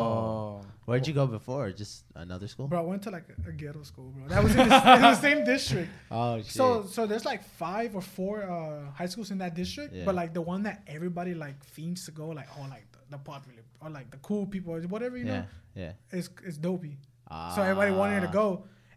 Oh, 0.00 0.60
Where'd 0.86 1.06
you 1.08 1.12
go 1.22 1.26
before? 1.26 1.64
Just 1.82 2.04
another 2.14 2.48
school? 2.48 2.68
Bro, 2.68 2.78
I 2.84 2.86
went 2.92 3.02
to 3.06 3.10
like 3.10 3.26
a, 3.46 3.50
a 3.50 3.52
ghetto 3.52 3.82
school, 3.82 4.08
bro. 4.14 4.28
That 4.32 4.42
was 4.46 4.52
in 4.52 4.68
the, 4.72 4.94
in 4.96 5.02
the 5.12 5.14
same 5.28 5.40
district. 5.44 5.90
Oh 6.10 6.38
shit. 6.38 6.46
So 6.60 6.66
so 6.96 7.00
there's 7.10 7.26
like 7.32 7.42
five 7.64 7.90
or 7.98 8.00
four 8.16 8.34
uh, 8.44 8.90
high 8.98 9.10
schools 9.12 9.30
in 9.34 9.38
that 9.44 9.54
district, 9.62 9.92
Yeah. 9.92 10.04
but 10.06 10.14
like 10.14 10.32
the 10.32 10.44
one 10.54 10.62
that 10.68 10.76
everybody 10.96 11.34
like 11.34 11.58
fiends 11.74 12.00
to 12.06 12.12
go, 12.12 12.26
like 12.40 12.48
oh 12.56 12.66
like 12.76 12.86
the, 12.92 13.00
the 13.14 13.18
popular 13.18 13.62
or 13.82 13.90
like 13.98 14.08
the 14.14 14.20
cool 14.28 14.44
people 14.54 14.70
or 14.76 14.80
whatever 14.94 15.16
you 15.20 15.26
yeah, 15.26 15.36
know, 15.40 15.44
yeah. 15.82 15.92
It's 16.18 16.30
is 16.48 16.56
Dobie. 16.66 16.96
Ah. 17.30 17.52
So 17.54 17.60
everybody 17.62 17.92
wanted 18.02 18.20
to 18.28 18.32
go, 18.40 18.46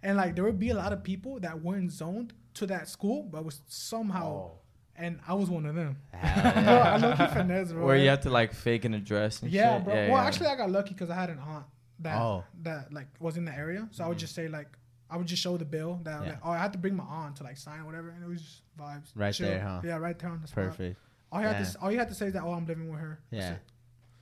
and 0.05 0.13
like 0.21 0.31
there 0.35 0.45
would 0.47 0.61
be 0.67 0.69
a 0.69 0.79
lot 0.83 0.91
of 0.95 0.99
people 1.11 1.33
that 1.45 1.55
weren't 1.65 1.91
zoned 1.91 2.31
to 2.59 2.63
that 2.67 2.87
school, 2.87 3.19
but 3.33 3.39
was 3.43 3.57
somehow, 3.67 4.29
Oh. 4.29 4.51
And 4.99 5.19
I 5.27 5.33
was 5.33 5.49
one 5.49 5.65
of 5.65 5.75
them. 5.75 5.97
Hell 6.13 6.63
bro. 6.63 6.73
I 6.81 6.97
low 6.97 7.15
key 7.15 7.33
finesse, 7.33 7.71
bro. 7.71 7.85
Where 7.85 7.97
you 7.97 8.09
have 8.09 8.21
to 8.21 8.29
like 8.29 8.53
fake 8.53 8.85
an 8.85 8.93
address 8.93 9.41
and 9.41 9.51
yeah, 9.51 9.77
shit. 9.77 9.85
bro. 9.85 9.93
well, 10.09 10.17
actually, 10.17 10.47
I 10.47 10.55
got 10.55 10.69
lucky 10.69 10.93
because 10.93 11.09
I 11.09 11.15
had 11.15 11.29
an 11.29 11.39
aunt 11.39 11.65
that 11.99 12.17
Oh. 12.21 12.43
that 12.63 12.93
like 12.93 13.07
was 13.19 13.37
in 13.37 13.45
the 13.45 13.55
area, 13.55 13.87
so 13.91 14.03
I 14.03 14.07
would 14.07 14.15
mm-hmm. 14.17 14.19
just 14.21 14.35
say 14.35 14.47
like. 14.47 14.67
I 15.11 15.17
would 15.17 15.25
just 15.25 15.41
show 15.41 15.57
the 15.57 15.65
bill 15.65 15.99
that 16.03 16.21
Yeah. 16.21 16.29
like, 16.33 16.39
oh 16.43 16.51
I 16.51 16.59
had 16.59 16.71
to 16.73 16.77
bring 16.77 16.95
my 16.95 17.03
aunt 17.03 17.37
to 17.37 17.43
like 17.43 17.57
sign 17.57 17.79
or 17.79 17.85
whatever 17.87 18.09
and 18.09 18.23
it 18.23 18.27
was 18.27 18.43
just 18.43 18.61
vibes 18.77 19.09
Right 19.15 19.33
Chill. 19.33 19.47
there, 19.47 19.59
huh? 19.59 19.81
yeah 19.83 19.97
right 19.97 20.19
there 20.19 20.29
on 20.29 20.39
the 20.39 20.47
spot 20.47 20.65
Perfect. 20.65 20.99
all 21.31 21.41
you 21.41 21.47
had 21.47 21.65
to 21.65 21.79
all 21.81 21.91
you 21.91 21.97
had 21.97 22.09
to 22.09 22.13
say 22.13 22.27
is 22.27 22.33
that 22.33 22.43
oh 22.43 22.51
I'm 22.53 22.67
living 22.67 22.91
with 22.91 22.99
her 22.99 23.19
Yeah. 23.31 23.53
it. 23.53 23.59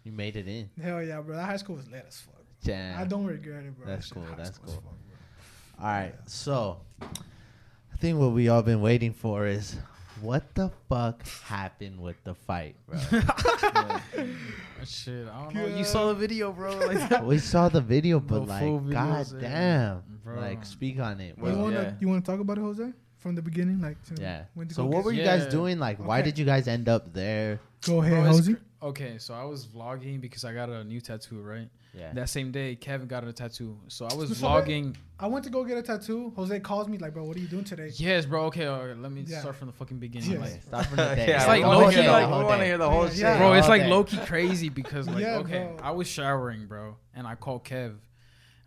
You 0.05 0.13
made 0.13 0.38
it 0.38 0.47
in. 0.47 0.69
hell 0.82 1.03
yeah 1.03 1.19
bro 1.19 1.36
that 1.36 1.43
high 1.43 1.57
school 1.57 1.75
was 1.75 1.89
lit 1.89 2.05
as 2.07 2.21
fuck 2.21 2.36
Damn. 2.63 3.01
I 3.01 3.03
don't 3.03 3.25
regret 3.25 3.65
it 3.65 3.75
bro 3.78 3.86
That's 3.86 4.07
That 4.09 4.15
shit 4.15 4.28
cool, 4.28 4.36
that's 4.38 4.57
cool. 4.59 4.73
fuck, 4.75 4.84
bro. 4.84 5.86
All 5.86 5.91
right. 5.91 6.15
So, 6.25 6.80
I 7.01 7.97
think 7.97 8.17
what 8.17 8.32
we 8.32 8.47
all 8.47 8.61
been 8.63 8.80
waiting 8.82 9.11
for 9.11 9.45
is 9.45 9.75
what 10.22 10.53
the 10.55 10.72
fuck 10.89 11.26
happened 11.45 11.99
with 11.99 12.15
the 12.24 12.34
fight, 12.34 12.76
bro? 12.88 12.97
Shit, 14.86 15.28
I 15.28 15.43
don't 15.43 15.53
know. 15.55 15.65
Yeah. 15.68 15.78
You 15.78 15.84
saw 15.84 16.07
the 16.07 16.13
video, 16.13 16.51
bro. 16.51 16.76
Like, 16.78 17.24
we 17.24 17.38
saw 17.39 17.70
the 17.70 17.82
video, 17.82 18.20
but 18.20 18.39
No 18.39 18.43
like, 18.43 18.61
full 18.63 18.80
god 18.80 19.26
videos, 19.26 19.39
damn, 19.41 20.03
Bro. 20.24 20.39
like, 20.39 20.65
speak 20.65 20.99
on 20.99 21.20
it, 21.20 21.36
you 21.38 21.43
bro. 21.43 21.51
Well, 21.53 21.61
wanna 21.63 21.82
yeah. 21.82 21.93
you 21.99 22.07
wanna 22.07 22.22
talk 22.22 22.39
about 22.39 22.57
it 22.57 22.61
Jose 22.61 22.91
from 23.18 23.36
the 23.36 23.41
beginning 23.41 23.82
like 23.82 24.01
to- 24.03 24.22
Yeah. 24.22 24.43
when 24.53 24.70
So, 24.70 24.86
what 24.86 25.03
were 25.03 25.11
you 25.11 25.24
guys 25.24 25.45
doing? 25.47 25.80
Like, 25.80 25.97
why 25.99 26.22
did 26.22 26.38
you 26.38 26.45
guys 26.45 26.68
end 26.68 26.88
up 26.88 27.13
there? 27.13 27.59
go 27.86 28.01
ahead 28.01 28.24
Bro, 28.24 28.32
Jose 28.32 28.53
cr- 28.53 28.59
okay, 28.82 29.17
so 29.17 29.34
I 29.34 29.43
was 29.43 29.65
vlogging 29.65 30.21
because 30.21 30.45
I 30.45 30.53
got 30.53 30.69
a 30.69 30.84
new 30.84 31.01
tattoo, 31.01 31.41
right? 31.41 31.69
Yeah. 31.93 32.13
That 32.13 32.30
same 32.30 32.51
day, 32.51 32.75
Kevin 32.75 33.07
got 33.07 33.23
a 33.23 33.34
tattoo. 33.34 33.78
So 33.88 34.05
I 34.05 34.13
was 34.13 34.38
So 34.38 34.45
vlogging. 34.47 34.95
I 35.19 35.25
went 35.28 35.43
to 35.45 35.49
go 35.49 35.63
get 35.63 35.78
a 35.78 35.82
tattoo 35.82 36.32
Jose 36.36 36.59
calls 36.59 36.88
me 36.88 36.99
like 36.99 37.11
bro 37.13 37.23
what 37.23 37.36
are 37.38 37.39
you 37.39 37.47
doing 37.47 37.63
today 37.63 37.89
Yes, 37.95 38.28
bro. 38.28 38.43
Okay, 38.45 38.67
all 38.67 38.86
right, 38.86 38.95
let 38.97 39.11
me 39.11 39.23
Yeah. 39.25 39.39
start 39.39 39.55
from 39.55 39.67
the 39.67 39.73
fucking 39.73 39.97
beginning. 39.97 40.32
Yeah. 40.34 40.39
Like, 40.39 40.61
Stop 40.61 40.86
from 40.86 40.97
the 40.97 41.03
day. 41.15 41.28
yeah, 41.30 41.38
It's 41.38 41.47
like 41.47 41.63
wanna 41.63 41.80
low-key, 41.80 42.01
hear 42.01 42.11
like- 42.11 42.28
we 42.28 42.43
want 42.43 42.59
to 42.59 42.65
hear 42.65 42.78
the 42.78 42.89
whole 42.89 43.05
Yeah. 43.05 43.09
shit. 43.09 43.19
Yeah. 43.19 43.38
bro, 43.39 43.53
it's 43.53 43.67
like 43.67 43.84
low 43.88 44.03
key 44.03 44.17
crazy 44.25 44.69
because 44.69 45.07
like 45.15 45.19
Yeah, 45.21 45.38
okay, 45.39 45.71
bro. 45.75 45.78
I 45.82 45.91
was 45.91 46.07
showering, 46.07 46.67
bro, 46.67 46.97
and 47.15 47.25
I 47.25 47.34
called 47.36 47.63
Kev. 47.65 47.95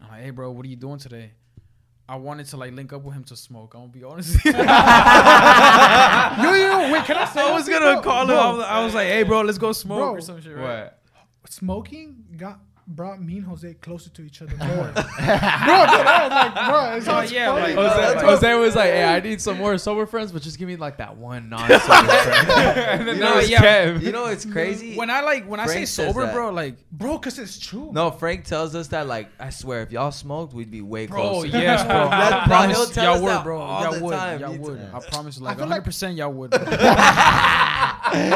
I'm 0.01 0.09
like, 0.09 0.23
hey, 0.23 0.31
bro, 0.31 0.51
what 0.51 0.65
are 0.65 0.69
you 0.69 0.77
doing 0.77 0.99
today? 0.99 1.33
I 2.11 2.17
wanted 2.17 2.47
to 2.47 2.57
like 2.57 2.73
link 2.75 2.93
up 2.93 3.03
with 3.03 3.15
him 3.15 3.23
to 3.25 3.37
smoke. 3.37 3.75
I'm 3.75 3.83
gonna 3.83 3.93
be 3.93 4.03
honest. 4.03 4.45
yo 4.45 4.51
yo 4.51 4.59
wait 6.93 7.05
can 7.05 7.17
I 7.17 7.25
say 7.25 7.41
I 7.41 7.53
was 7.55 7.69
gonna 7.69 7.93
bro? 7.95 8.03
call 8.03 8.23
him. 8.23 8.29
Bro, 8.29 8.37
I 8.37 8.51
was, 8.53 8.65
I 8.65 8.85
was 8.85 8.95
like, 8.95 9.07
hey, 9.07 9.23
bro, 9.23 9.43
let's 9.43 9.59
go 9.59 9.71
smoke 9.71 9.99
Bro. 9.99 10.11
or 10.15 10.21
some 10.21 10.41
shit. 10.41 10.57
Right? 10.57 10.91
What? 10.91 10.97
smoking 11.49 12.25
got 12.37 12.59
brought 12.91 13.22
me 13.22 13.36
and 13.38 13.47
Jose 13.47 13.72
closer 13.74 14.11
to 14.11 14.22
each 14.22 14.43
other 14.43 14.57
more. 14.59 14.66
bro, 14.93 14.93
dude, 14.93 15.07
I 15.07 16.26
was 16.26 16.32
like, 16.32 16.55
bro, 16.55 16.97
it 16.97 17.03
sounds 17.03 17.30
oh, 17.30 17.34
yeah, 17.34 17.47
funny. 17.53 17.74
like- 17.74 17.74
Jose, 17.76 18.14
Like- 18.16 18.24
Jose 18.24 18.55
was 18.57 18.74
like, 18.76 18.91
"Hey, 18.91 19.05
I 19.05 19.20
need 19.28 19.41
some 19.41 19.59
more 19.59 19.78
sober 19.78 20.07
friends, 20.07 20.32
but 20.32 20.43
just 20.43 20.59
give 20.59 20.66
me 20.68 20.76
like 20.76 20.97
that 20.99 21.16
one 21.16 21.49
non-sober 21.49 21.78
friend." 21.80 22.11
and 23.01 23.09
then 23.09 23.14
You 23.16 23.20
know, 23.22 23.38
yeah. 23.41 23.99
You 23.99 24.12
know 24.12 24.26
it's 24.26 24.45
crazy. 24.45 24.97
When 24.97 25.09
I 25.09 25.20
like 25.20 25.47
when 25.47 25.61
I 25.61 25.66
say 25.66 25.84
sober, 25.84 26.30
bro, 26.32 26.51
like 26.51 26.74
bro, 26.91 27.18
cause 27.18 27.38
it's 27.38 27.59
true. 27.59 27.91
no, 27.93 28.11
Frank 28.11 28.45
tells 28.45 28.74
us 28.74 28.88
that 28.88 29.07
like 29.07 29.28
I 29.38 29.51
swear 29.51 29.82
if 29.82 29.93
y'all 29.93 30.11
smoked, 30.11 30.53
we'd 30.53 30.70
be 30.70 30.82
way 30.82 31.07
Bro, 31.07 31.20
closer. 31.20 31.47
yes, 31.49 31.82
bro. 31.84 31.93
That- 32.11 32.32
I 32.32 32.49
that- 32.66 32.70
he'll 32.70 32.86
tell 32.86 33.05
y'all 33.05 33.14
us 33.14 33.20
would, 33.22 33.28
that 33.30 33.45
bro. 33.45 33.61
all 33.61 33.82
Y'all 33.82 33.93
the 33.95 34.05
would, 34.05 34.12
time. 34.14 34.41
y'all 34.41 34.57
would. 34.59 34.78
t- 34.78 34.84
I 34.93 35.01
promise 35.11 35.38
you, 35.38 35.45
like 35.45 35.59
100 35.59 35.82
percent 35.84 36.16
y'all 36.16 36.32
would. 36.32 36.53
A 36.55 36.59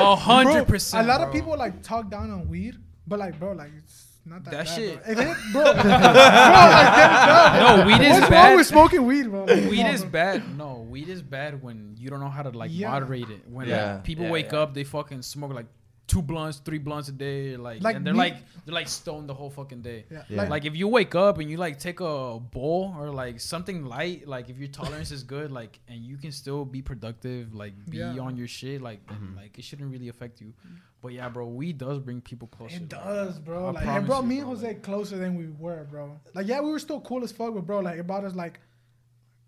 100 0.00 0.64
percent. 0.68 1.04
A 1.06 1.08
lot 1.08 1.20
of 1.26 1.32
people 1.32 1.56
like 1.56 1.82
talk 1.82 2.08
down 2.08 2.30
on 2.30 2.48
weed, 2.48 2.76
but 3.06 3.18
like, 3.18 3.38
bro, 3.38 3.52
like 3.52 3.70
it's 3.78 4.13
not 4.26 4.44
that, 4.44 4.50
That 4.50 4.66
bad, 4.66 4.68
shit- 4.68 5.02
Bro. 5.04 5.12
If 5.12 5.18
it, 5.18 5.52
bro, 5.52 5.62
bro, 5.62 5.72
like, 5.72 5.82
get. 5.82 7.76
No, 7.76 7.86
weed 7.86 8.00
is 8.00 8.08
What's 8.10 8.20
wrong 8.22 8.30
bad. 8.30 8.56
with 8.56 8.66
smoking 8.66 9.06
weed, 9.06 9.30
bro? 9.30 9.44
Like, 9.44 9.70
Weed 9.70 9.84
on, 9.84 9.90
is 9.94 10.00
bro. 10.02 10.10
bad. 10.10 10.56
No, 10.58 10.86
weed 10.88 11.08
is 11.08 11.22
bad 11.22 11.62
when 11.62 11.94
you 11.98 12.08
don't 12.10 12.20
know 12.20 12.28
how 12.30 12.42
to 12.42 12.50
like 12.50 12.70
Yeah. 12.72 12.90
moderate 12.90 13.28
it. 13.30 13.42
When 13.48 13.68
Yeah. 13.68 13.94
like, 13.94 14.04
people 14.04 14.24
Yeah, 14.26 14.30
wake 14.30 14.52
yeah. 14.52 14.58
up, 14.60 14.74
they 14.74 14.84
fucking 14.84 15.22
smoke 15.22 15.52
like 15.52 15.66
two 16.06 16.20
blunts, 16.20 16.58
three 16.58 16.78
blunts 16.78 17.08
a 17.08 17.12
day, 17.12 17.56
like, 17.56 17.82
Like 17.82 17.96
and 17.96 18.06
they're 18.06 18.12
me- 18.12 18.18
like 18.18 18.36
they're 18.66 18.74
like 18.74 18.88
stoned 18.88 19.28
the 19.28 19.34
whole 19.34 19.48
fucking 19.50 19.80
day. 19.82 20.04
Yeah. 20.10 20.22
Yeah. 20.28 20.36
Like, 20.42 20.50
Like 20.50 20.64
if 20.66 20.76
you 20.76 20.86
wake 20.88 21.14
up 21.14 21.38
and 21.38 21.50
you 21.50 21.56
like 21.56 21.78
take 21.78 22.00
a 22.00 22.38
bowl 22.38 22.94
or 22.98 23.10
like 23.10 23.40
something 23.40 23.84
light, 23.86 24.28
like 24.28 24.50
if 24.50 24.58
your 24.58 24.68
tolerance 24.68 25.10
is 25.10 25.22
good, 25.22 25.50
like 25.50 25.80
and 25.88 26.04
you 26.04 26.16
can 26.18 26.30
still 26.32 26.64
be 26.64 26.82
productive, 26.82 27.54
like 27.54 27.72
be 27.88 27.98
Yeah. 27.98 28.18
on 28.18 28.36
your 28.36 28.48
shit, 28.48 28.82
like 28.82 29.06
then, 29.08 29.18
Mhm. 29.32 29.36
like 29.36 29.58
it 29.58 29.64
shouldn't 29.64 29.90
really 29.90 30.08
affect 30.08 30.40
you. 30.40 30.52
But 31.00 31.12
yeah, 31.12 31.28
bro, 31.28 31.46
weed 31.48 31.78
does 31.78 31.98
bring 31.98 32.20
people 32.22 32.48
closer. 32.48 32.76
It 32.76 32.88
does, 32.88 33.38
bro. 33.38 33.68
I 33.68 33.70
like, 33.72 34.02
it 34.02 34.06
brought 34.06 34.22
you, 34.24 34.28
me 34.28 34.38
and 34.38 34.46
Jose 34.48 34.66
like- 34.66 34.82
closer 34.82 35.16
than 35.18 35.36
we 35.36 35.48
were, 35.48 35.84
bro. 35.90 36.18
Like, 36.34 36.46
yeah, 36.46 36.60
we 36.60 36.70
were 36.70 36.78
still 36.78 37.00
cool 37.00 37.22
as 37.24 37.32
fuck, 37.32 37.52
but 37.54 37.66
bro, 37.66 37.80
like, 37.80 37.98
it 37.98 38.06
brought 38.06 38.24
us 38.24 38.34
like 38.34 38.60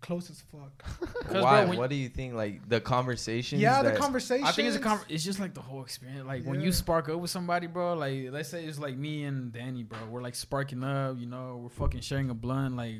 close 0.01 0.29
as 0.29 0.41
fuck. 0.51 0.77
'Cause, 1.27 1.43
Why? 1.43 1.61
bro, 1.61 1.69
when- 1.69 1.77
what 1.79 1.89
do 1.89 1.95
you 1.95 2.09
think? 2.09 2.33
Like 2.33 2.67
the 2.69 2.79
conversation? 2.79 3.59
yeah, 3.59 3.81
the 3.81 3.93
conversation. 3.93 4.45
I 4.45 4.51
think 4.51 4.67
it's 4.67 4.77
a 4.77 4.79
con- 4.79 4.99
it's 5.09 5.23
just 5.23 5.39
like 5.39 5.53
the 5.53 5.61
whole 5.61 5.81
experience. 5.81 6.25
Like 6.25 6.43
when 6.45 6.61
you 6.61 6.71
spark 6.71 7.09
up 7.09 7.19
with 7.19 7.31
somebody, 7.31 7.67
bro. 7.67 7.93
Like 7.95 8.27
let's 8.31 8.49
say 8.49 8.65
it's 8.65 8.79
like 8.79 8.97
me 8.97 9.23
and 9.23 9.51
Danny, 9.51 9.83
bro. 9.83 9.97
We're 10.09 10.21
like 10.21 10.35
sparking 10.35 10.83
up. 10.83 11.17
You 11.17 11.25
know, 11.25 11.59
we're 11.63 11.69
fucking 11.69 12.01
sharing 12.01 12.29
a 12.29 12.33
blunt. 12.35 12.75
Like, 12.75 12.95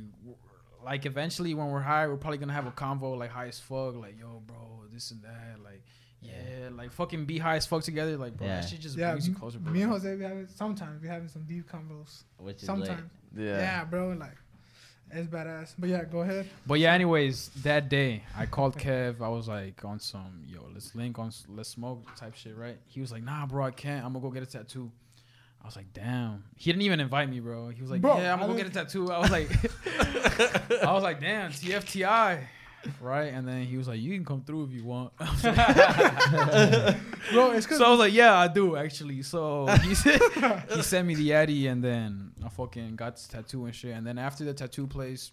like 0.84 1.06
eventually 1.06 1.54
when 1.54 1.68
we're 1.68 1.82
high, 1.82 2.08
we're 2.08 2.18
probably 2.18 2.38
gonna 2.40 2.54
have 2.54 2.68
a 2.68 2.72
convo 2.72 3.18
like 3.18 3.30
high 3.32 3.48
as 3.48 3.60
fuck. 3.60 3.96
Like, 3.96 4.18
yo, 4.20 4.42
bro, 4.46 4.84
this 4.92 5.12
and 5.12 5.22
that. 5.24 5.58
Like, 5.64 5.84
yeah, 6.22 6.70
like 6.72 6.92
fucking 6.92 7.26
be 7.26 7.38
high 7.38 7.58
as 7.58 7.66
fuck 7.68 7.84
together. 7.84 8.18
Like, 8.18 8.36
bro, 8.38 8.48
Yeah. 8.48 8.62
that 8.62 8.70
shit 8.70 8.80
just 8.80 8.98
Yeah, 8.98 9.12
brings 9.12 9.28
you 9.28 9.34
m- 9.34 9.40
closer, 9.40 9.60
bro. 9.60 9.72
me 9.72 9.82
and 9.84 9.92
Jose, 9.92 10.16
we 10.16 10.24
having 10.24 10.48
sometimes 10.48 11.02
we 11.02 11.08
having 11.08 11.28
some 11.28 11.44
deep 11.44 11.70
convos. 11.70 12.24
Which 12.38 12.58
is 12.58 12.64
Sometimes, 12.66 13.10
Yeah. 13.36 13.60
yeah. 13.60 13.86
bro, 13.86 14.14
like 14.14 14.36
it's 15.12 15.28
badass. 15.28 15.74
But 15.80 15.90
yeah, 15.90 16.04
go 16.06 16.20
ahead. 16.22 16.48
But 16.66 16.80
yeah, 16.80 16.94
anyways, 16.94 17.50
that 17.64 17.90
day 17.90 18.24
I 18.38 18.46
called 18.46 18.78
Kev. 18.78 19.22
I 19.22 19.30
was 19.30 19.48
like 19.48 19.84
on 19.86 20.00
some 20.00 20.44
yo, 20.48 20.68
let's 20.74 20.94
link 20.96 21.18
on, 21.20 21.32
let's 21.50 21.70
smoke 21.70 22.08
type 22.16 22.36
shit, 22.36 22.56
right? 22.58 22.78
He 22.88 23.00
was 23.02 23.12
like, 23.12 23.24
Nah, 23.24 23.46
bro, 23.46 23.66
I 23.66 23.72
can't. 23.72 24.06
I'm 24.06 24.14
gonna 24.14 24.24
go 24.24 24.32
get 24.32 24.44
a 24.44 24.46
tattoo. 24.46 24.92
I 25.62 25.66
was 25.66 25.76
like, 25.76 25.92
damn. 25.94 26.44
He 26.56 26.72
didn't 26.72 26.84
even 26.84 27.00
invite 27.00 27.30
me, 27.30 27.40
bro. 27.40 27.70
He 27.70 27.82
was 27.82 27.90
like, 27.92 28.02
Bro, 28.02 28.18
yeah, 28.20 28.34
I'm 28.34 28.40
gonna 28.40 28.54
go 28.54 28.58
get 28.58 28.68
a 28.68 28.70
tattoo. 28.70 29.12
I 29.12 29.20
was 29.20 29.32
like, 29.32 29.50
I 30.84 30.92
was 30.94 31.04
like, 31.04 31.20
damn, 31.20 31.52
TFTI, 31.52 32.40
right? 33.02 33.34
And 33.34 33.48
then 33.48 33.64
he 33.64 33.76
was 33.78 33.88
like, 33.88 34.00
you 34.00 34.14
can 34.14 34.24
come 34.24 34.44
through 34.44 34.66
if 34.66 34.72
you 34.72 34.84
want. 34.86 35.12
I 35.20 35.32
was 35.32 35.44
like- 35.44 36.98
Bro, 37.34 37.52
it's 37.52 37.68
so 37.78 37.86
I 37.86 37.90
was 37.90 38.00
like, 38.00 38.14
yeah, 38.14 38.38
I 38.38 38.48
do 38.48 38.76
actually. 38.78 39.22
So 39.24 39.66
he 39.84 39.96
said, 39.96 40.22
he 40.74 40.82
sent 40.82 41.08
me 41.08 41.16
the 41.16 41.34
Addy, 41.34 41.68
and 41.68 41.84
then 41.84 42.27
I 42.48 42.50
fucking 42.50 42.96
got 42.96 43.18
this 43.18 43.28
tattoo 43.28 43.66
and 43.66 43.76
shit. 43.76 43.94
And 43.94 44.08
then 44.08 44.18
after 44.18 44.46
the 44.46 44.54
tattoo 44.54 44.88
place, 44.88 45.32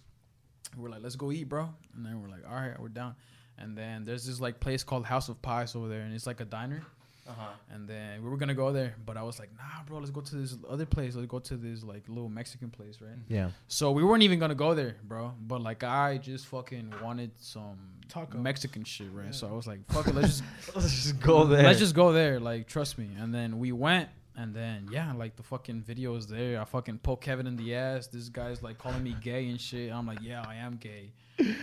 we're 0.76 0.88
like, 0.88 1.02
let's 1.02 1.14
go 1.14 1.30
eat, 1.30 1.48
bro. 1.48 1.68
And 1.94 2.04
then 2.04 2.20
we're 2.20 2.28
like, 2.28 2.42
all 2.48 2.56
right, 2.56 2.78
we're 2.80 2.88
down. 2.88 3.14
And 3.56 3.78
then 3.78 4.04
there's 4.04 4.26
this 4.26 4.40
like 4.40 4.58
place 4.58 4.82
called 4.82 5.04
House 5.04 5.28
of 5.28 5.40
Pies 5.40 5.76
over 5.76 5.88
there, 5.88 6.00
and 6.00 6.12
it's 6.12 6.26
like 6.26 6.40
a 6.40 6.44
diner. 6.44 6.82
Uh-huh. 7.26 7.46
And 7.70 7.88
then 7.88 8.22
we 8.22 8.28
were 8.28 8.36
gonna 8.36 8.52
go 8.52 8.72
there, 8.72 8.96
but 9.06 9.16
I 9.16 9.22
was 9.22 9.38
like, 9.38 9.50
nah, 9.56 9.84
bro, 9.86 9.98
let's 9.98 10.10
go 10.10 10.20
to 10.22 10.34
this 10.34 10.56
other 10.68 10.84
place. 10.84 11.14
Let's 11.14 11.28
go 11.28 11.38
to 11.38 11.56
this 11.56 11.84
like 11.84 12.08
little 12.08 12.28
Mexican 12.28 12.68
place, 12.68 12.98
right? 13.00 13.16
Yeah. 13.28 13.50
So 13.68 13.92
we 13.92 14.02
weren't 14.02 14.24
even 14.24 14.40
gonna 14.40 14.56
go 14.56 14.74
there, 14.74 14.96
bro. 15.04 15.32
But 15.40 15.62
like 15.62 15.84
I 15.84 16.18
just 16.18 16.46
fucking 16.46 16.92
wanted 17.00 17.30
some 17.38 17.78
Taco. 18.08 18.38
Mexican 18.38 18.82
shit, 18.84 19.06
right? 19.12 19.34
So 19.34 19.46
I 19.48 19.52
was 19.52 19.68
like, 19.68 19.86
fuck 19.90 20.08
it, 20.08 20.14
let's 20.16 20.40
just 20.40 20.42
Let's 20.76 20.90
just 20.90 21.20
go 21.20 21.44
there. 21.44 21.62
Let's 21.62 21.78
just 21.78 21.94
go 21.94 22.12
there. 22.12 22.40
Like, 22.40 22.66
trust 22.66 22.98
me. 22.98 23.08
And 23.18 23.32
then 23.32 23.58
we 23.60 23.70
went, 23.72 24.08
and 24.36 24.54
then 24.54 24.88
yeah, 24.90 25.12
like 25.12 25.36
the 25.36 25.42
fucking 25.42 25.82
video 25.82 26.14
is 26.16 26.26
there. 26.26 26.60
I 26.60 26.64
fucking 26.64 26.98
poke 26.98 27.22
Kevin 27.22 27.46
in 27.46 27.56
the 27.56 27.74
ass. 27.74 28.06
This 28.08 28.28
guy's 28.28 28.62
like 28.62 28.78
calling 28.78 29.02
me 29.02 29.16
gay 29.20 29.48
and 29.48 29.60
shit. 29.60 29.92
I'm 29.92 30.06
like, 30.06 30.18
yeah, 30.22 30.44
I 30.46 30.56
am 30.56 30.76
gay. 30.76 31.12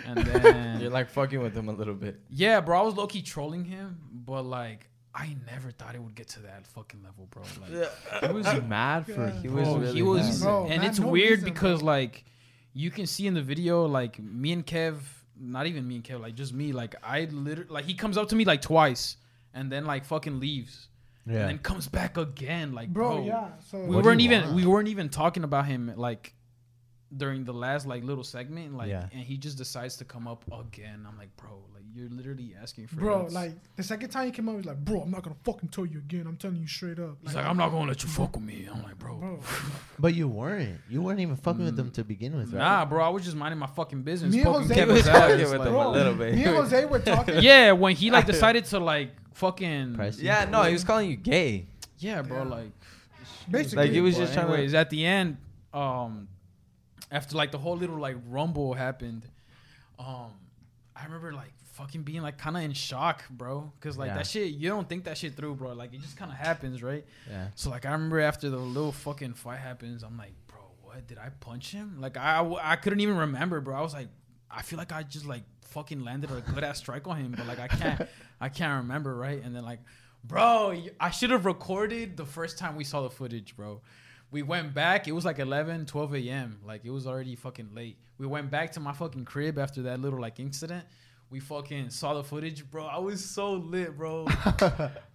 And 0.06 0.18
then 0.26 0.82
You're 0.82 0.90
like 0.90 1.10
fucking 1.10 1.42
with 1.42 1.56
him 1.56 1.70
a 1.70 1.74
little 1.74 1.94
bit. 1.94 2.20
yeah, 2.30 2.60
bro, 2.62 2.80
I 2.80 2.84
was 2.84 2.96
low 2.96 3.08
key 3.08 3.22
trolling 3.22 3.66
him, 3.66 3.98
but 4.14 4.44
like. 4.44 4.88
I 5.14 5.36
never 5.46 5.72
thought 5.72 5.94
it 5.94 6.02
would 6.02 6.16
get 6.16 6.30
to 6.30 6.40
that 6.44 6.66
fucking 6.68 7.04
level, 7.04 7.28
bro. 7.30 7.44
Like, 7.60 7.90
He 8.30 8.34
was 8.34 8.64
mad 8.64 9.06
for. 9.06 9.28
Yeah. 9.28 9.42
He 9.42 9.50
was 9.50 9.68
bro, 9.68 9.78
really. 9.78 9.94
he 9.94 10.02
was, 10.04 10.40
mad. 10.40 10.46
Bro, 10.46 10.68
and 10.68 10.82
man, 10.82 10.90
it's 10.90 11.00
no 11.00 11.08
weird 11.10 11.40
reason, 11.40 11.50
because 11.50 11.80
bro. 11.82 11.88
like 11.88 12.24
you 12.74 12.92
can 12.92 13.06
see 13.06 13.28
in 13.28 13.34
the 13.34 13.42
video, 13.42 13.86
like 13.88 14.20
me 14.20 14.54
and 14.54 14.66
Kev, 14.66 15.00
not 15.38 15.68
even 15.68 15.86
me 15.86 15.96
and 15.96 16.04
Kev, 16.06 16.22
like 16.22 16.36
just 16.36 16.54
me, 16.54 16.72
like 16.72 16.96
I 17.04 17.26
literally, 17.26 17.70
like 17.70 17.84
he 17.84 17.94
comes 17.94 18.18
up 18.18 18.30
to 18.30 18.38
me 18.38 18.46
like 18.46 18.62
twice, 18.62 19.18
and 19.54 19.70
then 19.70 19.84
like 19.84 20.06
fucking 20.06 20.40
leaves, 20.40 20.88
Yeah. 21.26 21.42
and 21.42 21.50
then 21.50 21.58
comes 21.60 21.88
back 21.88 22.18
again, 22.18 22.74
like 22.74 22.90
bro, 22.90 23.18
bro. 23.18 23.26
yeah. 23.26 23.48
So 23.70 23.84
We 23.86 23.98
weren't 23.98 24.22
even 24.22 24.42
want? 24.44 24.56
we 24.56 24.66
weren't 24.66 24.88
even 24.88 25.10
talking 25.10 25.44
about 25.44 25.66
him 25.68 25.94
like 25.96 26.34
during 27.16 27.44
the 27.44 27.54
last 27.54 27.86
like 27.86 28.04
little 28.04 28.24
segment, 28.24 28.76
like, 28.78 28.90
Yeah. 28.90 29.08
and 29.12 29.22
he 29.22 29.38
just 29.38 29.58
decides 29.58 29.98
to 29.98 30.06
come 30.06 30.28
up 30.28 30.46
again. 30.52 31.06
I'm 31.08 31.18
like, 31.18 31.36
bro, 31.36 31.50
like 31.74 31.84
you're 31.94 32.08
literally 32.10 32.56
asking 32.62 32.88
for 32.88 32.96
Bro, 32.96 33.24
nuts. 33.24 33.34
like 33.34 33.52
the 33.76 33.84
second 33.84 34.12
time 34.12 34.28
he 34.28 34.32
came 34.32 34.48
up, 34.48 34.56
he's 34.56 34.64
like, 34.66 34.78
"Bro, 34.84 35.02
I'm 35.02 35.12
not 35.12 35.22
gonna 35.24 35.36
fucking 35.44 35.70
tell 35.70 35.86
you 35.86 35.98
again. 36.00 36.26
I'm 36.26 36.38
telling 36.38 36.56
you 36.56 36.68
straight 36.68 37.00
up." 37.00 37.18
he's 37.22 37.36
like, 37.36 37.46
I'm 37.46 37.58
not 37.58 37.70
gonna 37.72 37.90
let 37.90 38.02
you 38.02 38.08
fuck 38.08 38.34
with 38.38 38.46
me. 38.46 38.66
I'm 38.74 38.82
like, 38.82 38.98
bro, 38.98 39.18
bro. 39.18 39.40
But 40.00 40.16
you 40.16 40.30
weren't. 40.30 40.80
You 40.90 41.02
weren't 41.02 41.20
even 41.20 41.36
fucking 41.36 41.66
with 41.66 41.74
Mm. 41.74 41.78
them 41.78 41.92
to 41.92 42.06
begin 42.06 42.38
with, 42.38 42.54
right? 42.54 42.60
nah, 42.60 42.86
bro, 42.86 43.04
I 43.04 43.10
was 43.10 43.26
just 43.26 43.36
minding 43.36 43.60
my 43.60 43.68
fucking 43.68 44.04
business, 44.04 44.32
Me 44.34 44.40
and 44.40 44.48
Jose 44.48 44.74
Kevin's 44.74 45.00
was 45.00 45.08
ass, 45.10 45.38
with 45.38 45.52
like- 45.52 45.64
them 45.66 45.76
a 45.76 45.90
little 45.90 46.16
bit. 46.16 46.34
Me 46.36 46.46
and 46.46 46.56
Jose 46.56 46.86
were 46.86 47.00
talking. 47.00 47.36
yeah, 47.42 47.74
when 47.74 47.94
he 47.94 48.10
like 48.10 48.26
decided 48.26 48.64
to 48.66 48.80
like 48.80 49.12
fucking 49.34 49.96
Price 49.96 50.20
you. 50.20 50.26
Yeah, 50.26 50.46
no, 50.46 50.64
he 50.64 50.74
was 50.74 50.84
calling 50.84 51.10
you 51.10 51.16
gay. 51.18 51.66
Yeah, 52.00 52.22
bro. 52.22 52.38
Yeah. 52.44 52.44
Like, 52.50 52.72
Basically, 53.50 53.86
Like, 53.86 53.92
he 53.92 54.02
was 54.02 54.16
but 54.16 54.22
just 54.22 54.34
trying 54.34 54.70
to- 54.70 54.78
at 54.78 54.90
the 54.90 55.06
end, 55.06 55.38
um, 55.74 56.28
after 57.12 57.36
like 57.36 57.52
the 57.52 57.58
whole 57.58 57.76
little 57.78 57.98
like 57.98 58.16
rumble 58.30 58.74
happened, 58.74 59.24
um, 60.00 60.32
I 60.96 61.04
remember 61.06 61.34
like 61.34 61.52
fucking 61.74 62.04
being 62.04 62.22
like 62.22 62.38
kind 62.38 62.56
of 62.56 62.64
in 62.64 62.74
shock, 62.74 63.28
bro, 63.30 63.72
because 63.80 63.98
like 63.98 64.10
Yeah. 64.10 64.18
that 64.18 64.28
shit, 64.28 64.52
you 64.52 64.70
don't 64.70 64.88
think 64.88 65.06
that 65.06 65.18
shit 65.18 65.36
through, 65.36 65.56
bro. 65.56 65.74
Like 65.74 65.94
it 65.94 66.02
just 66.02 66.18
kind 66.18 66.32
of 66.32 66.38
happens, 66.38 66.84
right? 66.84 67.06
Yeah. 67.30 67.48
So 67.56 67.70
like 67.70 67.86
I 67.86 67.92
remember 67.92 68.20
after 68.20 68.50
the 68.50 68.58
little 68.58 68.92
fucking 68.92 69.34
fight 69.34 69.60
happens, 69.60 70.04
I'm 70.04 70.18
like, 70.18 70.34
bro, 70.48 70.60
what 70.84 71.08
did 71.08 71.18
I 71.18 71.30
punch 71.40 71.72
him? 71.72 71.98
Like 72.00 72.18
I 72.18 72.46
I 72.62 72.76
couldn't 72.76 73.00
even 73.00 73.18
remember, 73.18 73.60
bro. 73.62 73.76
I 73.76 73.82
was 73.82 73.94
like, 73.94 74.08
I 74.56 74.62
feel 74.62 74.78
like 74.78 74.92
I 74.92 75.04
just 75.04 75.26
like 75.26 75.44
fucking 75.70 76.04
landed 76.04 76.32
a 76.32 76.42
good 76.54 76.64
ass 76.64 76.80
strike 76.80 77.08
on 77.08 77.18
him, 77.18 77.34
but 77.38 77.48
like 77.48 77.60
I 77.60 77.68
can't 77.68 78.08
I 78.40 78.50
can't 78.50 78.84
remember, 78.84 79.16
right? 79.16 79.42
And 79.44 79.56
then 79.56 79.64
like, 79.64 79.80
bro, 80.24 80.76
I 81.00 81.10
should 81.12 81.30
have 81.32 81.46
recorded 81.46 82.18
the 82.18 82.26
first 82.26 82.58
time 82.58 82.76
we 82.76 82.84
saw 82.84 83.02
the 83.04 83.10
footage, 83.10 83.56
bro. 83.56 83.82
We 84.32 84.44
went 84.44 84.74
back. 84.74 85.08
It 85.10 85.12
was 85.12 85.26
like 85.26 85.40
11, 85.40 85.88
12 85.88 86.16
a.m. 86.16 86.60
Like 86.66 86.86
it 86.86 86.90
was 86.90 87.06
already 87.06 87.36
fucking 87.36 87.70
late. 87.74 87.98
We 88.18 88.28
went 88.28 88.50
back 88.50 88.72
to 88.74 88.80
my 88.80 88.94
fucking 88.94 89.26
crib 89.26 89.58
after 89.60 89.82
that 89.84 90.00
little 90.00 90.20
like 90.22 90.40
incident. 90.40 90.86
We 91.30 91.40
fucking 91.40 91.90
saw 91.92 92.14
the 92.16 92.24
footage, 92.26 92.70
bro. 92.70 92.86
I 92.86 93.00
was 93.00 93.24
so 93.24 93.54
lit, 93.54 93.98
bro. 93.98 94.24
like 94.46 94.62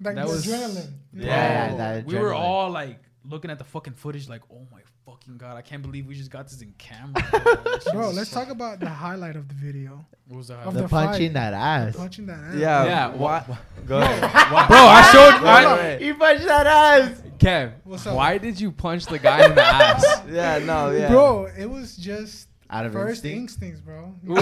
that 0.00 0.26
was- 0.26 0.46
adrenaline. 0.46 0.92
Yeah, 1.12 1.68
Bro, 1.68 1.76
that 1.78 2.06
we 2.06 2.18
were 2.18 2.32
all 2.34 2.70
like 2.70 2.98
looking 3.28 3.50
at 3.50 3.58
the 3.58 3.64
fucking 3.64 3.94
footage, 3.94 4.28
like, 4.28 4.42
oh 4.52 4.66
my 4.72 4.80
fucking 5.04 5.36
god, 5.36 5.56
I 5.56 5.62
can't 5.62 5.82
believe 5.82 6.06
we 6.06 6.14
just 6.14 6.30
got 6.30 6.48
this 6.48 6.60
in 6.62 6.72
camera. 6.78 7.22
Bro, 7.30 7.92
Bro, 7.92 8.10
let's 8.10 8.30
so- 8.30 8.40
talk 8.40 8.50
about 8.50 8.80
the 8.80 8.88
highlight 8.88 9.36
of 9.36 9.48
the 9.48 9.54
video. 9.54 10.04
What 10.28 10.38
was 10.38 10.48
the 10.48 10.54
Of 10.56 10.74
The, 10.74 10.82
the 10.82 10.88
punching 10.88 11.28
fight. 11.28 11.34
that 11.34 11.54
ass. 11.54 11.96
Punching 11.96 12.26
that 12.26 12.38
ass. 12.38 12.54
Yeah, 12.56 12.84
Yeah, 12.84 13.08
Why? 13.14 13.44
wha- 13.48 13.56
Go 13.86 13.98
ahead. 13.98 14.20
bro? 14.68 14.78
I 14.78 15.10
showed. 15.12 15.40
Go 15.40 15.46
I, 15.46 15.62
ahead. 15.78 16.00
He 16.02 16.12
punched 16.12 16.44
that 16.46 16.66
ass. 16.66 17.22
Kev, 17.38 17.72
What's 17.84 18.06
up? 18.06 18.16
why 18.16 18.38
did 18.38 18.58
you 18.60 18.72
punch 18.72 19.06
the 19.06 19.18
guy 19.18 19.44
in 19.46 19.54
the 19.54 19.62
ass? 19.62 20.22
Yeah, 20.28 20.58
no, 20.58 20.90
yeah. 20.90 21.08
Bro, 21.08 21.50
it 21.58 21.66
was 21.70 21.96
just 21.96 22.48
Out 22.68 22.84
of 22.86 22.92
first 22.92 23.24
instinct. 23.24 23.52
instincts, 23.62 23.80
bro. 23.80 24.12
yo, 24.26 24.34
yo, 24.34 24.40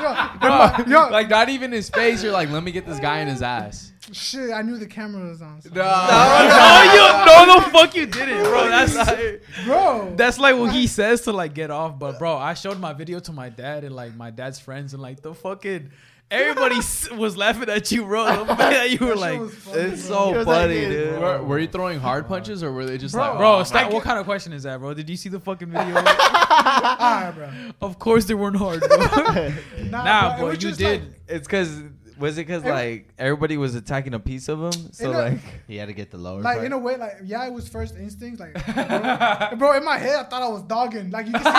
yo, 0.00 0.84
yo, 0.86 1.02
yo, 1.04 1.08
like 1.10 1.28
not 1.28 1.48
even 1.48 1.72
his 1.72 1.90
face. 1.90 2.22
You're 2.22 2.32
like, 2.32 2.48
let 2.50 2.62
me 2.62 2.70
get 2.72 2.86
this 2.86 3.00
guy 3.00 3.18
in 3.20 3.28
his 3.28 3.42
ass. 3.42 3.92
shit, 4.12 4.50
I 4.52 4.62
knew 4.62 4.76
the 4.78 4.86
camera 4.86 5.28
was 5.28 5.42
on. 5.42 5.60
so- 5.60 5.70
no, 5.70 5.82
you, 5.82 7.26
no, 7.46 7.56
the 7.64 7.70
fuck 7.70 7.94
you 7.96 8.06
didn't, 8.06 8.42
bro. 8.44 8.68
That's 8.68 8.94
like, 8.94 9.42
Bro, 9.64 10.14
that's 10.16 10.38
like 10.38 10.56
what 10.56 10.72
he 10.72 10.86
says 10.86 11.22
to 11.22 11.32
like 11.32 11.54
get 11.54 11.70
off. 11.70 11.98
But 11.98 12.18
bro, 12.18 12.36
I 12.36 12.54
showed 12.54 12.78
my 12.78 12.92
video 12.92 13.18
to 13.20 13.32
my 13.32 13.48
dad 13.48 13.84
and 13.84 13.94
like 13.94 14.14
my 14.14 14.30
dad's 14.30 14.58
friends 14.60 14.94
and 14.94 15.02
like 15.02 15.22
the 15.22 15.34
fucking 15.34 15.90
everybody 16.32 16.76
was 17.16 17.36
laughing 17.36 17.68
at 17.68 17.92
you, 17.92 18.04
bro. 18.04 18.24
The 18.44 18.46
fact 18.46 18.58
that 18.58 18.90
you 18.90 19.06
were 19.06 19.14
like, 19.14 19.40
funny, 19.50 19.78
It's 19.80 20.08
bro. 20.08 20.16
so 20.26 20.32
He 20.32 20.38
was 20.38 20.46
like 20.46 20.56
funny, 20.62 20.80
dude. 20.80 21.20
Were, 21.20 21.42
were 21.42 21.58
you 21.58 21.68
throwing 21.68 22.00
hard 22.00 22.26
punches 22.26 22.62
or 22.62 22.72
were 22.72 22.84
they 22.84 22.98
just 22.98 23.14
Bro, 23.14 23.22
like, 23.22 23.38
bro, 23.38 23.58
oh, 23.58 23.62
stop. 23.62 23.84
like 23.84 23.92
What 23.92 24.02
kind 24.04 24.18
of 24.18 24.24
question 24.24 24.52
is 24.52 24.62
that, 24.64 24.80
bro? 24.80 24.94
Did 24.94 25.08
you 25.10 25.16
see 25.16 25.28
the 25.28 25.40
fucking 25.40 25.68
video? 25.70 25.94
Alright, 25.96 27.34
bro. 27.34 27.48
of 27.80 27.98
course 27.98 28.24
they 28.24 28.34
weren't 28.34 28.56
hard, 28.56 28.80
bro. 28.80 28.96
Nah, 29.90 30.04
nah, 30.04 30.38
bro, 30.38 30.48
it 30.48 30.62
you 30.62 30.72
did. 30.72 31.02
like- 31.02 31.10
It's 31.28 31.46
because 31.46 31.80
was 32.18 32.38
it 32.38 32.46
because 32.46 32.64
like 32.64 33.08
everybody 33.18 33.56
was 33.56 33.74
attacking 33.74 34.14
a 34.14 34.18
piece 34.20 34.48
of 34.48 34.60
him? 34.62 34.92
So 34.92 35.10
In 35.10 35.16
a- 35.16 35.18
like, 35.18 35.38
He 35.68 35.76
had 35.76 35.86
to 35.88 35.92
get 35.94 36.10
the 36.10 36.18
lower 36.18 36.40
Like 36.40 36.56
part. 36.56 36.66
in 36.66 36.72
a 36.72 36.78
way, 36.78 36.96
like 36.96 37.18
yeah, 37.24 37.46
it 37.46 37.52
was 37.52 37.68
first 37.68 37.96
instincts. 37.96 38.40
Like, 38.40 38.54
bro, 39.50 39.56
bro, 39.58 39.76
in 39.76 39.84
my 39.84 39.98
head, 39.98 40.16
I 40.20 40.22
thought 40.24 40.42
I 40.42 40.48
was 40.48 40.62
dogging. 40.62 41.10
Like 41.10 41.26
you 41.26 41.32
can 41.32 41.42
see, 41.42 41.48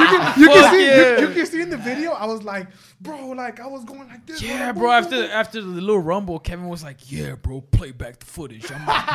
you 0.00 0.06
can, 0.06 0.40
you 0.40 0.48
can 0.48 0.70
see, 0.72 0.86
yeah. 0.86 1.20
you, 1.20 1.28
you 1.28 1.34
can 1.34 1.46
see 1.46 1.60
in 1.62 1.70
the 1.70 1.76
video. 1.76 2.12
I 2.12 2.26
was 2.26 2.42
like, 2.42 2.66
bro, 3.00 3.28
like 3.30 3.60
I 3.60 3.66
was 3.66 3.84
going 3.84 4.08
like 4.08 4.26
this. 4.26 4.42
Yeah, 4.42 4.66
like, 4.66 4.74
bro. 4.76 4.82
boom, 4.84 4.90
After 4.92 5.10
boom, 5.16 5.20
boom. 5.22 5.30
after 5.30 5.60
the 5.60 5.66
little 5.68 5.98
rumble, 6.00 6.38
Kevin 6.38 6.68
was 6.68 6.82
like, 6.82 7.10
"Yeah, 7.10 7.34
bro, 7.36 7.60
play 7.60 7.92
back 7.92 8.18
the 8.18 8.26
footage." 8.26 8.70
I'm 8.70 8.86
like, 8.86 9.06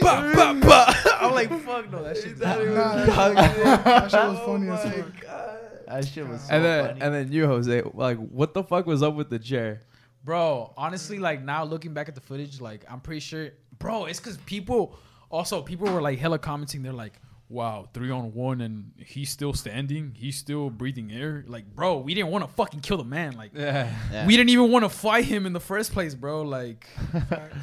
bah, 0.00 0.32
bah, 0.34 0.54
bah. 0.60 0.94
I'm 1.20 1.34
like, 1.34 1.48
"Fuck 1.62 1.90
no, 1.90 2.02
that 2.04 2.16
shit's 2.16 2.40
not 2.40 2.60
even." 2.60 2.74
Nah, 2.74 2.94
that, 3.06 3.84
that 3.84 4.10
shit 4.10 4.20
was 4.20 4.38
Oh 4.40 4.46
funny 4.46 4.70
as 4.70 4.82
fuck. 4.82 5.67
That 5.88 6.06
shit 6.06 6.26
was 6.26 6.42
so 6.42 6.54
and 6.54 6.64
then 6.64 6.86
funny. 6.86 7.00
and 7.00 7.14
then 7.14 7.32
you, 7.32 7.46
Jose, 7.46 7.82
like, 7.94 8.18
what 8.18 8.54
the 8.54 8.62
fuck 8.62 8.86
was 8.86 9.02
up 9.02 9.14
with 9.14 9.30
the 9.30 9.38
chair? 9.38 9.82
Bro, 10.24 10.74
honestly, 10.76 11.18
like 11.18 11.42
now 11.42 11.64
looking 11.64 11.94
back 11.94 12.08
at 12.08 12.14
the 12.14 12.20
footage, 12.20 12.60
like 12.60 12.84
I'm 12.90 13.00
pretty 13.00 13.20
sure, 13.20 13.50
bro, 13.78 14.04
it's 14.06 14.20
because 14.20 14.36
people 14.38 14.98
also 15.30 15.62
people 15.62 15.90
were 15.90 16.02
like 16.02 16.18
hella 16.18 16.38
commenting. 16.38 16.82
They're 16.82 16.92
like, 16.92 17.14
"Wow, 17.50 17.88
three 17.94 18.10
on 18.10 18.32
one, 18.34 18.60
and 18.60 18.92
he's 18.98 19.30
still 19.30 19.52
standing. 19.54 20.12
He's 20.14 20.36
still 20.36 20.68
breathing 20.70 21.10
air." 21.12 21.44
Like, 21.46 21.74
bro, 21.74 21.98
we 21.98 22.14
didn't 22.14 22.30
want 22.30 22.44
to 22.44 22.50
fucking 22.54 22.80
kill 22.80 22.98
the 22.98 23.04
man. 23.04 23.36
Like, 23.36 23.52
Yeah. 23.54 23.90
Yeah. 24.12 24.26
we 24.26 24.36
didn't 24.36 24.50
even 24.50 24.70
want 24.70 24.84
to 24.84 24.88
fight 24.90 25.24
him 25.24 25.46
in 25.46 25.52
the 25.52 25.60
first 25.60 25.92
place, 25.92 26.14
bro. 26.14 26.42
Like, 26.42 26.86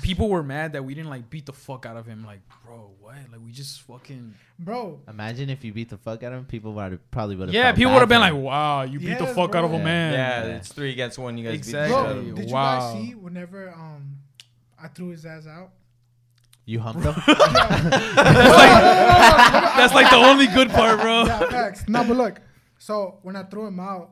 people 0.01 0.29
were 0.29 0.41
mad 0.43 0.73
that 0.73 0.83
we 0.83 0.93
didn't 0.95 1.09
like 1.09 1.29
beat 1.29 1.45
the 1.45 1.53
fuck 1.53 1.85
out 1.85 1.97
of 1.97 2.05
him. 2.05 2.25
Like, 2.25 2.39
bro, 2.65 2.91
what? 2.99 3.15
Like, 3.31 3.41
we 3.45 3.51
just 3.51 3.81
fucking 3.83 4.33
bro. 4.57 4.99
Imagine 5.07 5.49
if 5.49 5.63
you 5.63 5.71
beat 5.73 5.89
the 5.89 5.97
fuck 5.97 6.23
out 6.23 6.33
of 6.33 6.39
him, 6.39 6.45
people 6.45 6.73
would 6.73 7.11
probably 7.11 7.35
would 7.35 7.49
have. 7.49 7.53
yeah. 7.55 7.71
People 7.73 7.91
would 7.93 7.99
have 7.99 8.09
been 8.09 8.21
like, 8.21 8.33
"Wow, 8.33 8.81
you 8.83 8.99
beat 8.99 9.17
the 9.19 9.25
Yes, 9.25 9.35
fuck 9.35 9.53
out 9.55 9.63
of 9.65 9.71
bro. 9.71 9.79
a 9.79 9.83
man." 9.83 10.13
yeah, 10.13 10.45
Yeah. 10.47 10.55
it's 10.55 10.71
three 10.71 10.91
against 10.91 11.17
one. 11.19 11.37
You 11.37 11.45
guys 11.45 11.55
Exactly. 11.55 11.91
beat 11.91 11.93
each 11.93 11.93
Bro, 11.93 12.09
other. 12.09 12.21
did 12.41 12.47
you 12.49 12.53
Wow. 12.53 12.79
guys 12.79 12.93
see 13.01 13.15
whenever 13.15 13.69
um 13.71 14.17
I 14.81 14.87
threw 14.87 15.09
his 15.09 15.25
ass 15.25 15.45
out? 15.47 15.71
you 16.67 16.79
humped 16.79 17.03
him. 17.05 17.13
That's 19.77 19.93
like 19.93 20.09
the 20.09 20.17
only 20.17 20.47
good 20.47 20.69
part, 20.69 20.99
bro. 21.01 21.23
Yeah, 21.25 21.39
facts. 21.49 21.87
No, 21.87 22.03
but 22.03 22.17
look. 22.17 22.41
So 22.77 23.19
when 23.23 23.35
I 23.35 23.43
threw 23.43 23.65
him 23.67 23.79
out, 23.79 24.11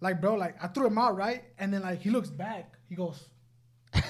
like 0.00 0.20
bro, 0.20 0.34
like 0.34 0.56
I 0.62 0.68
threw 0.68 0.86
him 0.86 0.98
out 0.98 1.16
right, 1.16 1.44
and 1.58 1.72
then 1.72 1.82
like 1.82 2.00
he 2.00 2.10
looks 2.10 2.30
back, 2.30 2.74
he 2.88 2.94
goes. 2.94 3.24
bro, 3.92 4.02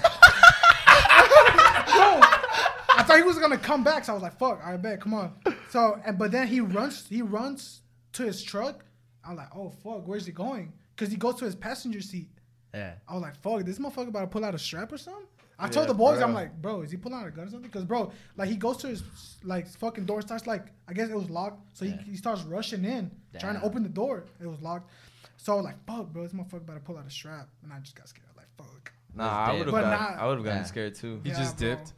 I 2.96 3.04
thought 3.06 3.16
he 3.16 3.22
was 3.22 3.38
gonna 3.38 3.58
come 3.58 3.84
back, 3.84 4.04
so 4.04 4.12
I 4.12 4.14
was 4.14 4.22
like, 4.22 4.38
"Fuck, 4.38 4.60
I 4.64 4.76
bet, 4.76 5.00
come 5.00 5.14
on." 5.14 5.32
So, 5.70 6.00
and 6.04 6.18
but 6.18 6.30
then 6.32 6.46
he 6.46 6.60
runs, 6.60 7.06
he 7.08 7.22
runs 7.22 7.82
to 8.14 8.24
his 8.24 8.42
truck. 8.42 8.84
I'm 9.26 9.36
like, 9.36 9.48
"Oh 9.54 9.70
fuck, 9.82 10.06
where's 10.06 10.26
he 10.26 10.32
going?" 10.32 10.72
Because 10.94 11.10
he 11.10 11.16
goes 11.16 11.36
to 11.36 11.44
his 11.44 11.54
passenger 11.56 12.00
seat. 12.00 12.28
yeah. 12.72 12.94
I 13.08 13.14
was 13.14 13.22
like, 13.22 13.36
"Fuck, 13.42 13.64
this 13.64 13.78
motherfucker 13.78 14.08
about 14.08 14.20
to 14.20 14.26
pull 14.28 14.44
out 14.44 14.54
a 14.54 14.58
strap 14.58 14.92
or 14.92 14.98
something." 14.98 15.26
I 15.64 15.66
Yeah, 15.68 15.72
told 15.72 15.88
the 15.88 15.94
boys, 15.94 16.18
bro. 16.18 16.26
I'm 16.26 16.34
like, 16.34 16.60
"Bro, 16.60 16.82
is 16.82 16.90
he 16.90 16.98
pulling 16.98 17.18
out 17.18 17.26
a 17.26 17.30
gun 17.30 17.46
or 17.46 17.50
something?" 17.50 17.70
Because 17.70 17.84
bro, 17.84 18.12
like 18.36 18.48
he 18.50 18.56
goes 18.56 18.76
to 18.78 18.88
his 18.88 19.02
like 19.42 19.66
fucking 19.66 20.04
door, 20.04 20.20
starts 20.20 20.46
like 20.46 20.66
I 20.86 20.92
guess 20.92 21.08
it 21.08 21.16
was 21.16 21.30
locked, 21.30 21.60
so 21.76 21.84
Yeah. 21.86 21.96
he, 22.04 22.10
he 22.12 22.16
starts 22.16 22.42
rushing 22.42 22.84
in, 22.84 23.10
trying 23.38 23.54
to 23.58 23.62
open 23.62 23.82
the 23.82 23.88
door. 23.88 24.24
It 24.40 24.46
was 24.46 24.60
locked, 24.60 24.90
so 25.38 25.54
I 25.54 25.56
was 25.56 25.64
like, 25.64 25.82
"Fuck, 25.86 26.12
bro, 26.12 26.22
this 26.24 26.32
motherfucker 26.32 26.58
about 26.68 26.74
to 26.74 26.80
pull 26.80 26.98
out 26.98 27.06
a 27.06 27.10
strap," 27.10 27.48
and 27.62 27.72
I 27.72 27.78
just 27.80 27.96
got 27.96 28.08
scared. 28.08 28.26
Like, 28.36 28.48
"Fuck." 28.58 28.92
Nah, 29.14 29.24
I 29.46 29.52
would 29.52 29.66
have 29.66 29.70
But 29.70 29.82
gotten. 29.82 30.18
I 30.18 30.26
would 30.26 30.36
have 30.38 30.44
gotten 30.44 30.60
Yeah. 30.60 30.64
scared 30.66 30.94
too. 30.96 31.20
He 31.22 31.30
Yeah, 31.30 31.38
just 31.38 31.56
bro. 31.56 31.68
dipped. 31.68 31.92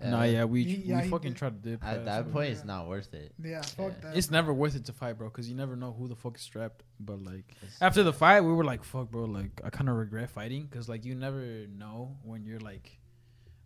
Nah, 0.00 0.20
uh, 0.20 0.24
yeah, 0.24 0.44
we 0.44 0.62
He- 0.64 0.76
yeah, 0.76 0.98
we 0.98 1.04
he 1.04 1.10
fucking 1.10 1.32
did. 1.32 1.38
tried 1.38 1.62
to 1.62 1.70
dip. 1.70 1.84
At 1.84 2.04
that 2.04 2.24
bro. 2.24 2.32
point, 2.34 2.50
it's 2.50 2.64
not 2.64 2.86
worth 2.86 3.14
it. 3.14 3.32
Yeah, 3.42 3.62
fuck 3.62 3.92
Yeah. 3.92 4.10
that. 4.10 4.16
it's 4.16 4.30
never 4.30 4.52
worth 4.52 4.76
it 4.76 4.84
to 4.86 4.92
fight, 4.92 5.14
bro, 5.18 5.28
because 5.28 5.48
you 5.48 5.54
never 5.56 5.74
know 5.76 5.92
who 5.92 6.06
the 6.08 6.16
fuck 6.16 6.36
is 6.36 6.42
strapped. 6.42 6.82
But 7.00 7.22
like 7.22 7.50
It's- 7.62 7.78
after 7.80 8.02
the 8.02 8.12
fight, 8.12 8.40
we 8.42 8.52
were 8.52 8.64
like, 8.64 8.84
"Fuck, 8.84 9.10
bro!" 9.10 9.24
Like 9.24 9.60
I 9.64 9.70
kind 9.70 9.88
of 9.88 9.96
regret 9.96 10.28
fighting 10.30 10.66
because 10.66 10.88
like 10.88 11.04
you 11.04 11.14
never 11.14 11.66
know 11.68 12.16
when 12.24 12.44
you're 12.44 12.60
like 12.60 12.98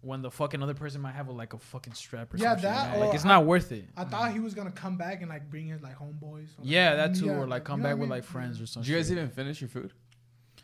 when 0.02 0.22
the 0.22 0.30
fucking 0.30 0.62
other 0.62 0.72
person 0.72 0.98
might 1.02 1.12
have 1.14 1.28
a, 1.28 1.32
like 1.32 1.52
a 1.52 1.58
fucking 1.58 1.92
strap 1.92 2.32
or 2.32 2.38
Yeah, 2.38 2.52
something. 2.52 2.62
that 2.70 2.98
like 3.00 3.14
it's 3.14 3.24
I- 3.26 3.28
not 3.28 3.44
worth 3.44 3.70
it. 3.70 3.86
I 3.96 4.04
thought 4.04 4.32
he 4.32 4.40
was 4.40 4.54
gonna 4.54 4.70
come 4.70 4.96
back 4.96 5.20
and 5.20 5.28
like 5.28 5.50
bring 5.50 5.66
his 5.66 5.82
like 5.82 5.96
homeboys. 5.98 6.56
or, 6.56 6.62
like, 6.62 6.70
Yeah, 6.70 6.94
that 6.94 7.16
too, 7.16 7.26
yeah, 7.26 7.32
or 7.36 7.46
like 7.46 7.64
come 7.64 7.82
back 7.82 7.98
with 7.98 8.08
like 8.08 8.24
friends 8.24 8.60
or 8.62 8.66
something. 8.66 8.86
Did 8.86 8.92
you 8.92 8.98
guys 8.98 9.12
even 9.12 9.28
finish 9.28 9.60
your 9.60 9.68
food? 9.68 9.92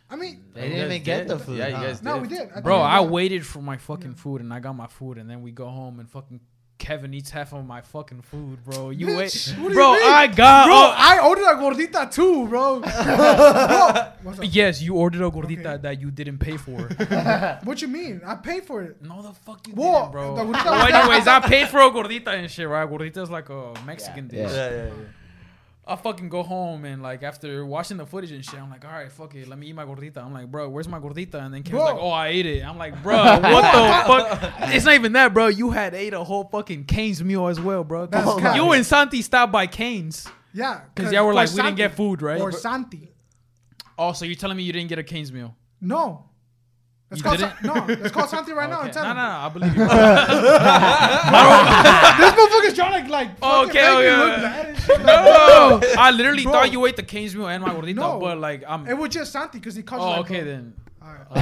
I 0.09 0.16
mean, 0.16 0.44
They 0.54 0.68
didn't 0.68 0.84
even 0.90 1.02
get 1.02 1.18
did? 1.26 1.28
the 1.28 1.38
food. 1.38 1.59
Yeah, 1.59 1.68
you 1.68 1.74
huh? 1.76 1.82
guys 1.82 2.02
no, 2.02 2.18
we 2.18 2.28
did. 2.28 2.48
I 2.54 2.61
Bro, 2.61 2.76
think- 2.78 2.88
I 2.88 3.00
waited 3.00 3.44
for 3.46 3.61
my 3.61 3.76
fucking 3.76 4.12
Yeah. 4.12 4.22
food 4.22 4.40
and 4.40 4.54
I 4.54 4.61
got 4.61 4.74
my 4.76 4.86
food 4.86 5.18
and 5.18 5.28
then 5.28 5.42
we 5.42 5.50
go 5.50 5.68
home 5.68 5.98
and 6.00 6.09
fucking 6.09 6.40
Kevin 6.78 7.14
eats 7.14 7.30
half 7.30 7.54
of 7.54 7.64
my 7.66 7.80
fucking 7.80 8.20
food, 8.20 8.62
bro. 8.62 8.90
You 8.90 9.07
Bitch, 9.07 9.16
wait, 9.16 9.59
what 9.62 9.68
do 9.70 9.74
you 9.74 9.80
bro. 9.80 9.92
mean? 9.94 10.02
I 10.04 10.26
got. 10.26 10.66
Bro, 10.66 10.74
oh, 10.76 10.94
I 10.94 11.26
ordered 11.26 11.44
a 11.46 11.54
gordita 11.54 12.11
too, 12.12 12.46
bro. 12.48 12.80
bro. 14.22 14.44
Yes, 14.44 14.82
you 14.82 14.94
ordered 14.94 15.22
a 15.22 15.30
gordita 15.30 15.66
Okay. 15.66 15.76
that 15.82 16.00
you 16.00 16.11
didn't 16.11 16.38
pay 16.38 16.57
for. 16.59 16.76
What 17.64 17.80
you 17.82 17.88
mean? 17.88 18.20
I 18.26 18.34
paid 18.36 18.64
for 18.64 18.82
it. 18.82 19.02
no, 19.02 19.22
the 19.22 19.32
fuck 19.32 19.66
you 19.66 19.74
Whoa, 19.74 20.00
didn't, 20.00 20.12
bro. 20.12 20.34
well, 20.34 20.94
anyways, 20.94 21.26
I 21.26 21.40
paid 21.40 21.68
for 21.68 21.78
a 21.80 21.90
gordita 21.90 22.28
and 22.28 22.50
shit, 22.50 22.68
right? 22.68 22.88
Gordita 22.88 23.18
is 23.22 23.30
like 23.30 23.48
a 23.48 23.72
Mexican 23.86 24.28
Yeah. 24.32 24.42
dish. 24.42 24.52
Yeah, 24.52 24.70
yeah, 24.70 24.90
I 25.89 25.95
fucking 25.95 26.28
go 26.28 26.43
home 26.43 26.84
and 26.84 27.01
like 27.01 27.22
after 27.22 27.64
watching 27.64 27.97
the 27.97 28.07
footage 28.07 28.32
and 28.32 28.45
shit, 28.45 28.61
I'm 28.61 28.68
like, 28.68 28.84
all 28.84 28.91
right, 28.91 29.11
fuck 29.11 29.34
it, 29.37 29.47
let 29.47 29.57
me 29.57 29.68
eat 29.68 29.72
my 29.74 29.84
gordita. 29.84 30.16
I'm 30.18 30.32
like, 30.32 30.51
bro, 30.51 30.68
where's 30.68 30.89
my 30.89 30.99
gordita? 30.99 31.34
And 31.34 31.55
then 31.55 31.62
Kim's 31.62 31.78
like, 31.80 31.97
oh, 31.97 32.11
I 32.11 32.28
ate 32.28 32.45
it. 32.47 32.64
I'm 32.64 32.76
like, 32.76 33.01
bro, 33.05 33.16
what 33.16 33.41
the 33.41 34.41
fuck? 34.41 34.53
It's 34.74 34.84
not 34.84 34.95
even 34.95 35.12
that, 35.12 35.32
bro. 35.32 35.47
You 35.47 35.70
had 35.70 35.95
ate 35.95 36.12
a 36.12 36.24
whole 36.24 36.45
fucking 36.45 36.87
Cane's 36.87 37.22
meal 37.22 37.47
as 37.47 37.61
well, 37.61 37.84
bro. 37.84 38.07
That's 38.07 38.57
you 38.57 38.72
and 38.72 38.84
Santi 38.84 39.22
stopped 39.22 39.53
by 39.53 39.68
Cane's 39.68 40.26
Yeah, 40.53 40.80
because 40.93 41.12
y'all 41.12 41.24
were 41.24 41.34
like, 41.34 41.51
we 41.51 41.57
didn't 41.62 41.76
get 41.76 41.95
food, 41.95 42.20
right? 42.20 42.41
Or 42.41 42.51
Santi. 42.51 43.12
Oh, 43.97 44.12
so 44.12 44.24
you're 44.24 44.34
telling 44.34 44.57
me 44.57 44.64
you 44.64 44.72
didn't 44.72 44.89
get 44.89 44.99
a 44.99 45.05
Cane's 45.05 45.32
meal? 45.32 45.55
No. 45.80 46.24
Let's 47.09 47.20
You 47.20 47.24
call 47.24 47.36
didn't? 47.36 47.52
Sa- 47.64 47.74
no, 47.74 47.84
let's 47.86 48.11
call 48.12 48.26
Santi 48.26 48.52
right 48.52 48.68
now 48.68 48.78
Okay. 48.78 48.86
and 48.86 48.92
tell 48.94 49.04
no, 49.04 49.11
him. 49.11 49.16
no, 49.16 49.22
no, 49.22 49.28
I 49.28 49.48
believe 49.48 49.76
you. 49.76 49.84
This 52.16 52.32
motherfucker's 52.34 52.74
trying 52.74 53.04
to 53.04 53.11
like 53.12 53.38
fucking 53.38 53.70
Okay, 53.70 53.80
make 53.80 53.98
me 53.98 54.07
okay. 54.07 54.16
look 54.16 54.36
bad 54.42 54.66
and 54.66 54.76
shit. 54.78 55.00
no, 55.07 55.80
I 55.98 56.11
literally 56.11 56.42
Bro. 56.42 56.52
thought 56.52 56.72
you 56.72 56.84
ate 56.86 56.96
the 56.96 57.02
Cane's 57.04 57.36
meal 57.36 57.46
and 57.48 57.62
my 57.62 57.70
gordita, 57.74 57.94
No. 57.96 58.18
but 58.18 58.38
like 58.38 58.64
I'm. 58.66 58.86
It 58.88 58.96
was 58.98 59.11
just 59.11 59.30
Santi 59.32 59.59
because 59.59 59.74
he 59.76 59.82
called 59.82 60.02
you 60.02 60.09
Oh, 60.09 60.11
like, 60.11 60.20
okay 60.22 60.40
bro. 60.42 60.50
then. 60.50 60.72
Alright. 61.00 61.28
bro, 61.30 61.40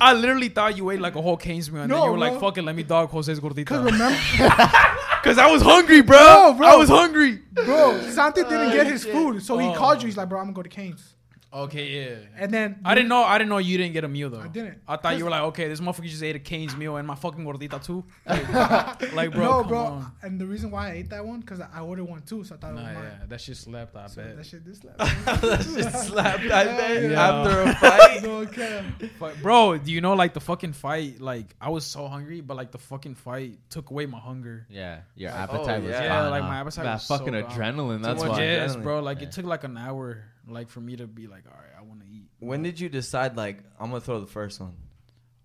I 0.00 0.12
literally 0.14 0.48
thought 0.48 0.76
you 0.76 0.90
ate 0.90 1.00
like 1.00 1.14
a 1.14 1.22
whole 1.22 1.36
Cane's 1.36 1.70
meal, 1.70 1.82
and 1.82 1.92
then 1.92 2.02
you 2.02 2.10
were 2.10 2.18
like, 2.18 2.32
bro. 2.32 2.40
"Fuck 2.40 2.58
it, 2.58 2.62
let 2.62 2.74
me 2.74 2.82
dog 2.82 3.10
Jose's 3.10 3.38
gordita." 3.38 3.66
Cause 3.66 3.84
remember, 3.84 4.18
Because 5.22 5.38
I 5.38 5.46
was 5.50 5.62
hungry, 5.62 6.00
bro. 6.00 6.16
No, 6.16 6.54
bro. 6.54 6.66
I 6.66 6.74
was 6.76 6.88
hungry. 6.88 7.38
bro, 7.52 8.00
Santi 8.10 8.42
didn't 8.42 8.70
uh, 8.70 8.72
get 8.72 8.86
his 8.88 9.04
food, 9.04 9.40
so 9.42 9.58
he 9.58 9.68
Oh. 9.68 9.74
called 9.74 10.02
you. 10.02 10.06
He's 10.06 10.16
like, 10.16 10.28
bro, 10.28 10.38
I'm 10.40 10.46
gonna 10.46 10.54
go 10.54 10.62
to 10.62 10.68
Cane's. 10.68 11.14
Okay, 11.50 11.88
yeah. 11.88 12.16
And 12.36 12.52
then 12.52 12.78
I 12.84 12.94
didn't 12.94 13.08
know. 13.08 13.22
I 13.22 13.38
didn't 13.38 13.48
know 13.48 13.56
you 13.56 13.78
didn't 13.78 13.94
get 13.94 14.04
a 14.04 14.08
meal 14.08 14.28
though. 14.28 14.40
I 14.40 14.48
didn't. 14.48 14.82
I 14.86 14.96
thought 14.96 15.16
you 15.16 15.24
were 15.24 15.30
like, 15.30 15.42
okay, 15.44 15.66
this 15.66 15.80
motherfucker 15.80 16.04
just 16.08 16.22
ate 16.22 16.36
a 16.36 16.38
Cane's 16.38 16.76
meal 16.76 16.96
and 16.96 17.06
my 17.06 17.14
fucking 17.14 17.42
gordita 17.44 17.82
too. 17.82 18.04
Like, 18.26 19.12
like, 19.14 19.32
bro, 19.32 19.44
no, 19.44 19.58
come 19.60 19.68
bro. 19.68 19.78
on. 19.78 20.12
And 20.22 20.38
the 20.40 20.46
reason 20.46 20.70
why 20.70 20.88
I 20.88 20.92
ate 20.92 21.10
that 21.10 21.24
one 21.24 21.40
because 21.40 21.60
I 21.60 21.80
ordered 21.80 22.04
one 22.04 22.20
too, 22.22 22.44
so 22.44 22.54
I 22.54 22.58
thought 22.58 22.74
Nah, 22.74 22.80
it 22.80 22.84
was 22.84 22.94
mine. 22.96 23.04
yeah, 23.20 23.26
that 23.28 23.40
shit 23.40 23.56
slapped. 23.56 23.96
I 23.96 24.06
So 24.08 24.22
bet. 24.22 24.36
that 24.36 24.46
shit 24.46 24.64
this 24.66 24.78
slap. 24.78 24.96
That 24.98 25.62
shit 25.64 25.92
slapped, 26.06 26.44
I 26.44 26.64
bet, 26.64 27.10
Yeah. 27.10 27.28
after 27.28 27.62
a 27.62 27.74
fight. 27.76 28.22
no 28.22 28.46
cap. 28.46 28.84
But 29.18 29.40
bro, 29.40 29.78
do 29.78 29.90
you 29.90 30.00
know 30.02 30.12
like 30.14 30.34
the 30.34 30.40
fucking 30.40 30.74
fight? 30.74 31.18
Like 31.20 31.54
I 31.60 31.70
was 31.70 31.86
so 31.86 32.08
hungry, 32.08 32.42
but 32.42 32.56
like 32.58 32.72
the 32.72 32.78
fucking 32.78 33.14
fight 33.14 33.58
took 33.70 33.90
away 33.90 34.04
my 34.04 34.18
hunger. 34.18 34.66
Yeah, 34.68 35.00
your 35.16 35.30
Like, 35.30 35.40
appetite 35.40 35.80
oh, 35.80 35.86
was 35.86 35.90
yeah. 35.92 36.02
Yeah, 36.04 36.28
like 36.28 36.42
my 36.42 36.60
appetite 36.60 36.84
That 36.84 36.92
was 36.94 37.02
so 37.04 37.14
that 37.16 37.24
fucking 37.24 37.40
gone. 37.40 37.50
adrenaline. 37.50 38.02
That's 38.02 38.22
why. 38.22 38.38
Yes, 38.42 38.76
bro. 38.76 39.00
Like 39.00 39.20
Yeah. 39.22 39.28
it 39.28 39.32
took 39.32 39.46
like 39.46 39.64
an 39.64 39.78
hour, 39.78 40.24
like 40.50 40.68
for 40.68 40.80
me 40.80 40.96
to 40.96 41.06
be 41.06 41.26
like, 41.26 41.44
all 41.46 41.56
right, 41.58 41.72
I 41.78 41.82
want 41.82 42.00
to 42.00 42.06
eat. 42.06 42.26
When 42.40 42.62
did 42.62 42.78
you 42.80 42.88
decide 42.88 43.36
like 43.36 43.58
I'm 43.78 43.90
gonna 43.90 44.00
throw 44.00 44.20
the 44.20 44.26
first 44.26 44.60
one? 44.60 44.74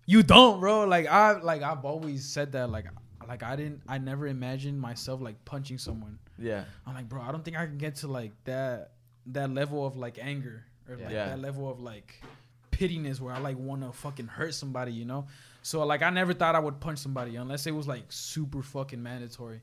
You 0.05 0.23
don't, 0.23 0.59
bro. 0.59 0.85
Like 0.85 1.07
I, 1.07 1.39
like 1.41 1.61
I've 1.61 1.85
always 1.85 2.25
said 2.25 2.51
that. 2.53 2.69
Like, 2.69 2.85
like 3.27 3.43
I 3.43 3.55
didn't, 3.55 3.81
I 3.87 3.97
never 3.99 4.27
imagined 4.27 4.79
myself 4.79 5.21
like 5.21 5.43
punching 5.45 5.77
someone. 5.77 6.19
Yeah, 6.37 6.65
I'm 6.85 6.93
like, 6.95 7.07
bro, 7.07 7.21
I 7.21 7.31
don't 7.31 7.43
think 7.45 7.57
I 7.57 7.65
can 7.65 7.77
get 7.77 7.95
to 7.97 8.07
like 8.07 8.31
that, 8.45 8.91
that 9.27 9.49
level 9.51 9.85
of 9.85 9.95
like 9.95 10.17
anger 10.21 10.65
or 10.89 10.97
like 10.97 11.11
Yeah. 11.11 11.27
that 11.27 11.39
level 11.39 11.69
of 11.69 11.79
like 11.79 12.21
pittiness 12.71 13.21
where 13.21 13.33
I 13.33 13.39
like 13.39 13.57
want 13.57 13.81
to 13.83 13.91
fucking 13.91 14.27
hurt 14.27 14.53
somebody, 14.53 14.91
you 14.91 15.05
know. 15.05 15.27
So 15.61 15.85
like 15.85 16.01
I 16.01 16.09
never 16.09 16.33
thought 16.33 16.55
I 16.55 16.59
would 16.59 16.79
punch 16.81 16.99
somebody 16.99 17.35
unless 17.37 17.65
it 17.67 17.71
was 17.71 17.87
like 17.87 18.05
super 18.09 18.61
fucking 18.61 19.01
mandatory. 19.01 19.61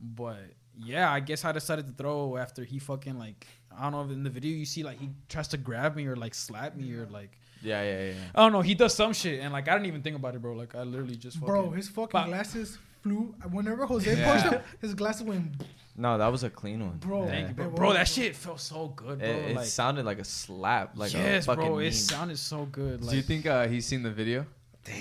But 0.00 0.38
yeah, 0.78 1.12
I 1.12 1.20
guess 1.20 1.44
I 1.44 1.52
decided 1.52 1.86
to 1.86 1.92
throw 1.92 2.36
after 2.38 2.64
he 2.64 2.78
fucking 2.78 3.18
like 3.18 3.46
I 3.78 3.82
don't 3.84 3.92
know 3.92 4.02
if 4.02 4.10
in 4.10 4.22
the 4.24 4.30
video 4.30 4.52
you 4.56 4.64
see 4.64 4.82
like 4.82 4.98
he 4.98 5.10
tries 5.28 5.48
to 5.48 5.56
grab 5.56 5.96
me 5.96 6.06
or 6.06 6.16
like 6.16 6.34
slap 6.34 6.76
me 6.76 6.92
or 6.94 7.06
like 7.06 7.30
yeah, 7.62 7.82
yeah, 7.82 8.04
yeah. 8.08 8.14
I 8.34 8.40
don't 8.42 8.52
know 8.52 8.60
he 8.60 8.74
does 8.74 8.94
some 8.94 9.12
shit 9.12 9.40
and 9.40 9.52
like 9.52 9.68
I 9.68 9.72
didn't 9.74 9.86
even 9.86 10.02
think 10.02 10.16
about 10.16 10.34
it, 10.34 10.42
bro. 10.42 10.54
Like 10.54 10.74
I 10.74 10.82
literally 10.82 11.16
just 11.16 11.36
fucking, 11.38 11.48
Bro, 11.54 11.70
his 11.70 11.88
fucking 11.88 12.08
But- 12.12 12.26
glasses 12.26 12.78
flew. 13.02 13.34
Whenever 13.50 13.84
Jose 13.86 14.16
Yeah. 14.16 14.32
pushed 14.32 14.52
him, 14.52 14.60
his 14.80 14.94
glasses 14.94 15.22
went, 15.24 15.52
No, 15.96 16.18
that 16.18 16.28
was 16.28 16.42
a 16.44 16.50
clean 16.50 16.80
one. 16.86 16.98
bro. 16.98 17.26
Thank 17.26 17.48
you, 17.48 17.54
bro. 17.54 17.70
Bro, 17.70 17.92
that 17.94 18.08
shit 18.08 18.34
felt 18.36 18.60
so 18.60 18.88
good, 18.88 19.18
bro. 19.18 19.28
It, 19.28 19.50
it 19.50 19.56
like, 19.56 19.66
sounded 19.66 20.04
like 20.04 20.18
a 20.20 20.24
slap, 20.24 20.96
like 20.96 21.12
yes, 21.12 21.44
a 21.44 21.46
fucking 21.46 21.64
bro. 21.66 21.76
meme. 21.76 21.86
It 21.86 21.94
sounded 21.94 22.38
so 22.38 22.64
good. 22.66 23.00
Like, 23.02 23.10
Do 23.10 23.16
you 23.16 23.22
think 23.22 23.46
uh, 23.46 23.66
he's 23.68 23.86
seen 23.86 24.02
the 24.02 24.10
video? 24.10 24.46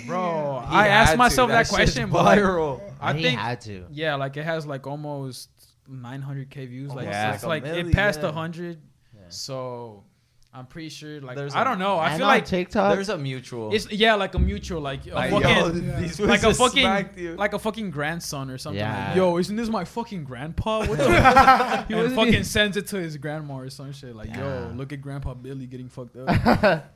bro? 0.06 0.64
He 0.70 0.76
I 0.76 0.84
had 0.84 0.92
asked 0.92 1.12
to. 1.14 1.18
myself 1.18 1.50
that, 1.50 1.60
shit's 1.68 1.76
question, 1.76 2.10
but 2.10 2.26
like, 2.26 2.40
viral. 2.40 2.82
I 3.00 3.14
think 3.14 3.40
had 3.40 3.62
to. 3.62 3.86
yeah, 3.92 4.16
like 4.16 4.38
it 4.38 4.44
has 4.44 4.66
like 4.68 4.86
almost 4.88 5.50
900k 5.90 6.68
views. 6.68 6.92
Oh, 6.92 6.96
like 6.96 7.08
Almost 7.08 7.36
it's 7.36 7.44
like 7.44 7.64
like, 7.64 7.74
a 7.74 7.80
it 7.80 7.92
passed 7.94 8.20
yeah. 8.20 8.26
100. 8.26 8.78
Yeah. 9.16 9.22
So 9.30 10.04
I'm 10.54 10.66
pretty 10.66 10.90
sure. 10.90 11.22
Like 11.22 11.38
There's 11.38 11.56
I 11.56 11.62
a- 11.62 11.66
don't 11.66 11.80
know. 11.80 11.98
I 11.98 12.18
feel 12.18 12.28
like 12.28 12.46
TikTok. 12.46 12.94
There's 12.94 13.10
a 13.10 13.18
mutual. 13.18 13.74
it's 13.74 13.90
yeah, 13.92 14.16
like 14.16 14.36
a 14.36 14.40
mutual, 14.40 14.82
like 14.82 15.08
a 15.08 15.14
like, 15.16 15.32
fucking, 15.32 15.50
yo, 15.86 16.02
Yeah. 16.02 16.26
like 16.26 16.44
a 16.44 16.54
fucking, 16.54 17.36
like 17.38 17.54
a 17.54 17.60
fucking 17.60 17.92
grandson 17.92 18.50
or 18.50 18.58
something. 18.58 18.80
Yeah. 18.80 19.08
Like, 19.08 19.16
yo, 19.16 19.38
isn't 19.38 19.56
this 19.56 19.70
my 19.70 19.86
fucking 19.86 20.24
grandpa? 20.26 20.80
What 20.86 20.98
the? 20.98 21.06
fuck? 21.08 21.88
he 21.88 21.96
wasn't 21.96 22.16
fucking 22.16 22.34
he- 22.34 22.44
sends 22.44 22.76
it 22.78 22.88
to 22.88 22.98
his 22.98 23.18
grandma 23.18 23.60
or 23.60 23.70
some 23.70 23.92
shit. 23.94 24.16
Like, 24.16 24.36
yo, 24.36 24.72
look 24.76 24.92
at 24.92 25.02
Grandpa 25.02 25.34
Billy 25.34 25.68
getting 25.68 25.90
fucked 25.90 26.18
up. 26.18 26.86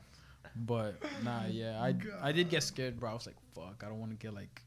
But 0.58 0.94
nah, 1.22 1.42
yeah, 1.50 1.82
I 1.82 1.92
God. 1.92 2.12
I 2.22 2.32
did 2.32 2.48
get 2.48 2.62
scared, 2.62 2.98
bro. 2.98 3.10
I 3.10 3.12
was 3.12 3.26
like, 3.26 3.36
fuck, 3.54 3.82
I 3.84 3.90
don't 3.90 4.00
want 4.00 4.12
to 4.12 4.16
get 4.16 4.32
like 4.32 4.62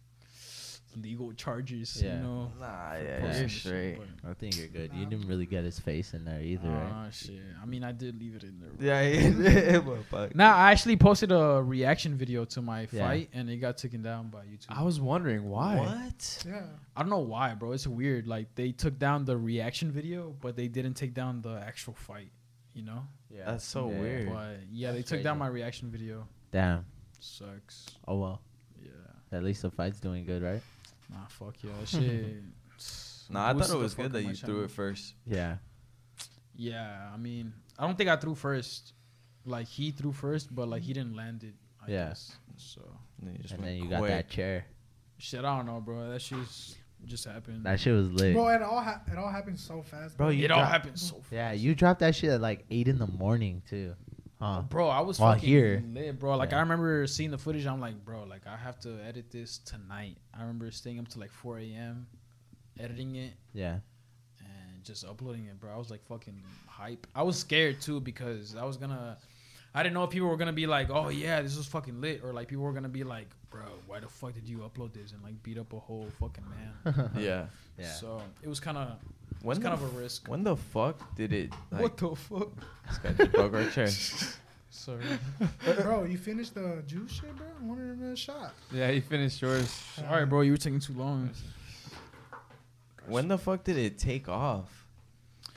legal 0.96 1.32
charges, 1.34 2.02
Yeah. 2.02 2.18
you 2.18 2.24
know. 2.24 2.52
nah, 2.60 2.94
for 2.96 3.04
yeah, 3.04 3.20
posting 3.22 3.40
you're 3.42 3.50
straight. 3.50 3.98
I 4.28 4.34
think 4.34 4.58
you're 4.58 4.68
good. 4.68 4.92
You 4.94 5.06
didn't 5.06 5.28
really 5.28 5.46
get 5.46 5.64
his 5.64 5.80
face 5.80 6.14
in 6.14 6.26
there 6.26 6.42
either, 6.42 6.68
right? 6.70 6.92
Ah, 6.92 7.10
shit. 7.12 7.40
I 7.62 7.66
mean, 7.66 7.84
I 7.84 7.92
did 7.92 8.20
leave 8.20 8.36
it 8.36 8.44
in 8.44 8.60
there. 8.60 8.72
Yeah, 8.80 9.30
yeah, 9.72 9.80
but 9.80 10.04
fuck. 10.06 10.36
Now 10.36 10.56
I 10.56 10.72
actually 10.72 10.98
posted 10.98 11.32
a 11.32 11.62
reaction 11.64 12.16
video 12.16 12.46
to 12.46 12.62
my 12.62 12.88
Yeah. 12.92 13.08
fight, 13.08 13.30
and 13.34 13.50
it 13.50 13.58
got 13.58 13.78
taken 13.78 14.02
down 14.02 14.30
by 14.30 14.46
YouTube. 14.46 14.66
I 14.70 14.84
was 14.84 15.00
wondering 15.00 15.50
why. 15.50 15.78
What? 15.78 16.44
Yeah. 16.48 16.64
I 16.96 17.02
don't 17.02 17.10
know 17.10 17.20
why, 17.20 17.54
bro. 17.56 17.72
It's 17.74 17.88
weird. 17.88 18.28
Like 18.28 18.56
they 18.56 18.72
took 18.72 18.98
down 19.00 19.26
the 19.26 19.38
reaction 19.38 19.92
video, 19.92 20.36
but 20.42 20.56
they 20.56 20.68
didn't 20.68 20.96
take 20.96 21.14
down 21.14 21.42
the 21.42 21.62
actual 21.66 21.94
fight. 21.94 22.32
You 22.74 22.84
know? 22.84 23.04
Yeah. 23.30 23.46
That's 23.52 23.66
so 23.66 23.90
Yeah. 23.92 24.00
weird. 24.00 24.30
But 24.30 24.58
yeah, 24.72 24.92
they 24.92 25.02
took 25.04 25.22
down 25.24 25.38
my 25.38 25.48
reaction 25.48 25.90
video. 25.92 26.28
Damn. 26.52 26.86
Sucks. 27.20 27.86
Oh 28.08 28.18
well. 28.18 28.42
Yeah. 28.82 28.90
At 29.38 29.44
least 29.44 29.62
the 29.62 29.70
fight's 29.72 30.00
doing 30.00 30.26
good, 30.26 30.42
right? 30.42 30.62
Nah, 31.10 31.26
fuck 31.30 31.56
yeah. 31.64 31.72
That 31.80 31.88
shit. 31.88 32.36
Nah, 33.32 33.50
I 33.50 33.54
thought 33.54 33.70
it 33.70 33.78
was 33.78 33.94
good 33.94 34.12
that 34.14 34.24
my 34.24 34.32
you 34.32 34.36
threw 34.36 34.64
it 34.64 34.72
first. 34.72 35.14
Yeah. 35.28 35.58
Yeah, 36.56 37.10
I 37.14 37.18
mean, 37.18 37.54
I 37.78 37.86
don't 37.86 37.96
think 37.96 38.10
I 38.10 38.16
threw 38.16 38.34
first. 38.34 38.94
Like 39.46 39.68
he 39.68 39.92
threw 39.92 40.12
first, 40.12 40.54
but 40.54 40.68
like 40.68 40.82
he 40.82 40.94
didn't 40.94 41.16
land 41.16 41.44
it. 41.44 41.54
I 41.86 41.92
Yeah. 41.92 42.08
guess. 42.10 42.36
So 42.58 42.82
And 43.20 43.28
then 43.30 43.36
you 43.36 43.44
and 43.56 43.64
then 43.64 43.76
you 43.78 43.88
got 43.90 44.08
that 44.08 44.30
chair. 44.30 44.66
shit, 45.20 45.46
I 45.46 45.56
don't 45.58 45.68
know, 45.68 45.80
bro. 45.80 46.10
That 46.10 46.22
shit's 46.22 46.76
just 47.06 47.26
happened. 47.26 47.66
That 47.66 47.80
shit 47.80 47.94
was 47.94 48.10
lit. 48.12 48.34
Bro, 48.34 48.48
it 48.50 48.62
all 48.64 48.82
ha- 48.82 49.02
it 49.10 49.18
all 49.18 49.30
happened 49.30 49.60
so 49.60 49.82
fast. 49.84 50.18
Bro, 50.18 50.30
you 50.30 50.46
it 50.46 50.52
all 50.52 50.66
happened 50.66 50.98
so. 51.00 51.16
Fast. 51.22 51.32
Yeah, 51.32 51.52
you 51.52 51.76
dropped 51.76 52.00
that 52.00 52.16
shit 52.16 52.32
at 52.32 52.42
like 52.42 52.66
eight 52.72 52.88
in 52.88 52.98
the 52.98 53.08
morning 53.08 53.62
too. 53.70 53.94
Huh? 54.42 54.62
Bro, 54.70 54.88
I 54.88 55.02
was 55.02 55.20
While 55.20 55.34
fucking 55.34 55.50
here. 55.50 55.84
lit, 55.94 56.18
bro. 56.18 56.38
Like 56.38 56.52
Yeah. 56.52 56.58
I 56.58 56.60
remember 56.62 57.06
seeing 57.08 57.30
the 57.32 57.38
footage. 57.38 57.66
I'm 57.68 57.82
like, 57.82 58.04
bro, 58.06 58.24
like 58.24 58.48
I 58.48 58.56
have 58.56 58.80
to 58.82 58.98
edit 59.06 59.32
this 59.32 59.58
tonight. 59.60 60.18
I 60.34 60.42
remember 60.42 60.72
staying 60.72 61.00
up 61.00 61.10
to 61.10 61.20
like 61.20 61.32
4 61.32 61.60
a.m. 61.60 62.08
editing 62.80 63.16
it 63.16 63.34
Yeah. 63.54 63.80
and 64.40 64.84
just 64.84 65.04
uploading 65.06 65.46
it, 65.46 65.60
bro. 65.60 65.74
I 65.74 65.78
was 65.78 65.92
like 65.92 66.06
fucking 66.06 66.42
hype. 66.68 67.06
I 67.14 67.24
was 67.24 67.38
scared 67.38 67.82
too 67.82 68.00
because 68.00 68.56
I 68.56 68.64
was 68.64 68.78
gonna. 68.78 69.18
I 69.74 69.84
didn't 69.84 69.94
know 69.94 70.04
if 70.04 70.10
people 70.10 70.28
were 70.28 70.38
gonna 70.38 70.52
be 70.54 70.66
like, 70.68 70.90
"Oh 70.90 71.10
yeah, 71.10 71.42
this 71.42 71.56
was 71.58 71.68
fucking 71.68 72.02
lit," 72.02 72.22
or 72.24 72.34
like 72.34 72.48
people 72.48 72.64
were 72.64 72.74
gonna 72.74 72.90
be 72.90 73.04
like, 73.04 73.28
"Bro, 73.52 73.62
why 73.88 74.00
the 74.00 74.08
fuck 74.08 74.34
did 74.34 74.48
you 74.50 74.60
upload 74.60 74.94
this?" 74.94 75.12
and 75.12 75.22
like 75.24 75.42
beat 75.44 75.58
up 75.58 75.72
a 75.74 75.80
whole 75.80 76.08
fucking 76.20 76.44
man. 76.50 77.12
Yeah. 77.18 77.46
Yeah. 77.78 77.94
So 77.94 78.22
it 78.42 78.48
was 78.50 78.60
kind 78.60 78.78
of 78.78 78.98
When 79.44 79.56
it's 79.58 79.64
the, 79.64 79.70
kind 79.70 79.82
of 79.82 79.88
f- 79.90 79.96
a 79.96 80.02
risk. 80.02 80.28
when 80.28 80.44
the 80.44 80.56
fuck 80.58 81.16
did 81.16 81.32
it? 81.34 81.52
Like, 81.72 81.82
what 81.82 81.98
the 81.98 82.16
fuck? 82.16 82.50
This 82.88 82.98
guy 82.98 83.14
just 83.14 83.32
broke 83.32 83.54
our 83.54 83.66
chair. 83.70 83.88
Sorry. 84.72 85.04
bro, 85.82 86.04
you 86.04 86.18
finished 86.18 86.54
the 86.56 86.84
juice 86.88 87.12
shit, 87.12 87.36
bro. 87.36 87.46
I 87.48 87.66
wanted 87.66 87.98
another 87.98 88.16
shot. 88.16 88.54
Yeah, 88.72 88.90
he 88.92 89.00
finished 89.02 89.42
yours. 89.42 89.70
Sorry, 89.96 90.26
bro. 90.26 90.42
You 90.42 90.52
were 90.52 90.58
taking 90.58 90.80
too 90.80 90.94
long. 90.94 91.30
When 93.08 93.28
the 93.28 93.38
fuck 93.38 93.64
did 93.64 93.78
it 93.78 93.98
take 93.98 94.30
off? 94.30 94.86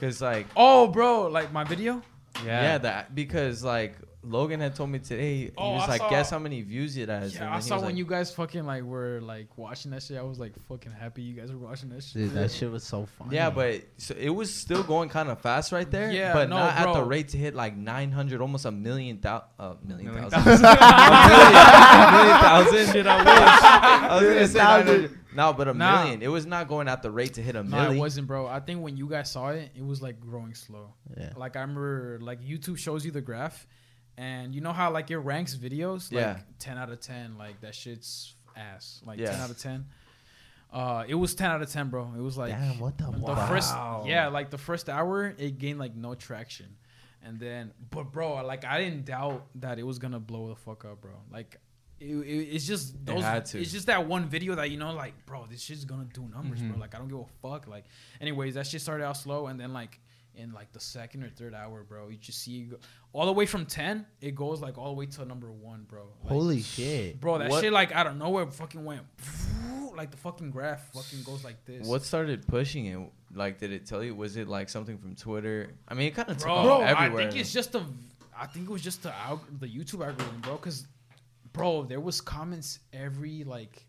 Cause 0.01 0.21
like 0.21 0.47
Oh, 0.57 0.89
bro, 0.89 1.27
like 1.29 1.53
my 1.53 1.65
video. 1.65 2.03
Yeah, 2.45 2.79
that 2.79 3.15
because 3.15 3.63
like 3.63 3.95
Logan 4.25 4.61
had 4.61 4.75
told 4.77 4.91
me 4.91 4.99
today. 5.01 5.37
He 5.37 5.51
Oh, 5.59 5.73
was 5.73 5.83
I 5.83 5.87
like, 5.89 6.01
saw- 6.01 6.11
guess 6.11 6.31
how 6.31 6.39
many 6.39 6.63
views 6.63 6.97
it 6.97 7.09
has. 7.09 7.35
Yeah, 7.35 7.47
And 7.47 7.55
I 7.55 7.61
saw 7.61 7.77
when 7.77 7.87
like, 7.87 7.97
you 7.97 8.05
guys 8.07 8.33
fucking 8.33 8.65
like 8.65 8.85
were 8.85 9.21
like 9.21 9.59
watching 9.59 9.91
that 9.91 10.03
shit. 10.03 10.17
I 10.17 10.23
was 10.23 10.39
like 10.39 10.53
fucking 10.69 10.93
happy 10.93 11.23
you 11.23 11.35
guys 11.35 11.51
were 11.53 11.59
watching 11.59 11.89
that 11.91 12.05
shit. 12.05 12.15
Dude, 12.23 12.31
that 12.33 12.51
shit 12.53 12.71
was 12.71 12.85
so 12.85 13.07
funny. 13.07 13.35
Yeah, 13.35 13.51
but 13.51 13.83
so 13.97 14.15
it 14.19 14.31
was 14.31 14.55
still 14.55 14.83
going 14.85 15.09
kind 15.09 15.29
of 15.29 15.41
fast 15.41 15.73
right 15.73 15.91
there. 15.91 16.11
Yeah, 16.13 16.33
but 16.35 16.49
no, 16.49 16.57
not 16.57 16.77
at 16.77 16.93
the 16.93 17.03
rate 17.03 17.29
to 17.31 17.37
hit 17.37 17.55
like 17.55 17.77
900, 17.77 18.41
almost 18.41 18.65
a 18.65 18.71
million 18.71 19.19
thousand. 19.19 19.49
Uh, 19.59 19.75
million 19.85 20.13
Million 20.15 20.31
thousand. 20.31 20.65
a 20.65 22.13
million 22.13 22.39
thousand. 22.41 22.93
Shit, 22.93 23.07
I 23.07 23.19
wish. 23.19 23.29
I 24.13 24.15
was 24.21 24.23
gonna 24.23 24.49
say 24.49 24.59
900. 24.59 25.19
No, 25.35 25.53
but 25.55 25.67
a 25.69 25.75
Nah. 25.75 26.03
million. 26.03 26.23
It 26.23 26.29
was 26.29 26.45
not 26.47 26.69
going 26.69 26.89
at 26.89 27.03
the 27.03 27.11
rate 27.11 27.35
to 27.35 27.43
hit 27.43 27.57
a 27.57 27.63
No, 27.63 27.71
million. 27.77 27.97
it 27.97 27.99
wasn't, 28.01 28.27
bro. 28.27 28.47
I 28.47 28.61
think 28.61 28.83
when 28.83 28.97
you 28.97 29.09
guys 29.09 29.31
saw 29.33 29.49
it, 29.49 29.71
it 29.75 29.85
was 29.85 30.03
like 30.03 30.21
growing 30.21 30.55
slow. 30.55 30.93
Yeah. 31.17 31.33
Like 31.37 31.57
I 31.57 31.61
remember, 31.63 32.19
like 32.21 32.43
YouTube 32.43 32.77
shows 32.79 33.05
you 33.05 33.11
the 33.13 33.23
graph, 33.23 33.67
and 34.17 34.55
you 34.55 34.61
know 34.61 34.73
how 34.73 34.91
like 34.91 35.11
it 35.11 35.19
ranks 35.19 35.57
videos, 35.57 36.13
like 36.13 36.21
Yeah. 36.23 36.39
ten 36.59 36.79
out 36.79 36.91
of 36.91 37.01
ten, 37.01 37.37
like 37.39 37.61
that 37.61 37.75
shit's 37.75 38.35
ass, 38.57 39.01
like 39.07 39.19
Yeah. 39.19 39.31
ten 39.33 39.41
out 39.41 39.51
of 39.51 39.59
ten. 39.59 39.87
Uh, 40.73 41.05
it 41.07 41.15
was 41.15 41.35
ten 41.35 41.51
out 41.51 41.61
of 41.61 41.71
ten, 41.71 41.91
bro. 41.91 42.13
It 42.17 42.21
was 42.21 42.39
like 42.39 42.53
Damn, 42.53 42.79
what 42.79 42.97
the, 42.97 43.11
the 43.11 43.27
fuck? 43.37 43.49
first 43.49 43.75
yeah 44.07 44.29
like 44.29 44.51
the 44.51 44.59
first 44.59 44.89
hour 44.89 45.35
it 45.37 45.59
gained 45.59 45.79
like 45.79 45.95
no 45.95 46.15
traction 46.15 46.77
and 47.23 47.39
then 47.39 47.73
but 47.91 48.11
bro 48.11 48.45
like 48.45 48.65
i 48.65 48.79
didn't 48.83 49.05
doubt 49.05 49.47
that 49.55 49.79
it 49.79 49.83
was 49.85 49.99
gonna 50.01 50.19
blow 50.19 50.49
the 50.49 50.57
fuck 50.57 50.85
up 50.85 51.01
bro 51.03 51.13
like 51.31 51.57
it, 52.01 52.07
it, 52.17 52.49
it's 52.55 52.67
just 52.67 53.05
those 53.07 53.23
to. 53.51 53.61
it's 53.61 53.71
just 53.71 53.87
that 53.87 54.09
one 54.09 54.27
video 54.27 54.55
that 54.57 54.71
you 54.71 54.77
know 54.79 54.93
like 54.93 55.15
bro 55.27 55.47
this 55.49 55.61
shit's 55.63 55.85
gonna 55.85 56.09
do 56.13 56.27
numbers 56.35 56.61
Mhm. 56.61 56.71
bro 56.71 56.79
like 56.81 56.95
i 56.95 56.99
don't 56.99 57.07
give 57.09 57.19
a 57.21 57.25
fuck 57.43 57.69
like 57.69 57.85
anyways 58.21 58.55
that 58.55 58.67
shit 58.67 58.81
started 58.81 59.05
out 59.05 59.17
slow 59.17 59.47
and 59.49 59.61
then 59.61 59.73
like 59.73 60.01
in 60.35 60.53
like 60.53 60.73
the 60.73 60.81
second 60.81 61.23
or 61.23 61.29
third 61.29 61.55
hour 61.55 61.83
bro 61.83 62.09
you 62.09 62.17
just 62.17 62.41
see 62.43 62.61
it 62.61 62.71
go, 62.71 62.77
all 63.13 63.27
the 63.27 63.33
way 63.33 63.45
from 63.47 63.67
10 63.67 64.07
it 64.21 64.35
goes 64.35 64.61
like 64.61 64.79
all 64.79 64.87
the 64.87 64.93
way 64.99 65.07
to 65.07 65.25
number 65.25 65.51
one 65.53 65.85
bro 65.89 66.05
Like, 66.25 66.33
Holy 66.33 66.63
shit. 66.63 67.21
bro 67.21 67.39
that 67.39 67.51
What- 67.51 67.63
shit 67.63 67.73
like 67.73 67.93
out 67.93 68.07
of 68.07 68.17
nowhere 68.17 68.47
fucking 68.47 68.85
went 68.85 69.03
like 69.97 70.11
the 70.11 70.17
fucking 70.17 70.51
graph 70.51 70.91
fucking 70.93 71.23
goes 71.23 71.45
like 71.45 71.65
this 71.67 71.87
What 71.87 72.03
started 72.03 72.47
pushing 72.47 72.87
it? 72.87 72.99
Like, 73.35 73.59
did 73.59 73.73
it 73.73 73.87
tell 73.87 74.03
you? 74.03 74.15
Was 74.15 74.37
it 74.37 74.47
like 74.49 74.69
something 74.69 74.99
from 74.99 75.15
Twitter? 75.15 75.71
I 75.89 75.95
mean, 75.95 76.09
it 76.09 76.15
kind 76.15 76.29
of 76.29 76.37
took 76.37 76.47
bro, 76.47 76.83
off 76.83 76.97
I 76.99 77.09
think 77.09 77.35
it's 77.37 77.53
just 77.53 77.73
the, 77.73 77.83
I 78.39 78.47
think 78.47 78.69
it 78.69 78.73
was 78.73 78.83
just 78.83 79.03
the 79.03 79.13
the 79.59 79.67
YouTube 79.67 80.05
algorithm, 80.07 80.41
bro. 80.43 80.57
Cause, 80.59 80.87
bro, 81.53 81.85
there 81.85 82.01
was 82.01 82.21
comments 82.21 82.79
every 82.93 83.45
like 83.45 83.87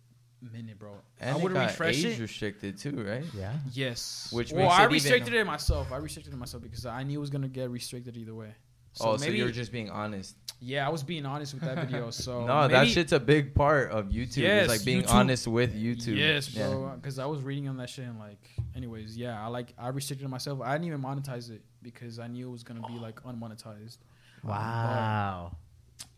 minute, 0.51 0.77
bro. 0.79 0.93
and 1.19 1.35
I 1.35 1.39
would 1.39 1.53
got 1.53 1.69
refresh 1.69 1.97
age 2.03 2.17
it. 2.17 2.19
restricted 2.19 2.77
too, 2.77 3.03
right? 3.07 3.23
Yeah. 3.37 3.53
Yes. 3.71 4.29
Which 4.31 4.51
well, 4.51 4.63
makes 4.63 4.73
I 4.75 4.81
it 4.81 4.85
even- 4.85 4.93
restricted 4.93 5.33
it 5.33 5.45
myself. 5.45 5.91
I 5.91 5.97
restricted 5.97 6.33
it 6.33 6.37
myself 6.37 6.63
because 6.63 6.85
I 6.85 7.03
knew 7.03 7.17
it 7.17 7.21
was 7.21 7.29
gonna 7.29 7.47
get 7.47 7.69
restricted 7.69 8.17
either 8.17 8.35
way. 8.35 8.53
oh, 9.01 9.17
so 9.17 9.29
you're 9.29 9.49
just 9.51 9.71
being 9.71 9.89
honest. 9.89 10.35
yeah, 10.59 10.85
I 10.85 10.89
was 10.89 11.01
being 11.03 11.25
honest 11.25 11.53
with 11.55 11.63
that 11.63 11.87
video. 11.87 12.09
So 12.11 12.45
no, 12.45 12.67
that 12.67 12.87
shit's 12.87 13.11
a 13.11 13.19
big 13.19 13.55
part 13.55 13.91
of 13.91 14.09
YouTube. 14.09 14.37
Yes, 14.37 14.65
it's 14.65 14.69
like 14.77 14.85
being 14.85 15.03
YouTube- 15.03 15.13
honest 15.13 15.47
with 15.47 15.73
YouTube. 15.75 16.15
Yes, 16.17 16.49
bro. 16.49 16.91
Because 16.95 17.17
I 17.19 17.25
was 17.25 17.41
reading 17.41 17.67
on 17.69 17.77
that 17.77 17.89
shit 17.89 18.05
and 18.05 18.19
like, 18.19 18.49
anyways, 18.75 19.17
yeah, 19.17 19.43
I 19.43 19.47
like 19.47 19.73
I 19.77 19.87
restricted 19.89 20.29
myself. 20.29 20.61
I 20.61 20.73
didn't 20.73 20.87
even 20.87 21.01
monetize 21.01 21.49
it 21.49 21.61
because 21.81 22.19
I 22.19 22.27
knew 22.27 22.47
it 22.49 22.51
was 22.51 22.63
gonna 22.63 22.85
be 22.87 22.99
like 22.99 23.21
unmonetized. 23.23 23.97
Wow. 24.43 25.55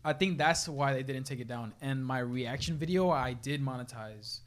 I 0.04 0.12
think 0.12 0.38
that's 0.38 0.68
why 0.68 0.92
they 0.94 1.02
didn't 1.02 1.24
take 1.24 1.40
it 1.40 1.48
down. 1.48 1.72
And 1.80 2.04
my 2.04 2.20
reaction 2.20 2.76
video, 2.76 3.10
I 3.10 3.32
did 3.32 3.60
monetize, 3.64 4.40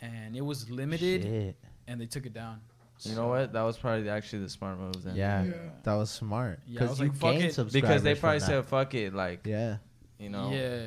and 0.00 0.36
it 0.36 0.40
was 0.42 0.70
limited, 0.70 1.22
Shit. 1.22 1.56
and 1.88 2.00
they 2.00 2.06
took 2.06 2.26
it 2.26 2.32
down. 2.32 2.60
You 3.00 3.16
know 3.16 3.26
what? 3.26 3.52
That 3.52 3.62
was 3.62 3.76
probably 3.76 4.08
actually 4.08 4.42
the 4.44 4.48
smart 4.48 4.78
move 4.78 5.02
then. 5.02 5.16
Yeah, 5.16 5.42
Yeah. 5.44 5.52
that 5.82 5.94
was 5.94 6.08
smart. 6.10 6.60
Yeah, 6.68 6.84
I 6.84 6.88
was 6.88 7.00
you 7.00 7.06
like, 7.08 7.16
fuck 7.16 7.32
gained 7.32 7.44
it. 7.58 7.72
Because 7.72 8.02
they 8.04 8.14
probably 8.14 8.38
said, 8.40 8.64
"Fuck 8.64 8.94
it," 8.94 9.12
like 9.12 9.44
yeah. 9.44 9.78
you 10.20 10.28
know. 10.28 10.52
Yeah, 10.52 10.86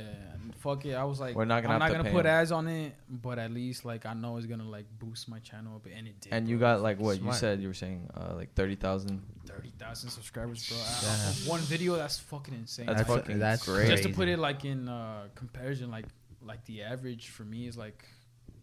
fuck 0.60 0.86
it. 0.86 0.94
I 0.94 1.04
was 1.04 1.20
like, 1.20 1.36
We're 1.36 1.44
not 1.44 1.62
gonna 1.62 1.74
I'm 1.74 1.80
not 1.80 1.88
to 1.88 1.94
gonna 1.94 2.04
put 2.06 2.14
put 2.14 2.26
'em. 2.26 2.32
ads 2.40 2.52
on 2.54 2.68
it, 2.70 2.96
but 3.10 3.38
at 3.38 3.52
least 3.52 3.84
like 3.84 4.06
I 4.06 4.14
know 4.14 4.38
it's 4.38 4.46
gonna 4.46 4.64
like 4.64 4.86
boost 4.98 5.28
my 5.28 5.40
channel 5.40 5.76
up, 5.76 5.84
bit, 5.84 5.94
and 5.98 6.08
it 6.08 6.22
did. 6.22 6.32
And 6.32 6.48
you 6.48 6.58
got 6.58 6.82
like 6.82 7.00
what 7.00 7.22
you 7.22 7.34
said? 7.34 7.60
You 7.60 7.68
were 7.68 7.74
saying 7.74 8.10
uh, 8.16 8.34
like 8.36 8.54
thirty 8.54 8.76
thousand. 8.76 9.22
Thirty 9.56 9.72
thousand 9.78 10.10
subscribers, 10.10 10.68
bro. 10.68 10.78
Yeah. 10.78 10.84
Off 10.84 11.30
of 11.42 11.48
One 11.48 11.60
video, 11.62 11.96
that's 11.96 12.20
fucking 12.20 12.54
insane. 12.54 12.86
That's, 12.88 13.02
That's- 13.02 13.18
fucking 13.18 13.40
that's 13.40 13.66
great. 13.66 13.88
Just 13.90 14.04
to 14.04 14.10
put 14.10 14.28
it 14.28 14.40
like 14.40 14.66
in 14.66 14.88
uh, 14.90 15.28
comparison, 15.36 15.90
like 15.92 16.06
like 16.42 16.64
the 16.66 16.84
average 16.84 17.30
for 17.30 17.44
me 17.44 17.68
is 17.68 17.78
like 17.78 18.06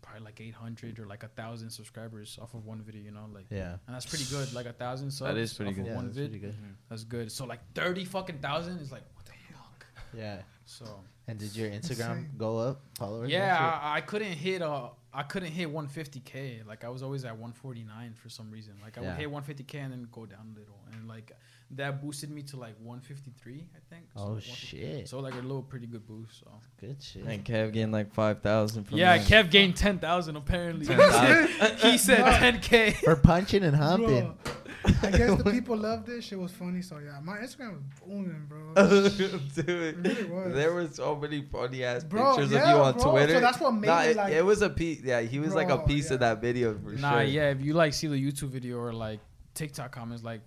probably 0.03 0.25
like 0.25 0.41
800 0.41 0.99
or 0.99 1.07
like 1.07 1.23
a 1.23 1.29
thousand 1.29 1.71
subscribers 1.71 2.39
off 2.41 2.55
of 2.55 2.65
one 2.65 2.81
video. 2.83 3.03
You 3.03 3.11
know, 3.13 3.27
like 3.33 3.47
Yeah. 3.51 3.77
and 3.87 3.95
that's 3.95 4.07
pretty 4.07 4.25
good. 4.25 4.53
Like 4.53 4.67
a 4.67 4.73
thousand 4.73 5.11
subs. 5.11 5.33
That 5.35 5.41
is 5.41 5.53
pretty 5.55 5.71
off 5.71 5.77
good. 5.77 5.81
Of 5.83 5.87
Yeah, 5.89 5.95
one 5.97 6.05
that's 6.07 6.17
vid. 6.19 6.31
pretty 6.31 6.47
good. 6.47 6.55
That's 6.89 7.05
good. 7.05 7.33
So 7.33 7.45
like 7.47 7.61
thirty 7.75 8.05
fucking 8.05 8.39
thousand 8.39 8.79
is 8.79 8.93
like 8.93 9.03
what 9.15 9.25
the 9.27 9.33
fuck. 9.53 9.87
Yeah. 10.17 10.43
So 10.65 10.85
And 11.29 11.39
did 11.39 11.55
your 11.57 11.71
Instagram 11.71 12.11
Insane. 12.19 12.31
go 12.37 12.59
up? 12.59 12.83
Followers? 12.99 13.25
and 13.25 13.33
yeah. 13.33 13.81
I, 13.83 13.97
I 13.97 14.01
couldn't 14.01 14.33
hit 14.33 14.63
uh 14.63 14.89
I 15.15 15.23
couldn't 15.25 15.53
hit 15.53 15.69
150k. 15.73 16.67
Like 16.67 16.85
I 16.85 16.89
was 16.89 17.03
always 17.03 17.25
at 17.25 17.33
149 17.33 18.15
for 18.15 18.29
some 18.29 18.51
reason. 18.51 18.75
Like 18.83 18.97
I 18.99 19.03
Yeah. 19.03 19.09
would 19.09 19.19
hit 19.19 19.31
150k 19.31 19.75
and 19.85 19.93
then 19.93 20.09
go 20.11 20.27
down 20.27 20.55
a 20.55 20.59
little, 20.59 20.81
and 20.93 21.07
like 21.09 21.33
that 21.75 22.03
boosted 22.03 22.31
me 22.31 22.43
to 22.43 22.57
like 22.59 22.75
153, 22.83 23.67
I 23.75 23.79
think. 23.95 24.07
So, 24.15 24.21
Oh, 24.23 24.33
like, 24.35 24.43
shit. 24.43 25.09
So 25.09 25.21
like 25.21 25.35
a 25.35 25.39
little 25.39 25.63
pretty 25.63 25.87
good 25.87 26.07
boost. 26.07 26.41
So 26.41 26.51
Good 26.81 27.03
shit. 27.03 27.25
And 27.25 27.45
Kev 27.45 27.73
gained 27.73 27.93
like 27.93 28.13
five 28.13 28.43
thousand. 28.43 28.87
yeah, 28.91 29.19
Kev 29.19 29.51
gained 29.51 29.77
10,000 29.77 30.37
apparently. 30.37 30.87
10,000. 30.87 31.77
he 31.79 31.99
said 31.99 32.21
10k. 32.21 32.95
For 32.97 33.17
punching 33.17 33.63
and 33.65 33.77
humping. 33.77 34.35
Bro, 34.45 34.53
I 34.85 35.11
guess 35.11 35.43
the 35.43 35.51
people 35.53 35.77
loved 35.77 36.09
it. 36.09 36.23
Shit 36.25 36.39
was 36.39 36.51
funny. 36.53 36.83
So 36.83 36.99
yeah, 36.99 37.19
my 37.23 37.39
Instagram 37.39 37.75
was 37.75 37.83
booming, 38.05 38.47
bro. 38.49 38.75
Dude, 39.55 40.07
It 40.07 40.19
really 40.19 40.25
was. 40.25 40.55
there 40.55 40.73
were 40.73 40.89
so 40.89 41.15
many 41.17 41.43
funny 41.43 41.85
ass 41.85 42.05
Bro, 42.05 42.37
pictures 42.37 42.53
yeah, 42.53 42.63
of 42.65 42.69
you 42.69 42.83
on 42.83 42.95
bro. 42.95 43.11
Twitter. 43.13 43.35
So 43.35 43.41
that's 43.41 43.61
what 43.61 43.71
made 43.73 43.87
Nah, 43.87 44.01
it 44.03 44.11
it, 44.11 44.17
like. 44.17 44.33
it 44.33 44.45
was 44.45 44.63
a 44.63 44.71
piece. 44.71 45.01
Yeah, 45.03 45.21
he 45.21 45.39
was 45.39 45.55
like 45.55 45.71
a 45.71 45.79
piece 45.79 46.09
yeah. 46.09 46.15
of 46.15 46.21
that 46.21 46.41
video 46.41 46.75
for 46.79 46.91
Nah, 46.93 47.13
sure. 47.13 47.23
yeah. 47.23 47.51
If 47.51 47.61
you 47.61 47.75
like 47.75 47.93
see 47.95 48.07
the 48.09 48.17
YouTube 48.17 48.49
video 48.49 48.79
or 48.79 48.93
like 48.93 49.21
TikTok 49.55 49.93
comments, 49.93 50.25
like 50.25 50.41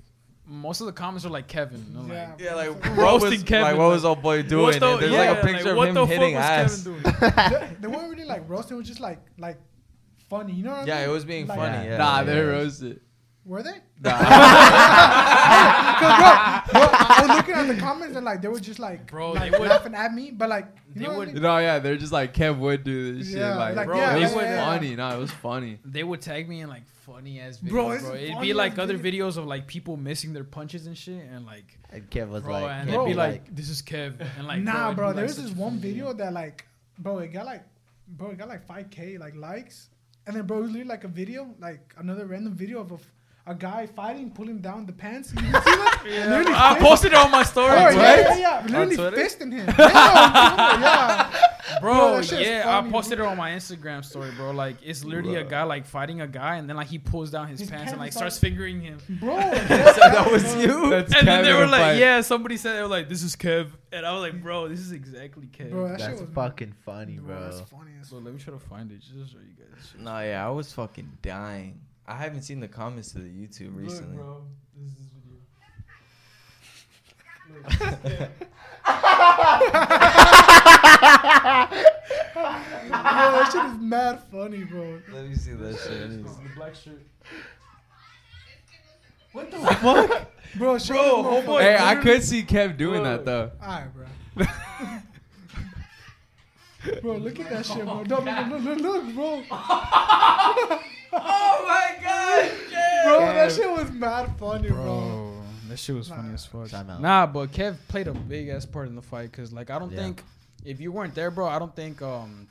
most 0.47 0.79
of 0.81 0.85
the 0.87 0.93
comments 0.93 1.25
are 1.25 1.29
like 1.29 1.47
Kevin. 1.47 1.95
I'm 1.97 2.07
Yeah. 2.09 2.29
like, 2.31 2.39
Yeah, 2.41 2.53
like 2.55 2.97
Roasting 2.97 3.31
was 3.31 3.43
Kevin, 3.43 3.61
like 3.63 3.77
what 3.77 3.85
like, 3.85 3.93
was 3.93 4.05
old 4.05 4.21
boy 4.21 4.43
doing? 4.43 4.79
the- 4.79 4.97
there's 4.97 5.11
yeah, 5.11 5.31
like 5.31 5.37
a 5.43 5.47
picture 5.47 5.75
what 5.75 5.87
of 5.89 5.93
the 5.95 6.01
him 6.01 6.07
fuck 6.07 6.17
hitting 6.17 6.35
was 6.35 6.43
ass. 6.43 6.83
Kevin 6.83 7.01
doing? 7.03 7.69
they, 7.69 7.75
they 7.81 7.87
weren't 7.87 8.09
really 8.09 8.25
like 8.25 8.49
roasting. 8.49 8.75
It 8.75 8.79
was 8.79 8.87
just 8.87 8.99
like 8.99 9.19
like 9.37 9.57
funny. 10.29 10.53
You 10.53 10.63
know 10.63 10.71
what 10.71 10.75
I 10.77 10.79
mean? 10.81 10.87
Yeah, 10.89 11.05
it 11.05 11.09
was 11.09 11.23
being 11.25 11.47
Like- 11.47 11.57
funny. 11.57 11.85
Yeah. 11.85 11.91
Yeah, 11.91 11.97
nah, 11.97 12.17
yeah. 12.19 12.23
they 12.25 12.41
roasted. 12.41 12.99
Were 13.45 13.63
they? 13.63 13.73
Nah. 14.01 14.11
Cause 15.95 16.17
bro, 16.17 16.81
bro, 16.81 16.89
I 16.91 17.25
was 17.27 17.37
looking 17.37 17.53
at 17.55 17.67
the 17.73 17.79
comments 17.81 18.15
and 18.17 18.25
like 18.25 18.41
they 18.41 18.47
were 18.49 18.59
just 18.59 18.79
like, 18.79 19.09
Bro, 19.09 19.31
like, 19.33 19.51
they 19.51 19.57
would- 19.59 19.69
laughing 19.69 19.95
at 19.95 20.13
me, 20.13 20.31
but 20.31 20.49
like 20.49 20.67
you 20.93 20.95
They 20.95 21.01
know 21.01 21.07
what 21.09 21.13
I 21.15 21.17
would- 21.19 21.33
mean? 21.33 21.41
no, 21.43 21.57
yeah, 21.59 21.79
they're 21.79 21.95
just 21.97 22.11
like 22.11 22.33
Kev 22.33 22.57
would 22.59 22.83
do 22.83 23.17
this 23.17 23.29
shit. 23.31 23.41
Like, 23.41 23.75
like, 23.75 23.87
bro, 23.87 23.97
yeah, 23.97 24.15
it 24.17 24.21
was 24.21 24.35
yeah, 24.35 24.41
yeah. 24.41 24.65
funny. 24.65 24.95
No, 24.95 25.09
it 25.15 25.19
was 25.19 25.31
funny. 25.31 25.79
They 25.85 26.03
would 26.03 26.21
tag 26.21 26.49
me 26.49 26.61
in 26.61 26.69
like 26.69 26.85
funny 27.05 27.39
ass 27.39 27.57
videos, 27.59 27.69
Bro, 27.69 27.99
bro. 27.99 28.13
It'd 28.15 28.41
be 28.41 28.53
like 28.53 28.77
other 28.77 28.97
video. 28.97 29.29
videos 29.29 29.37
of 29.37 29.45
like 29.45 29.67
people 29.67 29.95
missing 29.97 30.33
their 30.33 30.43
punches 30.43 30.87
and 30.87 30.97
shit, 30.97 31.23
and 31.31 31.45
like, 31.45 31.77
And 31.91 32.09
Kev 32.09 32.29
was 32.29 32.43
bro, 32.43 32.53
like, 32.53 32.71
and 32.71 32.89
Kev 32.89 32.91
they'd 32.91 32.97
be 33.05 33.07
was 33.09 33.17
like, 33.17 33.55
"This 33.55 33.69
is 33.69 33.81
Kev," 33.81 34.19
and 34.37 34.47
like, 34.47 34.61
nah, 34.61 34.87
it'd 34.87 34.97
bro. 34.97 35.09
be, 35.11 35.15
There 35.15 35.25
like, 35.27 35.35
was 35.37 35.43
this 35.43 35.51
one 35.55 35.71
funny 35.79 35.81
video 35.81 36.13
that 36.13 36.33
like, 36.33 36.65
bro, 36.99 37.19
it 37.19 37.27
got 37.31 37.45
like, 37.45 37.63
bro, 38.07 38.31
it 38.31 38.37
got 38.37 38.49
like 38.49 38.67
5k 38.67 39.19
like 39.19 39.35
likes, 39.35 39.89
and 40.27 40.35
then 40.35 40.45
bro, 40.45 40.57
it 40.57 40.61
was 40.61 40.71
literally 40.71 40.89
like 40.89 41.03
a 41.05 41.07
video, 41.09 41.53
like 41.59 41.93
another 41.97 42.25
random 42.25 42.53
video 42.53 42.79
of 42.81 42.91
a, 42.91 42.95
f- 42.95 43.11
a 43.47 43.53
guy 43.53 43.85
fighting, 43.85 44.31
pulling 44.31 44.59
down 44.59 44.85
the 44.85 44.93
pants. 44.93 45.31
You 45.33 45.39
see 45.41 45.51
that? 45.51 46.01
Literally 46.05 46.51
ah, 46.55 46.73
I 46.75 46.79
posted 46.79 47.11
it 47.11 47.17
on 47.17 47.29
my 47.29 47.43
story, 47.43 47.71
Oh, 47.77 47.91
bro. 47.91 48.01
yeah, 48.01 48.17
yeah, 48.19 48.37
yeah. 48.37 48.63
Literally 48.65 48.95
Twitter? 48.95 49.17
fisting 49.17 49.51
him. 49.53 49.67
Yeah, 49.77 50.79
yeah. 50.81 51.31
bro. 51.81 51.93
Bro, 51.95 52.19
yeah, 52.39 52.63
funny, 52.63 52.87
I 52.87 52.91
posted 52.91 53.17
bro. 53.19 53.27
it 53.27 53.31
on 53.31 53.37
my 53.37 53.51
Instagram 53.51 54.03
story, 54.03 54.31
bro. 54.35 54.51
Like, 54.51 54.77
it's 54.83 55.03
literally 55.03 55.35
a 55.35 55.43
guy 55.43 55.63
like 55.63 55.85
fighting 55.85 56.21
a 56.21 56.27
guy, 56.27 56.55
and 56.55 56.67
then 56.67 56.75
like 56.75 56.87
he 56.87 56.97
pulls 56.97 57.29
down 57.31 57.47
his, 57.47 57.59
His 57.59 57.69
pants, 57.69 57.91
and 57.91 57.99
like 57.99 58.07
pants 58.07 58.17
starts 58.17 58.39
fingering 58.39 58.81
him. 58.81 58.97
Bro, 59.19 59.35
that 59.37 60.27
was 60.31 60.55
you. 60.55 60.89
That's 60.89 61.13
And 61.13 61.27
then 61.27 61.43
they 61.43 61.53
were 61.53 61.67
like, 61.67 61.81
fight. 61.81 61.97
"Yeah." 61.97 62.21
Somebody 62.21 62.57
said 62.57 62.77
they 62.77 62.81
were 62.81 62.87
like, 62.87 63.09
"This 63.09 63.21
is 63.23 63.35
Kev," 63.35 63.69
and 63.91 64.05
I 64.05 64.13
was 64.13 64.21
like, 64.21 64.41
"Bro, 64.41 64.69
this 64.69 64.79
is 64.79 64.91
exactly 64.91 65.47
Kev." 65.47 65.69
Bro, 65.71 65.89
that 65.89 65.99
that's 65.99 66.21
fucking 66.33 66.73
funny, 66.83 67.17
Bro, 67.17 67.35
bro. 67.35 67.43
that's 67.43 67.69
funny 67.69 67.91
as 68.01 68.09
So 68.09 68.17
let 68.17 68.33
me 68.33 68.39
try 68.39 68.53
to 68.53 68.59
find 68.59 68.91
it 68.91 68.99
just 69.01 69.11
to 69.13 69.27
show 69.27 69.37
you 69.39 69.53
guys. 69.57 69.91
this. 69.93 69.93
No, 70.01 70.19
yeah, 70.19 70.45
I 70.45 70.49
was 70.49 70.71
fucking 70.73 71.17
dying. 71.21 71.79
I 72.07 72.15
haven't 72.15 72.43
seen 72.43 72.59
the 72.59 72.67
comments 72.67 73.11
to 73.13 73.19
the 73.19 73.29
YouTube 73.29 73.75
recently. 73.75 74.17
Look, 74.17 74.25
bro, 74.25 74.45
this 74.77 74.91
is 74.91 74.97
this 77.79 77.97
video. 78.03 78.27
Bro, 82.35 83.31
that 83.31 83.49
shit 83.51 83.65
is 83.65 83.77
mad 83.79 84.21
funny, 84.31 84.63
bro. 84.63 85.01
Let 85.11 85.27
me 85.27 85.35
see 85.35 85.53
that 85.53 85.77
shit. 85.79 86.23
The 86.23 86.29
black 86.55 86.75
shirt. 86.75 87.01
What 89.31 89.51
the 89.51 89.57
fuck? 89.57 90.31
Bro, 90.55 90.77
show 90.77 90.93
Bro, 90.93 91.23
this 91.23 91.45
motherfucker. 91.45 91.61
Hey, 91.61 91.77
I 91.79 91.95
could 91.95 92.23
see 92.23 92.43
Kev 92.43 92.77
doing 92.77 93.03
that 93.03 93.25
though. 93.25 93.51
Alright, 93.61 93.93
bro. 93.93 94.45
bro, 97.01 97.17
look 97.17 97.39
at 97.39 97.49
that 97.49 97.65
shit, 97.65 97.83
bro. 97.85 98.03
No, 98.03 98.19
no, 98.19 98.45
no, 98.47 98.57
no, 98.57 98.73
no, 98.73 98.89
look, 98.91 99.13
bro. 99.15 99.43
Oh 101.17 101.65
my 101.67 101.95
god, 102.03 102.51
Bro, 103.05 103.19
that 103.19 103.51
shit 103.51 103.69
was 103.69 103.89
mad 103.91 104.31
funny, 104.37 104.67
bro. 104.69 104.83
Bro, 104.83 105.41
that 105.69 105.77
shit 105.79 105.95
was 105.95 106.09
funny 106.09 106.33
as 106.33 106.45
fuck. 106.45 106.67
Time 106.69 106.89
out. 106.89 107.01
Nah, 107.01 107.25
but 107.25 107.51
Kev 107.51 107.77
played 107.87 108.07
a 108.07 108.13
big 108.13 108.49
ass 108.49 108.65
part 108.65 108.87
in 108.89 108.95
the 108.95 109.01
fight 109.01 109.31
because, 109.31 109.53
like, 109.53 109.69
I 109.69 109.79
don't 109.79 109.91
Yeah. 109.91 109.97
think 109.97 110.23
if 110.65 110.81
you 110.81 110.91
weren't 110.91 111.15
there, 111.15 111.31
bro, 111.31 111.47
I 111.47 111.57
don't 111.59 111.75
think 111.75 112.01
um 112.01 112.47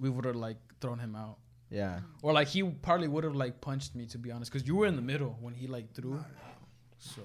we 0.00 0.10
would 0.10 0.24
have 0.24 0.34
like 0.36 0.56
thrown 0.80 0.98
him 0.98 1.14
out 1.14 1.36
Yeah. 1.70 2.00
or 2.22 2.32
like 2.32 2.48
he 2.48 2.62
probably 2.64 3.06
would 3.06 3.22
have 3.22 3.36
like 3.36 3.60
punched 3.60 3.94
me 3.94 4.06
to 4.06 4.18
be 4.18 4.32
honest 4.32 4.50
because 4.52 4.66
you 4.66 4.74
were 4.76 4.86
in 4.86 4.96
the 4.96 5.02
middle 5.02 5.36
when 5.40 5.54
he 5.54 5.66
like 5.68 5.92
threw. 5.94 6.18
So 6.98 7.20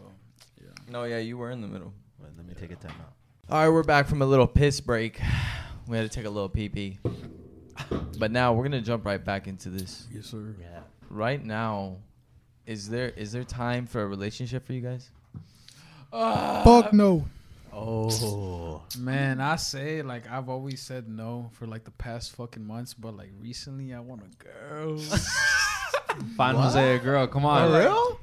yeah. 0.61 0.67
No, 0.91 1.05
yeah, 1.05 1.19
you 1.19 1.37
were 1.37 1.49
in 1.51 1.61
the 1.61 1.67
middle. 1.67 1.93
Wait, 2.19 2.29
let 2.37 2.45
me 2.45 2.53
take 2.53 2.71
a 2.71 2.75
time 2.75 2.93
out. 3.01 3.13
All 3.49 3.63
right, 3.63 3.69
we're 3.69 3.81
back 3.83 4.07
from 4.07 4.21
a 4.21 4.25
little 4.25 4.45
piss 4.45 4.79
break. 4.81 5.19
We 5.89 5.97
had 5.97 6.09
to 6.09 6.15
take 6.15 6.25
a 6.25 6.29
little 6.29 6.47
pee 6.49 6.69
pee. 6.69 6.99
But 8.19 8.31
now 8.31 8.53
we're 8.53 8.63
gonna 8.63 8.79
jump 8.81 9.05
right 9.05 9.23
back 9.23 9.47
into 9.47 9.69
this. 9.69 10.07
Yes, 10.13 10.27
sir. 10.27 10.55
Yeah. 10.59 10.81
Right 11.09 11.43
now, 11.43 11.97
is 12.67 12.87
there 12.89 13.09
is 13.09 13.31
there 13.31 13.43
time 13.43 13.87
for 13.87 14.03
a 14.03 14.07
relationship 14.07 14.67
for 14.67 14.73
you 14.73 14.81
guys? 14.81 15.09
Ah. 16.13 16.61
Fuck 16.63 16.93
no. 16.93 17.25
Oh, 17.71 18.81
Man, 18.99 19.39
I 19.41 19.55
say 19.55 20.01
like 20.01 20.29
I've 20.29 20.49
always 20.49 20.81
said 20.81 21.07
no 21.09 21.49
for 21.53 21.65
like 21.65 21.83
the 21.85 21.91
past 21.91 22.35
fucking 22.35 22.65
months, 22.65 22.93
but 22.93 23.15
like 23.15 23.29
recently 23.39 23.93
I 23.93 23.99
want 23.99 24.21
a 24.23 24.43
girl. 24.43 24.97
Find 26.37 26.57
What? 26.57 26.63
Jose 26.65 26.95
a 26.95 26.99
girl. 26.99 27.25
Come 27.27 27.45
on. 27.45 27.71
for 27.71 27.79
real? 27.79 28.19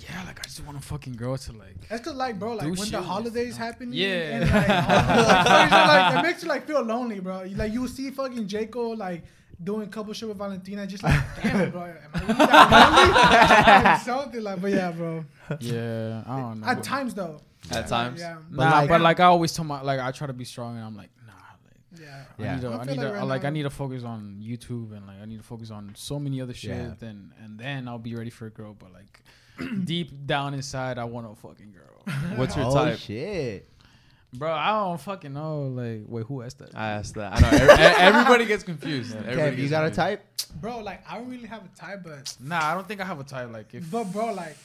Yeah, 0.00 0.22
like 0.26 0.38
I 0.40 0.42
just 0.42 0.64
want 0.66 0.78
a 0.78 0.80
fucking 0.80 1.14
girl 1.14 1.36
to 1.36 1.52
like. 1.52 1.88
That's 1.88 2.04
cause 2.04 2.14
like, 2.14 2.38
bro, 2.38 2.54
like 2.54 2.76
when 2.76 2.90
the 2.90 3.00
holidays 3.00 3.56
happen, 3.56 3.92
Yeah. 3.92 4.08
and, 4.40 4.50
like, 4.50 4.66
the, 4.66 5.22
like, 5.22 5.46
stories 5.46 5.72
are, 5.72 5.86
like, 5.88 6.18
it 6.18 6.22
makes 6.22 6.42
you 6.42 6.48
like 6.48 6.66
feel 6.66 6.82
lonely, 6.82 7.20
bro. 7.20 7.42
You- 7.42 7.56
Like 7.56 7.72
you 7.72 7.88
see 7.88 8.10
fucking 8.10 8.46
Jaco 8.46 8.96
like 8.96 9.24
doing 9.62 9.88
couple 9.88 10.12
shit 10.12 10.28
with 10.28 10.38
Valentina, 10.38 10.86
just 10.86 11.02
like, 11.04 11.20
damn, 11.42 11.70
bro, 11.70 11.84
am 11.84 11.92
I 12.14 12.20
really 12.20 12.34
that 12.34 14.04
lonely? 14.04 14.04
Something 14.04 14.42
like, 14.42 14.60
but 14.60 14.70
yeah, 14.72 14.90
bro. 14.92 15.24
Yeah, 15.60 16.22
I 16.26 16.40
don't 16.40 16.60
know. 16.60 16.66
At 16.66 16.82
times 16.82 17.14
though. 17.14 17.40
At 17.70 17.86
times. 17.88 18.20
Yeah, 18.20 18.38
nah, 18.50 18.70
like- 18.80 18.88
but 18.88 19.00
like 19.00 19.20
I 19.20 19.24
always 19.24 19.52
tell 19.54 19.64
my 19.64 19.80
like 19.82 20.00
I 20.00 20.10
try 20.12 20.26
to 20.26 20.32
be 20.32 20.44
strong, 20.44 20.76
and 20.76 20.84
I'm 20.84 20.96
like 20.96 21.10
nah. 21.26 21.32
Like, 21.64 22.00
yeah. 22.00 22.24
Yeah. 22.38 22.52
I 22.52 22.54
need 22.56 22.60
to, 22.62 22.68
I 22.68 22.72
I 22.72 22.84
need 22.84 22.96
like 22.96 23.00
to, 23.00 23.12
right 23.14 23.22
like 23.24 23.44
I 23.44 23.50
need 23.50 23.62
to 23.62 23.70
focus 23.70 24.02
on 24.04 24.40
YouTube 24.42 24.96
and 24.96 25.06
like 25.06 25.20
I 25.22 25.24
need 25.26 25.38
to 25.38 25.42
focus 25.44 25.70
on 25.70 25.92
so 25.96 26.18
many 26.18 26.40
other 26.40 26.54
shit. 26.54 26.70
Yeah. 26.70 26.94
Then 26.98 27.32
and 27.42 27.58
then 27.58 27.86
I'll 27.88 27.98
be 27.98 28.14
ready 28.14 28.30
for 28.30 28.46
a 28.46 28.50
girl. 28.50 28.74
But 28.78 28.92
like 28.92 29.22
deep 29.84 30.26
down 30.26 30.54
inside, 30.54 30.98
I 30.98 31.04
want 31.04 31.26
a 31.30 31.34
fucking 31.34 31.72
girl, 31.72 32.14
What's 32.36 32.56
your 32.56 32.66
oh, 32.66 32.74
type? 32.74 32.98
shit. 32.98 33.68
bro. 34.34 34.50
I 34.52 34.70
don't 34.72 35.00
fucking 35.00 35.32
know. 35.32 35.62
Like, 35.68 36.02
wait, 36.08 36.26
who 36.26 36.42
asked 36.42 36.58
that? 36.58 36.70
I 36.74 36.90
asked 36.92 37.14
that. 37.14 37.36
I 37.36 37.40
know. 37.40 37.48
Every- 37.48 37.84
everybody 38.06 38.46
gets 38.46 38.62
confused. 38.64 39.14
Okay, 39.14 39.20
Everybody 39.28 39.48
if 39.52 39.58
you 39.58 39.62
gets 39.68 39.70
got 39.70 39.84
a 39.86 39.90
type? 39.90 40.24
Bro, 40.60 40.80
like 40.80 41.02
I 41.08 41.18
don't 41.18 41.28
really 41.30 41.46
have 41.46 41.62
a 41.64 41.78
type, 41.78 42.00
but 42.04 42.34
Nah, 42.40 42.60
I 42.72 42.74
don't 42.74 42.86
think 42.88 43.00
I 43.00 43.04
have 43.04 43.20
a 43.20 43.24
type. 43.24 43.50
Like 43.52 43.72
if 43.74 43.90
but 43.90 44.04
bro, 44.12 44.32
like, 44.32 44.56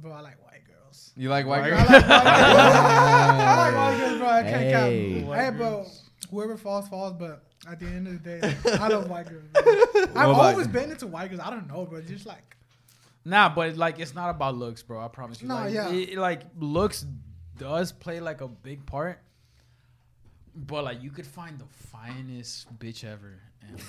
bro, 0.00 0.12
I 0.12 0.20
like 0.20 0.42
white 0.44 0.62
girls. 0.66 1.12
You 1.16 1.28
like 1.30 1.46
white 1.46 1.60
White 1.60 1.70
girls? 1.70 1.88
I 1.88 1.92
like 1.92 2.08
white 2.08 2.08
girls. 2.56 3.40
I 3.40 3.56
like 3.56 3.76
white 3.76 3.98
girls, 3.98 4.18
bro. 4.18 4.28
I 4.28 4.42
can't 4.42 4.54
Hey. 4.62 5.24
count. 5.26 5.36
Hey, 5.40 5.50
bro, 5.56 5.86
whoever 6.30 6.56
falls 6.56 6.88
falls, 6.88 7.12
but 7.14 7.44
at 7.70 7.78
the 7.80 7.86
end 7.86 8.06
of 8.08 8.22
the 8.22 8.38
day, 8.40 8.54
I 8.78 8.88
love 8.88 9.08
white 9.08 9.26
girls. 9.28 9.44
Bro. 9.52 10.12
I've 10.16 10.28
always 10.36 10.66
been 10.68 10.90
into 10.90 11.06
white 11.06 11.28
girls. 11.30 11.40
I 11.44 11.50
don't 11.50 11.68
know, 11.68 11.84
bro. 11.86 12.00
Just 12.02 12.26
like 12.26 12.56
Nah, 13.26 13.48
but 13.48 13.76
like 13.76 13.98
it's 13.98 14.14
not 14.14 14.30
about 14.30 14.56
looks, 14.56 14.84
bro. 14.84 15.04
I 15.04 15.08
promise 15.08 15.42
you. 15.42 15.48
No, 15.48 15.56
like, 15.56 15.74
yeah. 15.74 15.90
it- 15.90 16.16
like 16.16 16.42
looks 16.58 17.04
does 17.58 17.90
play 17.90 18.20
like 18.20 18.40
a 18.40 18.46
big 18.48 18.86
part. 18.86 19.20
But 20.54 20.84
like 20.84 21.02
you 21.02 21.10
could 21.10 21.26
find 21.26 21.58
the 21.58 21.66
finest 21.66 22.78
bitch 22.78 23.04
ever, 23.04 23.40
and 23.60 23.82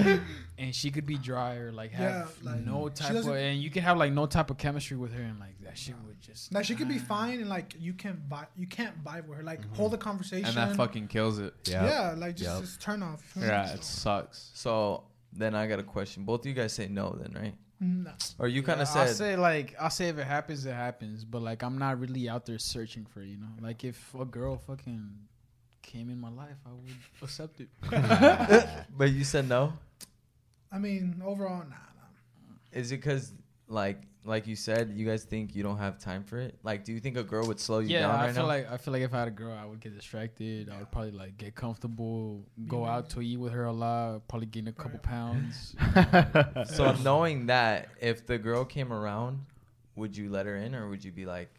like, 0.00 0.20
and 0.58 0.74
she 0.74 0.90
could 0.90 1.06
be 1.06 1.16
dry 1.16 1.56
or 1.56 1.70
like 1.70 1.92
have 1.92 2.34
Yeah, 2.42 2.50
like, 2.50 2.64
no 2.64 2.88
type 2.88 3.14
of, 3.14 3.28
and 3.28 3.62
you 3.62 3.70
can 3.70 3.82
have 3.82 3.98
like 3.98 4.12
no 4.12 4.26
type 4.26 4.50
of 4.50 4.56
chemistry 4.56 4.96
with 4.96 5.12
her, 5.12 5.22
and 5.22 5.38
like 5.38 5.60
that 5.62 5.78
shit 5.78 5.94
would 6.06 6.20
just. 6.20 6.50
now, 6.50 6.62
she 6.62 6.74
could 6.74 6.88
be 6.88 6.98
fine 6.98 7.40
and 7.40 7.48
like 7.48 7.76
you 7.78 7.92
can 7.92 8.20
vibe. 8.28 8.48
You 8.56 8.66
can't 8.66 9.04
vibe 9.04 9.28
with 9.28 9.38
her. 9.38 9.44
Like 9.44 9.60
mm-hmm. 9.60 9.74
hold 9.74 9.94
a 9.94 9.98
conversation. 9.98 10.46
And 10.46 10.56
that 10.56 10.76
fucking 10.76 11.06
kills 11.06 11.38
it. 11.38 11.54
Yeah. 11.64 11.84
yeah, 11.84 12.14
like 12.16 12.36
just, 12.36 12.50
Yep. 12.50 12.60
just 12.62 12.80
turn 12.80 13.02
off. 13.04 13.22
Yeah, 13.38 13.72
it 13.74 13.84
sucks. 13.84 14.50
So 14.54 15.04
then 15.32 15.54
I 15.54 15.66
got 15.66 15.78
a 15.78 15.82
question. 15.84 16.24
Both 16.24 16.40
of 16.40 16.46
you 16.46 16.54
guys 16.54 16.72
say 16.72 16.88
no, 16.88 17.16
then 17.20 17.32
right? 17.40 17.54
Mm, 17.82 18.04
nah. 18.04 18.10
Or 18.38 18.48
you 18.48 18.62
kind 18.62 18.78
Yeah, 18.78 18.82
of 18.90 18.96
I'll 18.96 19.06
say 19.08 19.36
like 19.36 19.74
I'll 19.80 19.90
say 19.90 20.08
if 20.08 20.18
it 20.18 20.26
happens, 20.26 20.66
it 20.66 20.74
happens. 20.74 21.24
But 21.24 21.42
like 21.42 21.62
I'm 21.62 21.78
not 21.78 21.98
really 21.98 22.28
out 22.28 22.46
there 22.46 22.58
searching 22.58 23.06
for 23.06 23.22
you 23.22 23.36
know. 23.38 23.48
Like 23.60 23.84
if 23.84 24.14
a 24.14 24.24
girl 24.24 24.58
fucking 24.66 25.10
came 25.82 26.10
in 26.10 26.20
my 26.20 26.30
life, 26.30 26.56
I 26.66 26.70
would 26.70 26.96
accept 27.22 27.60
it. 27.60 27.68
but 28.96 29.10
you 29.10 29.24
said 29.24 29.48
no. 29.48 29.72
I 30.72 30.78
mean, 30.78 31.22
overall, 31.24 31.58
nah. 31.60 31.64
nah. 31.64 32.54
Is 32.72 32.92
it 32.92 32.96
because 32.96 33.32
like 33.70 34.02
like 34.22 34.46
you 34.46 34.54
said, 34.54 34.92
you 34.94 35.06
guys 35.06 35.24
think 35.24 35.54
you 35.56 35.62
don't 35.62 35.78
have 35.78 35.98
time 35.98 36.24
for 36.24 36.38
it? 36.38 36.54
Like, 36.62 36.84
do 36.84 36.92
you 36.92 37.00
think 37.00 37.16
a 37.16 37.22
girl 37.22 37.46
would 37.46 37.58
slow 37.58 37.78
you 37.78 37.88
yeah, 37.88 38.00
down 38.00 38.16
I 38.16 38.26
right 38.26 38.34
feel 38.34 38.42
now? 38.42 38.48
like 38.48 38.70
I 38.70 38.76
feel 38.76 38.92
like 38.92 39.02
if 39.02 39.14
I 39.14 39.20
had 39.20 39.28
a 39.28 39.30
girl, 39.30 39.56
I 39.58 39.64
would 39.64 39.80
get 39.80 39.94
distracted. 39.96 40.68
I 40.68 40.78
would 40.78 40.90
probably 40.92 41.12
like 41.12 41.38
get 41.38 41.54
comfortable, 41.54 42.44
go 42.68 42.84
out 42.84 43.08
to 43.10 43.22
eat 43.22 43.38
with 43.38 43.52
her 43.52 43.64
a 43.64 43.72
lot, 43.72 44.28
probably 44.28 44.46
gain 44.46 44.68
a 44.68 44.72
couple 44.72 44.98
pounds. 44.98 45.74
so 46.74 46.92
knowing 47.02 47.46
that, 47.46 47.88
if 48.00 48.26
the 48.26 48.36
girl 48.36 48.66
came 48.66 48.92
around, 48.92 49.46
would 49.96 50.14
you 50.16 50.28
let 50.28 50.44
her 50.44 50.56
in, 50.56 50.74
or 50.74 50.90
would 50.90 51.02
you 51.02 51.12
be 51.12 51.24
like, 51.24 51.50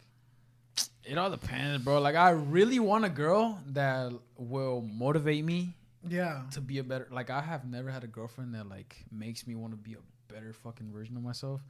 It 1.04 1.18
all 1.18 1.32
depends, 1.32 1.84
bro. 1.84 2.00
Like 2.00 2.16
I 2.16 2.30
really 2.32 2.78
want 2.80 3.06
a 3.06 3.10
girl 3.10 3.60
that 3.70 4.12
will 4.38 4.82
motivate 4.82 5.44
me 5.44 5.76
Yeah. 6.08 6.44
to 6.52 6.62
be 6.62 6.78
a 6.78 6.84
better. 6.84 7.08
Like 7.10 7.32
I 7.32 7.42
have 7.42 7.66
never 7.66 7.90
had 7.90 8.04
a 8.04 8.08
girlfriend 8.08 8.54
that 8.54 8.70
like 8.70 9.04
makes 9.12 9.48
me 9.48 9.56
want 9.56 9.74
to 9.74 9.78
be 9.78 9.94
a 9.96 10.32
better 10.32 10.54
fucking 10.54 10.92
version 10.92 11.18
of 11.18 11.24
myself. 11.24 11.62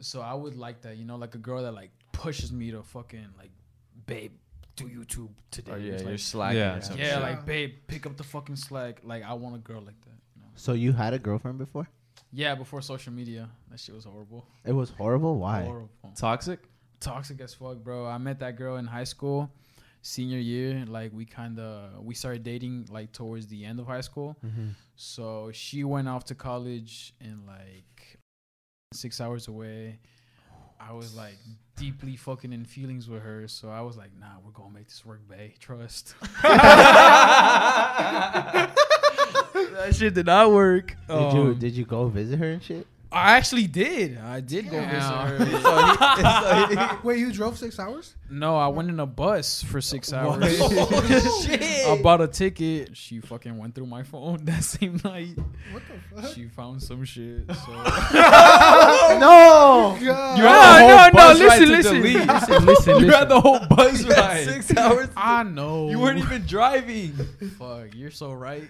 So 0.00 0.20
I 0.20 0.34
would 0.34 0.56
like 0.56 0.82
that, 0.82 0.96
you 0.96 1.04
know, 1.04 1.16
like 1.16 1.34
a 1.34 1.38
girl 1.38 1.62
that 1.62 1.72
like 1.72 1.90
pushes 2.12 2.52
me 2.52 2.70
to 2.70 2.82
fucking 2.82 3.28
like, 3.38 3.50
babe, 4.06 4.32
do 4.76 4.84
YouTube 4.84 5.30
today. 5.50 5.72
Oh, 5.72 5.74
or 5.74 5.78
It's 5.78 5.86
yeah, 5.86 5.96
like, 5.96 6.06
you're 6.08 6.18
slacking 6.18 6.58
Yeah. 6.58 6.92
or 6.92 6.96
yeah, 6.98 7.18
like 7.18 7.46
babe, 7.46 7.74
pick 7.86 8.06
up 8.06 8.16
the 8.16 8.24
fucking 8.24 8.56
slack. 8.56 9.00
Like 9.04 9.22
I 9.24 9.32
want 9.32 9.56
a 9.56 9.58
girl 9.58 9.80
like 9.80 10.00
that. 10.02 10.18
You 10.34 10.42
know? 10.42 10.48
So 10.54 10.72
you 10.74 10.92
had 10.92 11.14
a 11.14 11.18
girlfriend 11.18 11.58
before? 11.58 11.88
Yeah, 12.32 12.54
before 12.54 12.82
social 12.82 13.12
media, 13.12 13.48
that 13.70 13.80
shit 13.80 13.94
was 13.94 14.04
horrible. 14.04 14.46
It 14.64 14.72
was 14.72 14.90
horrible. 14.90 15.38
Why? 15.38 15.62
Horrible. 15.62 15.90
Toxic? 16.16 16.60
Toxic 17.00 17.40
as 17.40 17.54
fuck, 17.54 17.78
bro. 17.78 18.06
I 18.06 18.18
met 18.18 18.40
that 18.40 18.56
girl 18.56 18.76
in 18.76 18.86
high 18.86 19.04
school, 19.04 19.50
senior 20.02 20.38
year. 20.38 20.84
Like 20.86 21.12
we 21.12 21.24
kind 21.24 21.58
of 21.58 22.04
we 22.04 22.14
started 22.14 22.42
dating 22.42 22.88
like 22.90 23.12
towards 23.12 23.46
the 23.46 23.64
end 23.64 23.80
of 23.80 23.86
high 23.86 24.00
school. 24.02 24.36
Mm-hmm. 24.44 24.68
So 24.96 25.50
she 25.52 25.84
went 25.84 26.08
off 26.08 26.24
to 26.24 26.34
college 26.34 27.14
and 27.20 27.46
like 27.46 28.18
six 28.92 29.20
hours 29.20 29.48
away. 29.48 29.98
I 30.78 30.92
was 30.92 31.16
like 31.16 31.34
deeply 31.76 32.16
fucking 32.16 32.52
in 32.52 32.64
feelings 32.64 33.08
with 33.08 33.22
her. 33.22 33.48
So 33.48 33.68
I 33.68 33.80
was 33.80 33.96
like, 33.96 34.10
nah, 34.18 34.26
we're 34.44 34.52
gonna 34.52 34.72
make 34.72 34.86
this 34.88 35.04
work, 35.04 35.20
babe. 35.28 35.52
Trust. 35.58 36.14
that 36.42 38.72
shit 39.92 40.14
did 40.14 40.26
not 40.26 40.52
work. 40.52 40.96
Did 41.08 41.32
you 41.32 41.40
Um, 41.40 41.58
did 41.58 41.72
you 41.72 41.84
go 41.84 42.06
visit 42.08 42.38
her 42.38 42.50
and 42.50 42.62
shit? 42.62 42.86
I 43.12 43.36
actually 43.36 43.68
did. 43.68 44.18
I 44.18 44.40
did 44.40 44.68
go 44.68 44.80
visit 44.80 44.90
Damn. 44.90 46.76
her. 46.76 46.98
Wait, 47.04 47.18
you 47.18 47.32
drove 47.32 47.56
six 47.56 47.78
hours? 47.78 48.16
No, 48.28 48.56
I 48.56 48.66
went 48.66 48.88
in 48.88 48.98
a 48.98 49.06
bus 49.06 49.62
for 49.62 49.80
six 49.80 50.12
hours. 50.12 50.58
Oh, 50.68 51.42
shit. 51.46 51.86
I 51.86 52.02
bought 52.02 52.20
a 52.20 52.26
ticket. 52.26 52.96
She 52.96 53.20
fucking 53.20 53.56
went 53.56 53.74
through 53.74 53.86
my 53.86 54.02
phone 54.02 54.44
that 54.46 54.64
same 54.64 55.00
night. 55.04 55.36
What 55.70 55.82
the 55.88 56.22
fuck? 56.22 56.34
She 56.34 56.48
found 56.48 56.82
some 56.82 57.04
shit. 57.04 57.44
So. 57.48 57.72
no. 57.72 59.96
God. 60.00 60.00
You 60.00 60.08
no, 60.08 60.48
had 60.48 60.80
the 60.80 60.88
whole 60.88 60.88
no, 60.88 61.06
no, 61.06 61.12
bus 61.12 61.40
ride 61.40 61.48
listen, 61.60 61.66
to 61.66 61.72
listen. 61.72 61.94
delete. 62.02 62.26
listen, 62.26 62.66
listen, 62.66 62.98
You 63.00 63.10
had 63.10 63.28
the 63.28 63.40
whole 63.40 63.60
bus 63.68 64.02
ride. 64.04 64.44
Six 64.44 64.76
hours. 64.76 65.08
I 65.16 65.44
know. 65.44 65.88
You 65.90 66.00
weren't 66.00 66.18
even 66.18 66.44
driving. 66.46 67.12
Fuck, 67.58 67.94
you're 67.94 68.10
so 68.10 68.32
right. 68.32 68.64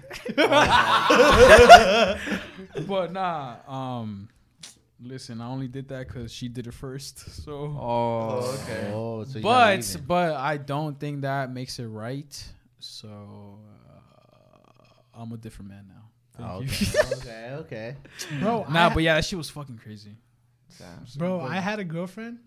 but 2.86 3.12
nah, 3.12 3.56
um, 3.66 4.28
listen, 5.00 5.40
I 5.40 5.46
only 5.48 5.68
did 5.68 5.88
that 5.88 6.06
because 6.08 6.32
she 6.32 6.48
did 6.48 6.66
it 6.66 6.74
first. 6.74 7.18
So, 7.44 7.76
Oh, 7.78 8.58
okay. 8.62 8.90
Oh, 8.94 9.24
so 9.24 9.40
but 9.40 9.96
but 10.06 10.34
I 10.34 10.56
don't 10.56 10.98
think 10.98 11.22
that 11.22 11.52
makes 11.52 11.78
it 11.78 11.86
right. 11.86 12.52
So 12.78 13.08
uh, 13.08 15.20
I'm 15.20 15.32
a 15.32 15.36
different 15.36 15.70
man 15.70 15.86
now. 15.88 16.02
Thank 16.58 16.80
you. 16.80 17.00
okay, 17.00 17.14
okay, 17.14 17.54
okay. 17.60 17.96
Bro, 18.40 18.66
Nah, 18.70 18.88
I, 18.88 18.94
but 18.94 19.02
yeah, 19.02 19.14
that 19.14 19.24
shit 19.24 19.38
was 19.38 19.48
fucking 19.50 19.78
crazy. 19.82 20.16
bro, 21.16 21.40
I 21.40 21.56
had 21.60 21.78
a 21.78 21.84
girlfriend 21.84 22.38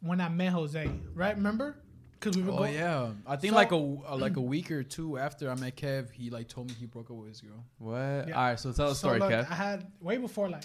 when 0.00 0.20
I 0.20 0.28
met 0.28 0.52
Jose. 0.52 0.88
Right? 1.14 1.34
Remember? 1.34 1.76
Because 2.12 2.36
we 2.36 2.44
were 2.44 2.52
Oh 2.52 2.58
going. 2.58 2.74
yeah, 2.74 3.10
I 3.26 3.36
think 3.36 3.50
So- 3.52 3.56
like 3.56 3.72
a 3.72 3.76
uh, 3.76 4.16
like 4.16 4.36
a 4.36 4.40
week 4.40 4.70
or 4.70 4.82
two 4.84 5.18
after 5.18 5.50
I 5.50 5.54
met 5.56 5.76
Kev, 5.76 6.10
he 6.12 6.30
like 6.30 6.48
told 6.48 6.68
me 6.68 6.74
he 6.78 6.86
broke 6.86 7.10
up 7.10 7.16
with 7.16 7.28
his 7.30 7.40
girl. 7.40 7.64
What? 7.78 8.28
Yeah. 8.28 8.34
All 8.36 8.48
right, 8.50 8.60
so 8.60 8.72
tell 8.72 8.88
the 8.90 8.94
So 8.94 9.08
story, 9.08 9.18
look, 9.18 9.30
Kev. 9.30 9.50
I 9.50 9.54
had 9.54 9.86
way 10.00 10.16
before 10.16 10.48
like 10.48 10.64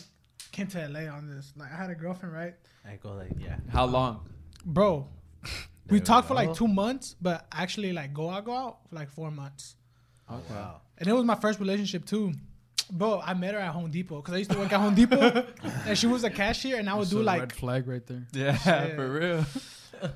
came 0.51 0.67
to 0.67 0.87
LA 0.87 1.11
on 1.11 1.27
this. 1.27 1.53
Like 1.55 1.71
I 1.71 1.75
had 1.75 1.89
a 1.89 1.95
girlfriend, 1.95 2.33
right? 2.35 2.55
I 2.87 2.95
go 3.01 3.13
like 3.13 3.31
yeah. 3.39 3.57
How 3.71 3.85
long? 3.85 4.27
Bro, 4.65 5.07
There 5.43 5.51
we 5.89 5.99
we 5.99 6.05
talked 6.05 6.27
for 6.27 6.33
like 6.35 6.53
two 6.53 6.67
months, 6.67 7.15
but 7.21 7.45
actually 7.51 7.93
like 7.93 8.13
go 8.13 8.29
out, 8.29 8.45
go 8.45 8.53
out 8.53 8.77
for 8.89 8.95
like 8.95 9.09
four 9.09 9.31
months. 9.31 9.75
Oh, 10.29 10.39
wow. 10.49 10.81
And 10.97 11.07
it 11.07 11.13
was 11.13 11.23
my 11.25 11.35
first 11.35 11.59
relationship 11.59 12.05
too. 12.05 12.33
Bro, 12.91 13.21
I 13.23 13.33
met 13.33 13.53
her 13.53 13.59
at 13.59 13.71
Home 13.71 13.89
Depot 13.91 14.17
because 14.17 14.33
I 14.33 14.37
used 14.37 14.51
to 14.51 14.57
work 14.57 14.71
at 14.73 14.79
Home 14.79 14.95
Depot, 14.95 15.45
and 15.85 15.97
she 15.97 16.07
was 16.07 16.23
a 16.23 16.29
cashier, 16.29 16.77
and 16.77 16.89
I 16.89 16.93
would 16.93 17.03
That's 17.03 17.11
do 17.11 17.21
a 17.21 17.23
like 17.23 17.39
red 17.41 17.53
flag 17.53 17.87
right 17.87 18.05
there. 18.05 18.25
Yeah, 18.33 18.55
Shit. 18.57 18.95
for 18.95 19.11
real. 19.11 19.45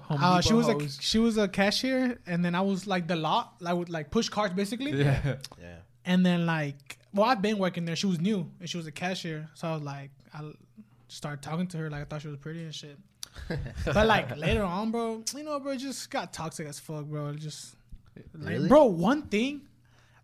Home 0.03 0.19
Uh, 0.23 0.41
she 0.41 0.49
Depot 0.49 0.57
was 0.57 0.67
a 0.97 1.01
she 1.01 1.19
was 1.19 1.37
a 1.37 1.47
cashier, 1.47 2.19
and 2.25 2.43
then 2.43 2.55
I 2.55 2.61
was 2.61 2.87
like 2.87 3.07
the 3.07 3.15
lot. 3.15 3.55
I 3.65 3.73
would 3.73 3.89
like 3.89 4.09
push 4.11 4.29
carts 4.29 4.53
basically, 4.55 4.91
Yeah. 4.91 5.35
Yeah. 5.61 5.75
and 6.05 6.25
then 6.25 6.45
like 6.45 6.97
well, 7.13 7.29
I've 7.29 7.41
been 7.43 7.59
working 7.59 7.85
there. 7.85 7.95
She 7.95 8.07
was 8.07 8.19
new, 8.19 8.49
and 8.59 8.67
she 8.69 8.77
was 8.77 8.87
a 8.87 8.91
cashier, 8.91 9.49
so 9.53 9.67
I 9.67 9.73
was 9.75 9.83
like, 9.83 10.09
I 10.33 10.51
started 11.07 11.41
talking 11.41 11.67
to 11.67 11.77
her 11.77 11.89
like 11.89 12.01
I 12.01 12.05
thought 12.05 12.21
she 12.21 12.27
was 12.27 12.37
pretty 12.37 12.63
and 12.63 12.73
shit. 12.73 12.97
but 13.85 14.07
like 14.07 14.35
later 14.37 14.63
on, 14.63 14.91
bro, 14.91 15.23
you 15.35 15.43
know, 15.43 15.59
bro, 15.59 15.73
it 15.73 15.77
just 15.77 16.09
got 16.09 16.33
toxic 16.33 16.67
as 16.67 16.79
fuck, 16.79 17.05
bro. 17.05 17.29
It 17.29 17.37
just 17.37 17.75
like, 18.35 18.53
Really? 18.53 18.67
bro, 18.67 18.85
one 18.85 19.23
thing. 19.23 19.61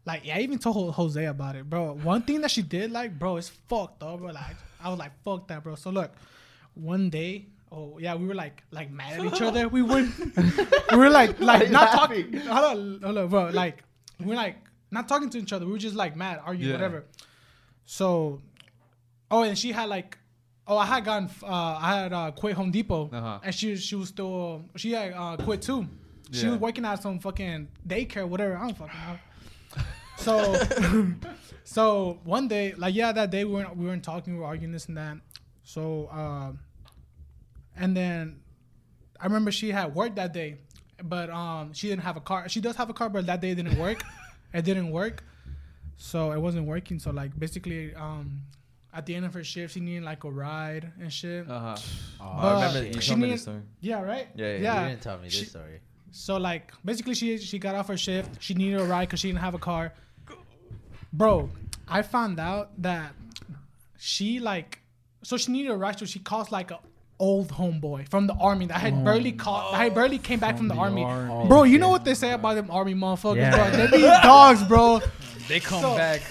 Like 0.05 0.25
yeah, 0.25 0.37
I 0.37 0.39
even 0.39 0.57
told 0.59 0.93
Jose 0.95 1.23
about 1.25 1.55
it, 1.55 1.69
bro. 1.69 1.93
One 1.93 2.21
thing 2.23 2.41
that 2.41 2.51
she 2.51 2.61
did, 2.61 2.91
like, 2.91 3.17
bro, 3.19 3.37
it's 3.37 3.49
fucked 3.49 4.01
up, 4.03 4.19
bro. 4.19 4.31
Like 4.31 4.55
I 4.83 4.89
was 4.89 4.97
like, 4.97 5.11
fuck 5.23 5.47
that, 5.49 5.63
bro. 5.63 5.75
So 5.75 5.89
look, 5.89 6.11
one 6.73 7.09
day 7.09 7.47
oh 7.71 7.99
yeah, 7.99 8.15
we 8.15 8.25
were 8.25 8.33
like 8.35 8.63
like 8.71 8.89
mad 8.91 9.19
at 9.19 9.25
each 9.25 9.41
other. 9.41 9.67
We 9.67 9.81
weren't. 9.81 10.11
we 10.91 10.97
were 10.97 11.09
like 11.09 11.39
like 11.51 11.69
not 11.69 11.91
talking. 11.91 12.33
Hold 12.33 12.65
on, 12.77 12.99
hold 13.03 13.17
on, 13.17 13.27
bro. 13.27 13.49
Like 13.49 13.83
we 14.19 14.27
we're 14.27 14.35
like 14.35 14.57
not 14.91 15.07
talking 15.07 15.29
to 15.29 15.37
each 15.37 15.53
other. 15.53 15.65
We 15.65 15.73
were 15.73 15.77
just 15.77 15.95
like 15.95 16.15
mad, 16.15 16.41
arguing, 16.43 16.69
Yeah. 16.69 16.75
whatever. 16.77 17.05
So, 17.85 18.41
oh, 19.31 19.43
and 19.43 19.57
she 19.57 19.71
had 19.71 19.89
like, 19.89 20.17
oh, 20.67 20.77
I 20.77 20.85
had 20.85 21.05
gone, 21.05 21.29
uh, 21.43 21.77
I 21.81 21.99
had 22.01 22.13
uh, 22.13 22.31
quit 22.31 22.55
Home 22.55 22.71
Depot, 22.71 23.09
Uh-huh. 23.11 23.39
and 23.43 23.53
she 23.55 23.75
she 23.77 23.95
was 23.95 24.09
still 24.09 24.65
she 24.75 24.91
had 24.91 25.13
uh, 25.13 25.37
quit 25.37 25.61
too. 25.61 25.87
She 26.31 26.43
Yeah. 26.45 26.51
was 26.51 26.59
working 26.59 26.85
at 26.85 27.01
some 27.01 27.19
fucking 27.19 27.67
daycare, 27.87 28.27
whatever. 28.27 28.55
I 28.57 28.61
don't 28.67 28.77
fucking 28.77 28.99
know. 29.07 29.17
So, 30.17 30.53
so 31.63 32.19
one 32.25 32.47
day, 32.49 32.73
like 32.75 32.93
yeah, 32.93 33.11
that 33.13 33.31
day 33.31 33.45
we 33.45 33.53
weren't 33.53 33.75
we 33.77 33.85
weren't 33.85 34.03
talking, 34.03 34.33
we 34.33 34.39
were 34.41 34.45
arguing 34.45 34.73
this 34.73 34.87
and 34.87 34.97
that. 34.97 35.17
So, 35.63 36.09
um, 36.11 36.59
and 37.77 37.95
then 37.95 38.41
I 39.19 39.25
remember 39.25 39.49
she 39.51 39.71
had 39.71 39.95
work 39.95 40.15
that 40.15 40.33
day, 40.33 40.57
but 41.03 41.29
um, 41.29 41.71
she 41.73 41.87
didn't 41.87 42.03
have 42.03 42.17
a 42.17 42.21
car. 42.21 42.49
She 42.49 42.59
does 42.59 42.75
have 42.75 42.89
a 42.89 42.93
car, 42.93 43.07
but 43.09 43.25
that 43.27 43.39
day 43.39 43.53
didn't 43.55 43.77
work. 43.79 44.03
it 44.53 44.63
didn't 44.65 44.91
work, 44.91 45.23
so 45.95 46.31
it 46.33 46.39
wasn't 46.39 46.65
working. 46.67 46.99
So 46.99 47.11
like 47.11 47.37
basically, 47.39 47.95
um, 47.95 48.41
at 48.93 49.05
the 49.05 49.13
end 49.15 49.25
of 49.25 49.33
her 49.35 49.43
shift, 49.43 49.73
she 49.75 49.79
needed 49.79 50.03
like 50.03 50.23
a 50.23 50.29
ride 50.31 50.91
and 50.99 51.11
shit. 51.13 51.49
Uh 51.49 51.59
huh. 51.59 51.77
Oh, 52.21 52.25
I 52.25 52.53
remember 52.55 52.79
But 52.87 52.95
you 52.95 53.01
she 53.01 53.09
told 53.09 53.19
me 53.19 53.27
need- 53.27 53.33
the 53.35 53.37
story. 53.41 53.61
yeah, 53.81 54.01
right. 54.01 54.27
Yeah, 54.35 54.45
yeah. 54.53 54.57
yeah. 54.61 54.81
You 54.83 54.89
didn't 54.89 55.01
tell 55.01 55.17
me 55.19 55.29
She- 55.29 55.39
this 55.41 55.49
story. 55.49 55.79
So 56.11 56.37
like 56.37 56.71
basically 56.83 57.13
she 57.13 57.37
she 57.37 57.59
got 57.59 57.75
off 57.75 57.87
her 57.87 57.97
shift. 57.97 58.41
She 58.41 58.55
needed 58.55 58.79
a 58.79 58.83
ride 58.83 59.07
because 59.07 59.19
she 59.19 59.27
didn't 59.29 59.41
have 59.41 59.53
a 59.53 59.59
car. 59.59 59.93
Bro, 61.13 61.49
I 61.87 62.01
found 62.01 62.39
out 62.39 62.71
that 62.81 63.13
she 63.97 64.39
like 64.39 64.79
so 65.23 65.37
she 65.37 65.51
needed 65.51 65.71
a 65.71 65.77
ride. 65.77 65.99
So 65.99 66.05
she 66.05 66.19
calls 66.19 66.51
like 66.51 66.71
a 66.71 66.79
old 67.19 67.49
homeboy 67.49 68.07
from 68.09 68.27
the 68.27 68.33
army 68.35 68.65
that 68.67 68.79
had 68.79 69.03
barely 69.03 69.33
caught 69.33 69.71
that 69.73 69.77
had 69.77 69.93
barely 69.93 70.17
came 70.17 70.39
back 70.39 70.57
from, 70.57 70.67
the, 70.67 70.73
army. 70.73 71.03
Bro, 71.47 71.63
you 71.63 71.77
know 71.77 71.89
what 71.89 72.05
they 72.05 72.13
say 72.13 72.31
about 72.31 72.55
them 72.55 72.71
army 72.71 72.95
motherfuckers, 72.95 73.35
Yeah. 73.37 73.55
bro? 73.69 73.85
They 73.87 73.97
be 73.97 74.01
dogs, 74.03 74.63
bro. 74.63 75.01
They 75.47 75.59
come 75.59 75.81
So- 75.81 75.97
back. 75.97 76.21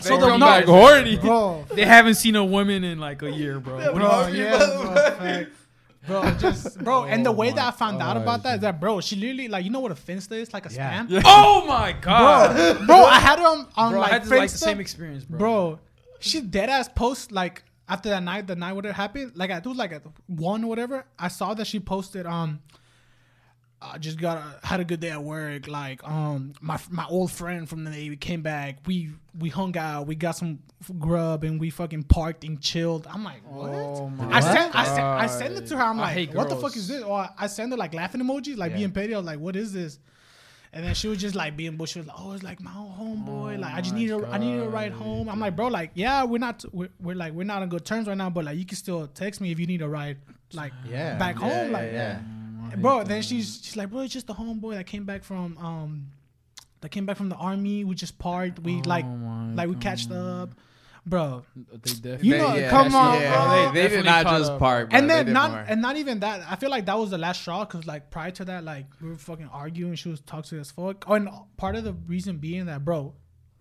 So 0.00 0.14
They 0.14 0.20
the 0.20 0.26
come 0.28 0.40
no, 0.40 0.46
back 0.46 0.64
horny. 0.64 1.16
bro. 1.18 1.64
They 1.74 1.84
haven't 1.84 2.14
seen 2.14 2.36
a 2.36 2.44
woman 2.44 2.84
in 2.84 2.98
like 2.98 3.22
a 3.22 3.30
year, 3.30 3.58
bro. 3.60 3.92
Bro, 3.94 4.28
yeah, 4.28 4.56
bro, 4.56 4.94
fact. 4.94 5.50
bro, 6.06 6.30
just 6.38 6.78
bro, 6.84 7.04
and 7.04 7.26
the 7.26 7.32
way 7.32 7.50
that 7.50 7.66
I 7.66 7.70
found 7.76 8.00
out 8.00 8.16
about 8.16 8.42
that 8.44 8.56
is 8.56 8.60
that, 8.60 8.78
bro, 8.80 9.00
she 9.00 9.16
literally 9.16 9.48
like, 9.48 9.64
you 9.64 9.70
know 9.70 9.80
what 9.80 9.90
a 9.92 9.96
finsta 9.96 10.32
is, 10.32 10.52
like 10.52 10.66
a 10.70 10.72
Yeah. 10.72 11.04
spam, 11.04 11.22
Oh 11.24 11.64
my 11.66 11.92
god, 11.92 12.86
bro. 12.86 13.04
I 13.04 13.18
had 13.18 13.38
it 13.40 13.44
on, 13.44 13.66
on 13.76 13.92
bro! 13.92 14.00
like 14.00 14.10
I 14.10 14.14
had 14.14 14.24
the, 14.24 14.36
like 14.36 14.50
the 14.50 14.58
same 14.58 14.80
experience, 14.80 15.24
bro. 15.24 15.38
bro. 15.38 15.78
She 16.20 16.40
dead 16.40 16.68
ass 16.68 16.88
post 16.88 17.32
like 17.32 17.64
after 17.88 18.08
that 18.10 18.22
night, 18.22 18.46
the 18.46 18.54
night 18.56 18.74
what 18.74 18.86
it 18.86 18.94
happened, 18.94 19.32
like 19.34 19.50
I 19.50 19.56
it 19.58 19.66
was 19.66 19.76
like 19.76 19.92
at 19.92 20.02
one 20.26 20.62
or 20.64 20.68
whatever. 20.68 21.06
I 21.18 21.28
saw 21.28 21.54
that 21.54 21.66
she 21.66 21.80
posted 21.80 22.26
um. 22.26 22.60
I 23.80 23.98
just 23.98 24.18
got 24.18 24.38
a, 24.38 24.66
had 24.66 24.80
a 24.80 24.84
good 24.84 24.98
day 25.00 25.10
at 25.10 25.22
work. 25.22 25.68
Like 25.68 26.02
um, 26.02 26.52
my 26.60 26.78
my 26.90 27.06
old 27.06 27.30
friend 27.30 27.68
from 27.68 27.84
the 27.84 27.90
Navy 27.90 28.16
came 28.16 28.42
back. 28.42 28.78
We 28.86 29.10
we 29.38 29.50
hung 29.50 29.76
out. 29.78 30.06
We 30.08 30.16
got 30.16 30.32
some 30.32 30.58
grub 30.98 31.44
and 31.44 31.60
we 31.60 31.70
fucking 31.70 32.02
parked 32.04 32.42
and 32.44 32.60
chilled. 32.60 33.06
I'm 33.08 33.22
like, 33.22 33.40
what? 33.48 33.70
Oh 33.70 34.08
my 34.10 34.36
I 34.36 34.40
sent 34.40 34.74
I 34.74 34.84
sent 34.84 34.98
I 35.06 35.26
sent 35.26 35.56
it 35.58 35.66
to 35.68 35.76
her. 35.76 35.82
I'm 35.84 35.98
I 36.00 36.02
like, 36.02 36.12
hate 36.14 36.34
what 36.34 36.48
the 36.48 36.56
fuck 36.56 36.76
is 36.76 36.88
this? 36.88 37.02
Or 37.04 37.28
I 37.38 37.46
sent 37.46 37.70
her 37.70 37.76
like 37.76 37.94
laughing 37.94 38.20
emojis, 38.20 38.56
like 38.56 38.72
Yeah. 38.72 38.78
being 38.78 38.90
petty. 38.90 39.14
I 39.14 39.18
was 39.18 39.26
like, 39.26 39.38
what 39.38 39.54
is 39.54 39.72
this? 39.72 39.98
And 40.72 40.84
then 40.84 40.94
she 40.94 41.08
was 41.08 41.18
just 41.18 41.34
like 41.34 41.56
being 41.56 41.76
bush. 41.76 41.92
She 41.92 41.98
was 42.00 42.08
like, 42.08 42.16
oh, 42.20 42.32
it's 42.32 42.42
like 42.42 42.60
my 42.60 42.74
own 42.76 42.92
homeboy. 43.26 43.58
like 43.60 43.72
I 43.74 43.80
just 43.80 43.94
my 43.94 44.00
need 44.00 44.10
a 44.10 44.26
I 44.28 44.38
need 44.38 44.58
a 44.58 44.68
ride 44.68 44.92
home. 44.92 45.28
I'm 45.28 45.38
like, 45.38 45.54
bro, 45.54 45.68
like 45.68 45.92
yeah, 45.94 46.24
we're 46.24 46.38
not 46.38 46.64
we're, 46.72 46.88
we're 47.00 47.14
like 47.14 47.32
we're 47.32 47.44
not 47.44 47.62
on 47.62 47.68
good 47.68 47.84
terms 47.84 48.08
right 48.08 48.16
now, 48.18 48.28
but 48.28 48.44
like 48.44 48.58
you 48.58 48.66
can 48.66 48.76
still 48.76 49.06
text 49.06 49.40
me 49.40 49.52
if 49.52 49.60
you 49.60 49.66
need 49.66 49.82
a 49.82 49.88
ride, 49.88 50.18
like 50.52 50.72
Yeah. 50.90 51.16
back 51.16 51.36
Yeah, 51.36 51.40
home, 51.48 51.70
yeah, 51.70 51.78
like 51.78 51.92
yeah. 51.92 52.18
Bro. 52.76 53.04
Then 53.04 53.22
she's 53.22 53.60
she's 53.62 53.76
like, 53.76 53.90
bro, 53.90 54.00
it's 54.00 54.12
just 54.12 54.28
a 54.30 54.34
homeboy 54.34 54.74
that 54.74 54.86
came 54.86 55.04
back 55.04 55.24
from 55.24 55.56
um 55.58 56.06
that 56.80 56.90
came 56.90 57.06
back 57.06 57.16
from 57.16 57.28
the 57.28 57.36
army. 57.36 57.84
We 57.84 57.94
just 57.94 58.18
parked. 58.18 58.58
We 58.60 58.82
like 58.82 59.04
Oh 59.04 59.08
my 59.16 59.54
like 59.54 59.68
we 59.68 59.74
catched 59.76 60.10
up, 60.10 60.50
bro. 61.06 61.44
They 61.56 61.76
definitely. 61.92 62.28
You 62.28 62.38
know, 62.38 62.68
come 62.70 62.94
on, 62.94 63.20
yeah, 63.20 63.34
bro. 63.34 63.50
They, 63.50 63.56
they 63.56 63.64
did 63.64 63.74
Definitely 64.04 64.10
not 64.10 64.38
just 64.38 64.50
up. 64.52 64.58
park, 64.58 64.90
bro. 64.90 64.98
and 64.98 65.10
then 65.10 65.32
not 65.32 65.50
more. 65.50 65.64
and 65.66 65.82
not 65.82 65.96
even 65.96 66.20
that. 66.20 66.42
I 66.48 66.56
feel 66.56 66.70
like 66.70 66.86
that 66.86 66.98
was 66.98 67.10
the 67.10 67.18
last 67.18 67.40
straw 67.40 67.64
because 67.64 67.86
like 67.86 68.10
prior 68.10 68.30
to 68.32 68.44
that, 68.46 68.64
like 68.64 68.86
we 69.00 69.08
were 69.08 69.16
fucking 69.16 69.48
arguing. 69.52 69.94
She 69.96 70.08
was 70.08 70.20
toxic 70.20 70.60
as 70.60 70.70
fuck. 70.70 71.04
Oh, 71.08 71.14
and 71.14 71.28
part 71.56 71.74
of 71.76 71.84
the 71.84 71.94
reason 71.94 72.36
being 72.36 72.66
that, 72.66 72.84
bro, 72.84 73.14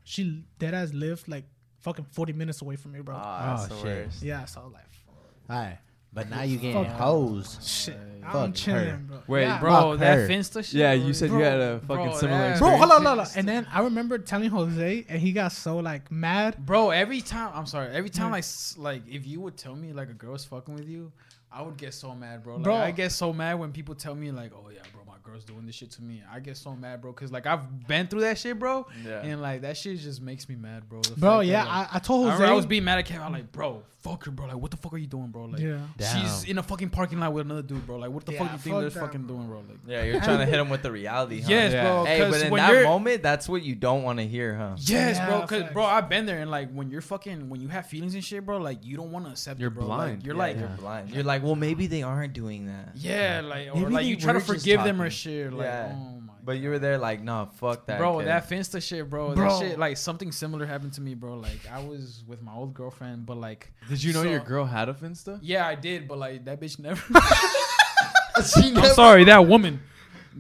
she 0.04 0.44
dead 0.60 0.74
ass 0.74 0.94
lived 0.94 1.28
like 1.28 1.46
fucking 1.80 2.06
forty 2.12 2.34
minutes 2.34 2.62
away 2.62 2.76
from 2.76 2.92
me, 2.92 3.00
bro. 3.02 3.16
Ah, 3.18 3.56
that's 3.58 3.72
Oh, 3.72 3.76
the 3.76 3.82
shit. 3.82 4.06
worst. 4.06 4.24
yeah, 4.24 4.46
so 4.46 4.62
I 4.62 4.64
like, 4.74 4.84
Hi. 5.50 5.80
But 6.18 6.30
now 6.32 6.42
you 6.42 6.58
getting 6.58 6.84
Fuck. 6.84 6.94
hoes. 6.96 7.60
shit, 7.62 7.96
Fuck 8.24 8.36
I'm 8.36 8.54
chilling, 8.54 8.88
her. 8.90 8.98
bro. 8.98 9.18
Wait, 9.28 9.42
yeah. 9.44 9.60
bro, 9.60 9.92
Fuck 9.92 10.00
that 10.00 10.16
her. 10.18 10.28
Finsta 10.28 10.64
shit. 10.66 10.74
yeah, 10.74 10.94
you 10.94 11.04
bro. 11.04 11.12
said 11.14 11.30
Bro, 11.30 11.38
you 11.38 11.44
had 11.46 11.60
a 11.60 11.80
fucking 11.82 12.06
bro, 12.06 12.18
similar 12.18 12.38
that- 12.40 12.60
Bro, 12.60 12.68
experience. 12.70 12.80
hold 12.80 12.92
on, 12.92 13.06
hold 13.06 13.20
on. 13.20 13.28
And 13.36 13.48
then 13.48 13.68
I 13.72 13.82
remember 13.82 14.18
telling 14.18 14.50
Jose, 14.50 15.06
and 15.08 15.22
he 15.22 15.32
got 15.32 15.52
so 15.52 15.78
like 15.78 16.12
mad. 16.12 16.58
Bro, 16.66 16.90
every 16.90 17.22
time 17.22 17.52
I'm 17.54 17.68
sorry, 17.68 17.90
every 17.96 18.10
time 18.10 18.32
like 18.32 18.40
s- 18.40 18.76
like 18.80 19.04
if 19.08 19.28
you 19.28 19.40
would 19.42 19.58
tell 19.58 19.76
me 19.76 19.94
like 19.94 20.10
a 20.10 20.14
girl's 20.14 20.44
fucking 20.46 20.74
with 20.74 20.88
you, 20.88 21.12
I 21.52 21.62
would 21.62 21.78
get 21.78 21.94
so 21.94 22.16
mad, 22.16 22.44
bro. 22.44 22.56
Like, 22.56 22.64
Bro. 22.64 22.76
I 22.78 22.92
get 22.92 23.12
so 23.12 23.32
mad 23.32 23.60
when 23.60 23.72
people 23.72 23.94
tell 23.96 24.16
me 24.16 24.32
like, 24.32 24.52
"Oh 24.56 24.70
yeah, 24.74 24.82
bro, 24.92 24.97
my 24.97 24.97
girl's 25.38 25.46
doing 25.46 25.66
this 25.66 25.76
shit 25.76 25.92
to 25.92 26.02
me." 26.02 26.24
I 26.32 26.40
get 26.40 26.58
so 26.58 26.76
mad, 26.76 27.02
bro, 27.02 27.12
because 27.14 27.32
like 27.32 27.46
I've 27.46 27.88
been 27.88 28.08
through 28.08 28.22
that 28.22 28.38
shit, 28.38 28.58
bro, 28.60 28.88
Yeah. 29.06 29.22
and 29.22 29.42
like 29.42 29.62
that 29.62 29.78
shit 29.78 30.00
just 30.00 30.22
makes 30.22 30.50
me 30.50 30.56
mad, 30.56 30.88
bro. 30.90 31.02
The 31.02 31.12
Bro, 31.16 31.30
fact 31.40 31.40
that, 31.40 31.46
yeah, 31.46 31.64
like, 31.66 31.94
I, 31.94 31.96
I 31.96 32.00
told 32.00 32.28
I, 32.28 32.32
Jose. 32.32 32.34
remember 32.44 32.54
I 32.54 32.56
was 32.56 32.66
being 32.66 32.84
mad 32.84 33.00
at 33.00 33.06
Kevin. 33.06 33.24
I'm 33.24 33.32
like, 33.34 33.52
bro, 33.52 33.84
fuck 34.02 34.26
her, 34.26 34.32
bro. 34.32 34.48
Like, 34.48 34.58
what 34.58 34.72
the 34.72 34.78
fuck 34.78 34.94
are 34.94 34.98
you 34.98 35.08
doing, 35.08 35.28
bro? 35.28 35.46
Like, 35.46 35.62
yeah. 35.62 35.80
she's 36.00 36.42
Damn. 36.44 36.52
in 36.52 36.58
a 36.60 36.64
fucking 36.64 36.90
parking 36.90 37.20
lot 37.20 37.34
with 37.34 37.46
another 37.46 37.62
dude, 37.62 37.86
bro. 37.86 37.98
Like, 37.98 38.12
what 38.12 38.26
the 38.26 38.34
Yeah, 38.34 38.40
fuck 38.40 38.52
you 38.54 38.58
think 38.58 38.74
fuck 38.74 38.82
they're 38.82 38.90
that, 38.90 39.00
fucking 39.00 39.24
bro. 39.24 39.36
doing, 39.36 39.48
bro? 39.48 39.58
Like, 39.60 39.78
Yeah, 39.88 40.04
you're 40.04 40.22
trying 40.22 40.40
to 40.40 40.46
hit 40.46 40.60
him 40.60 40.70
with 40.70 40.82
the 40.84 40.92
reality, 40.92 41.42
huh? 41.42 41.48
yes, 41.50 41.72
Yeah. 41.74 41.84
bro. 41.84 42.06
Hey, 42.06 42.20
but 42.20 42.32
'cause 42.32 42.42
in 42.44 42.54
that 42.54 42.84
moment, 42.84 43.24
that's 43.24 43.50
what 43.50 43.64
you 43.64 43.76
don't 43.76 44.04
want 44.04 44.20
to 44.20 44.26
hear, 44.28 44.56
huh? 44.56 44.76
Yes, 44.80 45.18
Yeah, 45.18 45.26
bro. 45.28 45.48
Cause 45.48 45.64
bro, 45.74 45.84
I've 45.86 46.10
been 46.10 46.26
there, 46.26 46.40
and 46.40 46.50
like 46.52 46.72
when 46.72 46.90
you're 46.90 47.02
fucking, 47.02 47.50
when 47.50 47.60
you 47.62 47.68
have 47.70 47.86
feelings 47.88 48.14
and 48.14 48.24
shit, 48.24 48.46
bro, 48.46 48.58
like 48.58 48.86
you 48.86 48.98
don't 48.98 49.12
want 49.12 49.26
to 49.26 49.32
accept. 49.32 49.60
You're 49.60 49.70
it, 49.70 49.74
bro. 49.74 49.86
blind. 49.86 50.18
Like, 50.20 50.26
you're 50.26 50.36
Yeah, 50.36 50.40
like, 50.42 50.60
you're 50.60 50.68
blind. 50.70 51.10
You're 51.12 51.24
like, 51.24 51.44
well, 51.44 51.56
maybe 51.56 51.88
they 51.88 52.04
aren't 52.04 52.34
doing 52.34 52.68
that. 52.68 52.92
yeah, 52.96 53.42
like 53.44 53.70
or 53.74 53.80
Maybe 53.82 53.94
like 53.94 54.06
you 54.06 54.16
try 54.16 54.34
to 54.34 54.40
forgive 54.40 54.84
them 54.84 55.02
or 55.02 55.06
talking. 55.06 55.12
Shit. 55.28 55.54
Like, 55.54 55.66
Yeah. 55.66 55.92
oh 55.96 56.20
my. 56.22 56.34
But 56.44 56.60
you 56.60 56.70
were 56.70 56.80
there 56.80 56.98
like, 56.98 57.22
nah, 57.22 57.46
fuck 57.46 57.86
that. 57.88 57.98
bro, 58.00 58.20
kid. 58.20 58.28
that 58.28 58.50
Finsta 58.50 58.82
shit, 58.82 59.10
bro, 59.10 59.36
Bro. 59.36 59.50
That 59.50 59.60
shit, 59.60 59.80
like 59.80 59.98
something 59.98 60.32
similar 60.32 60.66
happened 60.66 60.94
to 60.94 61.02
me, 61.02 61.14
bro. 61.14 61.34
Like 61.36 61.60
I 61.72 61.84
was 61.84 62.24
with 62.26 62.42
my 62.42 62.54
old 62.54 62.74
girlfriend, 62.74 63.26
but 63.26 63.38
like, 63.38 63.72
Did 63.90 64.02
you 64.04 64.14
know 64.14 64.24
So- 64.24 64.30
your 64.30 64.40
girl 64.40 64.66
had 64.66 64.88
a 64.90 64.94
Finsta? 64.94 65.40
yeah, 65.42 65.68
I 65.68 65.76
did, 65.76 66.08
but 66.08 66.18
like 66.18 66.46
that 66.46 66.62
bitch 66.62 66.80
never. 66.80 67.02
She 68.54 68.72
I'm 68.76 68.86
sorry, 68.94 69.24
that 69.26 69.48
woman. 69.48 69.82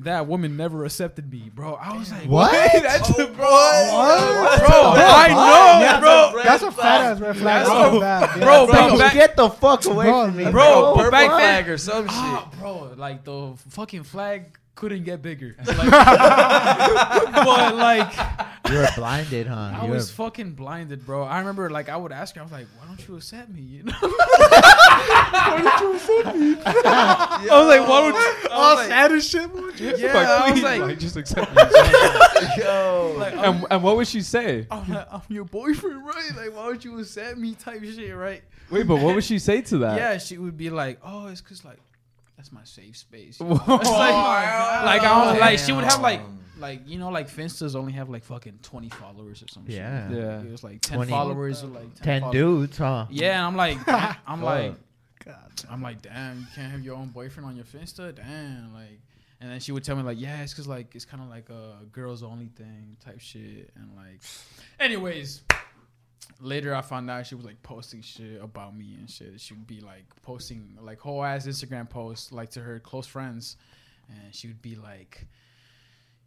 That 0.01 0.27
woman 0.27 0.55
never 0.55 0.85
accepted 0.85 1.31
me, 1.31 1.49
bro. 1.51 1.73
I 1.73 1.97
was 1.97 2.11
like, 2.11 2.25
What? 2.29 2.51
That's 2.83 3.09
Oh, 3.09 3.23
a 3.23 3.25
bro. 3.25 3.33
bro, 3.33 3.47
I 3.47 5.27
know, 5.29 5.81
Yeah, 5.83 5.99
bro. 5.99 6.43
That's 6.43 6.61
a 6.61 6.71
fat 6.71 7.01
ass 7.01 7.19
red 7.19 7.35
flag. 7.37 7.65
That's 7.65 7.99
That's 7.99 8.33
bad. 8.35 8.39
bro, 8.39 8.65
Bro, 8.67 8.87
bro, 8.89 8.97
back- 8.99 9.13
get 9.13 9.35
the 9.35 9.49
fuck 9.49 9.83
away 9.85 10.05
Bro, 10.05 10.25
from 10.27 10.37
me, 10.37 10.43
bro, 10.43 10.51
Bro, 10.51 10.81
but 10.81 10.95
purple 10.97 11.11
back 11.11 11.29
flag 11.31 11.69
or 11.69 11.77
some 11.79 12.03
shit. 12.03 12.11
Ah, 12.13 12.51
bro, 12.59 12.93
like 12.95 13.23
the 13.23 13.53
fucking 13.69 14.03
flag 14.03 14.55
couldn't 14.77 15.03
get 15.03 15.21
bigger. 15.21 15.55
Like, 15.65 15.91
but 17.33 17.75
like, 17.75 18.13
You 18.69 18.77
were 18.77 18.87
blinded, 18.95 19.47
huh? 19.47 19.71
I 19.73 19.85
You 19.85 19.91
was 19.91 20.07
were- 20.17 20.25
fucking 20.25 20.51
blinded, 20.53 21.05
bro. 21.05 21.23
I 21.23 21.39
remember, 21.39 21.69
like, 21.69 21.89
I 21.89 21.97
would 21.97 22.11
ask 22.11 22.35
her, 22.35 22.41
I 22.41 22.43
was 22.43 22.51
like, 22.51 22.67
"Why 22.79 22.85
don't 22.87 23.07
you 23.07 23.15
accept 23.17 23.49
me?" 23.49 23.61
You 23.61 23.83
know? 23.83 23.93
I 26.69 27.47
was 27.51 27.67
like, 27.67 27.87
"Why 27.87 28.01
don't 28.01 28.13
you?" 28.15 28.49
I 28.49 28.53
All 28.53 28.69
was 28.75 28.77
like, 28.79 28.87
sad 28.87 29.11
as 29.11 29.27
shit. 29.29 29.51
bro. 29.51 29.69
yeah, 29.77 30.41
I 30.45 30.51
was 30.51 30.61
like, 30.61 30.99
just 30.99 31.15
accept 31.17 31.51
me. 31.55 31.61
Yo. 32.63 33.15
like, 33.17 33.33
and, 33.35 33.65
and 33.69 33.83
what 33.83 33.97
would 33.97 34.07
she 34.07 34.21
say? 34.21 34.67
I'm, 34.71 34.87
like, 34.91 35.07
I'm 35.11 35.21
your 35.29 35.45
boyfriend, 35.45 36.05
right? 36.05 36.31
Like, 36.35 36.55
why 36.55 36.65
don't 36.65 36.83
you 36.83 36.99
accept 36.99 37.37
me? 37.37 37.53
Type 37.55 37.83
shit, 37.83 38.15
right? 38.15 38.41
Wait, 38.69 38.85
but 38.87 38.97
what 38.97 39.15
would 39.15 39.23
she 39.23 39.39
say 39.39 39.61
to 39.61 39.77
that? 39.79 39.97
Yeah, 39.97 40.17
she 40.17 40.37
would 40.37 40.57
be 40.57 40.69
like, 40.69 40.99
"Oh, 41.03 41.27
it's 41.27 41.41
cause 41.41 41.63
like 41.63 41.79
that's 42.37 42.51
my 42.51 42.63
safe 42.63 42.95
space." 42.97 43.39
Whoa. 43.39 43.53
It's 43.55 43.67
like, 43.67 44.13
oh 44.13 44.85
like 44.85 45.01
I 45.01 45.31
was 45.31 45.39
like 45.41 45.59
she 45.59 45.73
would 45.73 45.83
have 45.83 45.99
like 46.01 46.21
like 46.57 46.81
you 46.87 46.97
know 46.97 47.09
like 47.09 47.27
Finstas 47.29 47.75
only 47.75 47.91
have 47.93 48.09
like 48.09 48.23
fucking 48.23 48.59
twenty 48.63 48.89
followers 48.89 49.43
or 49.43 49.47
something 49.49 49.75
Yeah. 49.75 50.07
shit. 50.09 50.17
Yeah. 50.17 50.39
It 50.41 50.51
was 50.51 50.63
like 50.63 50.81
ten 50.81 50.97
20. 50.97 51.11
followers 51.11 51.63
or 51.63 51.67
like 51.67 51.93
10, 51.95 52.03
Ten 52.03 52.21
followers. 52.21 52.33
dudes, 52.33 52.77
huh? 52.77 53.05
Yeah, 53.11 53.37
and 53.39 53.47
I'm 53.47 53.55
like, 53.55 53.77
I'm, 53.87 54.15
I'm 54.25 54.41
like, 54.43 54.73
God. 55.25 55.51
I'm 55.69 55.81
like, 55.81 56.01
damn, 56.01 56.39
you 56.39 56.45
can't 56.55 56.71
have 56.71 56.81
your 56.81 56.95
own 56.95 57.09
boyfriend 57.09 57.47
on 57.49 57.55
your 57.55 57.65
Finsta, 57.65 58.15
damn, 58.15 58.73
like. 58.73 58.99
And 59.39 59.51
then 59.51 59.59
she 59.59 59.71
would 59.71 59.83
tell 59.83 59.95
me 59.95 60.01
like, 60.01 60.19
yeah, 60.19 60.41
it's 60.41 60.55
cause 60.55 60.67
like 60.67 60.95
it's 60.95 61.05
kind 61.05 61.21
of 61.21 61.29
like 61.29 61.49
a 61.51 61.85
girls 61.91 62.23
only 62.23 62.47
thing 62.47 62.97
type 63.05 63.19
shit, 63.19 63.69
and 63.75 63.95
like, 63.95 64.19
anyways. 64.79 65.43
Later, 66.39 66.75
I 66.75 66.81
found 66.81 67.09
out 67.09 67.25
she 67.25 67.35
was 67.35 67.45
like 67.45 67.61
posting 67.63 68.01
shit 68.01 68.41
about 68.41 68.75
me 68.75 68.95
and 68.99 69.09
shit. 69.09 69.39
She 69.41 69.53
would 69.53 69.65
be 69.67 69.79
like 69.81 70.05
posting 70.21 70.77
like 70.81 70.99
whole 70.99 71.23
ass 71.23 71.47
Instagram 71.47 71.89
posts 71.89 72.31
like 72.31 72.51
to 72.51 72.59
her 72.61 72.79
close 72.79 73.07
friends, 73.07 73.57
and 74.09 74.33
she 74.35 74.47
would 74.47 74.61
be 74.61 74.75
like, 74.75 75.25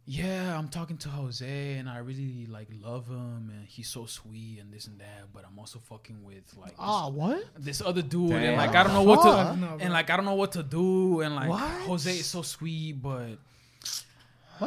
yeah, 0.05 0.57
I'm 0.57 0.67
talking 0.67 0.97
to 0.97 1.09
Jose 1.09 1.73
and 1.77 1.87
I 1.87 1.99
really 1.99 2.45
like 2.47 2.67
love 2.83 3.07
him 3.07 3.51
and 3.55 3.65
he's 3.67 3.87
so 3.87 4.05
sweet 4.05 4.57
and 4.59 4.73
this 4.73 4.87
and 4.87 4.99
that, 4.99 5.31
but 5.31 5.45
I'm 5.45 5.57
also 5.59 5.79
fucking 5.79 6.23
with 6.23 6.43
like 6.57 6.73
Ah, 6.79 7.07
what? 7.07 7.37
this, 7.55 7.79
this 7.79 7.87
other 7.87 8.01
dude 8.01 8.31
Damn. 8.31 8.43
and 8.43 8.57
like 8.57 8.75
I 8.75 8.83
don't 8.83 8.93
know 8.93 9.03
what 9.03 9.21
to 9.21 9.55
no, 9.57 9.77
and 9.79 9.93
like 9.93 10.09
I 10.09 10.15
don't 10.17 10.25
know 10.25 10.33
what 10.33 10.53
to 10.53 10.63
do 10.63 11.21
and 11.21 11.35
like 11.35 11.49
What? 11.49 11.61
Jose 11.61 12.11
is 12.11 12.25
so 12.25 12.41
sweet, 12.41 12.93
but 13.01 13.37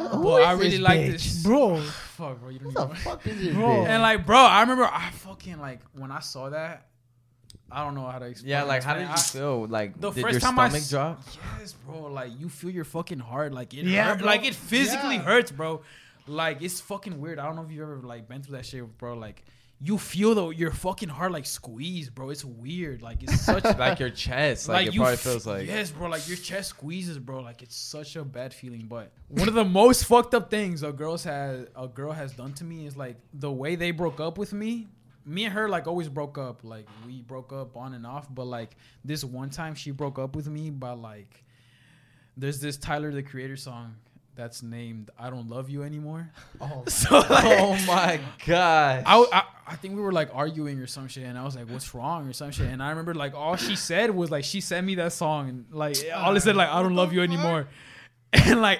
What, 0.03 0.21
but 0.21 0.43
I 0.43 0.51
really 0.53 0.77
like 0.77 1.11
this 1.11 1.43
bro. 1.43 1.77
Fuck, 2.15 2.39
bro, 2.39 2.49
you 2.49 2.59
don't 2.59 2.71
Who 2.73 2.79
even 2.79 2.87
the 2.87 2.87
know. 2.87 2.93
fuck 2.95 3.27
is 3.27 3.37
this 3.39 3.53
Bro. 3.53 3.67
bitch? 3.67 3.87
And 3.87 4.01
like, 4.01 4.25
bro, 4.25 4.37
I 4.37 4.61
remember 4.61 4.85
I 4.85 5.09
fucking 5.11 5.59
like 5.59 5.79
when 5.93 6.11
I 6.11 6.19
saw 6.19 6.49
that. 6.49 6.87
I 7.71 7.83
don't 7.83 7.95
know 7.95 8.05
how 8.05 8.19
to 8.19 8.25
explain. 8.25 8.51
Yeah, 8.51 8.63
like 8.63 8.83
how 8.83 8.93
did 8.93 9.03
you 9.07 9.11
explain. 9.11 9.41
feel? 9.43 9.67
Like 9.67 9.99
The 9.99 10.11
did 10.11 10.21
first 10.21 10.31
your 10.33 10.39
time 10.41 10.59
I 10.59 10.67
stomach 10.69 10.81
s- 10.83 10.89
drop? 10.89 11.21
Yes, 11.59 11.73
bro. 11.73 12.03
Like 12.03 12.31
you 12.39 12.47
feel 12.47 12.69
your 12.69 12.83
fucking 12.85 13.19
heart. 13.19 13.53
Like 13.53 13.73
it. 13.73 13.85
Yeah, 13.85 14.15
hurt. 14.15 14.21
Like 14.23 14.45
it 14.45 14.53
physically 14.53 15.15
Yeah. 15.15 15.23
hurts, 15.23 15.51
bro. 15.51 15.81
Like 16.27 16.61
it's 16.61 16.79
fucking 16.81 17.19
weird. 17.19 17.39
I 17.39 17.45
don't 17.45 17.55
know 17.55 17.63
if 17.63 17.71
you 17.71 17.81
ever 17.81 17.97
like 18.03 18.27
been 18.29 18.41
through 18.43 18.57
that 18.57 18.65
shit, 18.65 18.97
bro. 18.97 19.15
Like 19.15 19.43
you 19.79 19.97
feel 19.97 20.33
though 20.35 20.51
your 20.51 20.71
fucking 20.71 21.09
heart 21.09 21.31
like 21.31 21.45
squeeze, 21.45 22.09
bro. 22.09 22.29
It's 22.29 22.45
weird. 22.45 23.01
Like 23.01 23.23
it's 23.23 23.41
such 23.45 23.63
like 23.77 23.99
your 23.99 24.09
chest, 24.09 24.69
like, 24.69 24.87
it 24.87 24.93
you 24.93 25.01
probably 25.01 25.13
f- 25.15 25.19
feels 25.19 25.45
like. 25.45 25.67
yes, 25.67 25.91
bro. 25.91 26.07
Like 26.09 26.27
your 26.27 26.37
chest 26.37 26.69
squeezes, 26.69 27.19
bro. 27.19 27.41
Like 27.41 27.61
it's 27.61 27.75
such 27.75 28.15
a 28.15 28.23
bad 28.23 28.53
feeling. 28.53 28.85
But 28.87 29.11
one 29.27 29.47
of 29.47 29.53
the 29.53 29.65
most 29.65 30.05
fucked 30.05 30.33
up 30.33 30.49
things 30.49 30.81
a 30.81 30.91
girl's 30.91 31.23
had 31.23 31.67
a 31.75 31.87
girl 31.87 32.11
has 32.13 32.31
done 32.33 32.53
to 32.53 32.63
me 32.63 32.85
is 32.85 32.95
like 32.95 33.17
the 33.33 33.51
way 33.51 33.75
they 33.75 33.91
broke 33.91 34.19
up 34.19 34.37
with 34.37 34.53
me. 34.53 34.87
Me 35.25 35.45
and 35.45 35.53
her 35.53 35.67
like 35.67 35.87
always 35.87 36.07
broke 36.07 36.37
up. 36.37 36.63
Like 36.63 36.87
we 37.05 37.21
broke 37.21 37.51
up 37.51 37.75
on 37.75 37.93
and 37.93 38.05
off. 38.07 38.33
But 38.33 38.45
like 38.45 38.77
this 39.03 39.23
one 39.23 39.49
time 39.49 39.75
she 39.75 39.91
broke 39.91 40.19
up 40.19 40.35
with 40.35 40.47
me 40.47 40.69
by 40.69 40.91
like 40.91 41.43
there's 42.37 42.59
this 42.59 42.77
Tyler 42.77 43.11
the 43.11 43.23
Creator 43.23 43.57
song 43.57 43.95
that's 44.35 44.61
named 44.61 45.09
"I 45.17 45.29
Don't 45.29 45.49
Love 45.49 45.69
You 45.69 45.83
Anymore." 45.83 46.31
oh, 46.61 46.83
So 46.87 47.17
like, 47.17 47.45
oh 47.45 47.77
my 47.87 48.19
god! 48.45 49.03
I, 49.05 49.25
I 49.31 49.43
I 49.67 49.75
think 49.75 49.95
we 49.95 50.01
were 50.01 50.11
like 50.11 50.29
arguing 50.33 50.79
or 50.79 50.87
some 50.87 51.07
shit, 51.07 51.23
and 51.23 51.37
I 51.37 51.43
was 51.43 51.55
like, 51.55 51.69
"What's 51.69 51.93
wrong?" 51.95 52.27
or 52.27 52.33
some 52.33 52.51
shit, 52.51 52.67
and 52.67 52.83
I 52.83 52.89
remember 52.89 53.13
like 53.13 53.33
all 53.33 53.55
she 53.55 53.75
said 53.75 54.11
was 54.11 54.29
like 54.29 54.43
she 54.43 54.61
sent 54.61 54.85
me 54.85 54.95
that 54.95 55.13
song, 55.13 55.49
and 55.49 55.65
like 55.71 55.97
all 56.13 56.35
it 56.35 56.41
said 56.41 56.55
like 56.55 56.69
I 56.69 56.81
don't 56.83 56.95
love 56.95 57.13
you 57.13 57.21
anymore, 57.21 57.67
and 58.33 58.61
like 58.61 58.79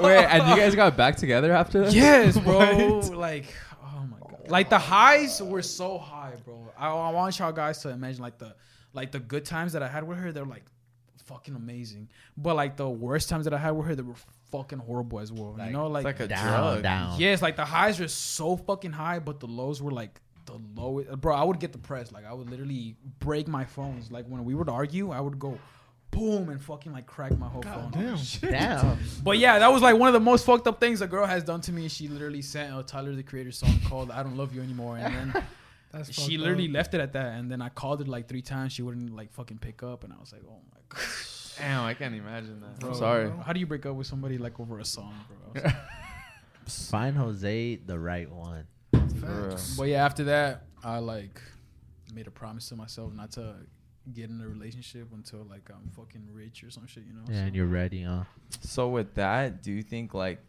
Wait, 0.00 0.24
and 0.24 0.48
you 0.48 0.56
guys 0.56 0.74
got 0.74 0.96
back 0.96 1.16
together 1.16 1.52
after 1.52 1.84
that? 1.84 1.92
yes, 1.92 2.36
bro, 2.38 3.00
like 3.14 3.46
oh 3.82 4.06
my 4.10 4.18
god, 4.18 4.50
like 4.50 4.68
the 4.68 4.78
highs 4.78 5.42
were 5.42 5.62
so 5.62 5.98
high, 5.98 6.34
bro. 6.44 6.72
I, 6.76 6.88
I 6.88 7.10
want 7.10 7.38
y'all 7.38 7.52
guys 7.52 7.78
to 7.82 7.90
imagine 7.90 8.22
like 8.22 8.38
the 8.38 8.54
like 8.92 9.12
the 9.12 9.20
good 9.20 9.44
times 9.44 9.72
that 9.74 9.82
I 9.82 9.88
had 9.88 10.04
with 10.04 10.18
her, 10.18 10.32
they're 10.32 10.44
like 10.44 10.64
fucking 11.22 11.54
amazing, 11.54 12.08
but 12.36 12.56
like 12.56 12.76
the 12.76 12.88
worst 12.88 13.28
times 13.28 13.44
that 13.44 13.54
I 13.54 13.58
had 13.58 13.70
with 13.72 13.86
her, 13.86 13.94
they 13.94 14.02
were 14.02 14.14
fucking 14.50 14.78
horrible 14.78 15.20
as 15.20 15.30
well. 15.32 15.56
you 15.64 15.72
know, 15.72 15.94
it's 15.96 16.04
like 16.04 16.20
a 16.20 16.28
down, 16.28 16.72
drug. 16.74 16.82
down. 16.82 17.20
Yes, 17.20 17.42
like 17.42 17.56
the 17.56 17.64
highs 17.64 18.00
were 18.00 18.08
so 18.08 18.56
fucking 18.56 18.92
high, 18.92 19.18
but 19.18 19.40
the 19.40 19.46
lows 19.46 19.82
were 19.82 19.90
like 19.92 20.20
the 20.46 20.58
lowest. 20.74 21.20
Bro, 21.20 21.34
I 21.34 21.44
would 21.44 21.60
get 21.60 21.72
depressed. 21.72 22.12
Like 22.12 22.24
I 22.26 22.32
would 22.32 22.48
literally 22.50 22.96
break 23.18 23.48
my 23.48 23.64
phones. 23.64 24.10
Like 24.10 24.26
when 24.26 24.44
we 24.44 24.54
would 24.54 24.68
argue, 24.68 25.10
I 25.10 25.20
would 25.20 25.38
go 25.38 25.58
boom 26.10 26.48
and 26.48 26.60
fucking 26.60 26.90
like 26.92 27.06
crack 27.06 27.36
my 27.38 27.48
whole 27.48 27.62
phone. 27.62 27.90
Damn. 27.90 28.18
Damn. 28.40 28.98
But 29.22 29.38
yeah, 29.38 29.58
that 29.58 29.70
was 29.70 29.82
like 29.82 29.96
one 29.98 30.08
of 30.08 30.14
the 30.14 30.20
most 30.20 30.46
fucked 30.46 30.66
up 30.66 30.80
things 30.80 31.00
a 31.02 31.06
girl 31.06 31.26
has 31.26 31.44
done 31.44 31.60
to 31.62 31.72
me. 31.72 31.88
She 31.88 32.08
literally 32.08 32.42
sent 32.42 32.76
a 32.76 32.82
Tyler 32.82 33.14
the 33.14 33.22
Creator 33.22 33.52
song 33.52 33.78
called 33.86 34.10
"I 34.10 34.22
Don't 34.22 34.36
Love 34.36 34.54
You 34.54 34.62
Anymore," 34.62 34.96
and 34.98 35.14
then 35.34 35.42
That's 35.92 36.12
she 36.12 36.36
literally 36.36 36.68
up. 36.68 36.74
left 36.74 36.94
it 36.94 37.00
at 37.00 37.12
that. 37.14 37.38
And 37.38 37.50
then 37.50 37.62
I 37.62 37.68
called 37.70 38.00
her 38.00 38.06
like 38.06 38.28
three 38.28 38.42
times. 38.42 38.72
She 38.72 38.82
wouldn't 38.82 39.14
like 39.14 39.32
fucking 39.32 39.58
pick 39.58 39.82
up, 39.82 40.04
and 40.04 40.12
I 40.12 40.16
was 40.18 40.32
like, 40.32 40.42
"Oh 40.46 40.60
my 40.70 40.76
god." 40.76 40.77
Damn, 41.58 41.84
I 41.84 41.94
can't 41.94 42.14
imagine 42.14 42.60
that. 42.60 42.78
Bro, 42.80 42.90
I'm 42.90 42.96
sorry. 42.96 43.32
How 43.44 43.52
do 43.52 43.60
you 43.60 43.66
break 43.66 43.84
up 43.86 43.96
with 43.96 44.06
somebody 44.06 44.38
like 44.38 44.60
over 44.60 44.78
a 44.78 44.84
song, 44.84 45.14
bro? 45.28 45.62
I 45.62 45.64
was 45.64 45.64
like, 45.64 45.74
Find 46.68 47.16
Jose 47.16 47.76
the 47.76 47.98
right 47.98 48.30
one. 48.30 48.66
For. 49.20 49.56
But 49.76 49.84
yeah, 49.84 50.04
after 50.04 50.24
that, 50.24 50.64
I 50.84 50.98
like 50.98 51.40
made 52.14 52.26
a 52.26 52.30
promise 52.30 52.68
to 52.68 52.76
myself 52.76 53.12
not 53.12 53.32
to 53.32 53.54
get 54.12 54.30
in 54.30 54.40
a 54.40 54.48
relationship 54.48 55.08
until 55.12 55.44
like 55.44 55.68
I'm 55.70 55.90
fucking 55.96 56.28
rich 56.32 56.62
or 56.64 56.70
some 56.70 56.86
shit, 56.86 57.04
you 57.06 57.14
know. 57.14 57.22
Yeah, 57.28 57.46
and 57.46 57.56
you're 57.56 57.66
ready, 57.66 58.02
huh? 58.02 58.24
So 58.60 58.88
with 58.88 59.14
that, 59.14 59.62
do 59.62 59.72
you 59.72 59.82
think 59.82 60.14
like 60.14 60.40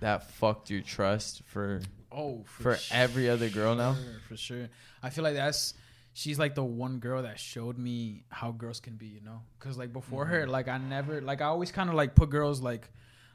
that 0.00 0.30
fucked 0.30 0.70
your 0.70 0.82
trust 0.82 1.42
for 1.46 1.80
oh 2.12 2.42
for 2.44 2.76
every 2.90 3.28
other 3.28 3.48
girl 3.48 3.74
now? 3.74 3.96
for 4.28 4.36
sure. 4.36 4.68
I 5.02 5.10
feel 5.10 5.24
like 5.24 5.34
that's 5.34 5.74
she's 6.14 6.38
like 6.38 6.54
the 6.54 6.64
one 6.64 6.98
girl 7.00 7.22
that 7.22 7.38
showed 7.38 7.76
me 7.76 8.24
how 8.30 8.52
girls 8.52 8.80
can 8.80 8.94
be, 8.96 9.06
you 9.06 9.20
know. 9.20 9.42
Because 9.58 9.76
like 9.76 9.92
before 9.92 10.24
her, 10.24 10.42
mm-hmm. 10.42 10.50
like 10.50 10.68
I 10.68 10.78
never 10.78 11.20
like 11.20 11.42
I 11.42 11.46
always 11.46 11.70
kind 11.70 11.90
of 11.90 11.96
like 11.96 12.14
put 12.14 12.30
girls 12.30 12.62
like 12.62 12.88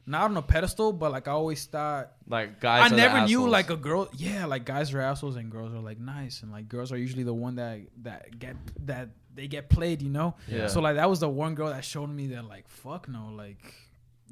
not 0.07 0.31
on 0.31 0.37
a 0.37 0.41
pedestal, 0.41 0.91
but 0.91 1.11
like 1.11 1.27
I 1.27 1.31
always 1.31 1.63
thought 1.65 2.13
Like 2.27 2.59
guys, 2.59 2.91
I 2.91 2.95
are 2.95 2.97
never 2.97 3.25
knew 3.27 3.47
like 3.47 3.69
a 3.69 3.75
girl. 3.75 4.09
Yeah, 4.13 4.45
like 4.45 4.65
guys 4.65 4.91
are 4.93 5.01
assholes 5.01 5.35
and 5.35 5.51
girls 5.51 5.73
are 5.75 5.81
like 5.81 5.99
nice, 5.99 6.41
and 6.41 6.51
like 6.51 6.67
girls 6.67 6.91
are 6.91 6.97
usually 6.97 7.23
the 7.23 7.33
one 7.33 7.55
that 7.55 7.81
that 8.01 8.39
get 8.39 8.55
that 8.85 9.09
they 9.35 9.47
get 9.47 9.69
played, 9.69 10.01
you 10.01 10.09
know. 10.09 10.35
Yeah. 10.47 10.67
So 10.67 10.79
like 10.79 10.95
that 10.95 11.09
was 11.09 11.19
the 11.19 11.29
one 11.29 11.53
girl 11.53 11.69
that 11.69 11.85
showed 11.85 12.09
me 12.09 12.27
that 12.27 12.45
like 12.45 12.67
fuck 12.67 13.07
no, 13.07 13.29
like 13.35 13.61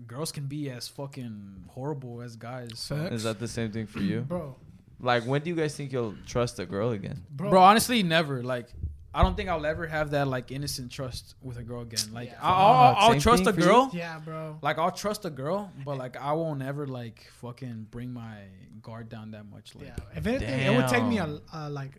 girls 0.05 0.31
can 0.31 0.45
be 0.45 0.69
as 0.69 0.87
fucking 0.87 1.65
horrible 1.69 2.21
as 2.21 2.35
guys. 2.35 2.71
So, 2.75 2.95
Is 2.95 3.23
that 3.23 3.39
the 3.39 3.47
same 3.47 3.71
thing 3.71 3.87
for 3.87 3.99
you? 3.99 4.21
bro? 4.21 4.55
Like 4.99 5.23
when 5.23 5.41
do 5.41 5.49
you 5.49 5.55
guys 5.55 5.75
think 5.75 5.91
you'll 5.91 6.15
trust 6.25 6.59
a 6.59 6.65
girl 6.65 6.91
again? 6.91 7.23
Bro, 7.29 7.51
bro, 7.51 7.61
honestly, 7.61 8.01
never. 8.03 8.43
Like 8.43 8.67
I 9.13 9.23
don't 9.23 9.35
think 9.35 9.49
I'll 9.49 9.65
ever 9.65 9.87
have 9.87 10.11
that 10.11 10.27
like 10.27 10.51
innocent 10.51 10.91
trust 10.91 11.35
with 11.41 11.57
a 11.57 11.63
girl 11.63 11.81
again. 11.81 12.13
Like 12.13 12.29
Yeah. 12.29 12.39
I'll, 12.41 12.73
I'll, 12.73 12.95
I'll 13.13 13.19
trust 13.19 13.47
a 13.47 13.51
girl. 13.51 13.89
yeah, 13.93 14.19
bro. 14.19 14.59
Like 14.61 14.77
I'll 14.77 14.91
trust 14.91 15.25
a 15.25 15.29
girl, 15.29 15.71
but 15.85 15.97
like 15.97 16.17
I 16.17 16.33
won't 16.33 16.61
ever 16.61 16.87
like 16.87 17.27
fucking 17.41 17.87
bring 17.89 18.11
my 18.13 18.37
guard 18.81 19.09
down 19.09 19.31
that 19.31 19.45
much. 19.49 19.75
Like 19.75 19.87
Yeah, 19.87 19.95
if 20.15 20.27
anything, 20.27 20.59
it 20.65 20.75
would 20.75 20.87
take 20.87 21.03
me 21.03 21.17
a, 21.19 21.39
a 21.53 21.69
like 21.69 21.91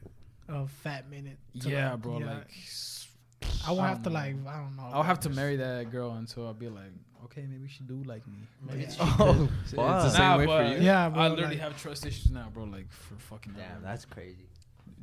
a 0.49 0.67
fat 0.67 1.11
minute. 1.11 1.39
to, 1.61 1.69
yeah, 1.71 1.93
like, 1.93 2.03
bro. 2.03 2.19
yeah, 2.21 2.27
Like 2.27 2.47
I 3.67 3.71
won't 3.73 3.83
I 3.85 3.89
have 3.89 4.03
to 4.05 4.11
like 4.11 4.35
I 4.47 4.57
don't 4.59 4.77
know. 4.77 4.89
I'll 4.93 5.03
have 5.03 5.21
to 5.21 5.31
marry 5.31 5.57
that 5.57 5.91
girl 5.91 6.13
until 6.13 6.47
I'll 6.47 6.55
be 6.55 6.69
like, 6.69 6.93
okay, 7.25 7.45
maybe 7.49 7.69
she 7.69 7.83
do 7.85 8.03
like 8.05 8.27
me. 8.27 8.39
Maybe 8.67 8.83
Yeah. 8.83 8.89
she 8.91 8.99
Oh, 9.01 9.49
It's 9.63 9.73
fuck. 9.73 10.03
the 10.03 10.11
same 10.11 10.21
Nah, 10.23 10.39
way 10.39 10.47
but 10.47 10.67
for 10.67 10.75
you. 10.77 10.85
Yeah, 10.85 11.09
bro. 11.09 11.23
I 11.23 11.29
literally 11.29 11.51
like, 11.57 11.61
have 11.61 11.81
trust 11.81 12.07
issues 12.07 12.31
now, 12.31 12.49
bro. 12.53 12.65
Like 12.65 12.91
for 12.93 13.15
fucking. 13.17 13.53
Damn, 13.57 13.71
ever. 13.73 13.81
that's 13.85 14.05
crazy. 14.05 14.47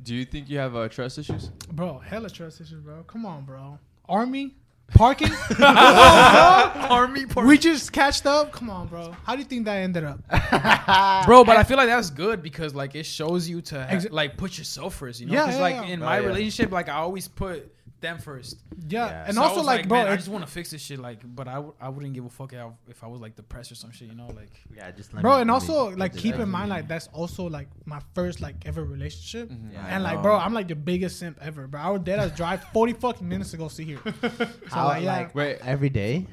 Do 0.02 0.14
you 0.14 0.24
think 0.24 0.48
you 0.48 0.58
have 0.58 0.76
uh, 0.76 0.88
trust 0.88 1.18
issues? 1.18 1.48
bro, 1.72 1.98
hella 1.98 2.30
trust 2.30 2.60
issues, 2.60 2.80
bro. 2.80 3.02
Come 3.04 3.24
on, 3.26 3.44
bro. 3.44 3.78
Army, 4.08 4.54
parking. 4.94 5.30
army 5.58 7.26
parking. 7.26 7.48
we 7.48 7.58
just 7.58 7.92
catched 7.92 8.26
up. 8.26 8.52
Come 8.52 8.70
on, 8.70 8.86
bro. 8.88 9.14
How 9.24 9.34
do 9.34 9.40
you 9.40 9.44
think 9.46 9.64
that 9.64 9.76
ended 9.76 10.04
up? 10.04 10.20
bro. 11.26 11.44
But 11.44 11.56
I 11.56 11.64
feel 11.64 11.76
like 11.76 11.88
that's 11.88 12.10
good 12.10 12.42
because 12.42 12.74
like 12.74 12.94
it 12.94 13.04
shows 13.06 13.48
you 13.48 13.60
to 13.62 13.82
ha- 13.84 13.90
Exa- 13.90 14.12
like 14.12 14.36
put 14.36 14.58
yourself 14.58 14.94
first. 14.94 15.20
You 15.20 15.26
know, 15.26 15.32
Yeah, 15.34 15.40
because 15.46 15.56
yeah, 15.56 15.62
like 15.62 15.74
yeah. 15.74 15.82
in 15.94 16.02
Oh, 16.02 16.06
my 16.06 16.20
yeah. 16.20 16.26
relationship, 16.26 16.70
like 16.72 16.88
I 16.88 16.94
always 16.96 17.26
put 17.28 17.72
them 18.06 18.18
first. 18.18 18.58
Yeah, 18.88 19.06
Yeah. 19.06 19.24
and 19.26 19.34
So 19.34 19.40
I 19.42 19.44
also 19.44 19.58
was 19.58 19.66
like, 19.66 19.88
bro, 19.88 19.98
man, 19.98 20.08
I 20.12 20.16
just 20.16 20.28
want 20.28 20.44
to 20.46 20.50
fix 20.50 20.70
this 20.70 20.80
shit. 20.82 20.98
Like, 20.98 21.20
but 21.24 21.46
I, 21.48 21.54
w- 21.54 21.74
I 21.80 21.88
wouldn't 21.88 22.14
give 22.14 22.24
a 22.24 22.28
fuck 22.30 22.52
if, 22.52 22.60
if 22.88 23.02
I 23.04 23.06
was 23.08 23.20
like 23.20 23.34
depressed 23.36 23.72
or 23.72 23.74
some 23.74 23.90
shit. 23.92 24.08
You 24.08 24.14
know, 24.14 24.28
like. 24.28 24.50
Yeah, 24.74 24.90
just 24.92 25.12
let 25.14 25.22
bro, 25.22 25.36
me- 25.36 25.42
and 25.42 25.50
also 25.50 25.90
get 25.90 25.98
like 25.98 26.16
keep 26.16 26.36
in 26.36 26.48
mind 26.48 26.70
like 26.70 26.86
that's 26.88 27.08
also 27.08 27.48
like 27.48 27.68
my 27.84 28.00
first 28.14 28.40
like 28.40 28.56
ever 28.66 28.84
relationship. 28.84 29.50
Mhm. 29.50 29.72
Yeah, 29.72 29.86
And 29.88 30.02
like, 30.04 30.22
bro, 30.22 30.36
I'm 30.36 30.54
like 30.54 30.68
the 30.68 30.76
biggest 30.76 31.18
simp 31.18 31.38
ever, 31.42 31.66
bro. 31.66 31.80
I 31.80 31.90
would 31.90 32.04
dead 32.04 32.18
ass 32.18 32.36
drive 32.36 32.62
40 32.72 32.92
fucking 32.94 33.28
minutes 33.28 33.50
to 33.52 33.56
go 33.56 33.68
see 33.68 33.84
here. 33.84 34.00
So 34.22 34.46
How, 34.70 34.86
like, 34.88 35.02
yeah, 35.02 35.16
like, 35.16 35.34
Wait. 35.34 35.58
every 35.62 35.90
day. 35.90 36.26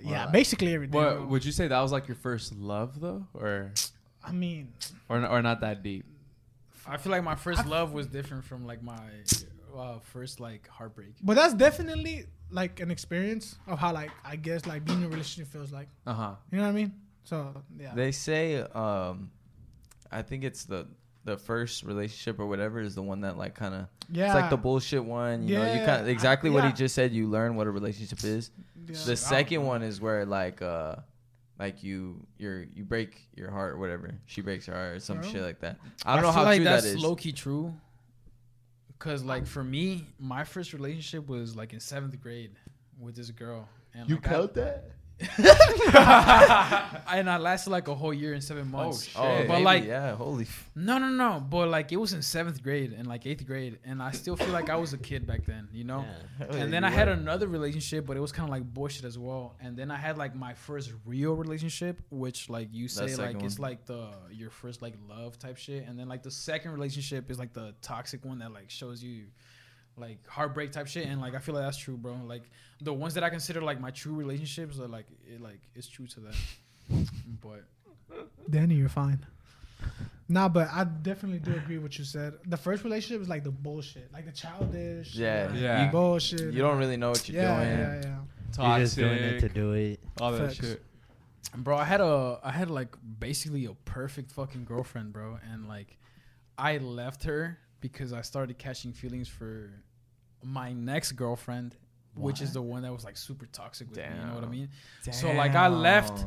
yeah, 0.00 0.28
Or, 0.28 0.32
basically 0.32 0.74
every 0.74 0.86
day. 0.86 0.96
What 0.98 1.16
bro. 1.16 1.26
would 1.26 1.44
you 1.44 1.52
say 1.52 1.68
that 1.68 1.80
was 1.80 1.92
like 1.92 2.08
your 2.08 2.16
first 2.16 2.54
love 2.56 3.00
though, 3.00 3.26
or 3.34 3.72
I 4.22 4.32
mean, 4.32 4.72
or 5.08 5.24
or 5.26 5.42
not 5.42 5.60
that 5.60 5.82
deep? 5.82 6.04
I 6.86 6.98
feel 6.98 7.12
like 7.12 7.24
my 7.24 7.34
first 7.34 7.66
love 7.66 7.92
was 7.94 8.06
different 8.06 8.44
from 8.44 8.66
like 8.66 8.82
my 8.82 9.00
uh, 9.76 9.98
first 10.00 10.40
like 10.40 10.68
heartbreak. 10.68 11.14
but 11.22 11.34
that's 11.34 11.54
definitely 11.54 12.26
like 12.50 12.80
an 12.80 12.90
experience 12.90 13.56
of 13.66 13.78
how 13.78 13.92
like 13.92 14.10
I 14.24 14.36
guess 14.36 14.66
like 14.66 14.84
being 14.84 15.00
in 15.00 15.06
a 15.06 15.08
relationship 15.08 15.52
feels 15.52 15.72
like. 15.72 15.88
Uh 16.06 16.14
huh. 16.14 16.34
You 16.50 16.58
know 16.58 16.64
what 16.64 16.70
I 16.70 16.72
mean? 16.72 16.92
So 17.24 17.62
yeah, 17.78 17.92
They 17.94 18.12
say, 18.12 18.60
um, 18.60 19.30
I 20.12 20.22
think 20.22 20.44
it's 20.44 20.64
the 20.64 20.86
the 21.24 21.38
first 21.38 21.84
relationship 21.84 22.38
or 22.38 22.46
whatever 22.46 22.80
is 22.80 22.94
the 22.94 23.02
one 23.02 23.22
that 23.22 23.38
like 23.38 23.54
kind 23.54 23.74
of 23.74 23.86
yeah, 24.12 24.26
it's 24.26 24.34
like 24.34 24.50
the 24.50 24.58
bullshit 24.58 25.02
one. 25.04 25.48
You 25.48 25.56
know, 25.58 25.72
you 25.72 25.84
kind 25.86 26.02
of 26.02 26.08
exactly 26.08 26.50
what 26.50 26.64
he 26.64 26.72
just 26.72 26.94
said. 26.94 27.12
You 27.12 27.28
learn 27.28 27.56
what 27.56 27.66
a 27.66 27.70
relationship 27.70 28.22
is. 28.24 28.50
yeah. 28.86 28.96
The 29.06 29.16
second 29.16 29.64
one 29.64 29.82
is 29.82 30.00
where 30.02 30.26
like 30.26 30.60
uh 30.60 30.96
like 31.58 31.82
you 31.82 32.26
you're 32.36 32.64
you 32.74 32.84
break 32.84 33.26
your 33.34 33.50
heart 33.50 33.72
or 33.72 33.78
whatever. 33.78 34.14
She 34.26 34.42
breaks 34.42 34.66
her 34.66 34.74
heart 34.74 34.96
or 34.96 35.00
some 35.00 35.20
Bro. 35.20 35.30
shit 35.30 35.42
like 35.42 35.60
that. 35.60 35.78
I 36.04 36.14
don't 36.14 36.22
know 36.24 36.28
feel 36.32 36.40
how 36.40 36.44
like 36.44 36.56
true 36.58 36.64
that's 36.64 36.82
that 36.84 36.96
is. 36.96 37.02
low 37.02 37.16
key 37.16 37.32
true. 37.32 37.72
Cause 38.98 39.22
like 39.22 39.46
for 39.46 39.62
me, 39.62 40.06
my 40.18 40.44
first 40.44 40.72
relationship 40.72 41.28
was 41.28 41.54
like 41.56 41.72
in 41.72 41.80
seventh 41.80 42.18
grade 42.20 42.52
with 42.98 43.16
this 43.16 43.30
girl. 43.30 43.68
And 43.92 44.08
like, 44.08 44.18
I- 44.54 44.54
that? 44.54 44.90
and 45.20 45.30
I 47.30 47.38
lasted 47.38 47.70
like 47.70 47.88
a 47.88 47.94
whole 47.94 48.12
year 48.12 48.34
and 48.34 48.42
seven 48.42 48.70
months. 48.70 49.08
Oh, 49.14 49.22
but 49.22 49.48
baby, 49.48 49.62
like 49.62 49.84
yeah, 49.84 50.16
holy. 50.16 50.44
F- 50.44 50.70
no, 50.74 50.98
no, 50.98 51.08
no. 51.08 51.40
But 51.40 51.68
like 51.68 51.92
it 51.92 51.96
was 51.96 52.12
in 52.12 52.22
seventh 52.22 52.62
grade 52.62 52.92
and 52.92 53.06
like 53.06 53.24
eighth 53.24 53.46
grade, 53.46 53.78
and 53.84 54.02
I 54.02 54.10
still 54.10 54.36
feel 54.36 54.48
like 54.48 54.70
I 54.70 54.76
was 54.76 54.92
a 54.92 54.98
kid 54.98 55.26
back 55.26 55.46
then, 55.46 55.68
you 55.72 55.84
know. 55.84 56.04
And 56.50 56.72
then 56.72 56.84
I 56.84 56.90
had 56.90 57.08
another 57.08 57.46
relationship, 57.46 58.06
but 58.06 58.16
it 58.16 58.20
was 58.20 58.32
kind 58.32 58.48
of 58.48 58.52
like 58.52 58.64
bullshit 58.64 59.04
as 59.04 59.18
well. 59.18 59.54
And 59.60 59.76
then 59.76 59.90
I 59.90 59.96
had 59.96 60.18
like 60.18 60.34
my 60.34 60.54
first 60.54 60.92
real 61.04 61.34
relationship, 61.34 62.02
which 62.10 62.50
like 62.50 62.68
you 62.72 62.88
say 62.88 63.14
like 63.14 63.42
it's 63.42 63.58
like 63.58 63.86
the 63.86 64.08
your 64.32 64.50
first 64.50 64.82
like 64.82 64.94
love 65.08 65.38
type 65.38 65.56
shit. 65.56 65.86
And 65.86 65.98
then 65.98 66.08
like 66.08 66.22
the 66.22 66.30
second 66.30 66.72
relationship 66.72 67.30
is 67.30 67.38
like 67.38 67.52
the 67.52 67.74
toxic 67.82 68.24
one 68.24 68.40
that 68.40 68.52
like 68.52 68.68
shows 68.68 69.02
you 69.02 69.26
like 69.96 70.26
heartbreak 70.28 70.72
type 70.72 70.86
shit. 70.86 71.06
And 71.06 71.20
like 71.20 71.34
I 71.34 71.38
feel 71.38 71.54
like 71.54 71.64
that's 71.64 71.76
true, 71.78 71.96
bro. 71.96 72.16
Like 72.26 72.42
the 72.80 72.92
ones 72.92 73.14
that 73.14 73.24
I 73.24 73.30
consider 73.30 73.60
like 73.62 73.80
my 73.80 73.90
true 73.90 74.14
relationships 74.14 74.78
are 74.78 74.88
like 74.88 75.06
it 75.26 75.40
like 75.40 75.60
it's 75.74 75.88
true 75.88 76.06
to 76.08 76.20
that. 76.20 76.34
But 77.40 77.64
Danny, 78.50 78.74
you're 78.74 78.88
fine. 78.88 79.24
Nah, 80.28 80.48
but 80.48 80.68
I 80.72 80.84
definitely 80.84 81.38
do 81.40 81.52
agree 81.54 81.76
with 81.76 81.82
what 81.84 81.98
you 81.98 82.04
said. 82.04 82.34
The 82.46 82.56
first 82.56 82.84
relationship 82.84 83.20
is 83.22 83.28
like 83.28 83.44
the 83.44 83.50
bullshit, 83.50 84.10
like 84.12 84.24
the 84.24 84.32
childish. 84.32 85.14
Yeah. 85.14 85.48
like, 85.50 85.60
Yeah. 85.60 85.90
bullshit. 85.90 86.52
you 86.54 86.62
don't 86.62 86.78
really 86.78 86.96
know 86.96 87.10
what 87.10 87.28
you're 87.28 87.42
yeah, 87.42 87.56
doing. 87.58 87.78
yeah, 87.78 88.00
yeah. 88.58 88.68
You're 88.76 88.84
just 88.84 88.96
doing 88.96 89.12
it 89.12 89.32
to 89.40 89.48
Toxic. 89.48 89.54
do 89.54 89.72
it. 89.72 90.00
All 90.20 90.32
that 90.32 90.38
Facts. 90.54 90.54
shit. 90.56 90.82
bro 91.58 91.76
i 91.76 91.84
had 91.84 92.00
a 92.00 92.38
i 92.42 92.50
had 92.50 92.68
like 92.70 92.96
basically 93.20 93.64
a 93.66 93.74
perfect 93.84 94.32
fucking 94.32 94.64
girlfriend 94.64 95.12
bro 95.12 95.38
and 95.52 95.68
like 95.68 95.96
i 96.58 96.78
left 96.78 97.24
her 97.24 97.58
because 97.86 98.12
i 98.14 98.22
started 98.22 98.56
catching 98.58 98.92
feelings 98.94 99.28
for 99.28 99.70
my 100.42 100.72
next 100.72 101.12
girlfriend 101.12 101.76
which 102.16 102.40
is 102.40 102.52
the 102.52 102.62
one 102.62 102.82
that 102.82 102.92
was 102.92 103.04
like 103.04 103.16
super 103.16 103.46
toxic 103.46 103.88
with 103.90 103.98
me 103.98 104.04
you 104.04 104.26
know 104.26 104.34
what 104.34 104.38
i 104.44 104.46
Damn. 104.46 104.50
mean 104.50 104.68
So, 105.10 105.32
like, 105.32 105.54
I 105.54 105.68
left- 105.68 106.24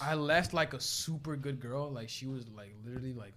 i 0.00 0.14
left 0.14 0.52
like 0.60 0.72
a 0.74 0.80
super 0.80 1.34
good 1.36 1.58
girl 1.60 1.90
like 1.90 2.08
she 2.08 2.26
was 2.26 2.44
like 2.60 2.72
literally 2.84 3.14
like 3.24 3.34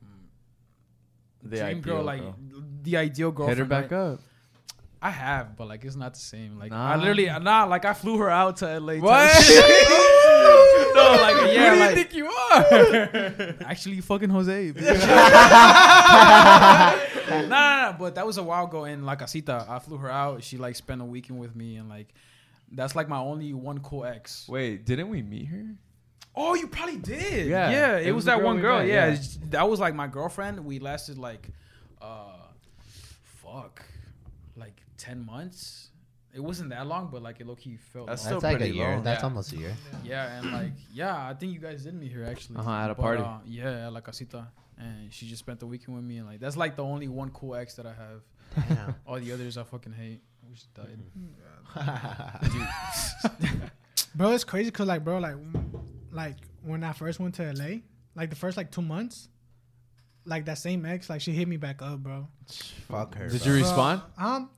The 1.43 1.57
dream 1.57 1.81
girl 1.81 2.07
ideal 2.09 2.11
like 2.11 2.21
girl. 2.51 2.63
the 2.83 2.97
ideal 2.97 3.31
girlfriend 3.31 3.57
Hit 3.57 3.65
her 3.65 3.81
back 3.81 3.91
up. 3.91 4.19
i 5.01 5.09
have 5.09 5.55
but 5.57 5.67
like 5.71 5.83
it's 5.85 5.95
not 5.95 6.13
the 6.13 6.19
same 6.33 6.59
like 6.59 6.71
Nah. 6.71 6.91
i 6.93 6.95
literally 6.97 7.29
uh, 7.29 7.39
nah 7.39 7.63
like 7.65 7.85
i 7.85 7.93
flew 7.93 8.17
her 8.23 8.29
out 8.29 8.57
to 8.57 8.79
la 8.79 8.93
What? 8.95 9.31
no 10.95 11.05
like 11.25 11.37
yeah 11.55 11.69
Who 11.69 11.69
do 11.69 11.73
you 11.73 11.79
like 11.79 11.95
think 11.95 12.13
you 12.13 12.27
are? 12.27 13.55
Actually, 13.71 13.99
fucking 14.01 14.29
Jose. 14.29 14.69
no, 17.41 17.47
no, 17.47 17.91
no, 17.91 17.95
but 17.99 18.15
that 18.15 18.25
was 18.25 18.37
a 18.37 18.43
while 18.43 18.65
ago 18.65 18.85
in 18.85 19.05
La 19.05 19.15
Casita. 19.15 19.65
I 19.67 19.79
flew 19.79 19.97
her 19.97 20.09
out. 20.11 20.43
She 20.43 20.57
like 20.57 20.75
spent 20.75 21.01
a 21.01 21.05
weekend 21.05 21.39
with 21.39 21.55
me, 21.55 21.75
and 21.77 21.89
like 21.89 22.13
that's 22.71 22.95
like 22.95 23.07
my 23.09 23.17
only 23.19 23.53
one 23.53 23.79
cool 23.79 24.05
ex. 24.05 24.47
Wait, 24.47 24.85
didn't 24.85 25.09
we 25.09 25.21
meet 25.21 25.45
her? 25.47 25.65
Oh, 26.35 26.55
you 26.55 26.67
probably 26.67 26.97
did. 26.97 27.47
Yeah, 27.47 27.69
yeah. 27.69 27.97
it 27.97 28.07
It, 28.07 28.11
was 28.11 28.15
was, 28.15 28.25
that 28.25 28.37
girl 28.37 28.45
one 28.47 28.59
girl. 28.59 28.79
met, 28.79 28.87
yeah, 28.87 29.07
yeah. 29.11 29.19
that 29.51 29.69
was 29.69 29.79
like 29.79 29.93
my 29.93 30.07
girlfriend. 30.07 30.65
We 30.65 30.79
lasted 30.79 31.17
like, 31.19 31.47
uh, 32.01 32.37
fuck, 33.21 33.83
like 34.55 34.81
ten 34.97 35.25
months. 35.25 35.89
It 36.33 36.39
wasn't 36.43 36.69
that 36.71 36.87
long, 36.87 37.09
but 37.11 37.21
like 37.21 37.39
it 37.39 37.45
low 37.45 37.55
key 37.55 37.77
felt. 37.77 38.07
That's 38.07 38.23
long. 38.23 38.27
still 38.29 38.39
That's 38.39 38.53
like 38.53 38.55
a 38.55 38.59
pretty 38.65 38.75
year. 38.77 38.89
long. 38.95 39.03
That's 39.03 39.21
Yeah. 39.21 39.25
almost 39.27 39.53
a 39.53 39.57
year. 39.57 39.75
Yeah, 40.03 40.39
and 40.39 40.51
like, 40.51 40.71
yeah, 40.91 41.27
I 41.29 41.35
think 41.35 41.53
you 41.53 41.59
guys 41.59 41.83
did 41.83 41.93
meet 41.93 42.11
here 42.11 42.25
actually. 42.25 42.57
Uh-huh, 42.57 42.71
at 42.71 42.89
a 42.89 42.95
But, 42.95 43.01
party. 43.03 43.21
Uh, 43.21 43.37
yeah, 43.45 43.85
at 43.87 43.93
La 43.93 43.99
Casita, 43.99 44.47
and 44.77 45.11
she 45.13 45.27
just 45.27 45.39
spent 45.39 45.59
the 45.59 45.65
weekend 45.67 45.95
with 45.95 46.05
me, 46.05 46.17
and 46.17 46.27
like 46.27 46.39
that's 46.39 46.57
like 46.57 46.75
the 46.75 46.83
only 46.83 47.07
one 47.07 47.29
cool 47.31 47.55
ex 47.55 47.75
that 47.75 47.85
I 47.85 47.93
have. 47.93 48.67
Damn. 48.69 48.95
All 49.07 49.19
the 49.19 49.31
others 49.31 49.57
I 49.57 49.63
fucking 49.63 49.93
hate. 49.93 50.21
We 50.47 50.53
just 50.55 50.73
died. 50.73 50.99
Bro, 54.15 54.31
it's 54.31 54.43
crazy 54.43 54.69
because 54.69 54.87
like, 54.87 55.03
bro, 55.03 55.17
like, 55.17 55.35
like 56.11 56.35
when 56.61 56.83
I 56.83 56.93
first 56.93 57.19
went 57.19 57.33
to 57.35 57.51
LA, 57.51 57.77
like 58.15 58.29
the 58.29 58.35
first 58.35 58.57
like 58.57 58.69
two 58.71 58.81
months, 58.83 59.27
like 60.25 60.45
that 60.45 60.59
same 60.59 60.85
ex, 60.85 61.09
like 61.09 61.21
she 61.21 61.31
hit 61.31 61.47
me 61.47 61.57
back 61.57 61.81
up, 61.81 61.99
bro. 61.99 62.27
Fuck 62.89 63.15
her. 63.15 63.27
Did 63.29 63.41
bro. 63.43 63.51
you 63.53 63.57
respond? 63.59 64.01
Bro, 64.17 64.25
um, 64.27 64.49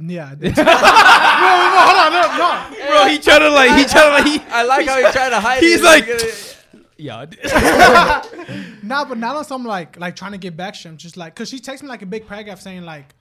yeah. 0.00 0.30
I 0.30 0.34
did. 0.36 0.56
no, 0.56 0.62
no, 0.62 0.72
hold 0.72 1.98
on, 1.98 2.12
no, 2.12 2.22
no. 2.38 2.86
Bro, 2.88 3.08
he 3.10 3.18
tried 3.18 3.38
to 3.40 3.50
like, 3.50 3.76
he 3.78 3.84
tried 3.84 4.04
to 4.04 4.10
like, 4.10 4.26
he, 4.26 4.40
I 4.50 4.62
like 4.64 4.86
how 4.86 4.96
he 4.96 5.12
tried 5.12 5.30
to 5.30 5.40
hide 5.40 5.60
He's 5.62 5.80
it. 5.80 5.84
like- 5.84 6.08
yeah. 6.96 7.26
Nah, 8.88 9.04
but 9.04 9.18
not 9.18 9.36
on 9.36 9.44
some 9.44 9.64
like 9.64 9.98
like 9.98 10.16
trying 10.16 10.32
to 10.32 10.38
get 10.38 10.56
back. 10.56 10.74
Shit. 10.74 10.90
I'm 10.90 10.96
just 10.98 11.16
like, 11.16 11.34
cause 11.36 11.48
she 11.48 11.58
texts 11.60 11.82
me 11.82 11.88
like 11.88 12.02
a 12.02 12.06
big 12.06 12.26
paragraph 12.26 12.60
saying 12.60 12.82
like, 12.84 13.14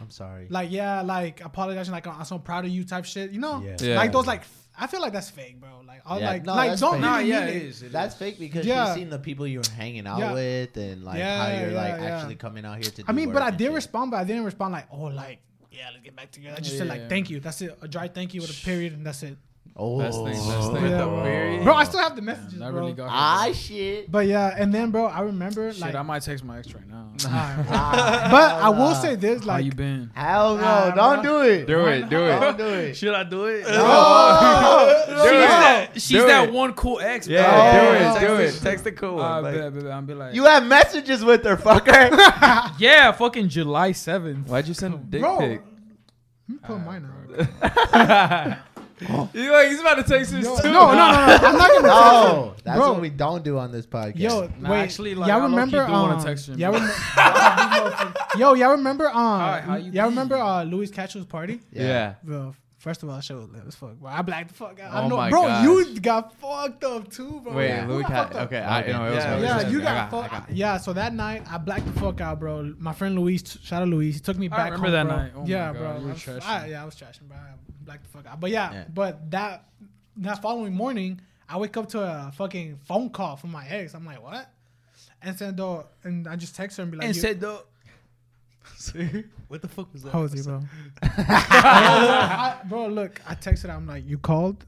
I'm 0.00 0.10
sorry. 0.10 0.46
like 0.50 0.70
yeah, 0.70 1.02
like 1.02 1.44
apologizing, 1.44 1.92
like 1.92 2.06
I'm 2.06 2.24
so 2.24 2.38
proud 2.38 2.64
of 2.64 2.70
you 2.70 2.84
type 2.84 3.04
shit. 3.04 3.30
You 3.30 3.40
know, 3.40 3.62
Yeah. 3.64 3.76
Yeah. 3.80 3.96
like 3.96 4.12
those 4.12 4.26
like 4.26 4.42
I 4.76 4.88
feel 4.88 5.00
like 5.00 5.12
that's 5.12 5.30
fake, 5.30 5.60
bro. 5.60 5.82
Like 5.86 6.02
all 6.04 6.18
Yeah, 6.20 6.30
like 6.32 6.44
no, 6.44 6.54
like 6.54 6.78
don't 6.80 6.94
fake. 6.94 7.02
really 7.02 7.12
Nah, 7.12 7.18
yeah, 7.18 7.44
it. 7.46 7.56
it 7.56 7.62
is. 7.62 7.82
it 7.82 7.92
That's 7.92 8.14
is. 8.14 8.18
fake 8.18 8.38
because 8.40 8.66
Yeah. 8.66 8.86
she's 8.86 8.94
seen 8.96 9.08
the 9.10 9.18
people 9.20 9.46
you 9.46 9.58
were 9.60 9.70
hanging 9.76 10.06
out 10.06 10.18
Yeah. 10.18 10.32
with 10.32 10.76
and 10.76 11.04
like 11.04 11.14
how 11.14 11.46
Yeah, 11.46 11.60
you're 11.60 11.70
like 11.72 11.88
yeah, 11.94 12.02
yeah. 12.02 12.16
actually 12.16 12.34
coming 12.36 12.64
out 12.64 12.74
here 12.74 12.90
to. 12.90 13.02
Do 13.02 13.04
I 13.06 13.12
mean, 13.12 13.32
but 13.32 13.42
I 13.42 13.50
did 13.52 13.66
shit. 13.66 13.72
respond, 13.72 14.10
but 14.10 14.16
I 14.18 14.24
didn't 14.24 14.44
respond 14.44 14.72
like, 14.72 14.88
oh, 14.90 15.04
like 15.04 15.38
yeah, 15.70 15.90
let's 15.92 16.02
get 16.04 16.14
back 16.16 16.30
together. 16.32 16.56
I 16.56 16.60
just 16.60 16.76
said 16.78 16.88
like 16.88 17.08
thank 17.08 17.30
you. 17.30 17.38
That's 17.40 17.60
it. 17.62 17.78
A 17.82 17.88
dry 17.88 18.08
thank 18.08 18.34
you 18.34 18.40
with 18.40 18.50
a 18.50 18.64
period, 18.64 18.92
and 18.94 19.06
that's 19.06 19.22
it. 19.22 19.38
Oh, 19.76 19.98
Best 19.98 20.18
thing, 20.18 20.26
best 20.34 20.72
thing. 20.72 20.84
Yeah. 20.84 20.98
the 20.98 21.22
period. 21.24 21.64
Bro, 21.64 21.74
I 21.74 21.82
still 21.82 21.98
have 21.98 22.14
the 22.14 22.22
messages, 22.22 22.60
That 22.60 22.70
bro. 22.70 22.80
really 22.82 22.92
got. 22.92 23.04
her, 23.06 23.10
Ah, 23.12 23.50
shit. 23.52 24.08
But 24.08 24.28
yeah, 24.28 24.54
and 24.56 24.72
then 24.72 24.92
bro, 24.92 25.06
I 25.06 25.22
remember 25.22 25.72
Shit, 25.72 25.80
like, 25.80 25.96
I 25.96 26.02
might 26.02 26.22
text 26.22 26.44
my 26.44 26.58
ex 26.60 26.72
right 26.72 26.86
now. 26.88 27.10
Alright. 27.24 27.66
Ah, 27.70 28.28
but 28.30 28.52
I 28.62 28.68
will 28.68 28.94
say 28.94 29.16
this, 29.16 29.38
like, 29.40 29.46
How 29.46 29.52
like, 29.56 29.64
you 29.64 29.72
been? 29.72 30.10
Hell 30.14 30.56
no! 30.58 30.62
Ah, 30.64 30.90
don't 30.94 31.22
bro. 31.24 31.42
do 31.42 31.48
it. 31.50 31.66
Do 31.66 31.86
it, 31.86 32.08
do 32.08 32.24
it. 32.24 32.40
Don't 32.40 32.56
do 32.56 32.64
it. 32.68 32.94
Should 32.96 33.14
I 33.14 33.24
do 33.24 33.46
it? 33.46 33.64
Oh, 33.66 35.04
She's 35.08 35.16
no. 35.16 35.40
that, 35.40 35.90
she's 35.94 36.08
Do 36.10 36.26
that 36.28 36.48
it. 36.48 36.52
one 36.54 36.72
cool 36.74 37.00
ex. 37.00 37.26
Yeah, 37.26 37.42
bro. 37.42 37.80
do 37.82 37.88
Oh. 37.88 37.92
it, 37.94 37.98
text 37.98 38.20
do 38.20 38.36
the- 38.36 38.44
it. 38.44 38.60
Text 38.70 38.84
the 38.84 38.92
cool 38.92 39.20
Uh, 39.20 39.42
one. 39.42 39.86
I'll 39.90 40.02
be 40.02 40.14
like, 40.14 40.34
You 40.36 40.44
have 40.44 40.64
messages 40.66 41.24
with 41.24 41.42
her, 41.44 41.56
fucker. 41.56 42.10
yeah, 42.78 43.10
fucking 43.10 43.48
July 43.48 43.90
seventh. 43.90 44.46
Why'd 44.48 44.68
you 44.68 44.74
send 44.74 44.94
a 44.94 44.98
dick 44.98 45.20
bro, 45.20 45.38
pic? 45.38 45.62
I'm 46.48 46.58
putting 46.60 46.84
mine 46.84 47.10
out. 47.92 48.58
You 49.34 49.50
like 49.52 49.68
he's 49.68 49.80
about 49.80 49.94
to 49.96 50.02
text 50.04 50.30
his 50.32 50.44
Yo, 50.44 50.56
too. 50.56 50.70
no, 50.72 50.92
no, 50.92 50.94
no, 50.94 50.94
no, 50.94 51.34
I'm 51.34 51.56
not 51.58 51.70
gonna. 51.72 51.88
no, 51.88 52.54
that's 52.62 52.78
Bro. 52.78 52.92
what 52.92 53.00
we 53.00 53.10
don't 53.10 53.42
do 53.44 53.58
on 53.58 53.72
this 53.72 53.86
podcast. 53.86 54.18
Yo, 54.18 54.48
Nah, 54.60 54.70
wait, 54.70 54.80
actually, 54.80 55.14
like, 55.14 55.28
y'all 55.28 55.36
I 55.36 55.40
low-key 55.46 55.54
remember? 55.54 55.86
do 55.86 55.92
wanna 55.92 56.16
um, 56.16 56.24
text 56.24 56.48
him, 56.48 56.58
y'all 56.58 56.70
bro. 56.72 56.80
remember? 56.80 58.14
yo, 58.38 58.54
y'all 58.54 58.70
remember? 58.72 59.08
Um, 59.08 59.14
Hi, 59.14 59.60
how 59.60 59.76
you 59.76 59.84
y'all 59.86 59.92
been? 59.92 60.10
remember 60.10 60.36
uh, 60.36 60.62
Louis 60.64 60.90
Cashew's 60.90 61.24
party? 61.26 61.60
Yeah. 61.72 62.14
Bro, 62.22 62.54
first 62.78 63.02
of 63.02 63.08
all, 63.08 63.16
that 63.16 63.22
shit 63.24 63.36
was 63.36 63.48
lit 63.48 63.64
as 63.66 63.74
fuck. 63.74 63.94
Bro, 63.96 64.10
I 64.10 64.22
blacked 64.22 64.48
the 64.48 64.54
fuck 64.54 64.78
out. 64.80 64.92
I 64.92 65.02
Oh 65.02 65.08
know, 65.08 65.16
my 65.16 65.30
bro, 65.30 65.42
gosh. 65.42 65.64
you 65.64 66.00
got 66.00 66.34
fucked 66.38 66.84
up 66.84 67.10
too, 67.10 67.40
bro. 67.42 67.52
Wait, 67.52 67.68
Yeah. 67.68 67.86
Louis 67.88 68.02
got 68.04 68.30
Cat. 68.32 68.42
Okay, 68.46 68.58
I, 68.60 68.84
you 68.86 68.92
know, 68.92 69.06
it 69.06 69.14
was 69.16 69.24
Yeah, 69.24 69.36
it 69.36 69.42
Yeah, 69.42 69.68
you 69.70 69.80
got, 69.80 70.10
got- 70.10 70.30
fucked. 70.30 70.50
Yeah, 70.52 70.76
so 70.78 70.92
that 70.92 71.12
night 71.14 71.42
I 71.50 71.58
blacked 71.58 71.86
the 71.92 71.98
fuck 72.00 72.20
out, 72.20 72.38
bro. 72.40 72.74
My 72.78 72.92
friend 72.92 73.18
Luis, 73.18 73.42
shout 73.62 73.82
out 73.82 73.88
Luis, 73.88 74.14
he 74.14 74.20
took 74.20 74.38
me 74.38 74.46
I 74.46 74.56
back. 74.56 74.72
remember 74.72 74.86
home, 74.86 74.92
that 74.92 75.06
bro. 75.08 75.16
night. 75.16 75.32
Oh 75.36 75.44
yeah, 75.46 75.72
bro. 75.72 75.90
I- 75.90 76.12
trashing. 76.12 76.42
I, 76.46 76.66
yeah, 76.68 76.82
I 76.82 76.84
was 76.84 76.94
trashing, 76.94 77.26
bro. 77.28 77.36
I 77.84 77.86
blacked 77.86 78.04
the 78.04 78.08
fuck 78.18 78.26
out. 78.26 78.40
But 78.40 78.50
yeah, 78.50 78.72
Yeah. 78.72 78.84
but 78.92 79.30
that 79.30 79.68
that 80.18 80.40
following 80.42 80.72
morning, 80.74 81.20
I 81.48 81.58
wake 81.58 81.76
up 81.76 81.88
to 81.90 82.00
a 82.00 82.32
fucking 82.34 82.78
phone 82.84 83.10
call 83.10 83.36
from 83.36 83.50
my 83.52 83.66
ex. 83.68 83.94
I'm 83.94 84.06
like, 84.06 84.22
what? 84.22 84.50
And 85.22 85.36
said, 85.38 85.56
though, 85.56 85.86
and 86.02 86.26
I 86.28 86.36
just 86.36 86.54
text 86.54 86.76
her 86.76 86.82
and 86.82 86.92
be 86.92 86.98
like, 86.98 87.06
And 87.06 87.14
you- 87.16 87.20
said 87.22 87.40
though. 87.40 87.62
What 89.48 89.60
the 89.62 89.68
fuck 89.68 89.92
was 89.92 90.02
that? 90.02 90.10
Jose, 90.10 90.42
bro. 90.42 90.62
I- 91.02 92.60
bro, 92.68 92.86
look, 92.88 93.20
I 93.28 93.34
texted 93.34 93.64
her. 93.68 93.72
I'm 93.72 93.86
like, 93.86 94.06
you 94.06 94.18
called? 94.18 94.64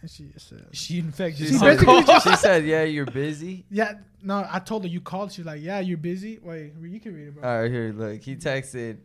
And 0.00 0.10
she 0.10 0.28
said, 0.36 0.66
She 0.72 0.98
infected. 1.00 1.46
She 1.48 1.52
She 1.54 1.58
basically 1.58 2.02
just- 2.04 2.28
she 2.28 2.36
said, 2.36 2.64
"Yeah, 2.64 2.84
you're 2.84 3.06
busy." 3.06 3.64
yeah. 3.70 3.94
No, 4.22 4.46
I 4.50 4.58
told 4.58 4.82
her 4.82 4.88
you 4.88 5.00
called. 5.00 5.32
She's 5.32 5.44
like, 5.46 5.62
yeah, 5.62 5.78
you're 5.80 5.98
busy. 5.98 6.38
Wait, 6.42 6.72
you 6.82 6.98
can 7.00 7.14
read 7.14 7.28
it, 7.28 7.34
bro. 7.34 7.48
All 7.48 7.62
right, 7.62 7.70
here, 7.70 7.92
look. 7.96 8.20
He 8.22 8.34
texted. 8.36 8.98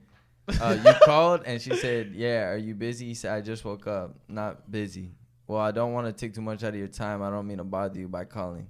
Uh, 0.60 0.78
you 0.84 0.94
called 1.06 1.44
and 1.46 1.62
she 1.62 1.76
said, 1.76 2.12
"Yeah, 2.14 2.50
are 2.50 2.58
you 2.58 2.74
busy?" 2.76 3.06
He 3.08 3.14
said, 3.14 3.32
"I 3.34 3.42
just 3.42 3.64
woke 3.64 3.88
up, 3.88 4.16
not 4.28 4.72
busy." 4.72 5.12
Well, 5.48 5.60
I 5.60 5.72
don't 5.72 5.94
want 5.94 6.08
to 6.08 6.14
take 6.14 6.34
too 6.34 6.42
much 6.42 6.64
out 6.64 6.70
of 6.70 6.76
your 6.76 6.88
time. 6.88 7.22
I 7.22 7.30
don't 7.30 7.48
mean 7.48 7.58
to 7.58 7.64
bother 7.64 8.00
you 8.00 8.08
by 8.08 8.26
calling. 8.26 8.68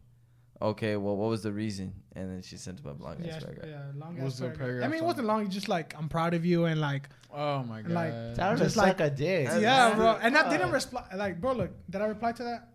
Okay, 0.62 0.96
well, 0.96 1.16
what 1.16 1.30
was 1.30 1.42
the 1.42 1.52
reason? 1.52 1.94
And 2.16 2.30
then 2.30 2.42
she 2.42 2.58
sent 2.58 2.80
him 2.80 2.88
a 2.88 3.04
long 3.04 3.18
yeah, 3.24 3.36
ass 3.36 3.44
paragraph. 3.44 3.68
yeah, 3.70 3.82
long 3.96 4.16
What's 4.22 4.36
ass 4.36 4.42
the 4.42 4.50
paragraph. 4.50 4.86
I 4.86 4.88
mean, 4.92 5.02
it 5.02 5.06
wasn't 5.06 5.28
long. 5.28 5.46
It's 5.46 5.54
just 5.54 5.70
like 5.70 5.96
I'm 5.98 6.08
proud 6.10 6.34
of 6.34 6.46
you 6.46 6.66
and 6.66 6.80
like 6.80 7.10
Oh 7.34 7.64
my 7.64 7.82
god. 7.82 7.92
Like, 7.92 8.36
Tell 8.36 8.52
her 8.52 8.58
to 8.58 8.64
Just 8.64 8.78
like- 8.78 9.00
a 9.00 9.10
dick. 9.10 9.48
Yeah, 9.60 9.96
bro. 9.96 10.18
And 10.22 10.38
I 10.38 10.50
didn't 10.50 10.72
reply. 10.72 11.04
Like, 11.16 11.40
bro, 11.40 11.54
look, 11.54 11.72
did 11.90 12.02
I 12.02 12.06
reply 12.06 12.32
to 12.34 12.44
that? 12.44 12.68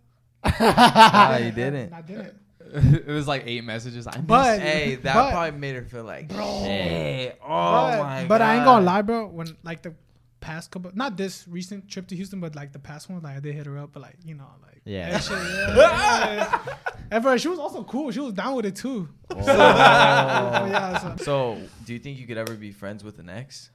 You 1.45 1.53
didn't. 1.53 1.93
I 1.93 2.03
didn't. 2.03 2.35
it 3.07 3.07
was 3.07 3.27
like 3.29 3.45
eight 3.47 3.65
messages. 3.65 4.07
I 4.07 4.19
But- 4.21 4.61
Hey, 4.61 4.97
that 4.97 5.15
But- 5.15 5.31
probably 5.33 5.59
made 5.59 5.77
her 5.77 5.85
feel 5.85 6.05
like, 6.05 6.29
Bro. 6.29 6.63
shit. 6.65 7.39
Oh 7.43 7.47
but, 7.49 7.99
my 8.03 8.21
god. 8.21 8.29
but 8.29 8.43
I 8.43 8.57
ain't 8.57 8.65
gonna 8.65 8.85
lie, 8.85 9.03
bro. 9.03 9.27
When 9.29 9.57
like 9.63 9.83
the 9.83 9.95
past 10.41 10.71
couple, 10.71 10.91
not 10.95 11.17
this 11.17 11.47
recent 11.49 11.89
trip 11.89 12.07
to 12.09 12.17
Houston, 12.17 12.41
but 12.41 12.55
like 12.55 12.73
the 12.73 12.79
past 12.79 13.09
one, 13.11 13.21
like 13.23 13.37
I 13.37 13.41
did 13.41 13.55
hit 13.55 13.67
her 13.67 13.79
up, 13.79 13.91
but 13.93 14.03
like 14.03 14.17
you 14.25 14.35
know, 14.35 14.47
like 14.63 14.81
Yeah. 14.85 15.19
shit, 15.19 15.33
yeah, 15.39 15.77
yeah, 15.77 16.35
yeah. 16.67 16.75
And 17.11 17.23
bro, 17.23 17.37
she 17.37 17.49
was 17.49 17.59
also 17.59 17.85
cool. 17.85 18.11
She 18.11 18.21
was 18.21 18.33
down 18.33 18.55
with 18.57 18.67
it 18.67 18.77
too. 18.77 19.09
Oh. 19.31 19.37
yeah, 19.47 20.99
so- 21.17 21.25
So, 21.25 21.59
do 21.85 21.93
you 21.93 21.99
think 21.99 22.19
you 22.19 22.27
could 22.27 22.39
ever 22.39 22.55
be 22.55 22.73
friends 22.73 23.03
with 23.05 23.19
an 23.19 23.29
ex? 23.29 23.71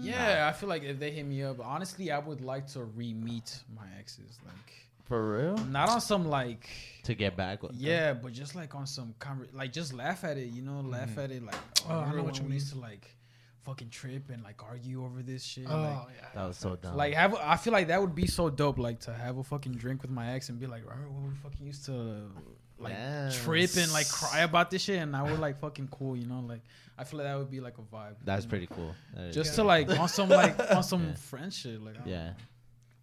Yeah, 0.00 0.48
I 0.48 0.52
feel 0.56 0.68
like 0.68 0.84
if 0.84 1.00
they 1.00 1.10
hit 1.10 1.26
me 1.26 1.42
up, 1.42 1.58
honestly, 1.64 2.12
I 2.12 2.18
would 2.20 2.40
like 2.40 2.68
to 2.68 2.84
re-meet 2.84 3.60
my 3.74 3.86
exes. 3.98 4.38
Like, 4.46 4.72
For 5.04 5.36
real? 5.38 5.56
Not 5.66 5.88
on 5.88 6.00
some 6.00 6.26
like 6.26 6.68
to 7.04 7.14
get 7.14 7.36
back 7.36 7.62
with. 7.62 7.72
them. 7.72 7.80
yeah, 7.80 8.12
but 8.14 8.32
just 8.32 8.54
like 8.54 8.74
on 8.74 8.86
some 8.86 9.14
conver- 9.18 9.52
like 9.52 9.72
just 9.72 9.92
laugh 9.92 10.24
at 10.24 10.36
it, 10.38 10.48
you 10.52 10.62
know, 10.62 10.80
laugh 10.80 11.10
Mhm. 11.10 11.24
at 11.24 11.30
it 11.32 11.42
like 11.42 11.54
Oh, 11.54 11.88
I 11.88 11.92
know 11.92 12.00
remember 12.00 12.22
what 12.22 12.34
when 12.34 12.42
you 12.44 12.48
we 12.48 12.54
used 12.54 12.72
to 12.72 12.78
like 12.78 13.16
fucking 13.64 13.90
trip 13.90 14.30
and 14.30 14.42
like 14.42 14.62
argue 14.62 15.04
over 15.04 15.22
this 15.22 15.42
shit. 15.44 15.66
Oh 15.68 15.76
like, 16.06 16.16
yeah. 16.20 16.28
that 16.34 16.46
was 16.48 16.56
so 16.56 16.76
dumb. 16.76 16.96
Like 16.96 17.14
have 17.14 17.34
a- 17.34 17.48
I 17.48 17.56
feel 17.56 17.72
like 17.72 17.88
that 17.88 18.00
would 18.00 18.14
be 18.14 18.26
so 18.26 18.48
dope, 18.50 18.78
like 18.78 19.00
to 19.00 19.12
have 19.12 19.38
a 19.38 19.42
fucking 19.44 19.72
drink 19.72 20.02
with 20.02 20.10
my 20.10 20.32
ex 20.34 20.48
and 20.48 20.58
be 20.60 20.66
like, 20.66 20.82
remember 20.88 21.10
when 21.10 21.28
we 21.30 21.34
fucking 21.36 21.66
used 21.66 21.84
to 21.86 22.30
like 22.78 22.94
trip 23.32 23.70
and 23.76 23.92
like 23.92 24.08
cry 24.08 24.40
about 24.40 24.70
this 24.70 24.82
shit, 24.82 24.98
and 25.00 25.12
now 25.12 25.24
we're 25.24 25.36
like 25.36 25.60
fucking 25.60 25.88
cool, 25.88 26.16
you 26.16 26.26
know? 26.26 26.40
Like 26.40 26.62
I 26.98 27.04
feel 27.04 27.18
like 27.18 27.26
that 27.28 27.38
would 27.38 27.50
be 27.50 27.60
like 27.60 27.78
a 27.78 27.82
vibe. 27.82 28.14
that's 28.24 28.44
you 28.44 28.46
know? 28.46 28.50
pretty 28.50 28.66
cool. 28.66 28.94
That 29.14 29.24
is 29.26 29.34
Just 29.34 29.50
Yeah. 29.52 29.56
to 29.56 29.64
like 29.64 29.90
on 29.98 30.08
some 30.08 30.28
like 30.28 30.58
on 30.74 30.82
some 30.82 31.06
Yeah. 31.08 31.14
friend 31.14 31.52
shit. 31.52 31.80
Like 31.82 31.96
yeah. 32.04 32.28
know. 32.30 32.34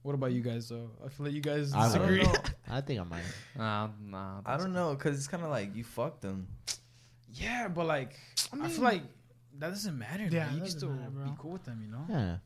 What 0.01 0.15
about 0.15 0.31
you 0.31 0.41
guys 0.41 0.69
though? 0.69 0.89
I 1.05 1.09
feel 1.09 1.25
like 1.25 1.35
you 1.35 1.41
guys 1.41 1.73
I 1.73 1.91
don't 1.91 2.07
disagree. 2.07 2.23
know. 2.23 2.33
I 2.69 2.81
think 2.81 3.01
I 3.01 3.03
might. 3.03 3.23
Nah, 3.57 3.89
nah. 4.01 4.41
I 4.45 4.57
don't 4.57 4.73
know, 4.73 4.95
cause 4.95 5.15
it's 5.17 5.27
kind 5.27 5.43
of 5.43 5.49
like 5.49 5.75
you 5.75 5.83
fucked 5.83 6.21
them. 6.21 6.47
Yeah, 7.33 7.67
but 7.67 7.85
like 7.85 8.13
I, 8.51 8.55
I 8.55 8.59
mean- 8.59 8.69
feel 8.69 8.83
like 8.83 9.03
that 9.59 9.69
doesn't 9.69 9.97
matter. 9.97 10.23
Yeah, 10.23 10.29
Yeah, 10.31 10.45
you 10.45 10.49
can 10.51 10.59
doesn't 10.61 10.79
still 10.79 10.89
matter, 10.89 11.09
bro. 11.09 11.25
be 11.25 11.31
cool 11.37 11.51
with 11.51 11.65
them, 11.65 11.81
you 11.85 11.91
know. 11.91 12.05
Yeah. 12.09 12.37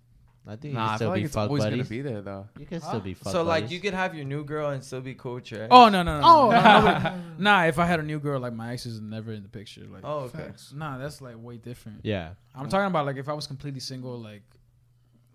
I 0.46 0.58
think 0.58 0.74
you 0.74 0.74
Nah, 0.74 0.86
can 0.88 0.94
I 0.94 0.96
still 0.98 1.06
feel 1.06 1.10
like 1.12 1.20
be 1.22 1.24
it's 1.26 1.34
fuck 1.36 1.48
always 1.50 1.64
gonna 1.64 1.84
be 1.86 2.02
there 2.02 2.22
though. 2.22 2.48
You 2.60 2.66
can 2.66 2.82
Huh? 2.82 2.88
still 2.90 3.00
be 3.00 3.14
fuck 3.14 3.32
so 3.32 3.44
like 3.44 3.64
buddies. 3.64 3.72
you 3.72 3.80
could 3.80 3.94
have 3.94 4.14
your 4.14 4.26
new 4.26 4.44
girl 4.44 4.72
and 4.72 4.84
still 4.84 5.00
be 5.00 5.14
cool 5.14 5.36
with 5.36 5.50
your 5.52 5.62
ex. 5.64 5.68
Oh 5.72 5.88
no 5.88 6.04
no 6.04 6.20
no. 6.20 6.28
Oh, 6.28 6.52
no, 6.52 6.62
no, 6.62 6.64
no, 6.82 6.82
no, 6.82 7.00
no. 7.00 7.22
Nah, 7.38 7.64
if 7.66 7.80
I 7.80 7.86
had 7.86 8.02
a 8.02 8.04
new 8.04 8.20
girl, 8.20 8.42
like 8.42 8.52
my 8.54 8.74
ex 8.74 8.86
is 8.86 9.00
never 9.00 9.32
in 9.32 9.44
the 9.44 9.48
picture. 9.50 9.84
Like, 9.90 10.02
Oh, 10.04 10.22
okay. 10.26 10.40
Facts. 10.40 10.74
nah, 10.76 10.98
that's 10.98 11.22
like 11.22 11.36
way 11.38 11.58
different. 11.58 12.02
Yeah. 12.04 12.32
I'm 12.54 12.68
talking 12.68 12.88
about 12.88 13.06
like 13.06 13.16
if 13.18 13.30
I 13.30 13.34
was 13.34 13.48
completely 13.48 13.80
single, 13.80 14.18
like, 14.20 14.42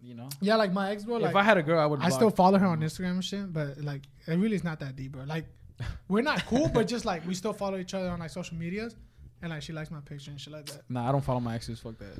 you 0.03 0.15
know, 0.15 0.29
Yeah, 0.41 0.57
like 0.57 0.73
my 0.73 0.91
ex, 0.91 1.05
bro. 1.05 1.16
Like 1.16 1.31
if 1.31 1.37
I 1.37 1.43
had 1.43 1.59
a 1.59 1.62
girl, 1.62 1.81
I 1.81 1.87
would. 1.87 2.01
I 2.01 2.09
block. 2.09 2.12
still 2.19 2.31
follow 2.31 2.59
her 2.59 2.66
on 2.66 2.81
Instagram 2.81 3.11
and 3.12 3.25
shit, 3.25 3.53
but 3.53 3.79
like 3.83 4.03
it 4.27 4.37
really 4.39 4.57
is 4.57 4.65
not 4.65 4.81
that 4.81 4.97
deep, 4.97 5.12
bro. 5.12 5.25
Like 5.25 5.47
we're 6.09 6.23
not 6.23 6.45
cool, 6.47 6.69
but 6.69 6.87
just 6.89 7.05
like 7.05 7.27
we 7.27 7.35
still 7.35 7.53
follow 7.53 7.79
each 7.79 7.95
other 7.95 8.09
on 8.11 8.19
like 8.20 8.31
social 8.31 8.57
medias, 8.57 8.97
and 9.43 9.51
like 9.51 9.62
she 9.62 9.73
likes 9.73 9.91
my 9.91 10.01
picture 10.01 10.31
and 10.31 10.41
shit 10.41 10.53
like 10.53 10.66
that. 10.66 10.83
Nah, 10.89 11.09
I 11.09 11.12
don't 11.12 11.25
follow 11.25 11.41
my 11.41 11.55
exes. 11.55 11.81
Fuck 11.81 11.99
that. 11.99 12.19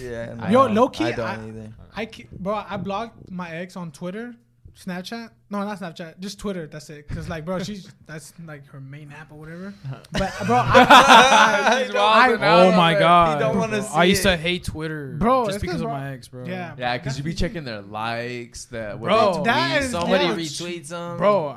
Yeah. 0.00 0.34
I 0.40 0.50
Yo, 0.50 0.66
don't- 0.66 0.74
low 0.74 0.88
key, 0.88 1.04
I 1.04 1.12
don't 1.12 1.26
I, 1.26 1.48
either. 1.48 1.72
I 1.96 2.06
ca- 2.06 2.28
bro, 2.38 2.54
I 2.68 2.76
blocked 2.76 3.30
my 3.30 3.50
ex 3.50 3.76
on 3.76 3.90
Twitter, 3.92 4.34
Snapchat. 4.76 5.30
No, 5.50 5.60
not 5.64 5.78
Snapchat, 5.78 6.18
just 6.18 6.38
Twitter. 6.40 6.66
That's 6.66 6.90
it. 6.90 7.06
Cause 7.08 7.28
like, 7.28 7.44
bro, 7.44 7.60
she's 7.60 7.92
that's 8.06 8.32
like 8.44 8.66
her 8.66 8.80
main 8.80 9.12
app 9.12 9.30
or 9.30 9.36
whatever. 9.36 9.72
But 10.12 10.32
bro, 10.46 10.56
I, 10.62 11.82
He's 11.86 11.94
I- 11.94 11.98
wilding 11.98 12.42
I- 12.42 12.46
out 12.48 12.60
oh 12.60 12.76
my 12.76 12.94
god, 12.94 13.38
He 13.38 13.44
don't 13.44 13.58
want 13.58 13.72
to 13.72 13.82
see 13.82 13.94
I 13.94 14.04
used 14.04 14.22
to 14.24 14.36
hate 14.36 14.64
Twitter, 14.64 15.14
Bro, 15.18 15.46
just 15.46 15.60
because 15.60 15.76
because 15.80 15.82
'cause, 15.82 15.82
of 15.82 15.88
my 15.90 16.12
ex, 16.12 16.28
bro. 16.28 16.44
yeah, 16.44 16.74
Yeah, 16.76 16.98
because 16.98 17.16
you 17.16 17.24
be 17.24 17.34
checking 17.34 17.64
their 17.64 17.82
likes, 17.82 18.64
the 18.66 18.96
what 18.98 19.08
Bro, 19.08 19.34
they 19.38 19.42
that 19.44 19.70
tweet. 19.76 19.84
is- 19.84 19.90
Somebody 19.92 20.24
yeah. 20.24 20.34
retweets 20.34 20.88
them. 20.88 21.16
bro. 21.18 21.56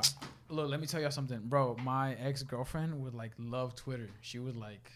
Look, 0.50 0.70
let 0.70 0.80
me 0.80 0.86
tell 0.86 1.00
y'all 1.00 1.10
something, 1.10 1.40
bro. 1.44 1.76
My 1.84 2.14
ex 2.14 2.42
girlfriend 2.42 2.98
would 3.02 3.14
like 3.14 3.32
love 3.38 3.74
Twitter. 3.74 4.08
She 4.22 4.38
would 4.38 4.56
like 4.56 4.90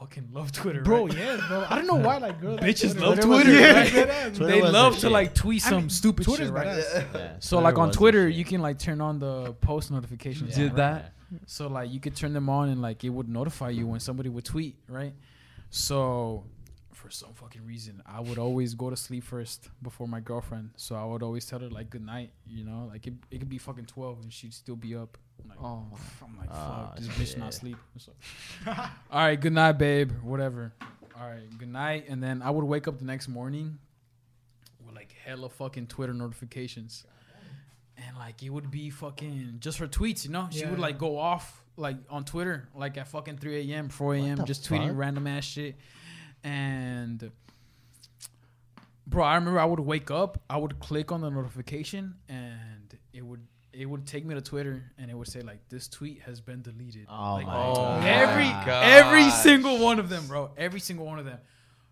fucking 0.00 0.28
love 0.32 0.52
Twitter, 0.52 0.82
bro, 0.82 1.06
right? 1.06 1.16
yes, 1.16 1.40
bro. 1.48 1.66
I 1.68 1.74
don't 1.76 1.86
know 1.86 1.94
why 1.96 2.18
like 2.18 2.40
girls 2.40 2.60
Bitches 2.60 2.92
Twitter. 2.92 3.00
love 3.00 3.20
Twitter 3.20 3.44
Twitter. 3.44 3.52
the 3.52 3.60
Yeah, 3.60 4.04
right? 4.24 4.34
Twitter 4.34 4.46
They 4.46 4.62
love 4.62 4.94
to 4.94 5.00
shit. 5.00 5.10
like 5.12 5.34
tweet 5.34 5.64
I 5.66 5.70
some 5.70 5.80
mean, 5.82 5.90
stupid 5.90 6.24
Twitter's 6.24 6.46
shit, 6.48 6.54
right? 6.54 6.84
Yeah. 7.14 7.32
So 7.40 7.58
like 7.60 7.78
on 7.78 7.90
Twitter, 7.90 8.28
you 8.28 8.44
can 8.44 8.60
like 8.62 8.78
turn 8.78 9.00
on 9.00 9.18
the 9.18 9.52
post 9.60 9.90
notifications. 9.90 10.54
Did 10.54 10.68
right? 10.68 10.76
that? 10.76 11.12
So 11.46 11.68
like 11.68 11.92
you 11.92 12.00
could 12.00 12.16
turn 12.16 12.32
them 12.32 12.48
on 12.48 12.68
and 12.70 12.80
like 12.80 13.04
it 13.04 13.10
would 13.10 13.28
notify 13.28 13.70
you 13.70 13.86
when 13.86 14.00
somebody 14.00 14.28
would 14.28 14.44
tweet, 14.44 14.76
right? 14.88 15.12
So 15.70 16.44
for 17.08 17.12
some 17.14 17.32
fucking 17.34 17.64
reason, 17.66 18.02
I 18.04 18.20
would 18.20 18.38
always 18.38 18.74
go 18.74 18.90
to 18.90 18.96
sleep 18.96 19.24
first 19.24 19.70
before 19.82 20.06
my 20.06 20.20
girlfriend. 20.20 20.70
So 20.76 20.94
I 20.94 21.04
would 21.06 21.22
always 21.22 21.46
tell 21.46 21.58
her 21.60 21.68
like 21.70 21.88
good 21.88 22.04
night, 22.04 22.30
you 22.46 22.64
know, 22.64 22.88
like 22.92 23.06
it, 23.06 23.14
it 23.30 23.38
could 23.38 23.48
be 23.48 23.56
fucking 23.56 23.86
twelve 23.86 24.20
and 24.22 24.30
she'd 24.32 24.52
still 24.52 24.76
be 24.76 24.94
up. 24.94 25.16
I'm 25.42 25.48
like, 25.48 25.58
Oh, 25.62 25.84
I'm 26.22 26.36
like, 26.36 26.50
fuck, 26.50 26.96
this 26.98 27.08
bitch 27.08 27.38
not 27.38 27.54
sleep. 27.54 27.78
All 28.66 28.74
right, 29.10 29.40
good 29.40 29.54
night, 29.54 29.72
babe. 29.78 30.12
Whatever. 30.22 30.74
All 31.18 31.26
right, 31.28 31.48
good 31.58 31.68
night. 31.72 32.04
And 32.08 32.22
then 32.22 32.42
I 32.42 32.50
would 32.50 32.64
wake 32.64 32.86
up 32.86 32.98
the 32.98 33.04
next 33.06 33.28
morning 33.28 33.78
with 34.84 34.94
like 34.94 35.14
hella 35.24 35.48
fucking 35.48 35.86
Twitter 35.86 36.12
notifications. 36.12 37.04
And 37.96 38.16
like 38.18 38.42
it 38.42 38.50
would 38.50 38.70
be 38.70 38.90
fucking 38.90 39.56
just 39.60 39.78
her 39.78 39.88
tweets, 39.88 40.24
you 40.26 40.30
know? 40.30 40.48
She 40.50 40.60
Yeah. 40.60 40.70
would 40.70 40.78
like 40.78 40.98
go 40.98 41.18
off 41.18 41.64
like 41.78 41.96
on 42.10 42.24
Twitter, 42.24 42.68
like 42.74 42.98
at 42.98 43.08
fucking 43.08 43.38
3 43.38 43.72
a.m., 43.72 43.88
4 43.88 44.14
a.m., 44.16 44.44
just 44.44 44.68
tweeting 44.68 44.94
random 44.96 45.26
ass 45.26 45.44
shit. 45.44 45.76
And 46.44 47.30
bro, 49.06 49.24
I 49.24 49.34
remember 49.36 49.60
I 49.60 49.64
would 49.64 49.80
wake 49.80 50.10
up, 50.10 50.40
I 50.48 50.56
would 50.56 50.78
click 50.80 51.12
on 51.12 51.20
the 51.20 51.30
notification, 51.30 52.14
and 52.28 52.96
it 53.12 53.24
would 53.24 53.46
it 53.72 53.86
would 53.86 54.06
take 54.06 54.24
me 54.24 54.34
to 54.34 54.40
Twitter, 54.40 54.82
and 54.98 55.10
it 55.10 55.14
would 55.14 55.28
say 55.28 55.40
like 55.40 55.68
this 55.68 55.88
tweet 55.88 56.20
has 56.22 56.40
been 56.40 56.62
deleted. 56.62 57.06
Oh 57.08 57.34
Like, 57.34 57.46
my 57.46 57.56
Oh 57.66 57.74
god. 57.74 58.04
every 58.04 58.44
gosh. 58.44 58.84
every 58.86 59.30
single 59.30 59.78
one 59.78 59.98
of 59.98 60.08
them, 60.08 60.26
bro. 60.26 60.50
Every 60.56 60.80
single 60.80 61.06
one 61.06 61.18
of 61.18 61.24
them. 61.24 61.38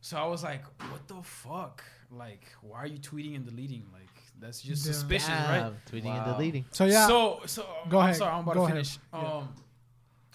So 0.00 0.16
I 0.16 0.26
was 0.26 0.42
like, 0.42 0.62
what 0.90 1.06
the 1.08 1.20
fuck? 1.22 1.82
Like, 2.10 2.44
why 2.62 2.78
are 2.78 2.86
you 2.86 2.98
tweeting 2.98 3.34
and 3.36 3.44
deleting? 3.44 3.84
Like, 3.92 4.08
that's 4.38 4.62
just 4.62 4.86
Yeah. 4.86 4.92
suspicious, 4.92 5.28
Damn, 5.28 5.64
right? 5.64 5.72
Tweeting 5.90 6.04
Wow. 6.04 6.24
and 6.24 6.36
deleting. 6.36 6.64
So 6.70 6.84
yeah, 6.86 7.06
So 7.08 7.40
so 7.46 7.66
Go 7.88 7.98
I'm 7.98 8.04
ahead. 8.06 8.16
sorry, 8.16 8.32
I'm 8.32 8.42
about 8.44 8.54
Go 8.54 8.60
to 8.60 8.64
ahead. 8.72 8.74
finish. 8.86 8.98
Yeah. 9.12 9.32
Um 9.36 9.54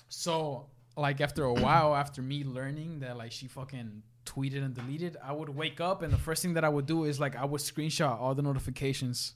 so 0.10 0.68
like 0.98 1.22
after 1.22 1.44
a 1.44 1.54
while, 1.54 1.96
after 1.96 2.22
me 2.22 2.44
learning 2.44 3.00
that 3.00 3.18
like 3.18 3.32
she 3.32 3.48
fucking 3.48 4.04
tweeted 4.26 4.64
and 4.64 4.74
deleted, 4.74 5.18
I 5.24 5.32
would 5.34 5.50
wake 5.50 5.80
up 5.82 6.02
and 6.02 6.12
the 6.14 6.18
first 6.18 6.42
thing 6.42 6.54
that 6.54 6.64
I 6.64 6.70
would 6.70 6.86
do 6.86 7.06
is 7.06 7.20
like 7.20 7.36
I 7.36 7.46
would 7.46 7.62
screenshot 7.62 8.20
all 8.20 8.36
the 8.36 8.42
notifications. 8.42 9.34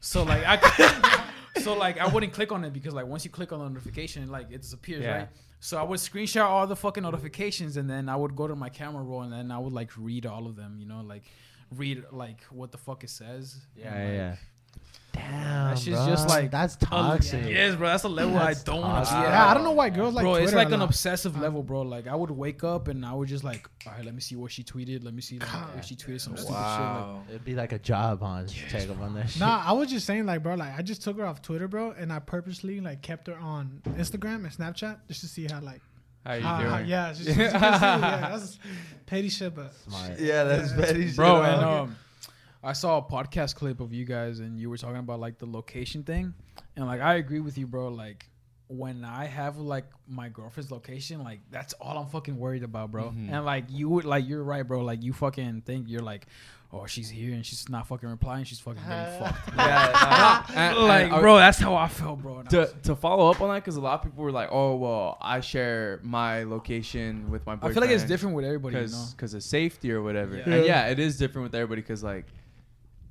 So 0.00 0.22
like 0.22 0.42
I 0.46 1.24
so 1.60 1.74
like 1.76 1.98
I 1.98 2.06
wouldn't 2.06 2.32
click 2.32 2.52
on 2.52 2.64
it 2.64 2.72
because 2.72 2.94
like 2.94 3.06
once 3.06 3.24
you 3.24 3.30
click 3.30 3.52
on 3.52 3.58
the 3.60 3.68
notification, 3.68 4.28
like 4.28 4.50
it 4.50 4.62
disappears, 4.62 5.02
Yeah. 5.02 5.16
right? 5.18 5.28
So 5.60 5.76
I 5.76 5.82
would 5.82 5.98
screenshot 5.98 6.44
all 6.44 6.66
the 6.68 6.76
fucking 6.76 7.02
notifications 7.02 7.76
and 7.76 7.90
then 7.90 8.08
I 8.08 8.14
would 8.16 8.36
go 8.36 8.46
to 8.46 8.54
my 8.54 8.68
camera 8.68 9.02
roll 9.02 9.22
and 9.22 9.32
then 9.32 9.50
I 9.50 9.58
would 9.58 9.72
like 9.72 9.90
read 9.96 10.24
all 10.24 10.46
of 10.46 10.54
them, 10.56 10.76
you 10.78 10.86
know, 10.86 11.00
like 11.00 11.24
read 11.74 12.04
like 12.12 12.42
what 12.50 12.70
the 12.70 12.78
fuck 12.78 13.02
it 13.04 13.10
says. 13.10 13.56
Yeah, 13.76 13.92
And, 13.92 14.16
yeah, 14.16 14.28
like, 14.30 14.38
Damn, 15.18 15.76
shit's 15.76 15.96
bro. 15.96 16.06
just 16.06 16.28
like 16.28 16.50
that's 16.50 16.74
a- 16.76 16.78
toxic. 16.78 17.44
Yes, 17.46 17.74
bro, 17.76 17.88
that's 17.88 18.04
a 18.04 18.08
level 18.08 18.34
That's 18.34 18.60
I 18.60 18.64
don't 18.64 18.80
want 18.80 19.04
to 19.06 19.10
be 19.10 19.14
toxic. 19.14 19.28
at. 19.28 19.32
yeah, 19.32 19.46
I 19.48 19.54
don't 19.54 19.64
know 19.64 19.72
why 19.72 19.90
girls 19.90 20.14
like 20.14 20.22
bro, 20.22 20.32
Twitter 20.32 20.44
it's 20.44 20.54
like 20.54 20.70
an 20.72 20.80
lot. 20.80 20.88
obsessive 20.88 21.36
Uh, 21.36 21.40
level, 21.40 21.62
bro. 21.62 21.82
Like 21.82 22.06
I 22.06 22.14
would 22.14 22.30
wake 22.30 22.64
up 22.64 22.88
and 22.88 23.04
I 23.04 23.12
would 23.12 23.28
just 23.28 23.44
like, 23.44 23.68
all 23.86 23.92
right, 23.92 24.04
let 24.04 24.14
me 24.14 24.20
see 24.20 24.36
what 24.36 24.50
she 24.52 24.62
tweeted. 24.64 25.04
Let 25.04 25.14
me 25.14 25.20
see 25.22 25.38
like, 25.38 25.48
if 25.78 25.84
she 25.84 25.96
tweeted 25.96 26.20
some 26.20 26.36
stupid 26.36 26.46
shit. 26.46 26.50
Like, 26.52 26.60
Wow. 26.60 27.22
It'd 27.28 27.44
be 27.44 27.54
like 27.54 27.72
a 27.72 27.78
job, 27.78 28.20
huh? 28.22 28.42
Just 28.42 28.68
check 28.68 28.88
up 28.88 29.00
on 29.00 29.14
that 29.14 29.30
shit. 29.30 29.40
Nah, 29.40 29.62
I 29.64 29.72
was 29.72 29.88
just 29.90 30.06
saying, 30.06 30.26
like, 30.26 30.42
bro, 30.42 30.54
like, 30.54 30.78
I 30.78 30.82
just 30.82 31.02
took 31.02 31.18
her 31.18 31.26
off 31.26 31.42
Twitter, 31.42 31.68
bro, 31.68 31.90
and 31.92 32.12
I 32.12 32.18
purposely 32.18 32.80
like 32.80 33.02
kept 33.02 33.26
her 33.28 33.36
on 33.36 33.82
Instagram 33.96 34.44
and 34.44 34.50
Snapchat 34.50 34.98
just 35.08 35.20
to 35.20 35.26
see 35.26 35.46
how, 35.50 35.60
like, 35.60 35.80
how 36.24 36.34
you 36.34 36.42
how- 36.42 36.58
doing? 36.58 36.70
how- 36.70 36.78
yeah, 36.78 37.12
just, 37.12 37.24
just, 37.24 37.38
just 37.38 37.52
yeah, 37.54 38.28
that's 38.30 38.58
petty 39.06 39.28
shit, 39.28 39.54
but 39.54 39.72
Smart. 39.86 40.18
Yeah, 40.18 40.44
that's 40.44 40.70
Yeah. 40.72 40.76
petty 40.84 41.06
shit. 41.08 41.16
bro, 41.16 41.42
and 41.42 41.64
um, 41.64 41.96
I 42.62 42.72
saw 42.72 42.98
a 42.98 43.02
podcast 43.02 43.54
clip 43.54 43.80
of 43.80 43.92
you 43.92 44.04
guys 44.04 44.40
and 44.40 44.58
you 44.58 44.68
were 44.68 44.76
talking 44.76 44.96
about 44.98 45.20
like 45.20 45.38
the 45.38 45.46
location 45.46 46.02
thing, 46.02 46.34
and 46.76 46.86
like 46.86 47.00
I 47.00 47.14
agree 47.14 47.40
with 47.40 47.56
you, 47.58 47.66
bro. 47.66 47.88
Like 47.88 48.28
when 48.66 49.04
I 49.04 49.24
have 49.26 49.58
like 49.58 49.86
my 50.08 50.28
girlfriend's 50.28 50.70
location, 50.70 51.22
like 51.22 51.40
that's 51.50 51.72
all 51.74 51.96
I'm 51.98 52.06
fucking 52.08 52.36
worried 52.38 52.62
about, 52.64 52.90
bro. 52.90 53.10
Mhm. 53.10 53.30
And 53.32 53.44
like 53.44 53.64
you 53.68 53.88
would 53.88 54.04
like 54.04 54.28
you're 54.28 54.42
right, 54.42 54.66
bro. 54.66 54.82
Like 54.82 55.02
you 55.02 55.12
fucking 55.12 55.62
think 55.62 55.86
you're 55.88 56.02
like, 56.02 56.26
oh, 56.72 56.84
she's 56.84 57.08
here 57.08 57.32
and 57.32 57.46
she's 57.46 57.66
not 57.70 57.86
fucking 57.86 58.08
replying. 58.08 58.44
She's 58.44 58.58
fucking 58.60 58.82
getting 58.86 59.20
fucked. 59.24 59.56
yeah, 59.56 60.44
And- 60.48 60.76
and 60.76 60.78
like, 60.86 61.12
I- 61.12 61.20
bro, 61.20 61.36
that's 61.36 61.58
how 61.58 61.76
I 61.76 61.88
felt, 61.88 62.20
bro. 62.20 62.42
To, 62.42 62.58
was- 62.58 62.74
to 62.82 62.94
follow 62.96 63.30
up 63.30 63.40
on 63.40 63.48
that, 63.50 63.60
because 63.64 63.76
a 63.76 63.80
lot 63.80 63.94
of 64.00 64.02
people 64.02 64.22
were 64.24 64.32
like, 64.32 64.48
"Oh, 64.52 64.74
well, 64.74 65.16
I 65.20 65.40
share 65.40 66.00
my 66.02 66.42
location 66.42 67.30
with 67.30 67.46
my 67.46 67.56
I 67.62 67.72
feel 67.72 67.80
like 67.80 67.90
it's 67.90 68.02
different 68.04 68.34
with 68.36 68.44
everybody, 68.44 68.74
you 68.74 68.80
know. 68.82 68.86
because 68.88 69.14
because 69.14 69.32
of 69.34 69.42
safety 69.44 69.92
or 69.92 70.02
whatever. 70.02 70.36
Yeah. 70.36 70.42
And 70.50 70.66
yeah, 70.66 70.88
it 70.88 70.98
is 70.98 71.16
different 71.16 71.44
with 71.44 71.54
everybody 71.54 71.80
because 71.80 72.02
like, 72.04 72.26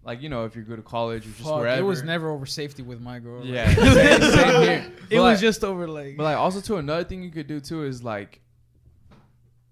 like 0.07 0.21
you 0.23 0.29
know, 0.29 0.45
if 0.45 0.55
you 0.55 0.63
go 0.63 0.75
to 0.75 0.81
college 0.81 1.25
or 1.27 1.29
just 1.29 1.43
Fuck, 1.43 1.59
wherever, 1.59 1.79
it 1.79 1.83
was 1.83 2.01
never 2.01 2.29
over 2.31 2.45
safety 2.47 2.81
with 2.81 2.99
my 3.01 3.19
girl. 3.19 3.41
like- 3.41 3.49
Yeah, 3.49 3.73
same, 3.75 4.21
same 4.21 4.61
here. 4.63 4.71
it 4.71 4.93
But, 5.09 5.15
was 5.15 5.21
like- 5.21 5.39
just 5.39 5.63
over 5.63 5.87
like. 5.87 6.17
But 6.17 6.23
like 6.23 6.37
also 6.37 6.61
too 6.61 6.77
another 6.77 7.03
thing 7.03 7.21
you 7.21 7.29
could 7.29 7.47
do 7.47 7.59
too 7.59 7.83
is 7.83 8.03
like 8.03 8.41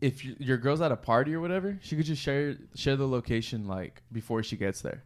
if 0.02 0.24
you, 0.26 0.36
your 0.40 0.58
girl's 0.58 0.82
at 0.82 0.92
a 0.92 0.96
party 0.98 1.34
or 1.34 1.40
whatever, 1.40 1.80
she 1.82 1.96
could 1.96 2.06
just 2.06 2.22
share 2.22 2.58
share 2.76 2.96
the 2.98 3.08
location 3.08 3.66
like 3.68 4.04
before 4.12 4.44
she 4.44 4.58
gets 4.58 4.82
there. 4.82 5.04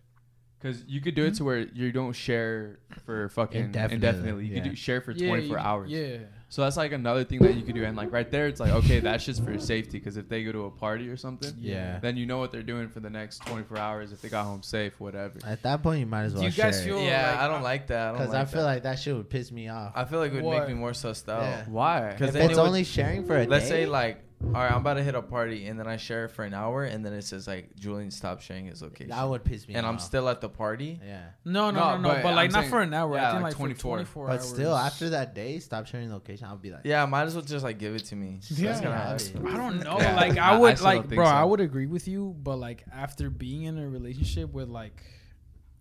Cause 0.62 0.84
you 0.88 1.00
could 1.00 1.16
do 1.16 1.24
it 1.24 1.30
to 1.30 1.36
mm-hmm. 1.36 1.46
where 1.46 1.60
you 1.60 1.94
don't 1.94 2.12
share 2.12 2.80
for 3.06 3.30
fucking 3.30 3.66
Indefinitely, 3.66 3.96
indefinitely. 3.96 4.46
You 4.46 4.56
yeah. 4.56 4.62
could 4.64 4.70
do 4.72 4.76
share 4.76 5.00
for 5.00 5.12
Yeah, 5.12 5.30
24 5.30 5.58
you- 5.58 5.64
hours. 5.64 5.90
Yeah. 5.90 6.18
So 6.52 6.64
that's 6.64 6.76
like 6.78 6.92
another 6.92 7.24
thing 7.24 7.40
that 7.44 7.54
you 7.56 7.62
could 7.62 7.76
do. 7.76 7.86
And 7.86 7.96
like 7.96 8.12
right 8.12 8.30
there, 8.30 8.48
it's 8.48 8.60
like 8.60 8.72
okay, 8.74 9.00
that's 9.00 9.24
just 9.24 9.42
for 9.44 9.58
safety. 9.60 10.00
Cause 10.02 10.18
if 10.18 10.28
they 10.28 10.44
go 10.44 10.52
to 10.52 10.66
a 10.66 10.72
party 10.72 11.08
or 11.08 11.16
something, 11.16 11.54
Yeah. 11.60 12.00
then 12.00 12.18
you 12.18 12.26
know 12.26 12.40
what 12.40 12.52
they're 12.52 12.64
doing 12.64 12.90
for 12.90 13.00
the 13.00 13.10
next 13.10 13.46
24 13.46 13.78
hours. 13.78 14.12
If 14.12 14.22
they 14.22 14.28
got 14.30 14.44
home 14.46 14.62
safe, 14.64 15.00
whatever. 15.00 15.40
At 15.46 15.62
that 15.64 15.82
point, 15.82 16.02
you 16.02 16.06
might 16.08 16.24
as 16.24 16.34
Do 16.34 16.40
well 16.40 16.50
you 16.50 16.52
guys 16.52 16.76
share 16.84 16.86
feel- 16.96 17.04
yeah, 17.04 17.32
like, 17.32 17.40
I 17.40 17.48
don't 17.48 17.62
like 17.64 17.88
that. 17.88 18.10
I 18.10 18.12
because 18.14 18.30
like 18.34 18.42
I 18.42 18.46
feel 18.46 18.62
that. 18.62 18.68
like 18.68 18.84
that 18.84 19.00
shit 19.00 19.16
would 19.16 19.30
piss 19.30 19.52
me 19.54 19.70
off. 19.70 19.94
I 19.96 20.04
feel 20.06 20.20
like 20.20 20.32
it 20.34 20.36
would 20.36 20.44
What? 20.44 20.60
make 20.60 20.68
me 20.70 20.74
more 20.74 20.92
sussed 20.92 21.30
out. 21.30 21.42
Yeah. 21.44 21.66
Why? 21.70 22.16
'Cause 22.18 22.30
if 22.30 22.34
then 22.34 22.50
it's 22.50 22.58
it 22.58 22.62
would- 22.62 22.68
only 22.68 22.84
sharing 22.84 23.24
for 23.26 23.38
a 23.38 23.46
Let's 23.46 23.66
day, 23.66 23.70
say 23.70 23.86
like 23.86 24.24
all 24.42 24.52
right, 24.52 24.72
I'm 24.72 24.78
about 24.82 24.94
to 24.96 25.04
hit 25.04 25.16
a 25.16 25.22
party, 25.22 25.68
and 25.68 25.78
then 25.80 25.86
I 25.88 25.98
share 25.98 26.26
it 26.26 26.30
for 26.30 26.44
an 26.46 26.54
hour, 26.54 26.84
and 26.86 27.06
then 27.06 27.14
it 27.14 27.24
says 27.24 27.46
like 27.48 27.76
Julian 27.76 28.10
stopped 28.10 28.42
sharing 28.42 28.68
his 28.68 28.82
location, 28.82 29.10
That 29.10 29.24
would 29.28 29.44
piss 29.44 29.68
me 29.68 29.76
and 29.76 29.86
off. 29.86 29.92
I'm 29.94 30.00
still 30.00 30.30
at 30.30 30.40
the 30.42 30.48
party. 30.50 31.00
Yeah. 31.06 31.24
No, 31.44 31.72
no, 31.72 31.80
No, 31.80 31.90
no, 31.98 31.98
no. 31.98 32.10
but 32.10 32.24
But, 32.24 32.36
like 32.36 32.46
I'm 32.50 32.52
not 32.54 32.60
saying- 32.62 32.70
for 32.70 32.82
an 32.82 32.94
hour. 32.94 33.16
yeah, 33.16 33.28
I 33.28 33.32
think 33.32 33.44
like 33.44 33.50
like, 33.52 33.58
24. 33.58 33.98
24. 33.98 34.26
24 34.26 34.28
But 34.28 34.32
hours. 34.40 34.50
still, 34.50 34.76
after 34.76 35.10
that 35.10 35.36
day, 35.36 35.60
stop 35.60 35.88
sharing 35.88 36.08
the 36.08 36.14
location. 36.16 36.48
I'll 36.48 36.56
be 36.58 36.72
like, 36.72 36.82
Yeah, 36.86 37.06
might 37.06 37.24
as 37.24 37.36
well 37.36 37.44
just 37.44 37.64
like 37.66 37.78
give 37.80 37.96
it 37.96 38.06
to 38.06 38.16
me. 38.16 38.40
Yeah. 38.50 38.68
That's 38.70 38.82
gonna 38.82 38.96
Yeah. 38.96 39.08
happen. 39.44 39.48
I 39.48 39.58
don't 39.58 39.84
know. 39.84 39.98
Yeah. 40.00 40.16
Like 40.16 40.38
I- 40.38 40.52
I 40.52 40.54
I 40.56 40.58
would 40.58 40.80
like, 40.82 41.02
think 41.04 41.16
bro. 41.16 41.26
I 41.26 41.44
would 41.44 41.60
agree 41.60 41.86
with 41.88 42.08
you, 42.08 42.36
but 42.42 42.58
like 42.58 42.86
after 42.94 43.30
being 43.30 43.64
in 43.64 43.78
a 43.78 43.88
relationship 43.90 44.54
with 44.54 44.70
like 44.70 45.04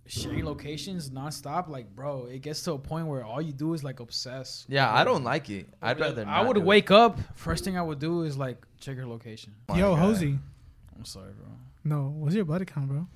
sharing 0.08 0.44
locations 0.44 1.10
nonstop, 1.10 1.68
like 1.68 1.94
bro, 1.94 2.26
it 2.26 2.40
gets 2.42 2.62
to 2.64 2.72
a 2.72 2.78
point 2.78 3.06
where 3.06 3.24
all 3.24 3.40
you 3.40 3.52
do 3.52 3.74
is 3.74 3.84
like 3.84 4.00
obsess. 4.00 4.64
Yeah, 4.68 4.92
I 4.92 5.04
don't 5.04 5.22
like 5.24 5.48
it. 5.50 5.68
I'd 5.80 5.98
Like, 6.00 6.16
rather. 6.16 6.26
I 6.26 6.40
would 6.42 6.54
do 6.54 6.60
it. 6.60 6.66
wake 6.66 6.90
up. 6.90 7.18
First 7.36 7.64
thing 7.64 7.76
I 7.78 7.82
would 7.82 7.98
do 8.00 8.22
is 8.22 8.36
like 8.36 8.58
check 8.80 8.96
her 8.96 9.06
location. 9.06 9.52
My 9.68 9.78
Yo, 9.78 9.94
God. 9.94 10.00
Jose. 10.00 10.26
I'm 10.26 11.04
sorry, 11.04 11.32
bro. 11.32 11.46
No, 11.84 12.08
what's 12.16 12.34
your 12.34 12.44
body 12.44 12.64
count, 12.64 12.88
bro? 12.88 13.06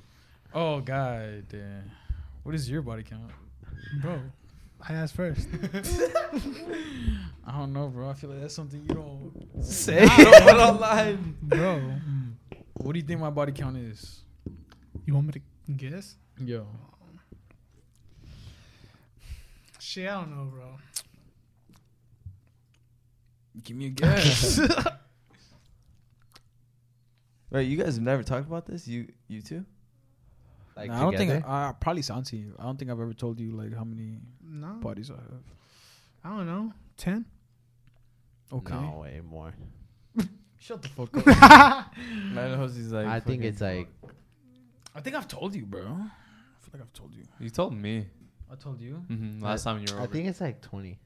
Oh 0.54 0.80
god, 0.80 1.48
damn. 1.48 1.90
What 2.42 2.54
is 2.54 2.68
your 2.70 2.82
body 2.82 3.02
count? 3.02 3.30
Bro, 4.00 4.20
I 4.88 4.92
asked 4.94 5.14
first. 5.14 5.48
I 7.44 7.58
don't 7.58 7.72
know, 7.72 7.88
bro. 7.88 8.08
I 8.10 8.14
feel 8.14 8.30
like 8.30 8.40
that's 8.40 8.54
something 8.54 8.80
you 8.82 8.94
don't 8.94 9.32
Say 9.64 9.98
it 10.02 10.56
online. 10.56 11.36
bro, 11.42 11.80
What 12.74 12.92
do 12.92 12.98
you 12.98 13.04
think 13.06 13.20
my 13.20 13.30
body 13.30 13.52
count 13.52 13.76
is? 13.76 14.20
you 15.06 15.14
want 15.14 15.26
me 15.26 15.32
to 15.32 15.72
guess? 15.72 16.16
Yo, 16.44 16.66
Shit, 19.78 20.08
I 20.08 20.14
don't 20.20 20.30
know, 20.30 20.44
bro. 20.50 20.76
give 23.62 23.76
me 23.76 23.86
a 23.86 23.90
guess. 23.90 24.60
Wait, 27.50 27.64
you 27.64 27.76
guys 27.76 27.96
have 27.96 28.02
never 28.04 28.22
talked 28.22 28.46
about 28.46 28.66
this? 28.66 28.88
You, 28.88 29.08
you 29.28 29.42
two? 29.42 29.64
like 30.76 30.90
Nah, 30.90 30.96
I 30.96 31.00
don't 31.02 31.16
think 31.16 31.44
I, 31.46 31.68
I 31.68 31.72
probably 31.78 32.02
sound 32.02 32.26
to 32.26 32.36
you. 32.36 32.54
I 32.58 32.62
don't 32.62 32.78
think 32.78 32.90
I've 32.90 33.00
ever 33.00 33.12
told 33.12 33.38
you 33.38 33.52
like 33.52 33.74
how 33.76 33.84
many 33.84 34.18
No, 34.42 34.68
bodies 34.80 35.10
I 35.10 35.14
have. 35.14 35.42
I 36.24 36.36
don't 36.36 36.46
know. 36.46 36.72
Ten. 36.96 37.26
Okay. 38.52 38.74
No 38.74 39.00
way 39.02 39.20
more. 39.28 39.52
Shut 40.58 40.80
the 40.82 40.88
fuck 40.88 41.14
up. 41.26 41.92
Man, 42.32 42.58
Jose's 42.58 42.92
like. 42.92 43.06
I 43.06 43.20
think 43.20 43.42
fucking- 43.42 43.44
it's 43.44 43.60
like 43.60 43.88
I 44.94 45.00
think 45.00 45.16
I've 45.16 45.28
told 45.28 45.54
you, 45.54 45.66
bro. 45.66 45.98
I 46.72 46.72
feel 46.72 46.80
like 46.80 46.88
I've 46.88 46.92
told 46.92 47.14
you. 47.14 47.22
You 47.40 47.50
told 47.50 47.74
me 47.74 48.06
I 48.50 48.54
told 48.54 48.80
you. 48.80 48.94
hmm 49.08 49.40
last 49.42 49.64
time 49.64 49.78
you 49.86 49.94
were 49.94 50.00
I 50.00 50.04
over. 50.04 50.12
think 50.12 50.28
it's 50.28 50.40
like 50.40 50.60
twenty 50.62 50.98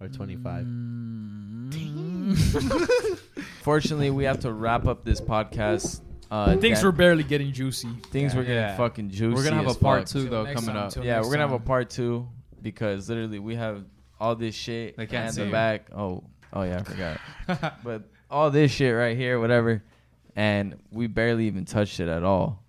or 0.00 0.08
twenty 0.08 0.36
five. 0.36 0.64
Mm. 0.64 3.18
Fortunately, 3.62 4.10
we 4.10 4.24
have 4.24 4.40
to 4.40 4.52
wrap 4.52 4.86
up 4.86 5.04
this 5.04 5.20
podcast. 5.20 6.00
Uh, 6.30 6.56
Things 6.56 6.78
Dan- 6.78 6.86
were 6.86 6.92
barely 6.92 7.22
getting 7.22 7.52
juicy. 7.52 7.88
things 8.10 8.34
were 8.34 8.42
getting 8.42 8.56
Yeah. 8.56 8.76
fucking 8.76 9.10
juicy. 9.10 9.34
we're 9.34 9.44
gonna 9.44 9.56
have 9.56 9.66
a 9.66 9.70
as 9.70 9.76
part 9.76 10.00
fuck. 10.00 10.08
two 10.08 10.22
Till 10.22 10.30
though 10.30 10.44
next 10.44 10.60
coming 10.60 10.74
time, 10.74 10.86
up. 10.86 10.92
till 10.92 11.04
Yeah, 11.04 11.16
next 11.16 11.26
we're 11.26 11.32
gonna 11.34 11.42
have 11.44 11.52
a 11.52 11.58
time. 11.58 11.66
part 11.66 11.90
two 11.90 12.28
because 12.62 13.08
literally 13.08 13.38
we 13.38 13.54
have 13.54 13.84
all 14.18 14.34
this 14.34 14.54
shit 14.54 14.96
They 14.96 15.06
can't 15.06 15.26
and 15.26 15.34
see 15.34 15.40
the 15.42 15.46
you. 15.46 15.52
back. 15.52 15.88
Oh, 15.94 16.24
oh 16.52 16.62
yeah, 16.62 16.78
I 16.78 16.82
forgot. 17.48 17.84
but 17.84 18.02
all 18.28 18.50
this 18.50 18.72
shit 18.72 18.94
right 18.94 19.16
here, 19.16 19.38
whatever, 19.38 19.84
and 20.34 20.74
we 20.90 21.06
barely 21.06 21.46
even 21.46 21.64
touched 21.64 22.00
it 22.00 22.08
at 22.08 22.24
all, 22.24 22.64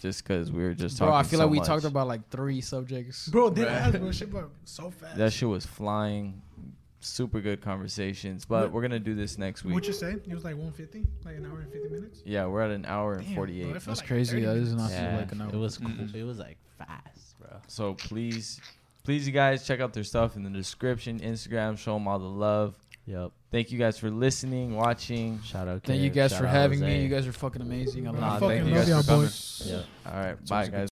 just 0.00 0.22
because 0.22 0.50
we 0.52 0.62
were 0.62 0.74
just 0.74 0.98
Bro, 0.98 1.08
talking. 1.08 1.18
I 1.18 1.22
feel 1.28 1.38
so 1.40 1.44
like 1.44 1.52
we 1.52 1.58
much. 1.58 1.66
talked 1.66 1.84
about 1.84 2.08
like 2.08 2.28
three 2.30 2.60
subjects. 2.60 3.28
Bro, 3.28 3.50
did 3.50 3.64
Right. 3.66 3.72
ask, 3.72 3.98
bro. 3.98 4.12
Shit, 4.12 4.30
bro, 4.30 4.50
so 4.64 4.90
fast. 4.90 5.16
that 5.16 5.32
shit 5.32 5.48
was 5.48 5.66
flying. 5.66 6.42
Super 7.00 7.40
good 7.40 7.60
conversations, 7.60 8.44
but 8.44 8.64
What- 8.64 8.72
we're 8.72 8.82
gonna 8.82 8.98
do 8.98 9.14
this 9.14 9.38
next 9.38 9.64
week. 9.64 9.72
What'd 9.74 9.86
you 9.86 9.92
say? 9.92 10.14
It 10.14 10.34
was 10.34 10.42
like 10.44 10.56
150, 10.56 11.06
like 11.24 11.36
an 11.36 11.46
hour 11.46 11.60
and 11.60 11.70
50 11.72 11.88
minutes. 11.90 12.22
yeah, 12.26 12.44
we're 12.46 12.60
at 12.62 12.72
an 12.72 12.84
hour 12.86 13.14
and 13.14 13.22
Damn, 13.22 13.34
bro, 13.34 13.42
forty-eight. 13.42 13.62
it 13.68 13.72
felt 13.74 13.84
That's 13.84 14.00
like 14.00 14.08
crazy. 14.08 14.42
30 14.42 14.64
That 14.64 14.76
not 14.76 14.90
Yeah, 14.90 15.16
like 15.18 15.32
an 15.32 15.40
hour. 15.42 15.50
it 15.52 15.56
was 15.56 15.78
cool. 15.78 15.88
Mm-mm. 15.90 16.12
It 16.14 16.24
was 16.24 16.38
like 16.40 16.58
fast, 16.76 17.38
bro. 17.38 17.50
So 17.68 17.94
please, 17.94 18.60
please, 19.04 19.26
you 19.28 19.32
guys 19.32 19.64
check 19.64 19.78
out 19.80 19.92
their 19.92 20.02
stuff 20.02 20.34
in 20.34 20.42
the 20.42 20.50
description, 20.50 21.20
Instagram. 21.20 21.78
Show 21.78 21.94
them 21.94 22.08
all 22.08 22.18
the 22.18 22.24
love. 22.24 22.74
Yep. 23.06 23.30
Thank 23.50 23.72
you 23.72 23.78
guys 23.78 23.98
for 23.98 24.10
listening, 24.10 24.76
watching. 24.76 25.40
Shout 25.42 25.68
out. 25.68 25.82
Thank 25.82 26.02
you 26.02 26.10
guys 26.10 26.32
shout 26.32 26.40
for 26.40 26.46
out 26.46 26.52
having 26.54 26.80
me. 26.80 27.02
You 27.02 27.08
guys 27.08 27.26
are 27.26 27.32
fucking 27.32 27.62
amazing. 27.62 28.06
I 28.06 28.10
I 28.10 28.12
love 28.12 28.20
Nah, 28.20 28.34
you. 28.34 28.40
fucking 28.40 28.56
thank 28.58 28.68
you 28.68 28.74
guys 28.74 28.88
for 28.88 29.02
coming. 29.10 29.20
boys. 29.26 29.62
Yep. 29.66 29.84
All 30.06 30.12
right, 30.12 30.46
bye 30.46 30.54
always 30.56 30.68
a 30.68 30.70
good 30.70 30.76
guys. 30.78 30.87